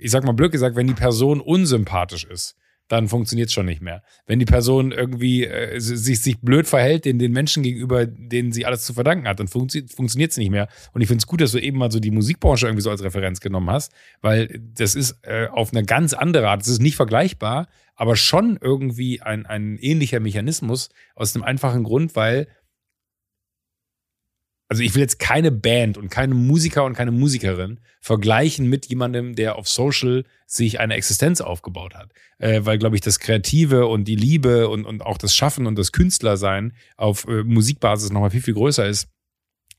ich 0.00 0.10
sag 0.10 0.24
mal 0.24 0.32
blöd 0.32 0.52
gesagt, 0.52 0.76
wenn 0.76 0.86
die 0.86 0.94
Person 0.94 1.40
unsympathisch 1.40 2.24
ist, 2.24 2.56
dann 2.90 3.06
funktioniert 3.06 3.48
es 3.48 3.54
schon 3.54 3.66
nicht 3.66 3.80
mehr. 3.80 4.02
Wenn 4.26 4.40
die 4.40 4.44
Person 4.44 4.90
irgendwie 4.90 5.46
äh, 5.46 5.78
sich, 5.78 6.20
sich 6.20 6.40
blöd 6.40 6.66
verhält 6.66 7.04
den, 7.04 7.20
den 7.20 7.30
Menschen 7.30 7.62
gegenüber, 7.62 8.04
denen 8.04 8.50
sie 8.50 8.66
alles 8.66 8.84
zu 8.84 8.94
verdanken 8.94 9.28
hat, 9.28 9.38
dann 9.38 9.46
funktio 9.46 9.82
funktioniert 9.86 10.32
es 10.32 10.38
nicht 10.38 10.50
mehr. 10.50 10.66
Und 10.92 11.00
ich 11.00 11.06
finde 11.06 11.22
es 11.22 11.26
gut, 11.28 11.40
dass 11.40 11.52
du 11.52 11.58
eben 11.58 11.78
mal 11.78 11.92
so 11.92 12.00
die 12.00 12.10
Musikbranche 12.10 12.66
irgendwie 12.66 12.82
so 12.82 12.90
als 12.90 13.04
Referenz 13.04 13.40
genommen 13.40 13.70
hast, 13.70 13.92
weil 14.22 14.60
das 14.74 14.96
ist 14.96 15.20
äh, 15.22 15.46
auf 15.46 15.72
eine 15.72 15.84
ganz 15.84 16.14
andere 16.14 16.48
Art, 16.48 16.62
es 16.62 16.68
ist 16.68 16.82
nicht 16.82 16.96
vergleichbar, 16.96 17.68
aber 17.94 18.16
schon 18.16 18.58
irgendwie 18.60 19.22
ein, 19.22 19.46
ein 19.46 19.78
ähnlicher 19.78 20.18
Mechanismus 20.18 20.88
aus 21.14 21.32
dem 21.32 21.44
einfachen 21.44 21.84
Grund, 21.84 22.16
weil 22.16 22.48
also 24.70 24.84
ich 24.84 24.94
will 24.94 25.02
jetzt 25.02 25.18
keine 25.18 25.50
Band 25.50 25.98
und 25.98 26.10
keine 26.10 26.32
Musiker 26.32 26.84
und 26.84 26.94
keine 26.94 27.10
Musikerin 27.10 27.80
vergleichen 28.00 28.68
mit 28.68 28.86
jemandem, 28.86 29.34
der 29.34 29.56
auf 29.56 29.68
Social 29.68 30.22
sich 30.46 30.78
eine 30.78 30.94
Existenz 30.94 31.40
aufgebaut 31.40 31.96
hat. 31.96 32.12
Äh, 32.38 32.60
weil, 32.62 32.78
glaube 32.78 32.94
ich, 32.94 33.02
das 33.02 33.18
Kreative 33.18 33.88
und 33.88 34.04
die 34.04 34.14
Liebe 34.14 34.68
und, 34.68 34.84
und 34.84 35.02
auch 35.02 35.18
das 35.18 35.34
Schaffen 35.34 35.66
und 35.66 35.76
das 35.76 35.90
Künstlersein 35.90 36.72
auf 36.96 37.26
äh, 37.26 37.42
Musikbasis 37.42 38.12
nochmal 38.12 38.30
viel, 38.30 38.42
viel 38.42 38.54
größer 38.54 38.86
ist, 38.86 39.08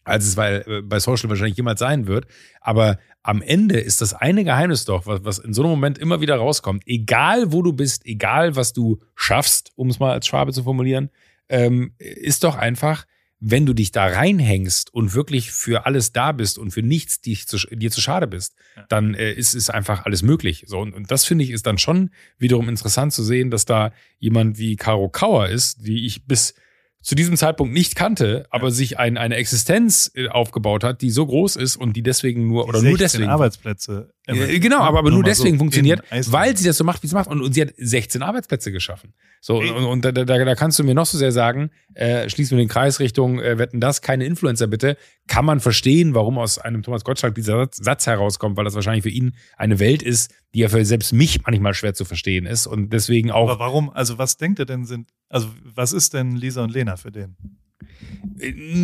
als 0.04 0.26
es 0.26 0.36
bei, 0.36 0.56
äh, 0.68 0.82
bei 0.82 1.00
Social 1.00 1.30
wahrscheinlich 1.30 1.56
jemals 1.56 1.80
sein 1.80 2.06
wird. 2.06 2.28
Aber 2.60 3.00
am 3.24 3.42
Ende 3.42 3.80
ist 3.80 4.02
das 4.02 4.14
eine 4.14 4.44
Geheimnis 4.44 4.84
doch, 4.84 5.06
was, 5.06 5.24
was 5.24 5.40
in 5.40 5.54
so 5.54 5.62
einem 5.62 5.72
Moment 5.72 6.00
immer 6.00 6.20
wieder 6.20 6.36
rauskommt. 6.36 6.84
Egal 6.86 7.54
wo 7.54 7.62
du 7.62 7.72
bist, 7.72 8.06
egal 8.06 8.58
was 8.58 8.74
du 8.74 9.00
schaffst, 9.16 9.72
um 9.76 9.90
es 9.90 10.00
mal 10.00 10.12
als 10.12 10.28
Schwabe 10.28 10.52
zu 10.52 10.64
formulieren, 10.64 11.12
ähm, 11.48 11.94
ist 11.98 12.44
doch 12.44 12.58
einfach, 12.58 13.06
wenn 13.44 13.66
du 13.66 13.74
dich 13.74 13.92
da 13.92 14.06
reinhängst 14.06 14.94
und 14.94 15.16
wirklich 15.16 15.52
für 15.52 15.88
alles 15.88 16.14
da 16.14 16.32
bist 16.32 16.60
und 16.60 16.72
für 16.72 16.84
nichts 16.84 17.22
dich 17.22 17.48
zu, 17.48 17.58
dir 17.58 17.90
zu 17.90 18.00
schade 18.00 18.28
bist, 18.28 18.56
dann 18.88 19.16
äh, 19.16 19.34
ist 19.34 19.56
es 19.56 19.72
einfach 19.72 20.06
alles 20.06 20.22
möglich. 20.22 20.64
So 20.68 20.80
und, 20.80 20.94
und 20.94 21.10
das 21.10 21.26
finde 21.26 21.44
ich 21.44 21.50
ist 21.50 21.66
dann 21.66 21.80
schon 21.80 22.12
wiederum 22.38 22.70
interessant 22.70 23.14
zu 23.14 23.24
sehen, 23.24 23.50
dass 23.50 23.66
da 23.66 23.94
jemand 24.20 24.60
wie 24.60 24.76
Caro 24.76 25.10
Kauer 25.10 25.50
ist, 25.50 25.88
die 25.88 26.06
ich 26.06 26.28
bis 26.28 26.54
zu 27.02 27.16
diesem 27.16 27.36
Zeitpunkt 27.36 27.74
nicht 27.74 27.96
kannte, 27.96 28.46
aber 28.52 28.68
ja. 28.68 28.72
sich 28.72 29.00
ein, 29.00 29.18
eine 29.18 29.36
Existenz 29.36 30.12
äh, 30.14 30.28
aufgebaut 30.28 30.84
hat, 30.84 31.02
die 31.02 31.10
so 31.10 31.26
groß 31.26 31.56
ist 31.56 31.76
und 31.76 31.94
die 31.94 32.04
deswegen 32.04 32.48
nur 32.48 32.66
die 32.66 32.70
oder 32.70 32.82
nur 32.84 32.98
deswegen 32.98 33.30
Arbeitsplätze. 33.30 34.14
Äh, 34.36 34.60
genau, 34.60 34.80
aber, 34.80 35.00
aber 35.00 35.12
nur 35.12 35.24
deswegen 35.24 35.58
so 35.58 35.60
funktioniert, 35.60 36.02
weil 36.28 36.56
sie 36.58 36.66
das 36.66 36.78
so 36.78 36.84
macht, 36.84 37.04
wie 37.04 37.08
sie 37.08 37.16
macht 37.16 37.28
und, 37.28 37.42
und 37.42 37.54
sie 37.54 37.62
hat 37.62 37.74
16 37.78 38.22
Arbeitsplätze 38.22 38.72
geschaffen. 38.72 39.14
So 39.40 39.60
und, 39.60 39.86
und 39.86 40.06
da, 40.06 40.12
da, 40.12 40.24
da 40.24 40.56
kannst 40.56 40.80
du 40.80 40.84
mir 40.84 40.94
noch 40.94 41.06
so 41.06 41.18
sehr 41.18 41.32
sagen, 41.32 41.72
äh, 41.94 42.30
schließen 42.30 42.58
wir 42.58 42.64
den 42.64 42.70
Kreis 42.70 43.00
Richtung 43.00 43.40
äh, 43.40 43.58
wetten 43.58 43.80
das, 43.80 44.02
keine 44.02 44.26
Influencer 44.26 44.68
bitte. 44.68 44.98
Kann 45.28 45.46
man 45.46 45.60
verstehen, 45.60 46.14
warum 46.14 46.38
aus 46.38 46.58
einem 46.58 46.84
Thomas 46.84 47.04
Gottschalk 47.04 47.36
dieser 47.36 47.68
Satz 47.72 48.08
herauskommt, 48.08 48.58
weil 48.58 48.66
das 48.66 48.76
wahrscheinlich 48.76 49.04
für 49.04 49.10
ihn 49.10 49.36
eine 49.58 49.80
Welt 49.80 50.04
ist, 50.04 50.34
die 50.54 50.60
ja 50.60 50.70
für 50.70 50.84
selbst 50.86 51.14
mich 51.14 51.46
manchmal 51.46 51.74
schwer 51.74 51.94
zu 51.94 52.06
verstehen 52.06 52.46
ist 52.46 52.68
und 52.68 52.92
deswegen 52.92 53.32
auch. 53.32 53.50
Aber 53.50 53.60
warum? 53.60 53.90
Also 53.90 54.18
was 54.18 54.38
denkt 54.38 54.60
er 54.60 54.66
denn 54.66 54.86
sind? 54.86 55.10
Also 55.30 55.48
was 55.64 55.94
ist 55.94 56.14
denn 56.14 56.36
Lisa 56.36 56.64
und 56.64 56.72
Lena 56.72 56.98
für 56.98 57.12
den? 57.12 57.36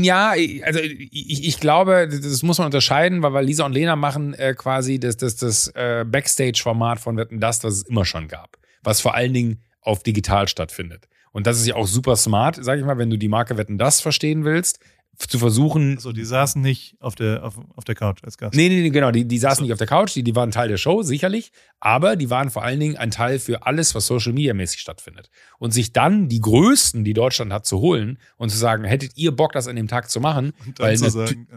Ja, 0.04 0.34
also 0.64 0.80
ich, 0.80 1.48
ich 1.48 1.60
glaube, 1.60 2.08
das 2.08 2.44
muss 2.44 2.58
man 2.58 2.66
unterscheiden, 2.66 3.22
weil, 3.24 3.34
weil 3.34 3.46
Lisa 3.46 3.66
und 3.66 3.74
Lena 3.74 3.96
machen 3.96 4.34
äh, 4.34 4.54
quasi 4.56 5.00
das, 5.00 5.18
das, 5.18 5.36
das 5.36 5.68
äh, 5.76 6.06
Backstage-Format 6.08 7.00
von 7.00 7.18
Wetten 7.18 7.40
das, 7.40 7.64
was 7.64 7.74
es 7.76 7.84
immer 7.84 8.06
schon 8.06 8.28
gab. 8.28 8.58
Was 8.84 9.02
vor 9.02 9.16
allen 9.16 9.34
Dingen 9.34 9.62
auf 9.82 10.04
digital 10.04 10.48
stattfindet. 10.48 11.08
Und 11.32 11.48
das 11.48 11.60
ist 11.60 11.68
ja 11.68 11.76
auch 11.76 11.88
super 11.88 12.16
smart, 12.16 12.58
sag 12.62 12.80
ich 12.80 12.86
mal, 12.86 12.98
wenn 12.98 13.10
du 13.10 13.18
die 13.18 13.28
Marke 13.28 13.58
Wetten 13.58 13.78
das 13.78 14.02
verstehen 14.02 14.44
willst, 14.44 14.80
zu 15.18 15.40
versuchen. 15.40 15.98
So, 15.98 16.12
die 16.12 16.24
saßen 16.24 16.62
nicht 16.62 16.96
auf 17.00 17.16
der, 17.16 17.44
auf, 17.44 17.58
auf 17.76 17.84
der 17.84 17.96
Couch 17.96 18.24
als 18.24 18.38
Gast. 18.38 18.56
Nee, 18.56 18.70
nee, 18.70 18.82
nee 18.82 18.90
genau. 18.92 19.12
Die, 19.12 19.26
die 19.26 19.38
saßen 19.40 19.58
so. 19.58 19.64
nicht 19.64 19.74
auf 19.74 19.80
der 19.80 19.88
Couch, 19.88 20.16
die, 20.16 20.24
die 20.24 20.36
waren 20.36 20.52
Teil 20.52 20.68
der 20.68 20.78
Show, 20.78 21.02
sicherlich. 21.02 21.52
Aber 21.80 22.16
die 22.16 22.30
waren 22.30 22.52
vor 22.52 22.64
allen 22.64 22.80
Dingen 22.80 22.98
ein 22.98 23.10
Teil 23.10 23.40
für 23.40 23.66
alles, 23.66 23.96
was 23.96 24.06
Social 24.06 24.34
Media 24.34 24.54
mäßig 24.54 24.80
stattfindet. 24.80 25.30
Und 25.58 25.72
sich 25.72 25.92
dann 25.92 26.30
die 26.30 26.40
Größten, 26.40 27.04
die 27.04 27.14
Deutschland 27.14 27.52
hat, 27.52 27.66
zu 27.66 27.80
holen 27.80 28.20
und 28.38 28.50
zu 28.50 28.58
sagen, 28.58 28.84
hättet 28.84 29.18
ihr 29.18 29.36
Bock, 29.36 29.54
das 29.54 29.68
an 29.68 29.76
dem 29.76 29.88
Tag 29.88 30.10
zu 30.10 30.20
machen? 30.20 30.54
Und 30.66 30.80
dann 30.80 30.88
weil 30.88 30.98
zu 30.98 31.10
sagen, 31.10 31.48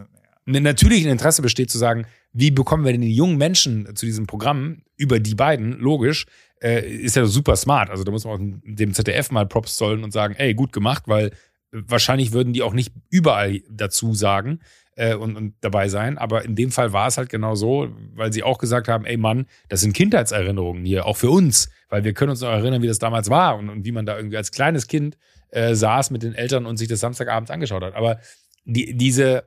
ja. 0.46 0.60
natürlich 0.60 1.04
ein 1.04 1.12
Interesse 1.12 1.42
besteht 1.42 1.70
zu 1.70 1.78
sagen, 1.78 2.06
wie 2.32 2.50
bekommen 2.50 2.84
wir 2.84 2.92
denn 2.92 3.00
die 3.02 3.14
jungen 3.14 3.36
Menschen 3.36 3.94
zu 3.94 4.06
diesem 4.06 4.26
Programm 4.26 4.82
über 4.96 5.20
die 5.20 5.34
beiden, 5.34 5.78
logisch, 5.80 6.26
äh, 6.62 6.88
ist 6.88 7.16
ja 7.16 7.26
super 7.26 7.56
smart. 7.56 7.90
Also 7.90 8.04
da 8.04 8.12
muss 8.12 8.24
man 8.24 8.34
auch 8.34 8.60
dem 8.64 8.94
ZDF 8.94 9.30
mal 9.30 9.46
Props 9.46 9.76
zollen 9.76 10.04
und 10.04 10.12
sagen, 10.12 10.34
ey, 10.36 10.54
gut 10.54 10.72
gemacht, 10.72 11.04
weil 11.06 11.32
wahrscheinlich 11.72 12.32
würden 12.32 12.52
die 12.52 12.62
auch 12.62 12.72
nicht 12.72 12.92
überall 13.10 13.60
dazu 13.70 14.14
sagen 14.14 14.60
äh, 14.96 15.14
und, 15.14 15.36
und 15.36 15.54
dabei 15.60 15.88
sein. 15.88 16.18
Aber 16.18 16.44
in 16.44 16.56
dem 16.56 16.70
Fall 16.70 16.92
war 16.92 17.08
es 17.08 17.16
halt 17.16 17.28
genau 17.28 17.54
so, 17.54 17.88
weil 18.14 18.32
sie 18.32 18.42
auch 18.42 18.58
gesagt 18.58 18.88
haben, 18.88 19.04
ey 19.04 19.16
Mann, 19.16 19.46
das 19.68 19.80
sind 19.80 19.92
Kindheitserinnerungen 19.92 20.84
hier, 20.84 21.06
auch 21.06 21.16
für 21.16 21.30
uns, 21.30 21.70
weil 21.88 22.04
wir 22.04 22.12
können 22.12 22.30
uns 22.30 22.40
noch 22.40 22.48
erinnern, 22.48 22.82
wie 22.82 22.88
das 22.88 22.98
damals 22.98 23.30
war 23.30 23.56
und, 23.56 23.68
und 23.68 23.84
wie 23.84 23.92
man 23.92 24.06
da 24.06 24.16
irgendwie 24.16 24.36
als 24.36 24.50
kleines 24.50 24.86
Kind 24.86 25.16
äh, 25.50 25.74
saß 25.74 26.10
mit 26.10 26.22
den 26.22 26.34
Eltern 26.34 26.66
und 26.66 26.76
sich 26.76 26.88
das 26.88 27.00
Samstagabends 27.00 27.50
angeschaut 27.50 27.82
hat. 27.82 27.94
Aber 27.94 28.20
die, 28.64 28.96
diese, 28.96 29.44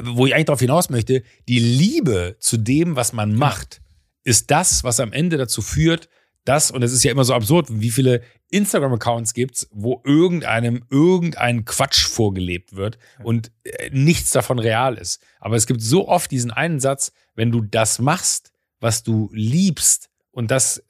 wo 0.00 0.26
ich 0.26 0.34
eigentlich 0.34 0.46
darauf 0.46 0.60
hinaus 0.60 0.90
möchte, 0.90 1.22
die 1.48 1.58
Liebe 1.58 2.36
zu 2.38 2.56
dem, 2.56 2.96
was 2.96 3.12
man 3.12 3.34
macht, 3.34 3.82
ist 4.24 4.50
das, 4.50 4.84
was 4.84 5.00
am 5.00 5.12
Ende 5.12 5.36
dazu 5.36 5.62
führt, 5.62 6.08
das, 6.44 6.70
und 6.70 6.82
es 6.82 6.92
ist 6.92 7.04
ja 7.04 7.12
immer 7.12 7.24
so 7.24 7.34
absurd, 7.34 7.68
wie 7.70 7.90
viele 7.90 8.22
Instagram-Accounts 8.50 9.32
gibt's, 9.34 9.68
wo 9.70 10.02
irgendeinem 10.04 10.84
irgendein 10.90 11.64
Quatsch 11.64 12.06
vorgelebt 12.06 12.74
wird 12.74 12.98
und 13.22 13.52
äh, 13.64 13.90
nichts 13.92 14.30
davon 14.30 14.58
real 14.58 14.96
ist. 14.98 15.22
Aber 15.40 15.56
es 15.56 15.66
gibt 15.66 15.80
so 15.80 16.08
oft 16.08 16.30
diesen 16.30 16.50
einen 16.50 16.80
Satz, 16.80 17.12
wenn 17.34 17.52
du 17.52 17.60
das 17.60 17.98
machst, 17.98 18.52
was 18.80 19.02
du 19.02 19.30
liebst 19.32 20.10
und 20.32 20.50
das 20.50 20.82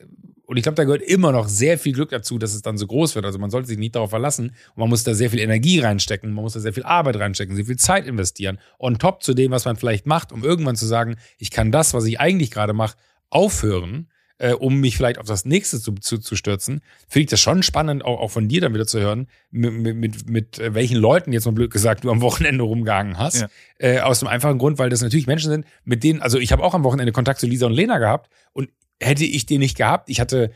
und 0.53 0.59
ich 0.59 0.65
glaube, 0.65 0.77
da 0.77 0.85
gehört 0.85 1.01
immer 1.01 1.33
noch 1.33 1.49
sehr 1.49 1.79
viel 1.79 1.95
Glück 1.95 2.11
dazu, 2.11 2.37
dass 2.37 2.53
es 2.53 2.61
dann 2.61 2.77
so 2.77 2.87
groß 2.87 3.15
wird. 3.15 3.25
Also 3.25 3.39
man 3.39 3.49
sollte 3.49 3.69
sich 3.69 3.79
nicht 3.79 3.95
darauf 3.95 4.11
verlassen. 4.11 4.49
Und 4.49 4.77
man 4.77 4.91
muss 4.91 5.03
da 5.03 5.15
sehr 5.15 5.31
viel 5.31 5.39
Energie 5.39 5.79
reinstecken, 5.79 6.31
man 6.31 6.45
muss 6.45 6.53
da 6.53 6.61
sehr 6.61 6.75
viel 6.75 6.83
Arbeit 6.83 7.17
reinstecken, 7.17 7.57
sehr 7.57 7.65
viel 7.65 7.79
Zeit 7.79 8.07
investieren. 8.07 8.59
On 8.79 8.99
top 8.99 9.23
zu 9.23 9.33
dem, 9.33 9.51
was 9.51 9.65
man 9.65 9.77
vielleicht 9.77 10.05
macht, 10.05 10.31
um 10.31 10.45
irgendwann 10.45 10.77
zu 10.77 10.85
sagen, 10.85 11.17
ich 11.39 11.51
kann 11.51 11.73
das, 11.73 11.95
was 11.95 12.05
ich 12.05 12.21
eigentlich 12.21 12.51
gerade 12.51 12.75
mache, 12.75 12.99
aufhören, 13.31 14.11
äh, 14.39 14.53
um 14.53 14.81
mich 14.81 14.97
vielleicht 14.97 15.19
auf 15.19 15.27
das 15.27 15.45
nächste 15.45 15.81
zu, 15.81 15.93
zu, 15.95 16.19
zu 16.19 16.37
stürzen. 16.37 16.81
Finde 17.09 17.25
ich 17.25 17.31
das 17.31 17.41
schon 17.41 17.63
spannend, 17.63 18.05
auch, 18.05 18.21
auch 18.21 18.31
von 18.31 18.49
dir 18.49 18.61
dann 18.61 18.75
wieder 18.75 18.87
zu 18.87 19.01
hören, 19.01 19.29
mit, 19.51 19.73
mit, 19.73 19.97
mit, 19.97 20.31
mit 20.31 20.75
welchen 20.75 20.97
Leuten 20.97 21.33
jetzt 21.33 21.45
mal 21.45 21.53
blöd 21.53 21.71
gesagt 21.71 22.05
du 22.05 22.11
am 22.11 22.21
Wochenende 22.21 22.65
rumgegangen 22.65 23.19
hast. 23.19 23.43
Ja. 23.43 23.49
Äh, 23.79 24.01
aus 24.01 24.19
dem 24.19 24.29
einfachen 24.29 24.59
Grund, 24.59 24.79
weil 24.79 24.91
das 24.91 25.03
natürlich 25.03 25.27
Menschen 25.27 25.51
sind, 25.51 25.67
mit 25.85 26.05
denen, 26.05 26.21
also 26.21 26.39
ich 26.39 26.53
habe 26.53 26.63
auch 26.63 26.75
am 26.75 26.85
Wochenende 26.85 27.13
Kontakt 27.13 27.41
zu 27.41 27.47
Lisa 27.47 27.67
und 27.67 27.73
Lena 27.73 27.99
gehabt 27.99 28.31
und 28.53 28.69
hätte 29.01 29.25
ich 29.25 29.47
den 29.47 29.61
nicht 29.61 29.77
gehabt, 29.77 30.09
ich 30.09 30.21
hatte, 30.21 30.53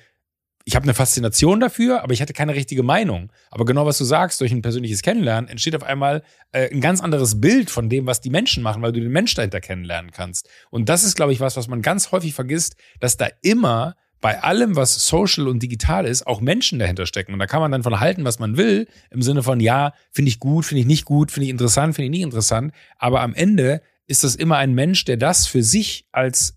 ich 0.68 0.74
habe 0.74 0.82
eine 0.82 0.94
Faszination 0.94 1.60
dafür, 1.60 2.02
aber 2.02 2.12
ich 2.12 2.20
hatte 2.20 2.32
keine 2.32 2.56
richtige 2.56 2.82
Meinung. 2.82 3.30
Aber 3.52 3.64
genau 3.64 3.86
was 3.86 3.98
du 3.98 4.04
sagst, 4.04 4.40
durch 4.40 4.50
ein 4.50 4.62
persönliches 4.62 5.02
Kennenlernen 5.02 5.48
entsteht 5.48 5.76
auf 5.76 5.84
einmal 5.84 6.24
äh, 6.50 6.68
ein 6.72 6.80
ganz 6.80 7.00
anderes 7.00 7.40
Bild 7.40 7.70
von 7.70 7.88
dem, 7.88 8.06
was 8.06 8.20
die 8.20 8.30
Menschen 8.30 8.64
machen, 8.64 8.82
weil 8.82 8.90
du 8.90 8.98
den 8.98 9.12
Mensch 9.12 9.32
dahinter 9.34 9.60
kennenlernen 9.60 10.10
kannst. 10.10 10.48
Und 10.70 10.88
das 10.88 11.04
ist, 11.04 11.14
glaube 11.14 11.32
ich, 11.32 11.38
was, 11.38 11.56
was 11.56 11.68
man 11.68 11.82
ganz 11.82 12.10
häufig 12.10 12.34
vergisst, 12.34 12.74
dass 12.98 13.16
da 13.16 13.28
immer 13.42 13.94
bei 14.20 14.42
allem, 14.42 14.74
was 14.74 15.06
social 15.06 15.46
und 15.46 15.62
digital 15.62 16.04
ist, 16.04 16.26
auch 16.26 16.40
Menschen 16.40 16.80
dahinter 16.80 17.06
stecken. 17.06 17.32
Und 17.32 17.38
da 17.38 17.46
kann 17.46 17.60
man 17.60 17.70
dann 17.70 17.84
von 17.84 18.00
halten, 18.00 18.24
was 18.24 18.40
man 18.40 18.56
will, 18.56 18.88
im 19.10 19.22
Sinne 19.22 19.44
von, 19.44 19.60
ja, 19.60 19.92
finde 20.10 20.30
ich 20.30 20.40
gut, 20.40 20.64
finde 20.64 20.80
ich 20.80 20.86
nicht 20.86 21.04
gut, 21.04 21.30
finde 21.30 21.44
ich 21.44 21.50
interessant, 21.50 21.94
finde 21.94 22.06
ich 22.06 22.10
nicht 22.10 22.22
interessant. 22.22 22.74
Aber 22.98 23.20
am 23.20 23.34
Ende 23.34 23.82
ist 24.08 24.24
das 24.24 24.34
immer 24.34 24.56
ein 24.56 24.74
Mensch, 24.74 25.04
der 25.04 25.16
das 25.16 25.46
für 25.46 25.62
sich 25.62 26.06
als 26.10 26.56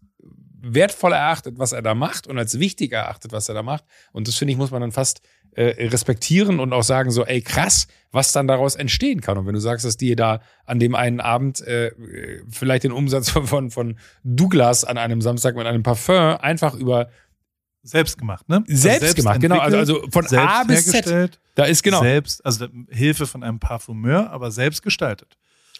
wertvoll 0.61 1.13
erachtet, 1.13 1.57
was 1.57 1.71
er 1.71 1.81
da 1.81 1.95
macht 1.95 2.27
und 2.27 2.37
als 2.37 2.59
wichtig 2.59 2.91
erachtet, 2.91 3.31
was 3.31 3.49
er 3.49 3.55
da 3.55 3.63
macht. 3.63 3.83
Und 4.11 4.27
das 4.27 4.35
finde 4.35 4.53
ich, 4.53 4.57
muss 4.57 4.71
man 4.71 4.81
dann 4.81 4.91
fast 4.91 5.21
äh, 5.51 5.87
respektieren 5.87 6.59
und 6.59 6.73
auch 6.73 6.83
sagen 6.83 7.11
so, 7.11 7.25
ey 7.25 7.41
krass, 7.41 7.87
was 8.11 8.31
dann 8.31 8.47
daraus 8.47 8.75
entstehen 8.75 9.21
kann. 9.21 9.37
Und 9.37 9.45
wenn 9.45 9.53
du 9.53 9.59
sagst, 9.59 9.85
dass 9.85 9.97
die 9.97 10.15
da 10.15 10.41
an 10.65 10.79
dem 10.79 10.95
einen 10.95 11.19
Abend 11.19 11.61
äh, 11.61 11.91
vielleicht 12.49 12.83
den 12.83 12.91
Umsatz 12.91 13.29
von, 13.29 13.71
von 13.71 13.97
Douglas 14.23 14.83
an 14.83 14.97
einem 14.97 15.21
Samstag 15.21 15.55
mit 15.55 15.65
einem 15.65 15.83
Parfum 15.83 16.37
einfach 16.39 16.75
über 16.75 17.09
selbst 17.81 18.17
gemacht, 18.17 18.47
ne? 18.49 18.63
Selbst, 18.67 18.85
also 18.85 18.99
selbst 18.99 19.15
gemacht, 19.15 19.39
genau. 19.39 19.59
Also, 19.59 19.77
also 19.77 20.07
von 20.11 20.25
A 20.37 20.63
bis 20.63 20.85
Z. 20.85 21.39
Da 21.55 21.65
ist 21.65 21.81
genau. 21.81 22.01
Selbst, 22.01 22.45
also 22.45 22.67
Hilfe 22.89 23.25
von 23.25 23.43
einem 23.43 23.59
Parfumeur, 23.59 24.29
aber 24.29 24.51
selbst 24.51 24.81
gestaltet. 24.81 25.37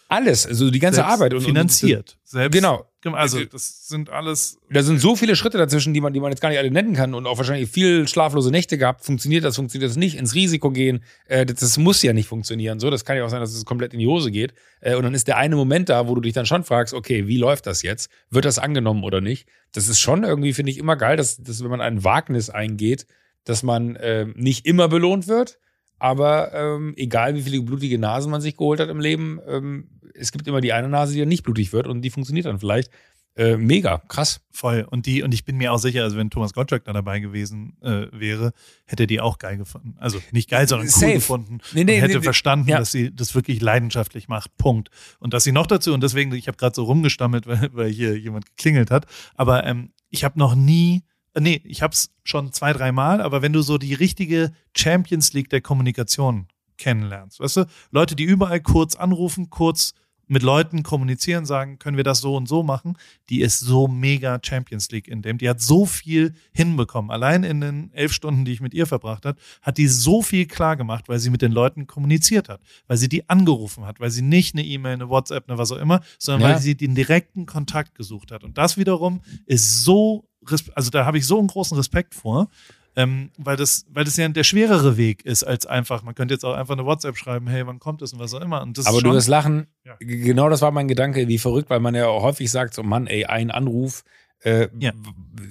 Alles, 0.07 0.47
also 0.47 0.71
die 0.71 0.79
ganze 0.79 0.97
selbst 0.97 1.11
Arbeit 1.11 1.33
und 1.33 1.41
finanziert. 1.41 2.17
Und, 2.21 2.29
selbst, 2.29 2.53
genau. 2.53 2.88
Also 3.05 3.45
das 3.45 3.87
sind 3.87 4.09
alles. 4.09 4.59
Da 4.69 4.83
sind 4.83 4.99
so 4.99 5.15
viele 5.15 5.35
Schritte 5.37 5.57
dazwischen, 5.57 5.93
die 5.93 6.01
man, 6.01 6.11
die 6.11 6.19
man 6.19 6.31
jetzt 6.31 6.41
gar 6.41 6.49
nicht 6.49 6.57
alle 6.57 6.69
nennen 6.69 6.93
kann 6.93 7.13
und 7.13 7.25
auch 7.27 7.37
wahrscheinlich 7.37 7.69
viel 7.69 8.07
schlaflose 8.07 8.51
Nächte 8.51 8.77
gehabt. 8.77 9.05
Funktioniert 9.05 9.45
das, 9.45 9.55
funktioniert 9.55 9.89
das 9.89 9.97
nicht? 9.97 10.17
Ins 10.17 10.35
Risiko 10.35 10.69
gehen. 10.71 11.01
Äh, 11.27 11.45
das 11.45 11.77
muss 11.77 12.01
ja 12.03 12.11
nicht 12.11 12.27
funktionieren. 12.27 12.79
So, 12.79 12.89
das 12.89 13.05
kann 13.05 13.15
ja 13.15 13.23
auch 13.23 13.29
sein, 13.29 13.39
dass 13.39 13.53
es 13.53 13.63
komplett 13.63 13.93
in 13.93 13.99
die 13.99 14.07
Hose 14.07 14.31
geht. 14.31 14.53
Äh, 14.81 14.95
und 14.95 15.03
dann 15.03 15.13
ist 15.13 15.27
der 15.27 15.37
eine 15.37 15.55
Moment 15.55 15.87
da, 15.87 16.07
wo 16.07 16.15
du 16.15 16.21
dich 16.21 16.33
dann 16.33 16.45
schon 16.45 16.65
fragst, 16.65 16.93
okay, 16.93 17.27
wie 17.27 17.37
läuft 17.37 17.67
das 17.67 17.83
jetzt? 17.83 18.11
Wird 18.29 18.43
das 18.43 18.59
angenommen 18.59 19.03
oder 19.03 19.21
nicht? 19.21 19.47
Das 19.71 19.87
ist 19.87 19.99
schon 19.99 20.23
irgendwie, 20.23 20.53
finde 20.53 20.71
ich, 20.71 20.77
immer 20.77 20.97
geil, 20.97 21.15
dass, 21.15 21.37
dass 21.37 21.63
wenn 21.63 21.69
man 21.69 21.81
ein 21.81 22.03
Wagnis 22.03 22.49
eingeht, 22.49 23.05
dass 23.45 23.63
man 23.63 23.95
äh, 23.95 24.25
nicht 24.35 24.65
immer 24.65 24.89
belohnt 24.89 25.27
wird. 25.27 25.59
Aber 25.99 26.53
ähm, 26.53 26.93
egal, 26.95 27.35
wie 27.35 27.41
viele 27.41 27.61
blutige 27.61 27.99
Nasen 27.99 28.31
man 28.31 28.41
sich 28.41 28.57
geholt 28.57 28.79
hat 28.79 28.89
im 28.89 28.99
Leben, 28.99 29.39
ähm, 29.47 29.89
es 30.13 30.31
gibt 30.31 30.47
immer 30.47 30.61
die 30.61 30.73
eine 30.73 30.89
Nase, 30.89 31.13
die 31.13 31.19
dann 31.19 31.29
nicht 31.29 31.43
blutig 31.43 31.73
wird 31.73 31.87
und 31.87 32.01
die 32.01 32.09
funktioniert 32.09 32.45
dann 32.45 32.59
vielleicht. 32.59 32.89
Äh, 33.35 33.55
mega, 33.55 33.99
krass. 34.09 34.41
Voll. 34.51 34.85
Und 34.89 35.05
die, 35.05 35.23
und 35.23 35.33
ich 35.33 35.45
bin 35.45 35.55
mir 35.55 35.71
auch 35.71 35.77
sicher, 35.77 36.03
also 36.03 36.17
wenn 36.17 36.29
Thomas 36.29 36.53
Gottschalk 36.53 36.83
da 36.83 36.91
dabei 36.91 37.19
gewesen 37.19 37.77
äh, 37.81 38.07
wäre, 38.11 38.51
hätte 38.85 39.07
die 39.07 39.21
auch 39.21 39.37
geil 39.37 39.55
gefunden. 39.55 39.95
Also 39.97 40.19
nicht 40.31 40.49
geil, 40.49 40.67
sondern 40.67 40.89
Safe. 40.89 41.05
cool 41.05 41.13
gefunden. 41.13 41.57
Nee, 41.73 41.85
nee, 41.85 41.95
und 41.95 42.01
hätte 42.01 42.17
nee, 42.17 42.23
verstanden, 42.23 42.67
ja. 42.67 42.79
dass 42.79 42.91
sie 42.91 43.15
das 43.15 43.35
wirklich 43.35 43.61
leidenschaftlich 43.61 44.27
macht. 44.27 44.57
Punkt. 44.57 44.89
Und 45.19 45.33
dass 45.33 45.45
sie 45.45 45.53
noch 45.53 45.67
dazu, 45.67 45.93
und 45.93 46.03
deswegen, 46.03 46.33
ich 46.33 46.47
habe 46.47 46.57
gerade 46.57 46.75
so 46.75 46.83
rumgestammelt, 46.83 47.47
weil, 47.47 47.69
weil 47.71 47.89
hier 47.89 48.17
jemand 48.17 48.45
geklingelt 48.45 48.91
hat, 48.91 49.05
aber 49.35 49.63
ähm, 49.65 49.91
ich 50.09 50.25
habe 50.25 50.37
noch 50.37 50.55
nie 50.55 51.03
nee, 51.37 51.61
ich 51.65 51.81
habe 51.81 51.93
es 51.93 52.11
schon 52.23 52.51
zwei, 52.51 52.73
dreimal, 52.73 53.21
aber 53.21 53.41
wenn 53.41 53.53
du 53.53 53.61
so 53.61 53.77
die 53.77 53.93
richtige 53.93 54.51
Champions 54.75 55.33
League 55.33 55.49
der 55.49 55.61
Kommunikation 55.61 56.47
kennenlernst, 56.77 57.39
weißt 57.39 57.57
du, 57.57 57.65
Leute, 57.91 58.15
die 58.15 58.23
überall 58.23 58.61
kurz 58.61 58.95
anrufen, 58.95 59.49
kurz 59.49 59.93
mit 60.29 60.43
Leuten 60.43 60.83
kommunizieren, 60.83 61.45
sagen, 61.45 61.79
können 61.79 61.97
wir 61.97 62.03
das 62.03 62.21
so 62.21 62.35
und 62.35 62.47
so 62.47 62.61
machen, 62.61 62.95
die 63.29 63.41
ist 63.41 63.59
so 63.59 63.87
mega 63.87 64.39
Champions 64.41 64.89
League 64.91 65.07
in 65.07 65.23
dem. 65.23 65.39
Die 65.39 65.49
hat 65.49 65.59
so 65.59 65.87
viel 65.87 66.35
hinbekommen. 66.53 67.09
Allein 67.09 67.43
in 67.43 67.59
den 67.61 67.91
elf 67.93 68.13
Stunden, 68.13 68.45
die 68.45 68.53
ich 68.53 68.61
mit 68.61 68.75
ihr 68.75 68.85
verbracht 68.85 69.25
hat, 69.25 69.39
hat 69.63 69.79
die 69.79 69.87
so 69.87 70.21
viel 70.21 70.45
klar 70.45 70.77
gemacht, 70.77 71.09
weil 71.09 71.17
sie 71.17 71.31
mit 71.31 71.41
den 71.41 71.51
Leuten 71.51 71.87
kommuniziert 71.87 72.47
hat, 72.47 72.61
weil 72.87 72.97
sie 72.97 73.09
die 73.09 73.27
angerufen 73.27 73.85
hat, 73.85 73.99
weil 73.99 74.11
sie 74.11 74.21
nicht 74.21 74.53
eine 74.53 74.63
E-Mail, 74.63 74.93
eine 74.93 75.09
WhatsApp, 75.09 75.49
eine 75.49 75.57
was 75.57 75.71
auch 75.71 75.77
immer, 75.77 76.01
sondern 76.19 76.47
ja. 76.47 76.55
weil 76.55 76.61
sie 76.61 76.75
den 76.75 76.93
direkten 76.93 77.47
Kontakt 77.47 77.95
gesucht 77.95 78.31
hat. 78.31 78.43
Und 78.43 78.57
das 78.59 78.77
wiederum 78.77 79.21
ist 79.47 79.83
so 79.83 80.28
also 80.75 80.89
da 80.89 81.05
habe 81.05 81.17
ich 81.17 81.25
so 81.25 81.39
einen 81.39 81.47
großen 81.47 81.77
Respekt 81.77 82.15
vor, 82.15 82.49
ähm, 82.95 83.31
weil, 83.37 83.55
das, 83.55 83.85
weil 83.89 84.03
das 84.03 84.17
ja 84.17 84.27
der 84.27 84.43
schwerere 84.43 84.97
Weg 84.97 85.25
ist 85.25 85.43
als 85.43 85.65
einfach, 85.65 86.03
man 86.03 86.15
könnte 86.15 86.33
jetzt 86.33 86.43
auch 86.43 86.55
einfach 86.55 86.73
eine 86.73 86.85
WhatsApp 86.85 87.17
schreiben, 87.17 87.47
hey, 87.47 87.65
wann 87.65 87.79
kommt 87.79 88.01
es 88.01 88.13
und 88.13 88.19
was 88.19 88.33
auch 88.33 88.41
immer. 88.41 88.61
Und 88.61 88.77
das 88.77 88.87
Aber 88.87 89.01
du 89.01 89.13
wirst 89.13 89.27
lachen, 89.27 89.67
ja. 89.85 89.95
genau 89.99 90.49
das 90.49 90.61
war 90.61 90.71
mein 90.71 90.87
Gedanke, 90.87 91.27
wie 91.27 91.37
verrückt, 91.37 91.69
weil 91.69 91.79
man 91.79 91.95
ja 91.95 92.07
auch 92.07 92.23
häufig 92.23 92.51
sagt, 92.51 92.73
so 92.73 92.83
Mann, 92.83 93.07
ey, 93.07 93.25
ein 93.25 93.51
Anruf, 93.51 94.03
äh, 94.41 94.69
ja. 94.79 94.91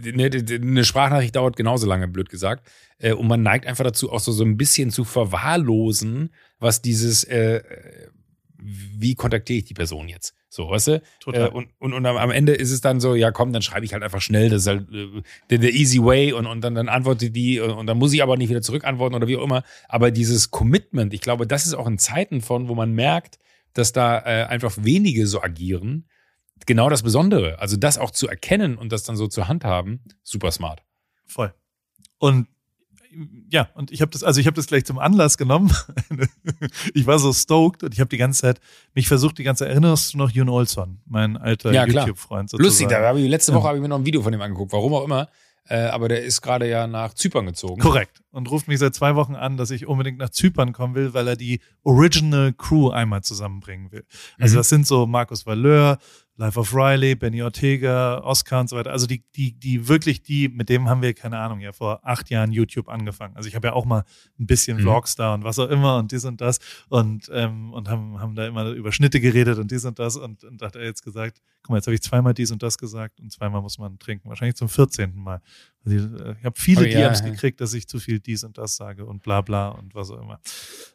eine, 0.05 0.25
eine, 0.25 0.85
Sprachnachricht 0.85 1.37
dauert 1.37 1.57
genauso 1.57 1.87
lange, 1.87 2.09
blöd 2.09 2.29
gesagt. 2.29 2.69
Äh, 2.99 3.13
und 3.13 3.29
man 3.29 3.43
neigt 3.43 3.67
einfach 3.67 3.85
dazu, 3.85 4.11
auch 4.11 4.21
so, 4.21 4.33
so 4.33 4.45
ein 4.45 4.57
bisschen 4.57 4.91
zu 4.91 5.05
verwahrlosen, 5.05 6.31
was 6.59 6.83
dieses, 6.83 7.25
äh, 7.25 7.63
wie 8.59 9.15
kontaktiere 9.15 9.59
ich 9.59 9.65
die 9.65 9.75
Person 9.75 10.09
jetzt? 10.09 10.35
So, 10.51 10.71
weißt 10.71 10.87
du? 10.89 11.03
Total. 11.21 11.49
Äh, 11.49 11.51
und, 11.51 11.69
und, 11.79 11.93
und 11.93 12.07
am 12.07 12.31
Ende 12.31 12.55
ist 12.55 12.71
es 12.71 12.81
dann 12.81 13.01
so, 13.01 13.15
ja 13.15 13.31
komm, 13.31 13.53
dann 13.53 13.63
schreibe 13.63 13.85
ich 13.85 13.93
halt 13.93 14.03
einfach 14.03 14.23
schnell, 14.23 14.49
das 14.49 14.63
ist 14.63 14.67
halt 14.67 14.91
äh, 14.93 15.23
der, 15.51 15.59
der 15.59 15.73
easy 15.75 16.03
way 16.03 16.33
und, 16.33 16.47
und 16.47 16.63
dann, 16.63 16.75
dann 16.75 16.89
antwortet 16.89 17.37
die 17.37 17.61
und, 17.61 17.73
und 17.73 17.87
dann 17.87 17.99
muss 17.99 18.13
ich 18.15 18.23
aber 18.23 18.37
nicht 18.37 18.49
wieder 18.49 18.63
zurückantworten 18.63 19.15
oder 19.15 19.29
wie 19.29 19.37
auch 19.37 19.45
immer. 19.45 19.63
Aber 19.89 20.11
dieses 20.11 20.51
Commitment, 20.51 21.13
ich 21.13 21.21
glaube, 21.21 21.47
das 21.47 21.67
ist 21.67 21.75
auch 21.75 21.87
in 21.87 21.99
Zeiten 21.99 22.41
von, 22.41 22.69
wo 22.69 22.75
man 22.75 22.93
merkt, 22.93 23.39
dass 23.75 23.93
da 23.93 24.19
äh, 24.21 24.45
einfach 24.47 24.75
wenige 24.81 25.27
so 25.27 25.43
agieren, 25.43 26.09
genau 26.67 26.89
das 26.89 27.03
Besondere. 27.03 27.59
Also 27.59 27.77
das 27.77 27.99
auch 27.99 28.11
zu 28.11 28.27
erkennen 28.27 28.79
und 28.79 28.91
das 28.91 29.03
dann 29.03 29.17
so 29.17 29.27
zu 29.29 29.49
handhaben, 29.49 30.03
super 30.23 30.51
smart. 30.51 30.83
Voll. 31.27 31.53
Und 32.19 32.49
ja, 33.51 33.69
und 33.75 33.91
ich 33.91 34.01
habe 34.01 34.11
das, 34.11 34.23
also 34.23 34.41
ich 34.41 34.47
habe 34.47 34.55
das 34.55 34.67
gleich 34.67 34.85
zum 34.85 34.99
Anlass 34.99 35.39
genommen. 35.39 35.73
ich 36.95 37.07
war 37.07 37.19
so 37.19 37.33
stoked 37.33 37.83
und 37.83 37.95
ich 37.95 38.01
habe 38.01 38.09
die 38.09 38.17
ganze 38.17 38.43
Zeit 38.43 38.61
mich 38.95 39.09
versucht, 39.09 39.39
die 39.39 39.43
ganze 39.43 39.65
Zeit, 39.65 39.71
erinnerst 39.71 40.15
du 40.15 40.19
noch 40.19 40.31
Jun 40.31 40.49
Olson, 40.49 41.01
mein 41.07 41.37
alter 41.37 41.73
ja, 41.73 41.87
YouTube-Freund? 41.87 42.53
Lustig, 42.53 42.89
da 42.89 43.01
habe 43.01 43.21
ich 43.21 43.29
letzte 43.29 43.53
Woche 43.55 43.63
ja. 43.63 43.69
habe 43.69 43.79
ich 43.79 43.83
mir 43.83 43.89
noch 43.89 43.99
ein 43.99 44.07
Video 44.07 44.23
von 44.23 44.33
ihm 44.33 44.41
angeguckt, 44.41 44.73
warum 44.73 44.95
auch 44.95 45.05
immer. 45.05 45.29
Äh, 45.69 45.81
aber 45.89 46.09
der 46.09 46.25
ist 46.25 46.41
gerade 46.41 46.69
ja 46.69 46.87
nach 46.87 47.13
Zypern 47.13 47.45
gezogen. 47.45 47.81
Korrekt. 47.81 48.23
Und 48.31 48.51
ruft 48.51 48.69
mich 48.69 48.79
seit 48.79 48.95
zwei 48.95 49.17
Wochen 49.17 49.35
an, 49.35 49.59
dass 49.59 49.71
ich 49.71 49.87
unbedingt 49.87 50.19
nach 50.19 50.31
Zypern 50.31 50.73
kommen 50.73 50.95
will, 50.95 51.13
weil 51.13 51.29
er 51.29 51.37
die 51.37 51.61
Original 51.83 52.55
Crew 52.55 52.89
einmal 52.89 53.23
zusammenbringen 53.23 53.93
will. 53.93 54.05
Also 54.39 54.55
mhm. 54.55 54.59
das 54.59 54.69
sind 54.71 54.87
so 54.87 55.07
Markus 55.07 55.45
Valeur, 55.45 55.99
Life 56.39 56.59
of 56.59 56.73
Riley, 56.73 57.17
Benny 57.17 57.43
Ortega, 57.43 58.21
Oscar 58.23 58.61
und 58.61 58.71
so 58.71 58.77
weiter. 58.77 58.93
Also 58.93 59.09
die, 59.09 59.25
die, 59.35 59.59
die 59.59 59.89
wirklich 59.89 60.23
die, 60.23 60.49
mit 60.49 60.69
dem 60.69 60.89
haben 60.89 61.03
wir, 61.03 61.13
keine 61.13 61.37
Ahnung, 61.39 61.59
ja 61.59 61.73
vor 61.73 62.01
acht 62.05 62.31
Jahren 62.31 62.53
YouTube 62.53 62.89
angefangen. 62.89 63.37
Also 63.37 63.49
ich 63.49 63.57
habe 63.57 63.67
ja 63.67 63.73
auch 63.73 63.85
mal 63.85 64.05
ein 64.39 64.47
bisschen 64.47 64.77
mhm. 64.77 64.83
Vlogs 64.83 65.17
da 65.17 65.35
und 65.35 65.43
was 65.43 65.59
auch 65.59 65.69
immer 65.69 65.97
und 65.97 66.13
dies 66.13 66.25
und 66.25 66.41
das 66.41 66.61
und, 66.89 67.29
ähm, 67.35 67.73
und 67.73 67.89
haben, 67.89 68.21
haben 68.21 68.37
da 68.37 68.47
immer 68.47 68.71
über 68.71 68.93
Schnitte 68.93 69.21
geredet 69.21 69.59
und 69.59 69.73
dies 69.73 69.85
und 69.85 69.99
das 69.99 70.17
und, 70.17 70.45
und 70.45 70.63
hat 70.63 70.77
er 70.77 70.85
jetzt 70.85 71.03
gesagt, 71.03 71.43
guck 71.69 71.73
mal, 71.73 71.77
jetzt 71.77 71.87
habe 71.87 71.95
ich 71.95 72.03
zweimal 72.03 72.33
dies 72.33 72.51
und 72.51 72.63
das 72.63 72.79
gesagt 72.79 73.21
und 73.21 73.31
zweimal 73.31 73.61
muss 73.61 73.79
man 73.79 73.99
trinken. 73.99 74.31
Wahrscheinlich 74.31 74.57
zum 74.57 74.71
14. 74.71 75.15
Mal. 75.15 75.43
Also 75.85 75.99
ich, 75.99 76.21
äh, 76.21 76.35
ich 76.39 76.45
habe 76.45 76.59
viele 76.59 76.81
oh, 76.81 76.85
ja, 76.85 77.01
DMs 77.01 77.21
ja. 77.21 77.29
gekriegt, 77.29 77.61
dass 77.61 77.75
ich 77.75 77.87
zu 77.87 77.99
viel 77.99 78.21
dies 78.21 78.43
und 78.43 78.57
das 78.57 78.77
sage 78.77 79.05
und 79.05 79.23
bla 79.23 79.43
bla 79.43 79.69
und 79.69 79.95
was 79.95 80.11
auch 80.11 80.21
immer. 80.21 80.41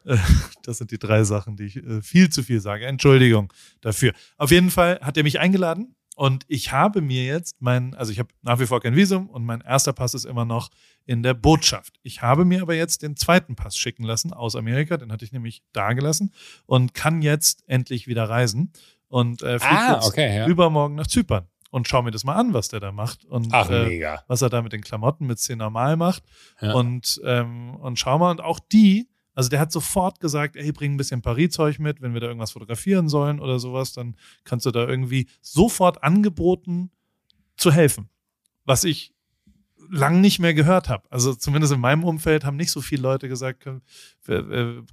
Äh, 0.06 0.18
das 0.64 0.80
sind 0.80 0.90
die 0.90 0.98
drei 0.98 1.24
Sachen, 1.24 1.56
die 1.56 1.66
ich 1.66 1.78
äh, 1.78 2.02
viel 2.02 2.30
zu 2.30 2.42
viel 2.42 2.60
sage. 2.60 2.88
Entschuldigung 2.88 3.54
dafür. 3.82 4.14
Auf 4.38 4.50
jeden 4.50 4.72
Fall 4.72 5.00
hat 5.02 5.16
er 5.16 5.24
mich 5.24 5.40
eingeladen 5.40 5.96
und 6.16 6.44
ich 6.48 6.72
habe 6.72 7.02
mir 7.02 7.26
jetzt 7.26 7.56
mein, 7.60 7.96
also 7.96 8.12
ich 8.12 8.20
habe 8.20 8.30
nach 8.42 8.60
wie 8.60 8.66
vor 8.66 8.82
kein 8.82 8.96
Visum 8.96 9.30
und 9.30 9.46
mein 9.46 9.62
erster 9.62 9.94
Pass 9.94 10.14
ist 10.14 10.26
immer 10.26 10.46
noch 10.46 10.70
in 11.06 11.24
der 11.24 11.34
Botschaft. 11.34 12.00
Ich 12.04 12.22
habe 12.22 12.46
mir 12.46 12.62
aber 12.62 12.76
jetzt 12.76 13.02
den 13.02 13.16
zweiten 13.16 13.56
Pass 13.56 13.78
schicken 13.78 14.04
lassen 14.04 14.32
aus 14.32 14.56
Amerika, 14.56 14.98
den 14.98 15.12
hatte 15.12 15.26
ich 15.26 15.32
nämlich 15.32 15.64
da 15.72 15.94
gelassen 15.94 16.32
und 16.66 16.94
kann 16.94 17.22
jetzt 17.22 17.64
endlich 17.68 18.08
wieder 18.08 18.30
reisen 18.30 18.72
und 19.14 19.44
äh, 19.44 19.60
fliege 19.60 19.80
ah, 19.80 20.02
okay, 20.08 20.38
ja. 20.38 20.48
übermorgen 20.48 20.96
nach 20.96 21.06
Zypern. 21.06 21.48
und 21.70 21.88
schaue 21.88 22.02
mir 22.02 22.10
das 22.10 22.24
mal 22.24 22.34
an, 22.34 22.56
was 22.56 22.70
der 22.70 22.80
da 22.80 22.92
macht. 22.92 23.26
Und 23.26 23.50
Ach, 23.52 23.70
äh, 23.70 24.18
was 24.28 24.42
er 24.42 24.50
da 24.50 24.64
mit 24.64 24.74
den 24.74 24.82
Klamotten 24.82 25.28
mit 25.28 25.38
C 25.38 25.56
normal 25.56 25.98
macht. 25.98 26.24
Ja. 26.60 26.74
Und, 26.74 27.22
ähm, 27.24 27.76
und 27.76 28.00
schau 28.00 28.18
mal, 28.18 28.32
und 28.32 28.42
auch 28.42 28.60
die, 28.60 29.08
also 29.36 29.50
der 29.50 29.60
hat 29.60 29.72
sofort 29.72 30.20
gesagt, 30.20 30.56
ey, 30.56 30.72
bring 30.72 30.96
ein 30.96 30.98
bisschen 30.98 31.22
Paris-Zeug 31.22 31.78
mit, 31.78 32.02
wenn 32.02 32.16
wir 32.16 32.22
da 32.22 32.28
irgendwas 32.28 32.54
fotografieren 32.54 33.08
sollen 33.08 33.40
oder 33.40 33.60
sowas, 33.60 33.94
dann 33.94 34.16
kannst 34.46 34.66
du 34.66 34.72
da 34.72 34.88
irgendwie 34.88 35.28
sofort 35.42 36.04
angeboten 36.04 36.90
zu 37.56 37.72
helfen. 37.72 38.10
Was 38.66 38.84
ich 38.84 39.13
lang 39.90 40.22
nicht 40.22 40.40
mehr 40.40 40.54
gehört 40.54 40.90
habe. 40.90 41.04
Also 41.10 41.34
zumindest 41.34 41.74
in 41.74 41.80
meinem 41.80 42.04
Umfeld 42.04 42.46
haben 42.46 42.58
nicht 42.58 42.72
so 42.72 42.82
viele 42.82 43.02
Leute 43.04 43.28
gesagt, 43.30 43.64
kann 43.66 43.82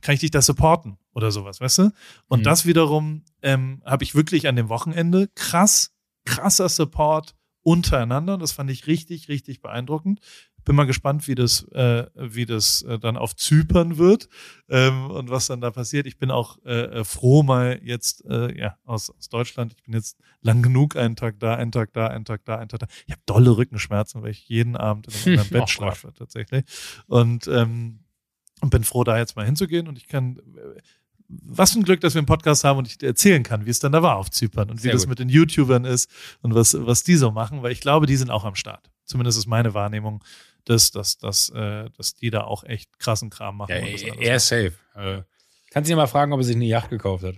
ich 0.08 0.20
dich 0.20 0.30
da 0.30 0.42
supporten 0.42 0.98
oder 1.14 1.30
sowas, 1.30 1.60
weißt 1.60 1.78
du? 1.78 1.90
Und 2.28 2.40
Mhm. 2.40 2.44
das 2.44 2.66
wiederum 2.66 3.24
ähm, 3.42 3.82
habe 3.84 4.04
ich 4.04 4.14
wirklich 4.14 4.48
an 4.48 4.56
dem 4.56 4.68
Wochenende 4.68 5.28
krass, 5.34 5.92
krasser 6.24 6.68
Support 6.68 7.34
untereinander. 7.62 8.38
Das 8.38 8.52
fand 8.52 8.70
ich 8.70 8.86
richtig, 8.86 9.28
richtig 9.28 9.60
beeindruckend. 9.60 10.20
Bin 10.64 10.76
mal 10.76 10.84
gespannt, 10.84 11.26
wie 11.26 11.34
das, 11.34 11.62
äh, 11.72 12.06
wie 12.14 12.44
das 12.44 12.82
äh, 12.82 12.98
dann 12.98 13.16
auf 13.16 13.34
Zypern 13.34 13.96
wird 13.96 14.28
ähm, 14.68 15.10
und 15.10 15.30
was 15.30 15.46
dann 15.46 15.60
da 15.62 15.70
passiert. 15.70 16.06
Ich 16.06 16.18
bin 16.18 16.30
auch 16.30 16.58
äh, 16.64 17.00
äh, 17.00 17.04
froh, 17.04 17.42
mal 17.42 17.80
jetzt 17.82 18.24
äh, 18.26 18.56
ja, 18.58 18.76
aus, 18.84 19.10
aus 19.10 19.30
Deutschland. 19.30 19.72
Ich 19.76 19.82
bin 19.82 19.94
jetzt 19.94 20.18
lang 20.42 20.62
genug, 20.62 20.96
einen 20.96 21.16
Tag 21.16 21.40
da, 21.40 21.54
einen 21.54 21.72
Tag 21.72 21.92
da, 21.94 22.08
einen 22.08 22.26
Tag 22.26 22.44
da, 22.44 22.56
einen 22.58 22.68
Tag 22.68 22.80
da. 22.80 22.86
Ich 23.06 23.12
habe 23.12 23.22
dolle 23.24 23.56
Rückenschmerzen, 23.56 24.22
weil 24.22 24.32
ich 24.32 24.48
jeden 24.48 24.76
Abend 24.76 25.06
in 25.06 25.14
einem 25.14 25.38
anderen 25.40 25.56
Oh 25.56 25.60
Bett 25.60 25.70
schlafe 25.70 26.12
tatsächlich. 26.12 26.64
Und, 27.06 27.48
ähm, 27.48 28.00
und 28.60 28.68
bin 28.68 28.84
froh, 28.84 29.04
da 29.04 29.16
jetzt 29.16 29.36
mal 29.36 29.46
hinzugehen. 29.46 29.88
Und 29.88 29.96
ich 29.96 30.08
kann, 30.08 30.36
äh, 30.36 30.80
was 31.42 31.72
für 31.72 31.78
ein 31.78 31.84
Glück, 31.84 32.00
dass 32.00 32.14
wir 32.14 32.18
einen 32.18 32.26
Podcast 32.26 32.64
haben 32.64 32.78
und 32.78 32.88
ich 32.88 32.98
dir 32.98 33.06
erzählen 33.06 33.42
kann, 33.42 33.64
wie 33.64 33.70
es 33.70 33.78
dann 33.78 33.92
da 33.92 34.02
war 34.02 34.16
auf 34.16 34.30
Zypern 34.30 34.70
und 34.70 34.78
wie 34.78 34.82
Sehr 34.82 34.92
das 34.92 35.02
gut. 35.02 35.10
mit 35.10 35.18
den 35.20 35.28
YouTubern 35.28 35.84
ist 35.84 36.10
und 36.42 36.54
was, 36.54 36.76
was 36.78 37.04
die 37.04 37.16
so 37.16 37.30
machen, 37.30 37.62
weil 37.62 37.72
ich 37.72 37.80
glaube, 37.80 38.06
die 38.06 38.16
sind 38.16 38.30
auch 38.30 38.44
am 38.44 38.54
Start. 38.56 38.90
Zumindest 39.04 39.38
ist 39.38 39.46
meine 39.46 39.74
Wahrnehmung, 39.74 40.24
dass, 40.64 40.90
dass, 40.90 41.18
dass, 41.18 41.50
äh, 41.50 41.88
dass 41.96 42.14
die 42.14 42.30
da 42.30 42.42
auch 42.44 42.64
echt 42.64 42.98
krassen 42.98 43.30
Kram 43.30 43.58
machen. 43.58 43.70
Ja, 43.70 43.80
das 43.80 44.02
er, 44.02 44.36
ist 44.36 44.48
safe. 44.48 44.72
Äh, 44.94 45.22
kannst 45.70 45.88
du 45.88 45.92
ihn 45.92 45.96
mal 45.96 46.06
fragen, 46.06 46.32
ob 46.32 46.40
er 46.40 46.44
sich 46.44 46.56
eine 46.56 46.66
Yacht 46.66 46.90
gekauft 46.90 47.24
hat? 47.24 47.36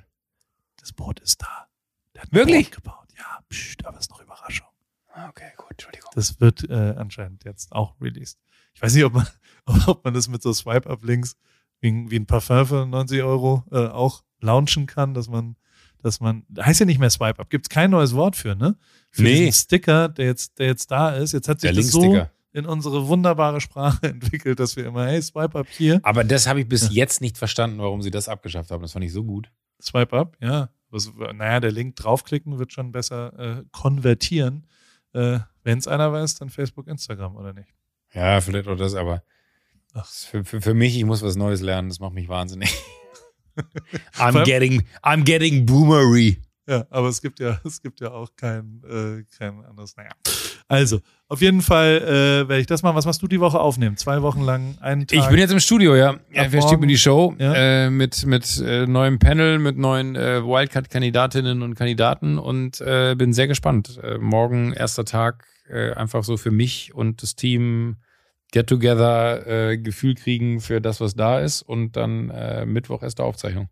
Das 0.81 0.93
Boot 0.93 1.21
ist 1.21 1.43
da. 1.43 1.67
Der 2.15 2.25
Wirklich? 2.31 2.71
Boot 2.71 2.83
gebaut. 2.85 3.09
Ja, 3.17 3.41
pst, 3.49 3.85
aber 3.87 3.99
es 3.99 4.05
ist 4.05 4.11
noch 4.11 4.21
Überraschung. 4.23 4.67
Ah, 5.15 5.29
Okay, 5.29 5.53
gut, 5.57 5.71
Entschuldigung. 5.73 6.11
Das 6.15 6.41
wird 6.41 6.69
äh, 6.69 6.95
anscheinend 6.97 7.45
jetzt 7.45 7.73
auch 7.73 7.95
released. 8.01 8.39
Ich 8.75 8.83
weiß 8.83 8.95
nicht, 8.95 9.05
ob 9.05 9.13
man, 9.13 9.27
ob 9.87 10.05
man 10.05 10.15
das 10.15 10.29
mit 10.29 10.43
so 10.43 10.53
Swipe-Up-Links 10.53 11.37
wie, 11.83 12.17
ein 12.17 12.27
Parfum 12.27 12.67
für 12.67 12.87
90 12.87 13.23
Euro 13.23 13.65
äh, 13.71 13.87
auch 13.89 14.23
launchen 14.41 14.87
kann, 14.87 15.15
dass 15.15 15.29
man, 15.29 15.57
dass 16.03 16.21
man, 16.21 16.45
heißt 16.59 16.81
ja 16.81 16.87
nicht 16.87 16.99
mehr 16.99 17.11
Swipe-Up, 17.11 17.51
gibt 17.51 17.67
es 17.67 17.69
kein 17.69 17.91
neues 17.91 18.15
Wort 18.15 18.37
für, 18.37 18.55
ne? 18.55 18.77
Für 19.11 19.23
Nee. 19.23 19.35
diesen 19.47 19.53
Sticker, 19.53 20.09
der 20.09 20.27
jetzt, 20.27 20.59
der 20.59 20.67
jetzt 20.67 20.91
da 20.91 21.11
ist. 21.11 21.33
Jetzt 21.33 21.49
hat 21.49 21.61
sich 21.61 21.71
Der 21.71 21.77
das 21.77 21.91
so 21.91 22.27
in 22.55 22.67
unsere 22.67 23.09
wunderbare 23.09 23.61
Sprache 23.61 24.07
entwickelt, 24.09 24.61
dass 24.61 24.77
wir 24.77 24.87
immer, 24.87 25.07
hey, 25.07 25.21
Swipe-Up 25.21 25.67
hier, 25.69 26.01
Aber 26.03 26.23
das 26.25 26.47
habe 26.47 26.61
ich 26.61 26.69
bis 26.69 26.93
jetzt 26.93 27.21
nicht 27.21 27.37
verstanden, 27.39 27.79
warum 27.79 28.03
sie 28.03 28.11
das 28.11 28.29
abgeschafft 28.29 28.71
haben. 28.71 28.83
Das 28.83 28.93
fand 28.93 29.05
ich 29.05 29.13
so 29.13 29.25
gut. 29.25 29.51
Swipe-Up, 29.81 30.37
ja. 30.41 30.71
Was, 30.91 31.11
naja, 31.35 31.61
der 31.61 31.73
Link 31.73 31.97
draufklicken 31.97 32.59
wird 32.59 32.73
schon 32.73 32.93
besser 32.93 33.39
äh, 33.39 33.65
konvertieren. 33.73 34.67
Äh, 35.15 35.39
Wenn 35.65 35.79
es 35.79 35.89
einer 35.89 36.13
weiß, 36.13 36.35
dann 36.37 36.51
Facebook, 36.51 36.87
Instagram, 36.89 37.37
oder 37.37 37.53
nicht? 37.55 37.69
Ja, 38.13 38.41
vielleicht 38.43 38.69
auch 38.69 38.77
das, 38.77 38.95
aber 38.95 39.23
Ach. 39.95 40.07
für, 40.07 40.45
für, 40.45 40.61
für 40.61 40.75
mich, 40.75 40.97
ich 40.97 41.05
muss 41.05 41.23
was 41.23 41.37
Neues 41.37 41.61
lernen. 41.61 41.89
Das 41.89 42.01
macht 42.01 42.15
mich 42.15 42.29
wahnsinnig. 42.29 42.73
I'm 44.17 44.45
getting, 44.45 44.83
I'm 45.03 45.25
getting 45.25 45.67
boomery. 45.67 46.39
Ja, 46.67 46.87
aber 46.91 47.09
es 47.09 47.21
gibt 47.21 47.41
ja, 47.41 47.61
es 47.65 47.83
gibt 47.83 48.01
ja 48.01 48.11
auch 48.13 48.31
kein, 48.37 48.83
äh, 48.89 49.25
kein 49.37 49.65
anderes. 49.65 49.97
Naja. 49.97 50.11
Also, 50.69 51.01
auf 51.29 51.43
jeden 51.43 51.61
Fall 51.61 51.99
äh, 51.99 52.49
werde 52.49 52.61
ich 52.61 52.67
das 52.67 52.83
machen. 52.83 52.97
Was 52.97 53.05
machst 53.05 53.21
du 53.21 53.29
die 53.29 53.41
Woche 53.41 53.61
aufnehmen? 53.61 53.97
Zwei 53.97 54.23
Wochen 54.23 54.43
lang, 54.43 54.79
einen 54.81 55.07
Tag. 55.07 55.19
Ich 55.19 55.27
bin 55.27 55.39
jetzt 55.39 55.51
im 55.51 55.61
Studio, 55.61 55.95
ja. 55.95 56.17
ja 56.33 56.51
wer 56.51 56.63
steht 56.63 56.81
mir 56.81 56.87
die 56.87 56.97
Show? 56.97 57.35
Ja. 57.39 57.55
Äh, 57.55 57.91
mit 57.91 58.25
mit 58.25 58.59
äh, 58.65 58.87
neuem 58.87 59.19
Panel, 59.19 59.59
mit 59.59 59.77
neuen 59.77 60.17
äh, 60.17 60.43
Wildcard-Kandidatinnen 60.43 61.63
und 61.63 61.75
Kandidaten 61.75 62.39
und 62.39 62.81
äh, 62.81 63.15
bin 63.17 63.33
sehr 63.33 63.49
gespannt. 63.49 63.99
Äh, 64.03 64.19
morgen 64.19 64.73
erster 64.73 65.05
Tag, 65.05 65.47
äh, 65.69 65.93
einfach 65.93 66.25
so 66.25 66.37
für 66.37 66.53
mich 66.53 66.95
und 66.95 67.23
das 67.23 67.35
Team 67.35 67.97
Get 68.53 68.69
Together 68.69 69.47
äh, 69.71 69.79
Gefühl 69.79 70.15
kriegen 70.15 70.61
für 70.61 70.81
das, 70.81 71.01
was 71.01 71.15
da 71.15 71.41
ist 71.41 71.63
und 71.63 71.97
dann 71.97 72.31
äh, 72.31 72.65
Mittwoch 72.65 73.03
erste 73.03 73.25
Aufzeichnung. 73.25 73.69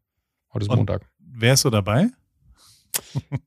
Heute 0.53 0.65
ist 0.65 0.71
Und- 0.71 0.79
Montag. 0.79 1.03
Wärst 1.19 1.65
du 1.65 1.71
dabei? 1.71 2.09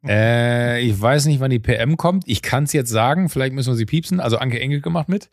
Äh, 0.06 0.82
ich 0.82 1.00
weiß 1.00 1.26
nicht, 1.26 1.40
wann 1.40 1.52
die 1.52 1.60
PM 1.60 1.96
kommt. 1.98 2.24
Ich 2.28 2.42
kann 2.42 2.64
es 2.64 2.74
jetzt 2.74 2.90
sagen. 2.90 3.30
Vielleicht 3.30 3.54
müssen 3.54 3.70
wir 3.72 3.76
sie 3.76 3.86
piepsen. 3.86 4.20
Also 4.20 4.38
Anke 4.38 4.60
Engel 4.60 4.82
gemacht 4.82 5.10
mit. 5.10 5.30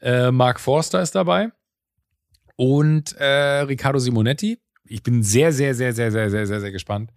Äh, 0.00 0.30
Mark 0.30 0.60
Forster 0.60 1.00
ist 1.00 1.14
dabei. 1.14 1.48
Und 2.56 3.12
äh, 3.18 3.60
Riccardo 3.62 3.98
Simonetti. 3.98 4.58
Ich 4.84 5.02
bin 5.02 5.22
sehr, 5.22 5.52
sehr, 5.52 5.74
sehr, 5.74 5.92
sehr, 5.92 6.10
sehr, 6.10 6.30
sehr, 6.30 6.46
sehr, 6.46 6.60
sehr 6.60 6.72
gespannt, 6.72 7.12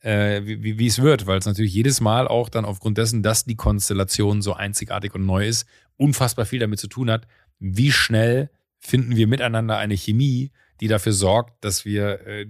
äh, 0.00 0.42
wie, 0.44 0.62
wie, 0.62 0.78
wie 0.78 0.86
es 0.86 1.00
wird, 1.02 1.26
weil 1.26 1.38
es 1.38 1.46
natürlich 1.46 1.74
jedes 1.74 2.00
Mal 2.00 2.28
auch 2.28 2.48
dann 2.48 2.64
aufgrund 2.64 2.98
dessen, 2.98 3.22
dass 3.22 3.44
die 3.44 3.56
Konstellation 3.56 4.42
so 4.42 4.52
einzigartig 4.54 5.14
und 5.14 5.26
neu 5.26 5.46
ist, 5.46 5.66
unfassbar 5.96 6.44
viel 6.46 6.60
damit 6.60 6.78
zu 6.78 6.88
tun 6.88 7.10
hat, 7.10 7.26
wie 7.58 7.92
schnell 7.92 8.50
finden 8.78 9.16
wir 9.16 9.26
miteinander 9.26 9.78
eine 9.78 9.96
Chemie, 9.96 10.52
die 10.80 10.88
dafür 10.88 11.12
sorgt, 11.12 11.64
dass 11.64 11.84
wir 11.84 12.26
äh, 12.26 12.46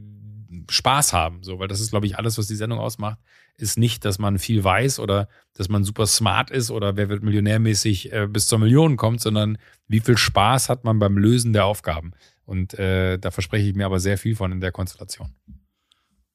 Spaß 0.68 1.12
haben. 1.12 1.42
So, 1.42 1.58
weil 1.58 1.68
das 1.68 1.80
ist, 1.80 1.90
glaube 1.90 2.06
ich, 2.06 2.18
alles, 2.18 2.38
was 2.38 2.46
die 2.46 2.56
Sendung 2.56 2.78
ausmacht, 2.78 3.18
ist 3.56 3.78
nicht, 3.78 4.04
dass 4.04 4.18
man 4.18 4.38
viel 4.38 4.62
weiß 4.62 4.98
oder 4.98 5.28
dass 5.54 5.68
man 5.68 5.84
super 5.84 6.06
smart 6.06 6.50
ist 6.50 6.70
oder 6.70 6.96
wer 6.96 7.08
wird 7.08 7.22
millionärmäßig 7.22 8.12
äh, 8.12 8.26
bis 8.26 8.46
zur 8.46 8.58
Million 8.58 8.96
kommt, 8.96 9.20
sondern 9.20 9.58
wie 9.88 10.00
viel 10.00 10.18
Spaß 10.18 10.68
hat 10.68 10.84
man 10.84 10.98
beim 10.98 11.16
Lösen 11.16 11.52
der 11.52 11.64
Aufgaben. 11.64 12.12
Und 12.44 12.74
äh, 12.74 13.18
da 13.18 13.30
verspreche 13.30 13.68
ich 13.68 13.74
mir 13.74 13.86
aber 13.86 13.98
sehr 13.98 14.18
viel 14.18 14.36
von 14.36 14.52
in 14.52 14.60
der 14.60 14.72
Konstellation. 14.72 15.34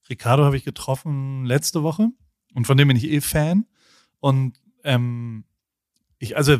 Ricardo 0.09 0.43
habe 0.43 0.57
ich 0.57 0.65
getroffen 0.65 1.45
letzte 1.45 1.83
Woche 1.83 2.09
und 2.53 2.65
von 2.65 2.77
dem 2.77 2.87
bin 2.87 2.97
ich 2.97 3.09
eh 3.09 3.21
Fan. 3.21 3.65
Und 4.19 4.57
ähm, 4.83 5.45
ich, 6.21 6.37
also 6.37 6.55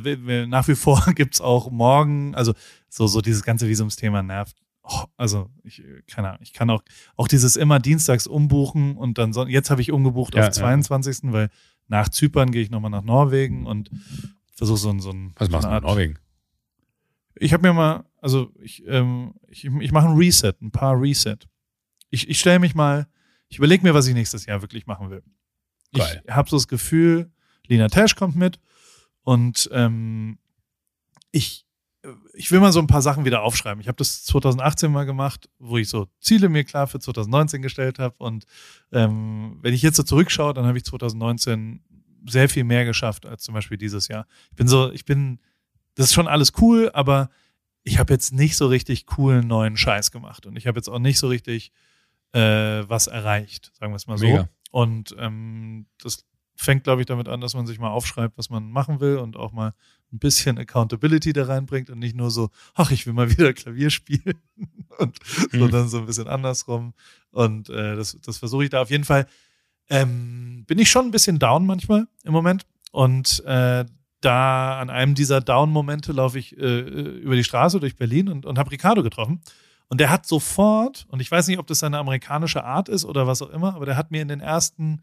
nach 0.48 0.68
wie 0.68 0.76
vor 0.76 1.02
gibt's 1.16 1.40
auch 1.42 1.70
morgen, 1.72 2.34
also 2.36 2.54
so, 2.90 3.08
so 3.08 3.22
dieses 3.22 3.44
ganze 3.44 3.68
Visumsthema 3.68 4.22
nervt. 4.24 4.58
Oh, 4.84 5.04
also 5.16 5.50
ich, 5.64 5.80
äh, 5.84 6.02
keine 6.08 6.30
Ahnung, 6.30 6.42
ich 6.42 6.54
kann 6.54 6.70
auch, 6.70 6.84
auch 7.16 7.28
dieses 7.28 7.56
immer 7.56 7.80
dienstags 7.80 8.26
umbuchen 8.28 8.98
und 8.98 9.18
dann, 9.18 9.32
so, 9.34 9.46
jetzt 9.46 9.70
habe 9.70 9.82
ich 9.82 9.92
umgebucht 9.92 10.34
Ja, 10.36 10.42
auf 10.42 10.48
ja. 10.48 10.52
22., 10.54 11.32
weil 11.32 11.50
nach 11.88 12.10
Zypern 12.10 12.52
gehe 12.52 12.64
ich 12.64 12.72
nochmal 12.72 12.90
nach 12.92 13.04
Norwegen 13.04 13.68
und 13.68 13.92
versuche 14.56 14.78
so, 14.80 14.90
ein- 14.90 15.00
so 15.00 15.12
ein. 15.12 15.34
Was 15.38 15.48
so 15.48 15.52
machst 15.52 15.68
du 15.68 15.72
mit 15.74 15.84
Norwegen? 15.84 16.18
ich 17.36 17.54
habe 17.54 17.68
mir 17.68 17.74
mal, 17.74 18.06
also 18.22 18.52
ich, 18.62 18.86
ähm, 18.88 19.34
ich, 19.48 19.66
ich 19.66 19.92
mache 19.92 20.08
ein 20.08 20.16
Reset, 20.18 20.54
ein 20.62 20.72
paar 20.72 21.00
Reset. 21.00 21.38
Ich, 22.10 22.30
ich 22.30 22.40
stelle 22.40 22.60
mich 22.60 22.76
mal, 22.76 23.08
ich 23.50 23.58
überlege 23.58 23.84
mir, 23.84 23.94
was 23.94 24.08
ich 24.08 24.14
nächstes 24.14 24.46
Jahr 24.46 24.62
wirklich 24.62 24.86
machen 24.88 25.10
will. 25.10 25.24
Geil. 25.94 26.22
Ich 26.26 26.32
habe 26.34 26.50
so 26.50 26.56
das 26.58 26.68
Gefühl, 26.68 27.32
Lina 27.68 27.88
Tesch 27.88 28.16
kommt 28.16 28.36
mit 28.36 28.60
und 29.24 29.70
ähm, 29.72 30.38
ich, 31.32 31.66
ich 32.34 32.52
will 32.52 32.60
mal 32.60 32.72
so 32.72 32.80
ein 32.80 32.88
paar 32.88 33.02
Sachen 33.02 33.26
wieder 33.26 33.44
aufschreiben. 33.44 33.82
Ich 33.82 33.88
habe 33.88 33.98
das 33.98 34.24
2018 34.26 34.92
mal 34.92 35.06
gemacht, 35.06 35.50
wo 35.60 35.78
ich 35.78 35.90
so 35.90 36.08
Ziele 36.20 36.50
mir 36.50 36.64
klar 36.64 36.88
für 36.88 37.00
2019 37.00 37.62
gestellt 37.62 38.00
habe. 38.00 38.16
Und 38.18 38.46
ähm, 38.92 39.60
wenn 39.62 39.74
ich 39.74 39.82
jetzt 39.82 39.98
so 39.98 40.04
zurückschaue, 40.04 40.54
dann 40.54 40.66
habe 40.66 40.78
ich 40.78 40.86
2019 40.86 41.84
sehr 42.28 42.50
viel 42.50 42.64
mehr 42.64 42.86
geschafft 42.86 43.26
als 43.26 43.44
zum 43.44 43.54
Beispiel 43.54 43.78
dieses 43.78 44.08
Jahr. 44.08 44.26
Ich 44.50 44.56
bin 44.56 44.68
so, 44.68 44.92
ich 44.92 45.06
bin, 45.06 45.40
das 45.96 46.08
ist 46.08 46.14
schon 46.14 46.28
alles 46.28 46.54
cool, 46.60 46.90
aber 46.94 47.30
ich 47.84 48.00
habe 48.00 48.14
jetzt 48.14 48.34
nicht 48.34 48.58
so 48.58 48.68
richtig 48.68 49.06
coolen 49.06 49.48
neuen 49.48 49.78
Scheiß 49.78 50.12
gemacht 50.12 50.46
und 50.46 50.56
ich 50.56 50.68
habe 50.68 50.78
jetzt 50.78 50.88
auch 50.88 51.00
nicht 51.00 51.18
so 51.18 51.28
richtig 51.28 51.72
äh, 52.34 52.40
was 52.88 53.08
erreicht, 53.08 53.72
sagen 53.80 53.92
wir 53.92 53.98
es 53.98 54.08
mal 54.08 54.18
so. 54.18 54.26
Mega. 54.26 54.50
Und 54.72 55.16
ähm, 55.18 55.88
das 55.98 56.26
fängt, 56.56 56.84
glaube 56.84 57.02
ich, 57.02 57.08
damit 57.08 57.28
an, 57.28 57.42
dass 57.42 57.54
man 57.54 57.66
sich 57.66 57.80
mal 57.80 57.90
aufschreibt, 57.90 58.38
was 58.38 58.50
man 58.50 58.70
machen 58.72 59.00
will 59.00 59.18
und 59.18 59.36
auch 59.38 59.52
mal 59.52 59.74
ein 60.14 60.20
bisschen 60.20 60.58
Accountability 60.58 61.34
da 61.34 61.46
reinbringt 61.46 61.90
und 61.90 62.00
nicht 62.00 62.16
nur 62.16 62.30
so, 62.32 62.50
ach, 62.76 62.92
ich 62.92 63.06
will 63.06 63.14
mal 63.14 63.30
wieder 63.38 63.54
Klavier 63.54 63.90
spielen 63.90 64.42
und 65.00 65.18
Mhm. 65.52 65.60
sondern 65.60 65.90
so 65.90 66.00
ein 66.00 66.06
bisschen 66.06 66.28
andersrum. 66.28 66.94
Und 67.32 67.70
äh, 67.70 67.96
das, 67.96 68.18
das 68.22 68.38
versuche 68.38 68.66
ich 68.66 68.70
da 68.70 68.82
auf 68.82 68.90
jeden 68.90 69.06
Fall. 69.06 69.26
Ähm, 69.90 70.64
bin 70.68 70.80
ich 70.80 70.90
schon 70.90 71.06
ein 71.06 71.12
bisschen 71.12 71.40
down 71.40 71.66
manchmal 71.66 72.08
im 72.24 72.34
Moment. 72.34 72.66
Und 72.92 73.44
äh, 73.46 73.86
da 74.22 74.80
an 74.80 74.90
einem 74.90 75.16
dieser 75.16 75.42
Down-Momente 75.42 76.12
laufe 76.12 76.38
ich 76.38 76.56
äh, 76.58 76.80
über 76.82 77.36
die 77.36 77.44
Straße 77.44 77.80
durch 77.80 77.96
Berlin 77.96 78.30
und, 78.30 78.46
und 78.46 78.60
habe 78.60 78.72
Ricardo 78.72 79.02
getroffen. 79.02 79.42
Und 79.88 80.00
der 80.00 80.10
hat 80.10 80.26
sofort, 80.28 81.06
und 81.10 81.22
ich 81.22 81.32
weiß 81.32 81.48
nicht, 81.48 81.58
ob 81.58 81.68
das 81.68 81.80
seine 81.80 81.98
amerikanische 81.98 82.64
Art 82.64 82.88
ist 82.88 83.04
oder 83.04 83.28
was 83.28 83.42
auch 83.42 83.50
immer, 83.50 83.76
aber 83.76 83.86
der 83.86 83.98
hat 83.98 84.12
mir 84.12 84.22
in 84.22 84.28
den 84.28 84.40
ersten 84.40 85.02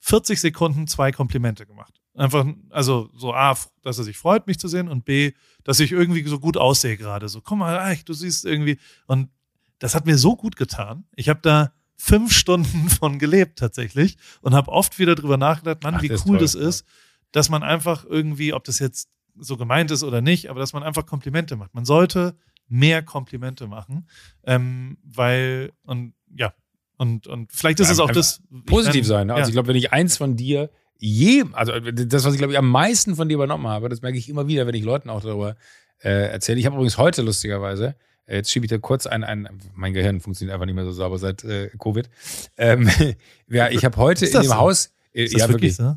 40 0.00 0.40
Sekunden 0.40 0.86
zwei 0.86 1.12
Komplimente 1.12 1.66
gemacht. 1.66 2.00
Einfach, 2.14 2.46
also 2.70 3.10
so 3.14 3.32
A, 3.32 3.56
dass 3.82 3.98
er 3.98 4.04
sich 4.04 4.18
freut, 4.18 4.46
mich 4.46 4.58
zu 4.58 4.68
sehen 4.68 4.88
und 4.88 5.04
B, 5.04 5.32
dass 5.64 5.80
ich 5.80 5.92
irgendwie 5.92 6.26
so 6.26 6.40
gut 6.40 6.56
aussehe 6.56 6.96
gerade. 6.96 7.28
So, 7.28 7.40
komm 7.40 7.60
mal, 7.60 7.78
ach, 7.78 8.02
du 8.02 8.12
siehst 8.12 8.44
irgendwie. 8.44 8.78
Und 9.06 9.30
das 9.78 9.94
hat 9.94 10.06
mir 10.06 10.18
so 10.18 10.34
gut 10.34 10.56
getan. 10.56 11.04
Ich 11.14 11.28
habe 11.28 11.40
da 11.42 11.72
fünf 11.96 12.32
Stunden 12.32 12.88
von 12.88 13.18
gelebt 13.18 13.58
tatsächlich 13.58 14.16
und 14.40 14.54
habe 14.54 14.70
oft 14.70 14.98
wieder 14.98 15.14
drüber 15.14 15.36
nachgedacht, 15.36 15.82
Mann, 15.82 15.96
Ach, 15.96 16.02
wie 16.02 16.08
das 16.08 16.22
cool 16.22 16.32
toll, 16.32 16.38
das 16.38 16.54
ja. 16.54 16.60
ist, 16.60 16.84
dass 17.32 17.50
man 17.50 17.62
einfach 17.62 18.04
irgendwie, 18.04 18.52
ob 18.52 18.64
das 18.64 18.78
jetzt 18.78 19.10
so 19.36 19.56
gemeint 19.56 19.90
ist 19.90 20.02
oder 20.02 20.20
nicht, 20.20 20.50
aber 20.50 20.60
dass 20.60 20.72
man 20.72 20.82
einfach 20.82 21.06
Komplimente 21.06 21.56
macht. 21.56 21.74
Man 21.74 21.84
sollte 21.84 22.36
mehr 22.68 23.02
Komplimente 23.02 23.66
machen, 23.66 24.08
ähm, 24.44 24.98
weil, 25.02 25.72
und 25.84 26.14
ja, 26.34 26.52
und, 26.98 27.26
und 27.26 27.52
vielleicht 27.52 27.80
ist 27.80 27.86
Ja, 27.86 27.94
es 27.94 28.00
auch 28.00 28.10
das. 28.10 28.42
Positiv 28.66 29.02
ich 29.02 29.06
sein. 29.06 29.28
Ne? 29.28 29.34
Also 29.34 29.44
ja. 29.44 29.48
ich 29.48 29.54
glaube, 29.54 29.68
wenn 29.68 29.76
ich 29.76 29.92
eins 29.92 30.16
von 30.16 30.36
dir 30.36 30.70
je, 30.98 31.44
also 31.52 31.78
das, 31.78 32.24
was 32.24 32.34
ich 32.34 32.38
glaube 32.38 32.52
ich 32.52 32.58
am 32.58 32.68
meisten 32.68 33.16
von 33.16 33.28
dir 33.28 33.36
übernommen 33.36 33.68
habe, 33.68 33.88
das 33.88 34.02
merke 34.02 34.18
ich 34.18 34.28
immer 34.28 34.48
wieder, 34.48 34.66
wenn 34.66 34.74
ich 34.74 34.82
Leuten 34.82 35.08
auch 35.10 35.22
darüber 35.22 35.56
äh, 36.02 36.30
erzähle. 36.30 36.58
Ich 36.58 36.66
habe 36.66 36.74
übrigens 36.74 36.98
heute 36.98 37.22
lustigerweise, 37.22 37.94
äh, 38.26 38.36
jetzt 38.36 38.50
schiebe 38.50 38.66
ich 38.66 38.70
da 38.70 38.78
kurz 38.78 39.06
ein, 39.06 39.22
ein, 39.22 39.48
mein 39.74 39.94
Gehirn 39.94 40.20
funktioniert 40.20 40.54
einfach 40.54 40.66
nicht 40.66 40.74
mehr 40.74 40.84
so 40.84 40.92
sauber 40.92 41.18
seit 41.18 41.44
äh, 41.44 41.70
Covid. 41.78 42.10
Ähm, 42.56 42.90
ja, 43.48 43.70
ich 43.70 43.84
habe 43.84 43.96
heute 43.96 44.26
in 44.26 44.32
dem 44.32 44.42
so? 44.42 44.56
Haus, 44.56 44.92
äh, 45.12 45.24
Ist 45.24 45.34
das 45.34 45.42
ja 45.42 45.48
wirklich 45.48 45.78
wirklich, 45.78 45.96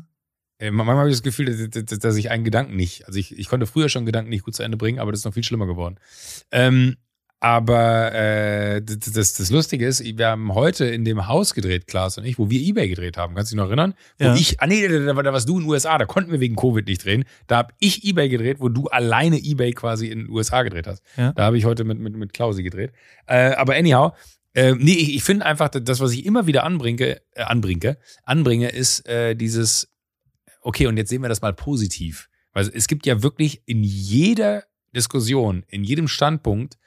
äh, 0.58 0.70
manchmal 0.70 0.96
habe 0.96 1.08
ich 1.08 1.16
das 1.16 1.24
Gefühl, 1.24 1.46
dass, 1.46 1.84
dass, 1.84 1.98
dass 1.98 2.16
ich 2.16 2.30
einen 2.30 2.44
Gedanken 2.44 2.76
nicht, 2.76 3.06
also 3.08 3.18
ich, 3.18 3.36
ich 3.36 3.48
konnte 3.48 3.66
früher 3.66 3.88
schon 3.88 4.06
Gedanken 4.06 4.30
nicht 4.30 4.44
gut 4.44 4.54
zu 4.54 4.62
Ende 4.62 4.76
bringen, 4.76 5.00
aber 5.00 5.10
das 5.10 5.20
ist 5.20 5.24
noch 5.24 5.34
viel 5.34 5.44
schlimmer 5.44 5.66
geworden. 5.66 5.96
Ähm, 6.52 6.96
aber 7.42 8.14
äh, 8.14 8.82
das, 8.82 9.34
das, 9.34 9.50
Lustige 9.50 9.84
ist, 9.84 10.00
wir 10.04 10.28
haben 10.28 10.54
heute 10.54 10.84
in 10.84 11.04
dem 11.04 11.26
Haus 11.26 11.54
gedreht, 11.54 11.88
Klaas 11.88 12.16
und 12.16 12.24
ich, 12.24 12.38
wo 12.38 12.50
wir 12.50 12.60
Ebay 12.60 12.88
gedreht 12.88 13.16
haben. 13.16 13.34
Kannst 13.34 13.50
du 13.50 13.56
dich 13.56 13.60
noch 13.60 13.66
erinnern? 13.66 13.94
Wo 14.20 14.26
Ja. 14.26 14.34
ich, 14.36 14.60
ah 14.60 14.68
nee, 14.68 14.86
da, 14.86 15.12
da, 15.12 15.22
da 15.22 15.32
warst 15.32 15.48
du 15.48 15.58
in 15.58 15.64
den 15.64 15.70
USA, 15.70 15.98
da 15.98 16.04
konnten 16.04 16.30
wir 16.30 16.38
wegen 16.38 16.54
Covid 16.54 16.86
nicht 16.86 17.04
drehen. 17.04 17.24
Da 17.48 17.56
habe 17.56 17.74
ich 17.80 18.04
Ebay 18.04 18.28
gedreht, 18.28 18.60
wo 18.60 18.68
du 18.68 18.86
alleine 18.86 19.38
Ebay 19.38 19.72
quasi 19.72 20.06
in 20.06 20.20
den 20.20 20.28
USA 20.30 20.62
gedreht 20.62 20.86
hast. 20.86 21.02
Ja. 21.16 21.32
Da 21.32 21.42
habe 21.42 21.58
ich 21.58 21.64
heute 21.64 21.82
mit, 21.82 21.98
mit, 21.98 22.14
mit 22.14 22.32
Klausi 22.32 22.62
gedreht. 22.62 22.92
Äh, 23.26 23.54
aber 23.54 23.74
anyhow, 23.74 24.12
äh, 24.54 24.76
nee, 24.78 24.92
ich, 24.92 25.16
ich 25.16 25.24
finde 25.24 25.44
einfach, 25.44 25.68
das, 25.68 25.98
was 25.98 26.12
ich 26.12 26.24
immer 26.24 26.46
wieder 26.46 26.62
anbringe, 26.62 27.20
äh, 27.32 27.42
anbringe, 27.42 27.98
anbringe, 28.22 28.68
ist 28.68 29.04
äh, 29.08 29.34
dieses, 29.34 29.92
okay, 30.60 30.86
und 30.86 30.96
jetzt 30.96 31.10
sehen 31.10 31.22
wir 31.22 31.28
das 31.28 31.42
mal 31.42 31.54
positiv. 31.54 32.28
Weil 32.52 32.70
es 32.72 32.86
gibt 32.86 33.04
ja 33.04 33.24
wirklich 33.24 33.62
in 33.66 33.82
jeder 33.82 34.62
Diskussion, 34.94 35.64
in 35.66 35.82
jedem 35.82 36.06
Standpunkt 36.06 36.78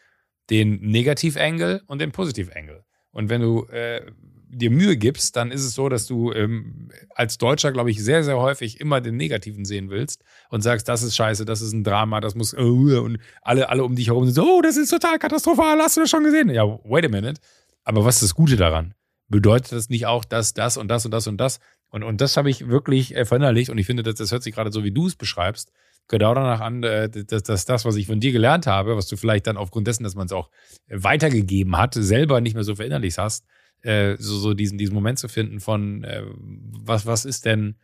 den 0.50 0.80
Negativ-Angle 0.82 1.84
und 1.88 2.00
den 2.00 2.12
Positiv-Angle. 2.12 2.84
Und 3.12 3.30
wenn 3.30 3.42
du 3.42 3.66
äh, 3.68 4.02
dir 4.50 4.72
Mühe 4.72 4.98
gibst, 4.98 5.36
dann 5.36 5.52
ist 5.52 5.64
es 5.64 5.74
so, 5.74 5.90
dass 5.90 6.08
du 6.08 6.32
ähm, 6.32 6.90
als 7.14 7.38
Deutscher, 7.38 7.72
glaube 7.72 7.92
ich, 7.92 8.04
sehr, 8.04 8.24
sehr 8.24 8.38
häufig 8.38 8.80
immer 8.80 9.02
den 9.02 9.18
Negativen 9.18 9.66
sehen 9.66 9.90
willst 9.90 10.24
und 10.50 10.62
sagst, 10.62 10.88
das 10.88 11.04
ist 11.04 11.16
scheiße, 11.16 11.46
das 11.46 11.62
ist 11.62 11.74
ein 11.74 11.84
Drama, 11.84 12.22
das 12.22 12.36
muss, 12.36 12.54
äh, 12.54 12.58
und 12.58 13.20
alle, 13.42 13.70
alle 13.70 13.84
um 13.84 13.96
dich 13.96 14.08
herum 14.08 14.26
sind 14.26 14.34
so, 14.34 14.44
oh, 14.44 14.62
das 14.62 14.78
ist 14.78 14.90
total 14.90 15.20
katastrophal, 15.20 15.80
hast 15.80 15.98
du 15.98 16.02
das 16.02 16.10
schon 16.10 16.24
gesehen? 16.24 16.50
Ja, 16.50 16.64
wait 16.84 17.06
a 17.06 17.10
minute. 17.10 17.40
Aber 17.84 18.06
was 18.06 18.16
ist 18.16 18.24
das 18.24 18.36
Gute 18.36 18.56
daran? 18.56 18.94
Bedeutet 19.28 19.72
das 19.72 19.90
nicht 19.90 20.06
auch, 20.06 20.24
dass 20.24 20.54
das 20.54 20.78
und 20.78 20.88
das 20.88 21.06
und 21.06 21.12
das 21.12 21.28
und 21.28 21.38
das? 21.38 21.60
Und, 21.90 22.04
und 22.04 22.22
das 22.22 22.38
habe 22.38 22.50
ich 22.50 22.68
wirklich 22.68 23.16
äh, 23.16 23.26
verinnerlicht 23.26 23.70
und 23.70 23.78
ich 23.78 23.86
finde, 23.86 24.04
das, 24.04 24.16
das 24.16 24.32
hört 24.32 24.44
sich 24.44 24.54
gerade 24.54 24.72
so, 24.72 24.84
wie 24.84 24.92
du 24.92 25.08
es 25.08 25.16
beschreibst, 25.16 25.72
genau 26.08 26.34
danach 26.34 26.60
an, 26.62 26.84
äh, 26.84 27.10
dass, 27.10 27.44
dass 27.44 27.66
das, 27.66 27.86
was 27.86 27.96
ich 27.96 28.08
von 28.08 28.20
dir 28.20 28.32
gelernt 28.32 28.68
habe, 28.68 28.96
was 28.96 29.08
du 29.08 29.18
vielleicht 29.18 29.48
dann 29.48 29.58
aufgrund 29.58 29.88
dessen, 29.88 30.04
dass 30.04 30.16
man 30.16 30.26
es 30.26 30.32
auch 30.32 30.50
weitergegeben 30.90 31.78
hat, 31.78 31.94
selber 31.96 32.42
nicht 32.42 32.54
mehr 32.54 32.64
so 32.64 32.76
verinnerlicht 32.76 33.18
hast, 33.18 33.46
äh, 33.82 34.16
so, 34.20 34.38
so 34.38 34.54
diesen, 34.54 34.78
diesen 34.78 34.94
Moment 34.94 35.20
zu 35.20 35.28
finden 35.28 35.60
von, 35.60 36.04
äh, 36.04 36.24
was, 36.26 37.06
was 37.06 37.26
ist 37.26 37.46
denn 37.46 37.76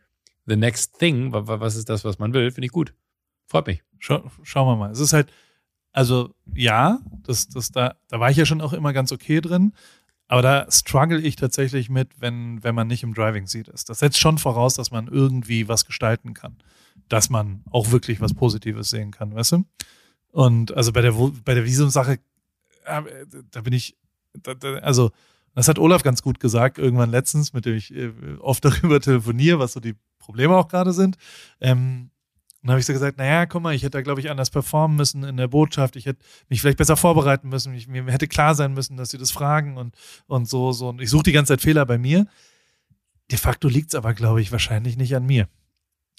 the 0.46 0.56
next 0.56 0.98
thing, 0.98 1.32
Wa- 1.32 1.46
wa- 1.46 1.60
was 1.60 1.76
ist 1.76 1.88
das, 1.88 2.04
was 2.04 2.18
man 2.18 2.32
will, 2.34 2.50
finde 2.50 2.66
ich 2.66 2.72
gut. 2.72 2.94
Freut 3.46 3.66
mich. 3.66 3.82
Schau, 3.98 4.24
schauen 4.42 4.66
wir 4.66 4.76
mal. 4.76 4.90
Es 4.90 4.98
ist 5.00 5.12
halt, 5.12 5.32
also 5.92 6.34
ja, 6.54 7.00
das, 7.24 7.48
das, 7.48 7.70
da, 7.70 7.96
da 8.08 8.18
war 8.18 8.30
ich 8.30 8.36
ja 8.36 8.46
schon 8.46 8.60
auch 8.60 8.72
immer 8.72 8.92
ganz 8.92 9.12
okay 9.12 9.40
drin. 9.40 9.72
Aber 10.28 10.40
da 10.40 10.66
struggle 10.70 11.20
ich 11.20 11.36
tatsächlich 11.36 11.90
mit, 11.90 12.08
wenn, 12.18 12.64
wenn 12.64 12.74
man 12.74 12.86
nicht 12.86 13.02
im 13.02 13.12
Driving 13.12 13.46
Seat 13.46 13.68
ist. 13.68 13.90
Das 13.90 13.98
setzt 13.98 14.18
schon 14.18 14.38
voraus, 14.38 14.74
dass 14.74 14.90
man 14.90 15.06
irgendwie 15.08 15.68
was 15.68 15.84
gestalten 15.84 16.32
kann. 16.32 16.56
Dass 17.12 17.28
man 17.28 17.62
auch 17.70 17.90
wirklich 17.90 18.22
was 18.22 18.32
Positives 18.32 18.88
sehen 18.88 19.10
kann, 19.10 19.34
weißt 19.34 19.52
du? 19.52 19.64
Und 20.30 20.74
also 20.74 20.92
bei 20.92 21.02
der, 21.02 21.12
bei 21.12 21.52
der 21.52 21.66
Visumsache, 21.66 22.12
äh, 22.86 23.02
da 23.50 23.60
bin 23.60 23.74
ich, 23.74 23.98
da, 24.32 24.54
da, 24.54 24.76
also 24.76 25.10
das 25.54 25.68
hat 25.68 25.78
Olaf 25.78 26.02
ganz 26.02 26.22
gut 26.22 26.40
gesagt, 26.40 26.78
irgendwann 26.78 27.10
letztens, 27.10 27.52
mit 27.52 27.66
dem 27.66 27.76
ich 27.76 27.94
äh, 27.94 28.12
oft 28.40 28.64
darüber 28.64 28.98
telefoniere, 28.98 29.58
was 29.58 29.74
so 29.74 29.80
die 29.80 29.94
Probleme 30.16 30.56
auch 30.56 30.68
gerade 30.68 30.94
sind. 30.94 31.18
Ähm, 31.60 32.08
dann 32.62 32.70
habe 32.70 32.80
ich 32.80 32.86
so 32.86 32.94
gesagt, 32.94 33.18
naja, 33.18 33.44
guck 33.44 33.60
mal, 33.60 33.74
ich 33.74 33.82
hätte 33.82 33.98
da, 33.98 34.00
glaube 34.00 34.22
ich, 34.22 34.30
anders 34.30 34.48
performen 34.48 34.96
müssen 34.96 35.22
in 35.22 35.36
der 35.36 35.48
Botschaft. 35.48 35.96
Ich 35.96 36.06
hätte 36.06 36.24
mich 36.48 36.62
vielleicht 36.62 36.78
besser 36.78 36.96
vorbereiten 36.96 37.50
müssen. 37.50 37.74
Ich, 37.74 37.88
mir 37.88 38.06
hätte 38.06 38.26
klar 38.26 38.54
sein 38.54 38.72
müssen, 38.72 38.96
dass 38.96 39.10
sie 39.10 39.18
das 39.18 39.32
fragen 39.32 39.76
und, 39.76 39.96
und 40.28 40.48
so, 40.48 40.72
so. 40.72 40.88
Und 40.88 41.02
ich 41.02 41.10
suche 41.10 41.24
die 41.24 41.32
ganze 41.32 41.52
Zeit 41.52 41.60
Fehler 41.60 41.84
bei 41.84 41.98
mir. 41.98 42.26
De 43.30 43.38
facto 43.38 43.68
liegt 43.68 43.88
es 43.88 43.94
aber, 43.96 44.14
glaube 44.14 44.40
ich, 44.40 44.50
wahrscheinlich 44.50 44.96
nicht 44.96 45.14
an 45.14 45.26
mir. 45.26 45.48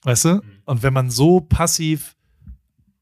Weißt 0.03 0.25
du? 0.25 0.41
Und 0.65 0.83
wenn 0.83 0.93
man 0.93 1.09
so 1.09 1.41
passiv 1.41 2.15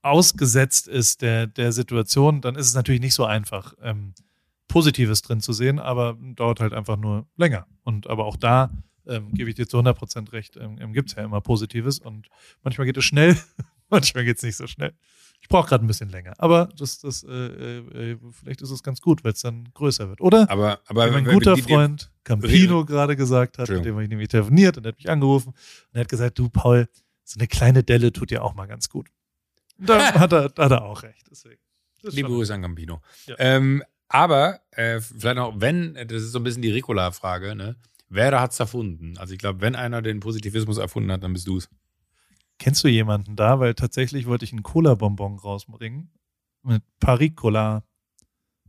ausgesetzt 0.02 0.88
ist 0.88 1.22
der, 1.22 1.48
der 1.48 1.72
Situation, 1.72 2.42
dann 2.42 2.56
ist 2.56 2.68
es 2.68 2.74
natürlich 2.74 3.02
nicht 3.02 3.14
so 3.14 3.26
einfach, 3.26 3.74
ähm, 3.82 4.14
Positives 4.68 5.22
drin 5.22 5.42
zu 5.42 5.52
sehen, 5.52 5.80
aber 5.80 6.18
dauert 6.36 6.62
halt 6.62 6.74
einfach 6.74 6.96
nur 6.98 7.28
länger. 7.36 7.68
Und 7.84 8.08
aber 8.08 8.26
auch 8.26 8.38
da 8.38 8.72
ähm, 9.06 9.34
gebe 9.34 9.50
ich 9.50 9.56
dir 9.56 9.68
zu 9.68 9.78
100% 9.78 10.32
recht, 10.32 10.58
ähm, 10.58 10.94
gibt 10.94 11.10
es 11.10 11.16
ja 11.16 11.24
immer 11.24 11.42
Positives 11.42 12.00
und 12.00 12.30
manchmal 12.64 12.88
geht 12.88 12.98
es 12.98 13.04
schnell, 13.04 13.38
manchmal 13.90 14.24
geht 14.24 14.38
es 14.38 14.44
nicht 14.44 14.56
so 14.56 14.68
schnell. 14.68 14.94
Ich 15.42 15.50
brauche 15.50 15.68
gerade 15.68 15.84
ein 15.84 15.88
bisschen 15.88 16.10
länger, 16.10 16.34
aber 16.38 16.70
das, 16.78 17.00
das, 17.00 17.24
äh, 17.24 17.30
äh, 18.12 18.18
vielleicht 18.32 18.62
ist 18.62 18.70
es 18.72 18.84
ganz 18.84 19.02
gut, 19.02 19.24
weil 19.24 19.34
es 19.34 19.42
dann 19.42 19.68
größer 19.74 20.08
wird. 20.08 20.22
Oder 20.22 20.50
Aber, 20.50 20.80
aber 20.86 21.10
mein 21.12 21.26
wenn- 21.26 21.34
guter 21.34 21.58
Freund 21.58 22.12
Campino 22.24 22.86
gerade 22.86 23.16
gesagt 23.16 23.58
hat, 23.58 23.68
mit 23.70 23.84
dem 23.84 23.94
habe 23.96 24.04
ich 24.04 24.10
nämlich 24.10 24.28
telefoniert 24.30 24.78
und 24.78 24.86
er 24.86 24.90
hat 24.90 24.98
mich 24.98 25.10
angerufen 25.10 25.50
und 25.50 25.56
er 25.94 26.02
hat 26.02 26.10
gesagt, 26.10 26.38
du 26.40 26.48
Paul, 26.50 26.88
so 27.24 27.40
eine 27.40 27.48
kleine 27.48 27.84
Delle 27.84 28.14
tut 28.14 28.30
dir 28.30 28.44
auch 28.44 28.54
mal 28.54 28.68
ganz 28.68 28.88
gut. 28.90 29.10
Und 29.80 29.90
da 29.90 30.00
hat 30.14 30.32
er, 30.32 30.44
hat 30.46 30.72
er 30.72 30.84
auch 30.84 31.02
recht. 31.04 31.28
Deswegen. 31.32 31.60
Liebe 32.04 32.30
Grüße 32.30 32.54
an 32.54 32.62
Campino. 32.62 33.02
Ja. 33.26 33.36
Ähm, 33.40 33.84
aber 34.08 34.60
äh, 34.72 35.00
vielleicht 35.02 35.38
noch, 35.38 35.54
wenn, 35.60 35.94
das 35.96 36.22
ist 36.24 36.32
so 36.34 36.40
ein 36.40 36.44
bisschen 36.44 36.62
die 36.62 36.72
Ricola-Frage, 36.72 37.56
ne? 37.56 37.76
Wer 38.10 38.40
hat's 38.42 38.60
erfunden? 38.60 39.18
Also 39.18 39.34
ich 39.34 39.40
glaube, 39.40 39.62
wenn 39.62 39.74
einer 39.76 40.02
den 40.02 40.20
Positivismus 40.20 40.78
erfunden 40.78 41.12
hat, 41.12 41.24
dann 41.24 41.32
bist 41.34 41.48
du's. 41.48 41.70
Kennst 42.62 42.84
du 42.84 42.90
jemanden 42.90 43.36
da? 43.36 43.60
Weil 43.60 43.74
tatsächlich 43.74 44.28
wollte 44.28 44.46
ich 44.46 44.52
einen 44.52 44.62
Cola-Bonbon 44.62 45.40
rausbringen 45.40 46.12
mit 46.62 46.84
Paricola. 47.00 47.84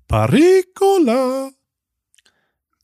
Paricola. 0.08 1.50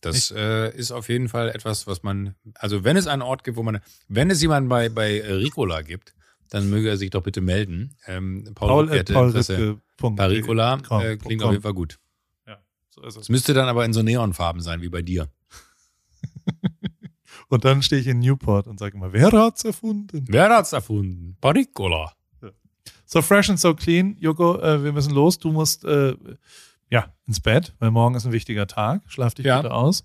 Das 0.02 0.30
äh, 0.30 0.76
ist 0.76 0.92
auf 0.92 1.08
jeden 1.08 1.30
Fall 1.30 1.48
etwas, 1.48 1.86
was 1.86 2.02
man, 2.02 2.34
also 2.56 2.84
wenn 2.84 2.98
es 2.98 3.06
einen 3.06 3.22
Ort 3.22 3.42
gibt, 3.42 3.56
wo 3.56 3.62
man, 3.62 3.80
wenn 4.08 4.30
es 4.30 4.42
jemanden 4.42 4.68
bei, 4.68 4.90
bei 4.90 5.22
Ricola 5.22 5.80
gibt, 5.80 6.14
dann 6.50 6.68
möge 6.68 6.90
er 6.90 6.98
sich 6.98 7.08
doch 7.08 7.22
bitte 7.22 7.40
melden. 7.40 7.96
Ähm, 8.06 8.44
Paul, 8.54 8.68
Paul, 8.68 8.88
äh, 8.90 8.98
hätte 8.98 9.80
Paul. 9.96 10.14
Paricola 10.14 10.78
Komm, 10.86 11.02
äh, 11.02 11.16
klingt 11.16 11.42
auf 11.42 11.52
jeden 11.52 11.62
Fall 11.62 11.72
gut. 11.72 11.98
Ja, 12.46 12.58
so 12.90 13.00
ist 13.00 13.16
es. 13.16 13.22
Es 13.22 13.28
müsste 13.30 13.54
dann 13.54 13.68
aber 13.68 13.86
in 13.86 13.94
so 13.94 14.02
Neonfarben 14.02 14.60
sein, 14.60 14.82
wie 14.82 14.90
bei 14.90 15.00
dir. 15.00 15.30
Und 17.48 17.64
dann 17.64 17.82
stehe 17.82 18.00
ich 18.00 18.06
in 18.06 18.18
Newport 18.18 18.66
und 18.66 18.78
sage 18.78 18.96
immer, 18.96 19.12
wer 19.12 19.32
hat's 19.32 19.64
erfunden? 19.64 20.24
Wer 20.28 20.50
hat's 20.50 20.72
erfunden? 20.72 21.36
Paricola. 21.40 22.12
So 23.06 23.22
fresh 23.22 23.48
and 23.48 23.58
so 23.58 23.74
clean. 23.74 24.16
Joko, 24.20 24.60
äh, 24.60 24.84
wir 24.84 24.92
müssen 24.92 25.14
los. 25.14 25.38
Du 25.38 25.50
musst 25.50 25.84
äh, 25.84 26.14
ja 26.90 27.12
ins 27.26 27.40
Bett, 27.40 27.74
weil 27.78 27.90
morgen 27.90 28.14
ist 28.14 28.26
ein 28.26 28.32
wichtiger 28.32 28.66
Tag. 28.66 29.02
Schlaf 29.06 29.34
dich 29.34 29.46
Ja. 29.46 29.62
bitte 29.62 29.72
aus. 29.72 30.04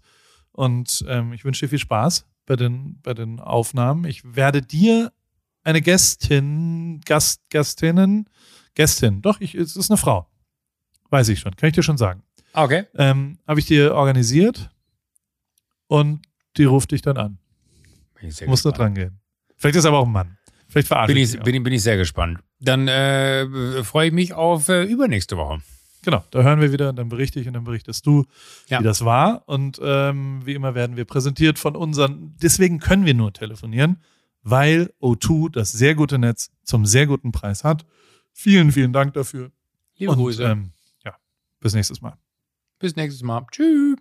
Und 0.53 1.03
ähm, 1.09 1.33
ich 1.33 1.43
wünsche 1.43 1.65
dir 1.65 1.69
viel 1.69 1.79
Spaß 1.79 2.25
bei 2.45 2.55
den, 2.55 2.99
bei 3.01 3.13
den 3.13 3.39
Aufnahmen. 3.41 4.05
Ich 4.05 4.35
werde 4.35 4.61
dir 4.61 5.11
eine 5.63 5.81
Gästin, 5.81 7.01
Gast, 7.05 7.49
Gästinnen, 7.49 8.29
Gästin, 8.75 9.21
doch, 9.21 9.39
ich, 9.41 9.55
es 9.55 9.75
ist 9.75 9.89
eine 9.91 9.97
Frau. 9.97 10.27
Weiß 11.09 11.29
ich 11.29 11.39
schon, 11.39 11.55
kann 11.55 11.69
ich 11.69 11.75
dir 11.75 11.83
schon 11.83 11.97
sagen. 11.97 12.23
Ah, 12.53 12.63
okay. 12.63 12.85
Ähm, 12.95 13.37
Habe 13.47 13.59
ich 13.59 13.65
dir 13.65 13.95
organisiert 13.95 14.69
und 15.87 16.21
die 16.57 16.65
ruft 16.65 16.91
dich 16.91 17.01
dann 17.01 17.17
an. 17.17 17.37
Ich 18.21 18.45
Musst 18.47 18.65
du 18.65 18.69
gespannt. 18.69 18.77
dran 18.77 18.93
gehen. 18.95 19.19
Vielleicht 19.57 19.75
ist 19.77 19.85
aber 19.85 19.99
auch 19.99 20.05
ein 20.05 20.11
Mann. 20.11 20.37
Vielleicht 20.67 20.87
verarsche 20.87 21.13
Bin 21.13 21.21
ich 21.23 21.39
bin, 21.39 21.55
ich- 21.55 21.63
bin 21.63 21.73
ich 21.73 21.83
sehr 21.83 21.97
gespannt. 21.97 22.39
Dann 22.59 22.87
äh, 22.87 23.83
freue 23.83 24.07
ich 24.07 24.13
mich 24.13 24.33
auf 24.33 24.69
äh, 24.69 24.83
übernächste 24.83 25.37
Woche. 25.37 25.59
Genau, 26.03 26.23
da 26.31 26.41
hören 26.43 26.59
wir 26.59 26.71
wieder 26.73 26.89
und 26.89 26.97
dann 26.97 27.07
berichte 27.09 27.39
ich 27.39 27.47
und 27.47 27.53
dann 27.53 27.63
berichtest 27.63 28.05
du, 28.05 28.25
Ja. 28.67 28.79
wie 28.79 28.83
das 28.83 29.05
war. 29.05 29.43
Und 29.47 29.79
ähm, 29.83 30.41
wie 30.45 30.53
immer 30.53 30.73
werden 30.75 30.97
wir 30.97 31.05
präsentiert 31.05 31.59
von 31.59 31.75
unseren, 31.75 32.35
deswegen 32.41 32.79
können 32.79 33.05
wir 33.05 33.13
nur 33.13 33.31
telefonieren, 33.33 34.01
weil 34.41 34.91
O2 35.01 35.49
das 35.51 35.71
sehr 35.71 35.95
gute 35.95 36.17
Netz 36.19 36.49
zum 36.63 36.85
sehr 36.85 37.07
guten 37.07 37.31
Preis 37.31 37.63
hat. 37.63 37.85
Vielen, 38.33 38.71
vielen 38.71 38.91
Dank 38.93 39.13
dafür. 39.13 39.51
Liebe 39.95 40.11
und 40.11 40.17
Grüße. 40.17 40.43
ähm, 40.43 40.71
ja, 41.05 41.15
bis 41.61 41.73
nächstes 41.73 42.01
Mal. 42.01 42.17
Bis 42.79 42.95
nächstes 42.97 43.21
Mal. 43.23 43.45
Tschüss. 43.51 43.95